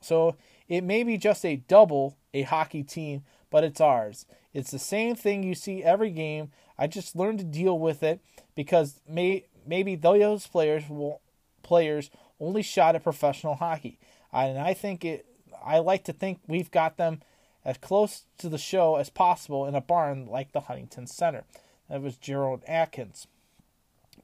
So 0.00 0.36
it 0.68 0.82
may 0.82 1.02
be 1.02 1.16
just 1.16 1.44
a 1.44 1.56
double 1.56 2.16
a 2.34 2.42
hockey 2.42 2.82
team, 2.82 3.22
but 3.50 3.64
it's 3.64 3.80
ours. 3.80 4.26
It's 4.52 4.70
the 4.70 4.78
same 4.78 5.14
thing 5.14 5.42
you 5.42 5.54
see 5.54 5.82
every 5.82 6.10
game. 6.10 6.50
I 6.78 6.86
just 6.86 7.16
learned 7.16 7.38
to 7.38 7.44
deal 7.44 7.78
with 7.78 8.02
it 8.02 8.20
because 8.54 9.00
may 9.08 9.46
maybe 9.66 9.94
those 9.94 10.46
players 10.46 10.88
will 10.88 11.20
players 11.62 12.10
only 12.40 12.62
shot 12.62 12.94
at 12.94 13.04
professional 13.04 13.54
hockey. 13.56 13.98
And 14.32 14.58
I 14.58 14.74
think 14.74 15.04
it 15.04 15.26
I 15.64 15.78
like 15.78 16.04
to 16.04 16.12
think 16.12 16.40
we've 16.46 16.70
got 16.70 16.96
them 16.96 17.22
as 17.64 17.78
close 17.78 18.24
to 18.38 18.48
the 18.48 18.58
show 18.58 18.96
as 18.96 19.10
possible 19.10 19.66
in 19.66 19.74
a 19.74 19.80
barn 19.80 20.26
like 20.26 20.52
the 20.52 20.60
Huntington 20.60 21.06
Center. 21.06 21.44
That 21.88 22.02
was 22.02 22.16
Gerald 22.16 22.62
Atkins 22.66 23.26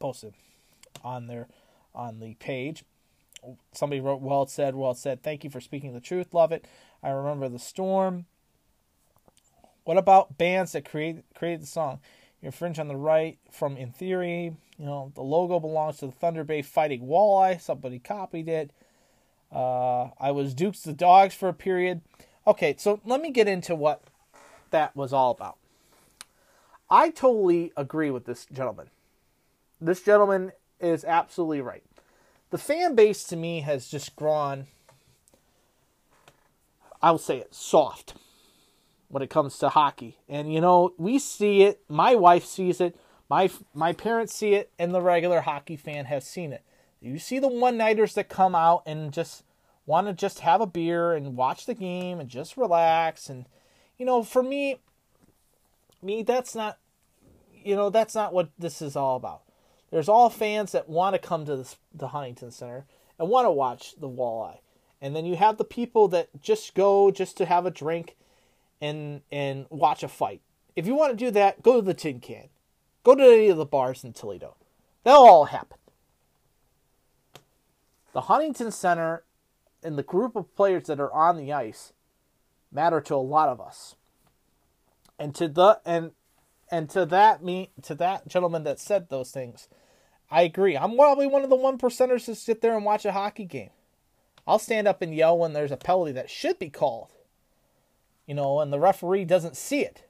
posted 0.01 0.35
on 1.05 1.27
their 1.27 1.49
on 1.95 2.21
the 2.21 2.35
page. 2.35 2.85
Somebody 3.73 4.01
wrote, 4.01 4.21
"Well 4.21 4.47
said, 4.47 4.75
well 4.75 4.95
said. 4.95 5.23
Thank 5.23 5.45
you 5.45 5.51
for 5.51 5.61
speaking 5.61 5.95
the 5.95 6.01
truth. 6.01 6.35
Love 6.35 6.53
it. 6.53 6.67
I 7.03 7.11
remember 7.11 7.49
the 7.49 7.59
storm." 7.59 8.27
What 9.85 9.97
about 9.97 10.37
bands 10.37 10.73
that 10.73 10.85
create 10.85 11.25
created 11.35 11.63
the 11.63 11.67
song? 11.67 12.01
You 12.43 12.47
infringe 12.47 12.79
on 12.79 12.89
the 12.89 12.97
right 12.97 13.39
from 13.51 13.77
In 13.77 13.91
Theory. 13.91 14.57
You 14.79 14.85
know 14.85 15.13
the 15.15 15.23
logo 15.23 15.59
belongs 15.59 15.99
to 15.99 16.07
the 16.07 16.13
Thunder 16.13 16.45
Bay 16.45 16.63
Fighting 16.63 17.07
Walleye. 17.07 17.61
Somebody 17.61 17.99
copied 17.99 18.49
it. 18.49 18.71
Uh, 19.51 20.11
I 20.21 20.31
was 20.31 20.55
Dukes 20.55 20.83
the 20.83 20.93
Dogs 20.93 21.35
for 21.35 21.49
a 21.49 21.55
period. 21.55 22.03
Okay, 22.47 22.75
so 22.79 23.01
let 23.05 23.21
me 23.21 23.31
get 23.31 23.49
into 23.49 23.75
what 23.75 24.03
that 24.71 24.95
was 24.95 25.13
all 25.13 25.31
about. 25.31 25.57
I 26.91 27.11
totally 27.11 27.73
agree 27.77 28.11
with 28.11 28.25
this 28.25 28.47
gentleman. 28.47 28.89
This 29.81 30.03
gentleman 30.03 30.53
is 30.81 31.05
absolutely 31.05 31.61
right. 31.61 31.83
The 32.51 32.59
fan 32.59 32.95
base 32.95 33.25
to 33.25 33.37
me 33.37 33.61
has 33.61 33.89
just 33.89 34.17
grown, 34.17 34.67
I'll 37.03 37.19
say 37.19 37.39
it, 37.39 37.55
soft 37.55 38.15
when 39.09 39.23
it 39.23 39.31
comes 39.31 39.59
to 39.59 39.69
hockey. 39.69 40.19
And 40.29 40.53
you 40.53 40.61
know, 40.61 40.95
we 40.97 41.19
see 41.19 41.63
it, 41.63 41.83
my 41.89 42.15
wife 42.15 42.45
sees 42.45 42.81
it, 42.81 42.97
my 43.29 43.51
my 43.75 43.93
parents 43.93 44.35
see 44.35 44.55
it, 44.55 44.71
and 44.79 44.95
the 44.95 45.03
regular 45.03 45.43
hockey 45.43 45.77
fan 45.77 46.07
has 46.07 46.27
seen 46.27 46.53
it. 46.53 46.63
You 47.01 47.19
see 47.19 47.39
the 47.39 47.49
one-nighters 47.49 48.15
that 48.15 48.29
come 48.29 48.55
out 48.55 48.83
and 48.85 49.13
just 49.13 49.45
want 49.87 50.07
to 50.07 50.13
just 50.13 50.41
have 50.41 50.61
a 50.61 50.67
beer 50.67 51.13
and 51.13 51.37
watch 51.37 51.67
the 51.67 51.75
game 51.75 52.19
and 52.19 52.29
just 52.29 52.57
relax 52.57 53.29
and 53.29 53.47
you 53.99 54.07
know, 54.07 54.23
for 54.23 54.43
me 54.43 54.81
me 56.03 56.23
that's 56.23 56.55
not 56.55 56.79
you 57.53 57.77
know, 57.77 57.91
that's 57.91 58.15
not 58.15 58.33
what 58.33 58.51
this 58.59 58.81
is 58.81 58.97
all 58.97 59.17
about. 59.17 59.43
There's 59.91 60.09
all 60.09 60.31
fans 60.31 60.73
that 60.73 60.89
want 60.89 61.15
to 61.15 61.19
come 61.19 61.47
to 61.47 61.57
the, 61.57 61.75
the 61.95 62.09
Huntington 62.09 62.51
Center 62.51 62.87
and 63.19 63.29
want 63.29 63.47
to 63.47 63.51
watch 63.51 63.95
the 63.99 64.09
walleye. 64.09 64.59
And 65.01 65.15
then 65.15 65.25
you 65.25 65.37
have 65.37 65.57
the 65.57 65.65
people 65.65 66.09
that 66.09 66.29
just 66.41 66.75
go 66.75 67.11
just 67.11 67.37
to 67.37 67.47
have 67.47 67.67
a 67.67 67.71
drink 67.71 68.17
and 68.81 69.23
and 69.31 69.67
watch 69.71 70.03
a 70.03 70.09
fight. 70.09 70.41
If 70.77 70.87
you 70.87 70.95
want 70.95 71.13
to 71.13 71.25
do 71.25 71.31
that, 71.33 71.63
go 71.63 71.77
to 71.77 71.83
the 71.83 71.95
Tin 71.95 72.21
Can. 72.21 72.49
Go 73.03 73.15
to 73.15 73.23
any 73.23 73.49
of 73.49 73.57
the 73.57 73.65
bars 73.65 74.05
in 74.05 74.13
Toledo. 74.13 74.57
That'll 75.05 75.27
all 75.27 75.45
happen. 75.47 75.79
The 78.13 78.23
Huntington 78.23 78.71
Center 78.71 79.25
and 79.83 79.97
the 79.97 80.03
group 80.03 80.37
of 80.37 80.55
players 80.55 80.87
that 80.87 81.01
are 81.01 81.13
on 81.13 81.37
the 81.37 81.53
ice 81.53 81.93
matter 82.73 83.01
to 83.01 83.15
a 83.15 83.17
lot 83.17 83.49
of 83.49 83.61
us. 83.61 83.97
And 85.19 85.35
to 85.37 85.49
the 85.49 85.81
and 85.85 86.13
and 86.71 86.91
to 86.91 87.07
that 87.07 87.43
me 87.43 87.71
to 87.83 87.95
that 87.97 88.29
gentleman 88.29 88.65
that 88.65 88.79
said 88.79 89.09
those 89.09 89.31
things, 89.31 89.69
I 90.31 90.43
agree. 90.43 90.77
I'm 90.77 90.97
probably 90.97 91.27
one 91.27 91.43
of 91.43 91.51
the 91.51 91.57
one 91.57 91.79
percenters 91.79 92.27
to 92.27 92.35
sit 92.35 92.61
there 92.61 92.77
and 92.77 92.85
watch 92.85 93.05
a 93.05 93.13
hockey 93.13 93.45
game. 93.45 93.71
I'll 94.47 94.59
stand 94.59 94.89
up 94.89 95.03
and 95.03 95.15
yell 95.15 95.37
when 95.39 95.53
there's 95.53 95.73
a 95.73 95.77
penalty 95.77 96.13
that 96.13 96.31
should 96.31 96.59
be 96.59 96.71
called. 96.71 97.13
You 98.27 98.35
know, 98.35 98.61
and 98.61 98.73
the 98.73 98.81
referee 98.81 99.25
doesn't 99.25 99.57
see 99.57 99.81
it. 99.81 100.05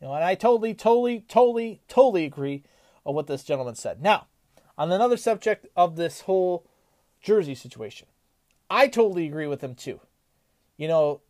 You 0.00 0.06
know, 0.06 0.14
and 0.14 0.24
I 0.24 0.34
totally, 0.34 0.74
totally, 0.74 1.24
totally, 1.28 1.80
totally 1.88 2.24
agree 2.24 2.62
on 3.04 3.14
what 3.14 3.26
this 3.26 3.42
gentleman 3.42 3.74
said. 3.74 4.00
Now, 4.00 4.26
on 4.76 4.92
another 4.92 5.16
subject 5.16 5.66
of 5.76 5.96
this 5.96 6.22
whole 6.22 6.64
jersey 7.20 7.56
situation, 7.56 8.06
I 8.70 8.86
totally 8.86 9.26
agree 9.26 9.48
with 9.48 9.60
him 9.60 9.74
too. 9.74 10.00
You 10.76 10.86
know, 10.86 11.20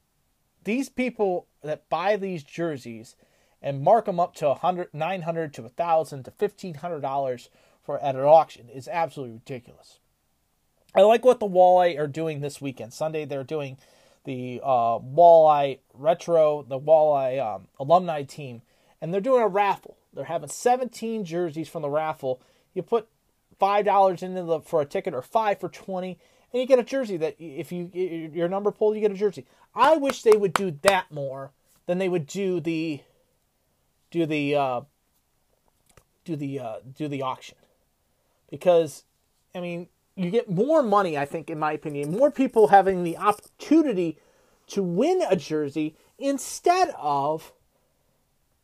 these 0.65 0.91
people 0.91 1.47
that 1.62 1.89
buy 1.89 2.16
these 2.16 2.43
jerseys 2.43 3.16
and 3.62 3.82
mark 3.82 4.05
them 4.06 4.20
up 4.20 4.35
to 4.36 4.48
100 4.48 4.89
900 4.93 5.55
to 5.55 5.62
1000 5.62 6.24
to 6.24 6.32
1500 6.36 7.01
dollars 7.01 7.48
for 7.82 8.02
at 8.02 8.14
an 8.14 8.22
auction 8.22 8.68
is 8.68 8.89
absolutely 8.89 9.35
ridiculous. 9.35 9.98
I 10.94 11.02
like 11.02 11.24
what 11.24 11.40
the 11.40 11.47
walleye 11.47 11.98
are 11.98 12.06
doing 12.06 12.40
this 12.40 12.60
weekend. 12.60 12.93
Sunday 12.93 13.24
they're 13.24 13.44
doing 13.44 13.78
the 14.24 14.60
uh, 14.62 14.98
walleye 14.98 15.78
retro 15.94 16.64
the 16.68 16.78
walleye 16.78 17.39
um, 17.40 17.68
alumni 17.78 18.22
team 18.22 18.62
and 19.01 19.12
they're 19.12 19.20
doing 19.20 19.43
a 19.43 19.48
raffle. 19.48 19.97
They're 20.12 20.24
having 20.24 20.48
17 20.48 21.24
jerseys 21.24 21.68
from 21.68 21.82
the 21.82 21.90
raffle. 21.90 22.40
You 22.74 22.82
put 22.82 23.09
five 23.59 23.85
dollars 23.85 24.22
into 24.22 24.43
the 24.43 24.60
for 24.60 24.80
a 24.80 24.86
ticket 24.86 25.14
or 25.14 25.22
five 25.22 25.59
for 25.59 25.68
20 25.68 26.18
and 26.52 26.60
you 26.60 26.66
get 26.66 26.78
a 26.78 26.85
jersey 26.85 27.16
that 27.16 27.36
if 27.39 27.72
you 27.72 27.90
your 27.93 28.48
number 28.48 28.70
pulled 28.70 28.94
you 28.94 29.01
get 29.01 29.10
a 29.10 29.14
jersey. 29.14 29.47
I 29.74 29.97
wish 29.97 30.22
they 30.22 30.36
would 30.36 30.52
do 30.52 30.76
that 30.82 31.10
more 31.10 31.52
than 31.86 31.98
they 31.98 32.09
would 32.09 32.26
do 32.26 32.60
the 32.60 33.01
do 34.10 34.26
the 34.26 34.55
uh, 34.55 34.80
do 36.24 36.36
the 36.36 36.60
uh, 36.60 36.76
do 36.97 37.09
the 37.09 37.22
auction 37.22 37.59
because 38.51 39.05
I 39.55 39.60
mean 39.60 39.89
you 40.14 40.30
get 40.30 40.51
more 40.51 40.82
money 40.82 41.16
I 41.16 41.24
think 41.24 41.51
in 41.51 41.59
my 41.59 41.72
opinion 41.72 42.10
more 42.12 42.30
people 42.30 42.68
having 42.68 43.05
the 43.05 43.16
opportunity 43.16 44.18
to 44.68 44.82
win 44.82 45.22
a 45.28 45.36
jersey 45.36 45.97
instead 46.18 46.90
of 46.98 47.52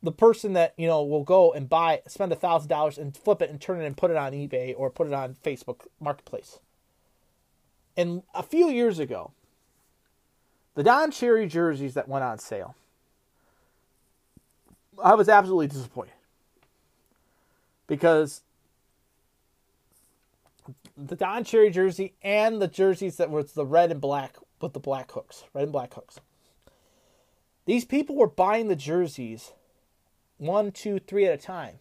the 0.02 0.12
person 0.12 0.52
that 0.52 0.74
you 0.76 0.86
know 0.86 1.02
will 1.02 1.24
go 1.24 1.52
and 1.52 1.68
buy 1.68 2.02
spend 2.06 2.30
a 2.30 2.36
thousand 2.36 2.68
dollars 2.68 2.98
and 2.98 3.16
flip 3.16 3.40
it 3.40 3.50
and 3.50 3.60
turn 3.60 3.80
it 3.80 3.86
and 3.86 3.96
put 3.96 4.10
it 4.10 4.16
on 4.16 4.32
eBay 4.32 4.74
or 4.76 4.90
put 4.90 5.06
it 5.06 5.12
on 5.12 5.36
Facebook 5.42 5.86
Marketplace. 5.98 6.58
And 7.96 8.22
a 8.34 8.42
few 8.42 8.68
years 8.68 8.98
ago, 8.98 9.32
the 10.74 10.82
Don 10.82 11.10
Cherry 11.10 11.46
jerseys 11.46 11.94
that 11.94 12.08
went 12.08 12.24
on 12.24 12.38
sale 12.38 12.74
I 15.02 15.14
was 15.14 15.28
absolutely 15.28 15.68
disappointed 15.68 16.14
because 17.86 18.42
the 20.96 21.16
Don 21.16 21.44
Cherry 21.44 21.70
jersey 21.70 22.14
and 22.22 22.60
the 22.60 22.68
jerseys 22.68 23.16
that 23.16 23.30
was 23.30 23.52
the 23.52 23.66
red 23.66 23.90
and 23.90 24.00
black 24.00 24.36
with 24.60 24.72
the 24.72 24.80
black 24.80 25.12
hooks, 25.12 25.44
red 25.52 25.64
and 25.64 25.72
black 25.72 25.94
hooks. 25.94 26.20
These 27.66 27.84
people 27.84 28.16
were 28.16 28.28
buying 28.28 28.68
the 28.68 28.76
jerseys 28.76 29.52
one, 30.38 30.72
two, 30.72 30.98
three 30.98 31.26
at 31.26 31.34
a 31.34 31.42
time. 31.42 31.78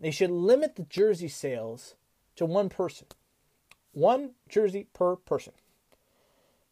They 0.00 0.10
should 0.10 0.30
limit 0.30 0.76
the 0.76 0.84
jersey 0.84 1.28
sales 1.28 1.94
to 2.36 2.46
one 2.46 2.68
person, 2.68 3.06
one 3.92 4.32
jersey 4.48 4.86
per 4.92 5.16
person. 5.16 5.52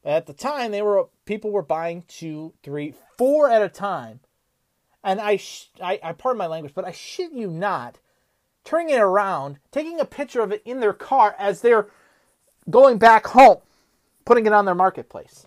At 0.05 0.27
the 0.27 0.33
time, 0.33 0.73
they 0.73 0.83
were 0.83 1.07
people 1.25 1.51
were 1.51 1.63
buying 1.63 2.03
two, 2.09 2.55
three, 2.63 2.95
four 3.17 3.49
at 3.49 3.63
a 3.63 3.69
time, 3.69 4.21
and 5.05 5.21
I, 5.21 5.37
sh- 5.37 5.71
I, 5.83 5.99
I 6.03 6.13
pardon 6.13 6.39
my 6.39 6.47
language, 6.47 6.75
but 6.75 6.85
I 6.85 6.93
shit 6.93 7.33
you 7.33 7.49
not, 7.49 7.99
turning 8.65 8.91
it 8.91 9.01
around, 9.01 9.59
taking 9.71 10.01
a 10.01 10.05
picture 10.05 10.41
of 10.41 10.53
it 10.53 10.63
in 10.65 10.81
their 10.81 10.93
car 10.93 11.35
as 11.39 11.61
they're 11.61 11.89
going 12.71 12.99
back 12.99 13.27
home, 13.29 13.59
putting 14.25 14.47
it 14.47 14.53
on 14.53 14.65
their 14.65 14.75
marketplace. 14.75 15.47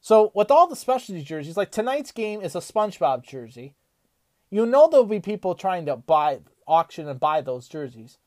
So 0.00 0.30
with 0.34 0.50
all 0.50 0.66
the 0.66 0.76
specialty 0.76 1.22
jerseys, 1.22 1.56
like 1.56 1.70
tonight's 1.70 2.12
game 2.12 2.40
is 2.40 2.54
a 2.54 2.60
SpongeBob 2.60 3.24
jersey. 3.24 3.74
You 4.50 4.64
know 4.64 4.88
there'll 4.88 5.06
be 5.06 5.20
people 5.20 5.54
trying 5.54 5.86
to 5.86 5.96
buy 5.96 6.40
auction 6.66 7.08
and 7.08 7.20
buy 7.20 7.40
those 7.40 7.68
jerseys. 7.68 8.18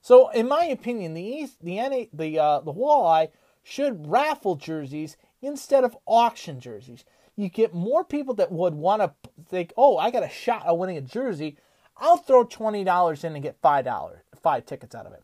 So 0.00 0.28
in 0.30 0.48
my 0.48 0.64
opinion, 0.64 1.14
the 1.14 1.22
East, 1.22 1.58
the 1.62 1.76
NA, 1.76 2.04
the 2.12 2.38
uh, 2.38 2.60
the 2.60 2.72
Walleye 2.72 3.28
should 3.62 4.08
raffle 4.10 4.56
jerseys 4.56 5.16
instead 5.42 5.84
of 5.84 5.96
auction 6.06 6.60
jerseys. 6.60 7.04
You 7.38 7.48
get 7.48 7.72
more 7.72 8.02
people 8.02 8.34
that 8.34 8.50
would 8.50 8.74
want 8.74 9.00
to 9.00 9.12
think, 9.48 9.72
"Oh, 9.76 9.96
I 9.96 10.10
got 10.10 10.24
a 10.24 10.28
shot 10.28 10.66
at 10.66 10.76
winning 10.76 10.96
a 10.96 11.00
jersey. 11.00 11.56
I'll 11.96 12.16
throw 12.16 12.42
twenty 12.42 12.82
dollars 12.82 13.22
in 13.22 13.34
and 13.34 13.42
get 13.44 13.60
five 13.62 13.84
dollars, 13.84 14.22
five 14.42 14.66
tickets 14.66 14.92
out 14.92 15.06
of 15.06 15.12
it." 15.12 15.22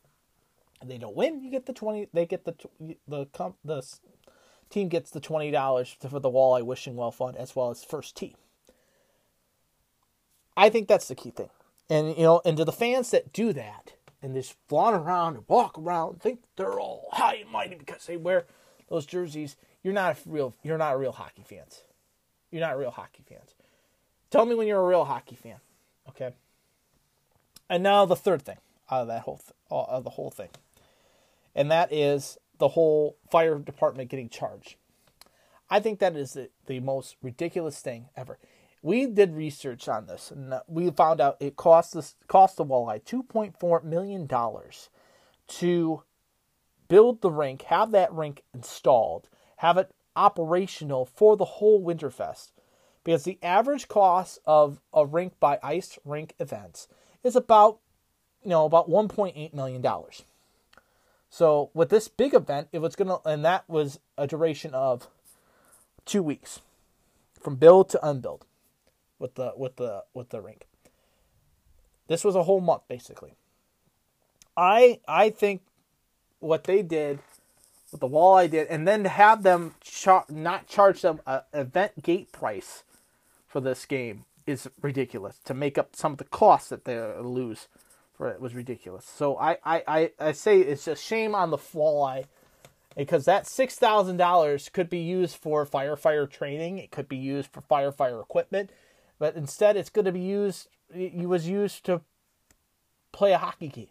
And 0.81 0.89
they 0.89 0.97
don't 0.97 1.17
win, 1.17 1.43
you 1.43 1.51
get 1.51 1.67
the 1.67 1.73
twenty. 1.73 2.09
They 2.13 2.25
get 2.25 2.45
the 2.45 2.53
tw- 2.53 2.97
the 3.09 3.27
the 3.65 3.83
team 4.71 4.89
gets 4.89 5.11
the 5.11 5.19
twenty 5.19 5.51
dollars 5.51 5.97
for 6.09 6.21
the 6.21 6.31
Walleye 6.31 6.63
Wishing 6.63 6.95
Well 6.95 7.11
Fund 7.11 7.37
as 7.37 7.57
well 7.57 7.71
as 7.71 7.83
first 7.83 8.17
tee. 8.17 8.37
I 10.57 10.71
think 10.71 10.87
that's 10.87 11.09
the 11.09 11.17
key 11.17 11.31
thing. 11.31 11.51
And 11.91 12.17
you 12.17 12.23
know, 12.23 12.43
and 12.45 12.57
to 12.59 12.65
the 12.65 12.71
fans 12.71 13.11
that 13.11 13.33
do 13.33 13.53
that 13.55 13.95
and 14.23 14.37
just 14.37 14.55
flaunt 14.69 14.95
around 14.95 15.35
and 15.35 15.45
walk 15.49 15.77
around, 15.77 16.13
and 16.13 16.23
think 16.23 16.45
they're 16.55 16.79
all 16.79 17.09
high 17.11 17.39
and 17.43 17.51
mighty 17.51 17.75
because 17.75 18.07
they 18.07 18.17
wear 18.17 18.47
those 18.89 19.05
jerseys. 19.05 19.57
You're 19.83 19.93
not 19.93 20.17
a 20.17 20.29
real. 20.29 20.55
You're 20.63 20.79
not 20.79 20.97
real 20.97 21.11
hockey 21.11 21.43
fans. 21.45 21.83
You're 22.55 22.61
not 22.61 22.79
real 22.79 22.93
hockey 22.93 23.25
fans. 23.29 23.57
Tell 24.31 24.47
me 24.47 24.55
when 24.55 24.69
you're 24.69 24.81
a 24.81 24.87
real 24.87 25.05
hockey 25.05 25.35
fan, 25.35 25.57
okay? 26.09 26.35
And 27.69 27.83
now 27.83 28.05
the 28.05 28.15
third 28.15 28.43
thing 28.43 28.59
out 28.89 29.03
of 29.03 29.09
that 29.09 29.23
whole 29.23 29.39
th- 29.39 29.51
uh, 29.73 29.83
of 29.97 30.05
the 30.05 30.11
whole 30.11 30.31
thing, 30.31 30.51
and 31.57 31.69
that 31.73 31.93
is 31.93 32.39
the 32.59 32.69
whole 32.69 33.17
fire 33.29 33.59
department 33.59 34.09
getting 34.09 34.29
charged. 34.29 34.77
I 35.69 35.81
think 35.81 35.99
that 35.99 36.15
is 36.15 36.35
the, 36.35 36.49
the 36.67 36.79
most 36.79 37.17
ridiculous 37.23 37.81
thing 37.81 38.07
ever. 38.17 38.39
We 38.83 39.07
did 39.07 39.35
research 39.35 39.89
on 39.89 40.07
this, 40.07 40.31
and 40.31 40.55
uh, 40.55 40.61
we 40.69 40.89
found 40.93 41.21
out 41.21 41.39
it 41.41 41.57
cost 41.57 41.97
us 41.97 42.15
cost 42.29 42.57
the 42.57 42.65
Walleye 42.65 43.05
two 43.05 43.25
point 43.25 43.59
four 43.59 43.81
million 43.81 44.29
dollars 44.29 44.91
to 45.49 46.05
build 46.87 47.21
the 47.21 47.33
rink, 47.33 47.63
have 47.63 47.91
that 47.91 48.13
rink 48.13 48.45
installed, 48.55 49.29
have 49.57 49.77
it 49.77 49.91
operational 50.17 51.05
for 51.05 51.37
the 51.37 51.45
whole 51.45 51.83
Winterfest. 51.83 52.51
Because 53.05 53.25
the 53.25 53.39
average 53.43 53.87
cost 53.89 54.39
of 54.47 54.81
a 54.95 55.05
rink 55.05 55.35
by 55.39 55.59
ice 55.63 55.99
rink 56.05 56.35
events 56.39 56.89
is 57.23 57.37
about, 57.37 57.79
you 58.43 58.49
know, 58.49 58.65
about 58.65 58.89
one 58.89 59.09
point 59.09 59.37
eight 59.37 59.53
million 59.53 59.83
dollars. 59.83 60.23
So 61.29 61.71
with 61.75 61.91
this 61.91 62.09
big 62.09 62.33
event, 62.33 62.69
it 62.73 62.79
was 62.79 62.97
gonna, 62.97 63.19
and 63.27 63.45
that 63.45 63.69
was 63.69 63.99
a 64.17 64.27
duration 64.27 64.73
of 64.73 65.09
two 66.07 66.23
weeks, 66.23 66.61
from 67.41 67.57
build 67.57 67.91
to 67.91 68.07
unbuild, 68.07 68.47
with 69.19 69.35
the 69.35 69.53
with 69.57 69.77
the 69.77 70.05
with 70.15 70.31
the 70.31 70.41
rink. 70.41 70.67
This 72.07 72.25
was 72.25 72.37
a 72.37 72.45
whole 72.45 72.61
month 72.61 72.83
basically. 72.89 73.35
I 74.57 75.01
I 75.07 75.29
think 75.29 75.63
what 76.39 76.65
they 76.65 76.83
did, 76.83 77.19
what 77.95 78.01
the 78.01 78.09
walleye 78.09 78.51
did, 78.51 78.67
and 78.67 78.87
then 78.87 79.05
to 79.05 79.09
have 79.09 79.45
them 79.45 79.75
char- 79.81 80.27
not 80.29 80.67
charge 80.67 81.03
them 81.03 81.21
an 81.27 81.43
event 81.53 82.03
gate 82.03 82.33
price 82.33 82.83
for 83.47 83.61
this 83.61 83.87
game 83.87 84.25
is 84.47 84.69
ridiculous. 84.83 85.39
To 85.45 85.55
make 85.55 85.79
up 85.79 85.95
some 85.95 86.13
of 86.13 86.19
the 86.19 86.25
costs 86.25 86.69
that 86.71 86.85
they 86.85 87.01
lose 87.21 87.69
for 88.13 88.29
it 88.29 88.41
was 88.41 88.55
ridiculous. 88.55 89.05
So 89.07 89.39
I 89.39 89.59
I, 89.65 89.83
I, 89.87 90.11
I 90.19 90.33
say 90.33 90.61
it's 90.61 90.89
a 90.89 90.97
shame 90.97 91.35
on 91.35 91.51
the 91.51 91.59
walleye 91.59 92.25
because 92.97 93.25
that 93.27 93.47
six 93.47 93.77
thousand 93.77 94.17
dollars 94.17 94.69
could 94.69 94.91
be 94.91 94.99
used 94.99 95.37
for 95.37 95.65
firefighter 95.65 96.29
training. 96.29 96.79
It 96.79 96.91
could 96.91 97.09
be 97.09 97.17
used 97.17 97.51
for 97.53 97.61
firefighter 97.63 98.21
equipment, 98.21 98.71
but 99.19 99.37
instead 99.37 99.77
it's 99.77 99.91
going 99.91 100.05
to 100.05 100.13
be 100.13 100.21
used. 100.21 100.69
It 100.93 101.29
was 101.29 101.49
used 101.49 101.85
to 101.87 102.03
play 103.13 103.33
a 103.33 103.39
hockey 103.39 103.69
game. 103.69 103.87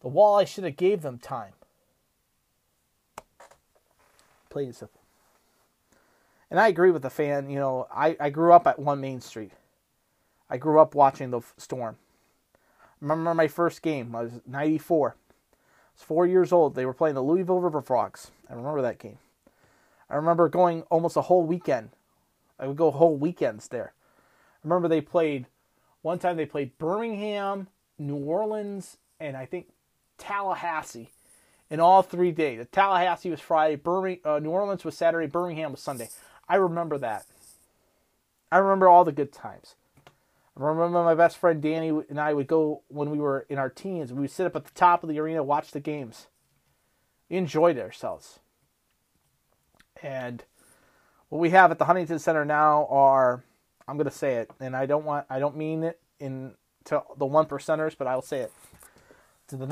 The 0.00 0.10
walleye 0.10 0.46
should 0.46 0.64
have 0.64 0.76
gave 0.76 1.02
them 1.02 1.18
time. 1.18 1.52
Plain 4.54 4.72
and 6.48 6.60
I 6.60 6.68
agree 6.68 6.92
with 6.92 7.02
the 7.02 7.10
fan. 7.10 7.50
You 7.50 7.58
know, 7.58 7.88
I, 7.92 8.16
I 8.20 8.30
grew 8.30 8.52
up 8.52 8.68
at 8.68 8.78
One 8.78 9.00
Main 9.00 9.20
Street. 9.20 9.50
I 10.48 10.58
grew 10.58 10.78
up 10.78 10.94
watching 10.94 11.32
the 11.32 11.40
Storm. 11.56 11.96
Remember 13.00 13.34
my 13.34 13.48
first 13.48 13.82
game. 13.82 14.14
I 14.14 14.22
was 14.22 14.32
94. 14.46 15.08
I 15.08 15.14
was 15.92 16.02
four 16.04 16.24
years 16.24 16.52
old. 16.52 16.76
They 16.76 16.86
were 16.86 16.94
playing 16.94 17.16
the 17.16 17.20
Louisville 17.20 17.58
River 17.58 17.82
Frogs. 17.82 18.30
I 18.48 18.54
remember 18.54 18.80
that 18.82 19.00
game. 19.00 19.18
I 20.08 20.14
remember 20.14 20.48
going 20.48 20.82
almost 20.82 21.16
a 21.16 21.22
whole 21.22 21.42
weekend. 21.42 21.90
I 22.56 22.68
would 22.68 22.76
go 22.76 22.92
whole 22.92 23.16
weekends 23.16 23.66
there. 23.66 23.92
I 23.96 24.60
remember 24.62 24.86
they 24.86 25.00
played, 25.00 25.46
one 26.02 26.20
time 26.20 26.36
they 26.36 26.46
played 26.46 26.78
Birmingham, 26.78 27.66
New 27.98 28.18
Orleans, 28.18 28.98
and 29.18 29.36
I 29.36 29.46
think 29.46 29.66
Tallahassee 30.16 31.10
in 31.74 31.80
all 31.80 32.02
three 32.02 32.30
days. 32.30 32.58
The 32.58 32.66
Tallahassee 32.66 33.30
was 33.30 33.40
Friday, 33.40 33.74
Birmingham, 33.74 34.20
uh, 34.24 34.38
New 34.38 34.50
Orleans 34.50 34.84
was 34.84 34.96
Saturday, 34.96 35.26
Birmingham 35.26 35.72
was 35.72 35.80
Sunday. 35.80 36.08
I 36.48 36.54
remember 36.54 36.98
that. 36.98 37.26
I 38.52 38.58
remember 38.58 38.88
all 38.88 39.04
the 39.04 39.10
good 39.10 39.32
times. 39.32 39.74
I 40.06 40.62
remember 40.62 41.02
my 41.02 41.16
best 41.16 41.36
friend 41.36 41.60
Danny 41.60 41.88
and 41.88 42.20
I 42.20 42.32
would 42.32 42.46
go 42.46 42.82
when 42.86 43.10
we 43.10 43.18
were 43.18 43.44
in 43.48 43.58
our 43.58 43.70
teens. 43.70 44.12
We 44.12 44.20
would 44.20 44.30
sit 44.30 44.46
up 44.46 44.54
at 44.54 44.66
the 44.66 44.74
top 44.74 45.02
of 45.02 45.08
the 45.08 45.18
arena, 45.18 45.42
watch 45.42 45.72
the 45.72 45.80
games. 45.80 46.28
We 47.28 47.38
enjoyed 47.38 47.76
ourselves. 47.76 48.38
And 50.00 50.44
what 51.28 51.40
we 51.40 51.50
have 51.50 51.72
at 51.72 51.80
the 51.80 51.86
Huntington 51.86 52.20
Center 52.20 52.44
now 52.44 52.86
are, 52.88 53.42
I'm 53.88 53.96
going 53.96 54.04
to 54.04 54.12
say 54.12 54.36
it, 54.36 54.52
and 54.60 54.76
I 54.76 54.86
don't 54.86 55.04
want, 55.04 55.26
I 55.28 55.40
don't 55.40 55.56
mean 55.56 55.82
it 55.82 55.98
in 56.20 56.54
to 56.84 57.02
the 57.18 57.26
one 57.26 57.46
percenters, 57.46 57.98
but 57.98 58.06
I'll 58.06 58.22
say 58.22 58.42
it 58.42 58.52
to 59.48 59.56
the 59.56 59.66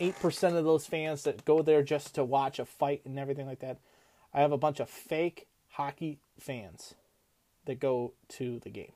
98% 0.00 0.56
of 0.56 0.64
those 0.64 0.86
fans 0.86 1.24
that 1.24 1.44
go 1.44 1.62
there 1.62 1.82
just 1.82 2.14
to 2.14 2.24
watch 2.24 2.58
a 2.58 2.64
fight 2.64 3.02
and 3.04 3.18
everything 3.18 3.46
like 3.46 3.60
that. 3.60 3.78
I 4.32 4.40
have 4.40 4.52
a 4.52 4.58
bunch 4.58 4.80
of 4.80 4.88
fake 4.88 5.46
hockey 5.70 6.18
fans 6.38 6.94
that 7.66 7.80
go 7.80 8.12
to 8.30 8.58
the 8.60 8.70
game. 8.70 8.92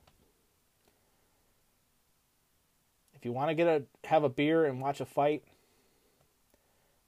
If 3.13 3.23
you 3.23 3.31
want 3.31 3.49
to 3.49 3.55
get 3.55 3.67
a 3.67 4.07
have 4.07 4.23
a 4.23 4.29
beer 4.29 4.65
and 4.65 4.81
watch 4.81 4.99
a 4.99 5.05
fight, 5.05 5.43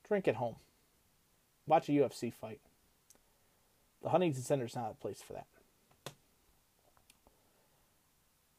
drink 0.07 0.27
at 0.27 0.35
home. 0.35 0.55
Watch 1.65 1.89
a 1.89 1.91
UFC 1.91 2.33
fight. 2.33 2.59
The 4.03 4.09
Huntington 4.09 4.43
Center 4.43 4.65
is 4.65 4.75
not 4.75 4.91
a 4.91 5.01
place 5.01 5.21
for 5.21 5.33
that. 5.33 5.47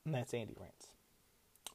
And 0.05 0.15
that's 0.15 0.35
Andy 0.35 0.55
Rants. 0.59 0.89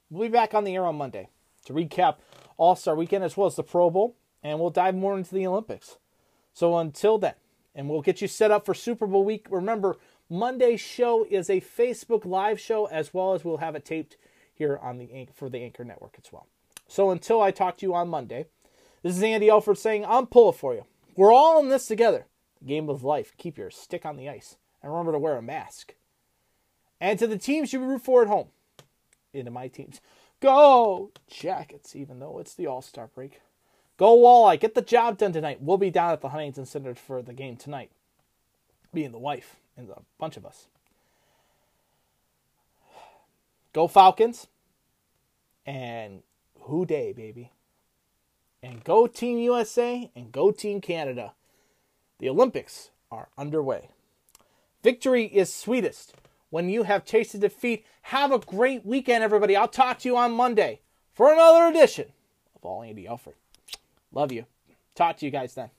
We'll 0.10 0.28
be 0.28 0.32
back 0.32 0.54
on 0.54 0.64
the 0.64 0.76
air 0.76 0.86
on 0.86 0.96
Monday 0.96 1.30
to 1.66 1.74
recap 1.74 2.16
All 2.58 2.76
Star 2.76 2.96
Weekend 2.96 3.24
as 3.24 3.38
well 3.38 3.48
as 3.48 3.56
the 3.56 3.64
Pro 3.64 3.90
Bowl, 3.90 4.16
and 4.42 4.60
we'll 4.60 4.70
dive 4.70 4.96
more 4.96 5.18
into 5.18 5.34
the 5.34 5.48
Olympics. 5.48 5.98
So 6.54 6.78
until 6.78 7.18
then, 7.18 7.34
and 7.76 7.90
we'll 7.90 8.02
get 8.02 8.22
you 8.22 8.28
set 8.28 8.52
up 8.52 8.66
for 8.66 8.74
Super 8.74 9.08
Bowl 9.08 9.24
week. 9.24 9.48
Remember, 9.50 9.98
Monday's 10.30 10.82
show 10.82 11.26
is 11.30 11.50
a 11.50 11.62
Facebook 11.62 12.26
Live 12.26 12.60
show 12.60 12.86
as 12.86 13.14
well 13.14 13.34
as 13.34 13.44
we'll 13.44 13.58
have 13.58 13.76
it 13.76 13.86
taped 13.86 14.18
here 14.54 14.80
on 14.82 14.98
the 14.98 15.28
for 15.34 15.50
the 15.50 15.60
Anchor 15.60 15.84
Network 15.84 16.16
as 16.24 16.32
well. 16.32 16.48
So 16.88 17.10
until 17.10 17.42
I 17.42 17.52
talk 17.52 17.78
to 17.78 17.86
you 17.86 17.94
on 17.94 18.10
Monday, 18.10 18.46
this 19.02 19.18
is 19.18 19.24
Andy 19.24 19.50
Alfred 19.50 19.78
saying 19.78 20.06
I'm 20.06 20.28
pulling 20.28 20.54
for 20.54 20.74
you. 20.74 20.86
We're 21.16 21.34
all 21.34 21.60
in 21.60 21.70
this 21.70 21.88
together. 21.88 22.26
The 22.60 22.68
game 22.68 22.90
of 22.90 23.04
life. 23.04 23.34
Keep 23.38 23.58
your 23.58 23.70
stick 23.70 24.06
on 24.06 24.18
the 24.18 24.30
ice 24.30 24.58
and 24.82 24.92
remember 24.92 25.14
to 25.14 25.20
wear 25.20 25.38
a 25.38 25.42
mask. 25.42 25.96
And 27.02 27.18
to 27.20 27.28
the 27.28 27.38
teams 27.38 27.74
you 27.74 27.80
root 27.80 28.02
for 28.02 28.22
at 28.22 28.28
home, 28.28 28.48
into 29.34 29.52
my 29.52 29.68
teams, 29.68 30.00
go 30.44 31.10
Jackets. 31.28 31.96
Even 31.96 32.20
though 32.20 32.38
it's 32.38 32.54
the 32.54 32.68
All 32.68 32.82
Star 32.82 33.08
break, 33.08 33.42
go 33.98 34.16
Walleye. 34.18 34.60
Get 34.60 34.76
the 34.76 34.82
job 34.82 35.18
done 35.18 35.32
tonight. 35.32 35.62
We'll 35.62 35.78
be 35.78 35.90
down 35.90 36.12
at 36.12 36.22
the 36.22 36.30
Huntington 36.30 36.66
Center 36.66 36.94
for 36.94 37.24
the 37.24 37.34
game 37.34 37.56
tonight. 37.56 37.90
Being 38.94 39.14
the 39.14 39.18
wife 39.18 39.56
and 39.76 39.90
a 39.90 40.02
bunch 40.20 40.38
of 40.38 40.46
us. 40.46 40.68
Go 43.72 43.88
Falcons. 43.88 44.48
And 45.66 46.22
Who 46.60 46.86
Dey, 46.86 47.14
baby. 47.14 47.52
And 48.62 48.84
go 48.84 49.08
Team 49.08 49.40
USA 49.40 50.12
and 50.16 50.32
go 50.32 50.52
Team 50.52 50.82
Canada. 50.82 51.34
The 52.20 52.30
Olympics 52.30 52.90
are 53.12 53.30
underway. 53.38 53.90
Victory 54.84 55.26
is 55.26 55.54
sweetest 55.54 56.14
when 56.54 56.70
you 56.70 56.84
have 56.84 57.04
tasted 57.04 57.42
defeat. 57.42 57.84
Have 58.04 58.32
a 58.32 58.38
great 58.38 58.86
weekend, 58.86 59.24
everybody. 59.24 59.56
I'll 59.56 59.68
talk 59.68 59.98
to 60.00 60.08
you 60.08 60.16
on 60.16 60.34
Monday 60.34 60.82
for 61.12 61.34
another 61.34 61.66
edition 61.66 62.12
of 62.56 62.64
All 62.64 62.84
Andy 62.84 63.08
Alfred. 63.08 63.36
Love 64.12 64.32
you. 64.32 64.46
Talk 64.94 65.18
to 65.18 65.26
you 65.26 65.32
guys 65.32 65.56
then. 65.56 65.72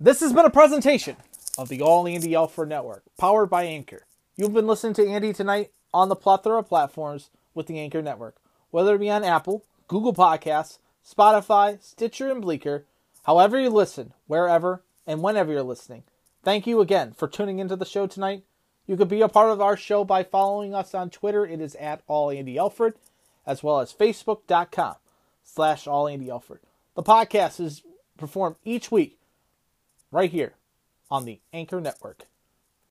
This 0.00 0.20
has 0.20 0.32
been 0.32 0.46
a 0.46 0.50
presentation 0.50 1.16
of 1.58 1.68
the 1.68 1.82
All 1.82 2.08
Andy 2.08 2.34
Alfred 2.34 2.70
Network, 2.70 3.02
powered 3.18 3.50
by 3.50 3.64
Anchor. 3.64 4.06
You've 4.38 4.54
been 4.54 4.66
listening 4.66 4.94
to 4.94 5.06
Andy 5.06 5.34
tonight 5.34 5.72
on 5.92 6.08
the 6.08 6.16
plethora 6.16 6.60
of 6.60 6.68
platforms 6.68 7.28
with 7.52 7.66
the 7.66 7.78
Anchor 7.78 8.00
Network, 8.00 8.36
whether 8.70 8.94
it 8.94 9.00
be 9.00 9.10
on 9.10 9.24
Apple, 9.24 9.62
Google 9.88 10.14
Podcasts, 10.14 10.78
Spotify, 11.06 11.82
Stitcher, 11.82 12.30
and 12.30 12.40
Breaker. 12.40 12.86
However 13.24 13.60
you 13.60 13.68
listen, 13.68 14.14
wherever 14.26 14.84
and 15.06 15.22
whenever 15.22 15.52
you're 15.52 15.62
listening. 15.62 16.04
Thank 16.42 16.66
you 16.66 16.80
again 16.80 17.12
for 17.12 17.28
tuning 17.28 17.58
into 17.58 17.76
the 17.76 17.84
show 17.84 18.06
tonight. 18.06 18.44
You 18.88 18.96
could 18.96 19.08
be 19.08 19.20
a 19.20 19.28
part 19.28 19.50
of 19.50 19.60
our 19.60 19.76
show 19.76 20.02
by 20.02 20.24
following 20.24 20.74
us 20.74 20.94
on 20.94 21.10
Twitter. 21.10 21.44
It 21.46 21.60
is 21.60 21.74
at 21.74 22.00
All 22.06 22.30
Andy 22.30 22.58
Alfred, 22.58 22.94
as 23.46 23.62
well 23.62 23.80
as 23.80 23.92
Facebook.com 23.92 24.94
slash 25.44 25.86
All 25.86 26.08
Andy 26.08 26.30
Alfred. 26.30 26.60
The 26.94 27.02
podcast 27.02 27.60
is 27.60 27.82
performed 28.16 28.56
each 28.64 28.90
week 28.90 29.18
right 30.10 30.30
here 30.30 30.54
on 31.10 31.26
the 31.26 31.40
Anchor 31.52 31.82
Network. 31.82 32.24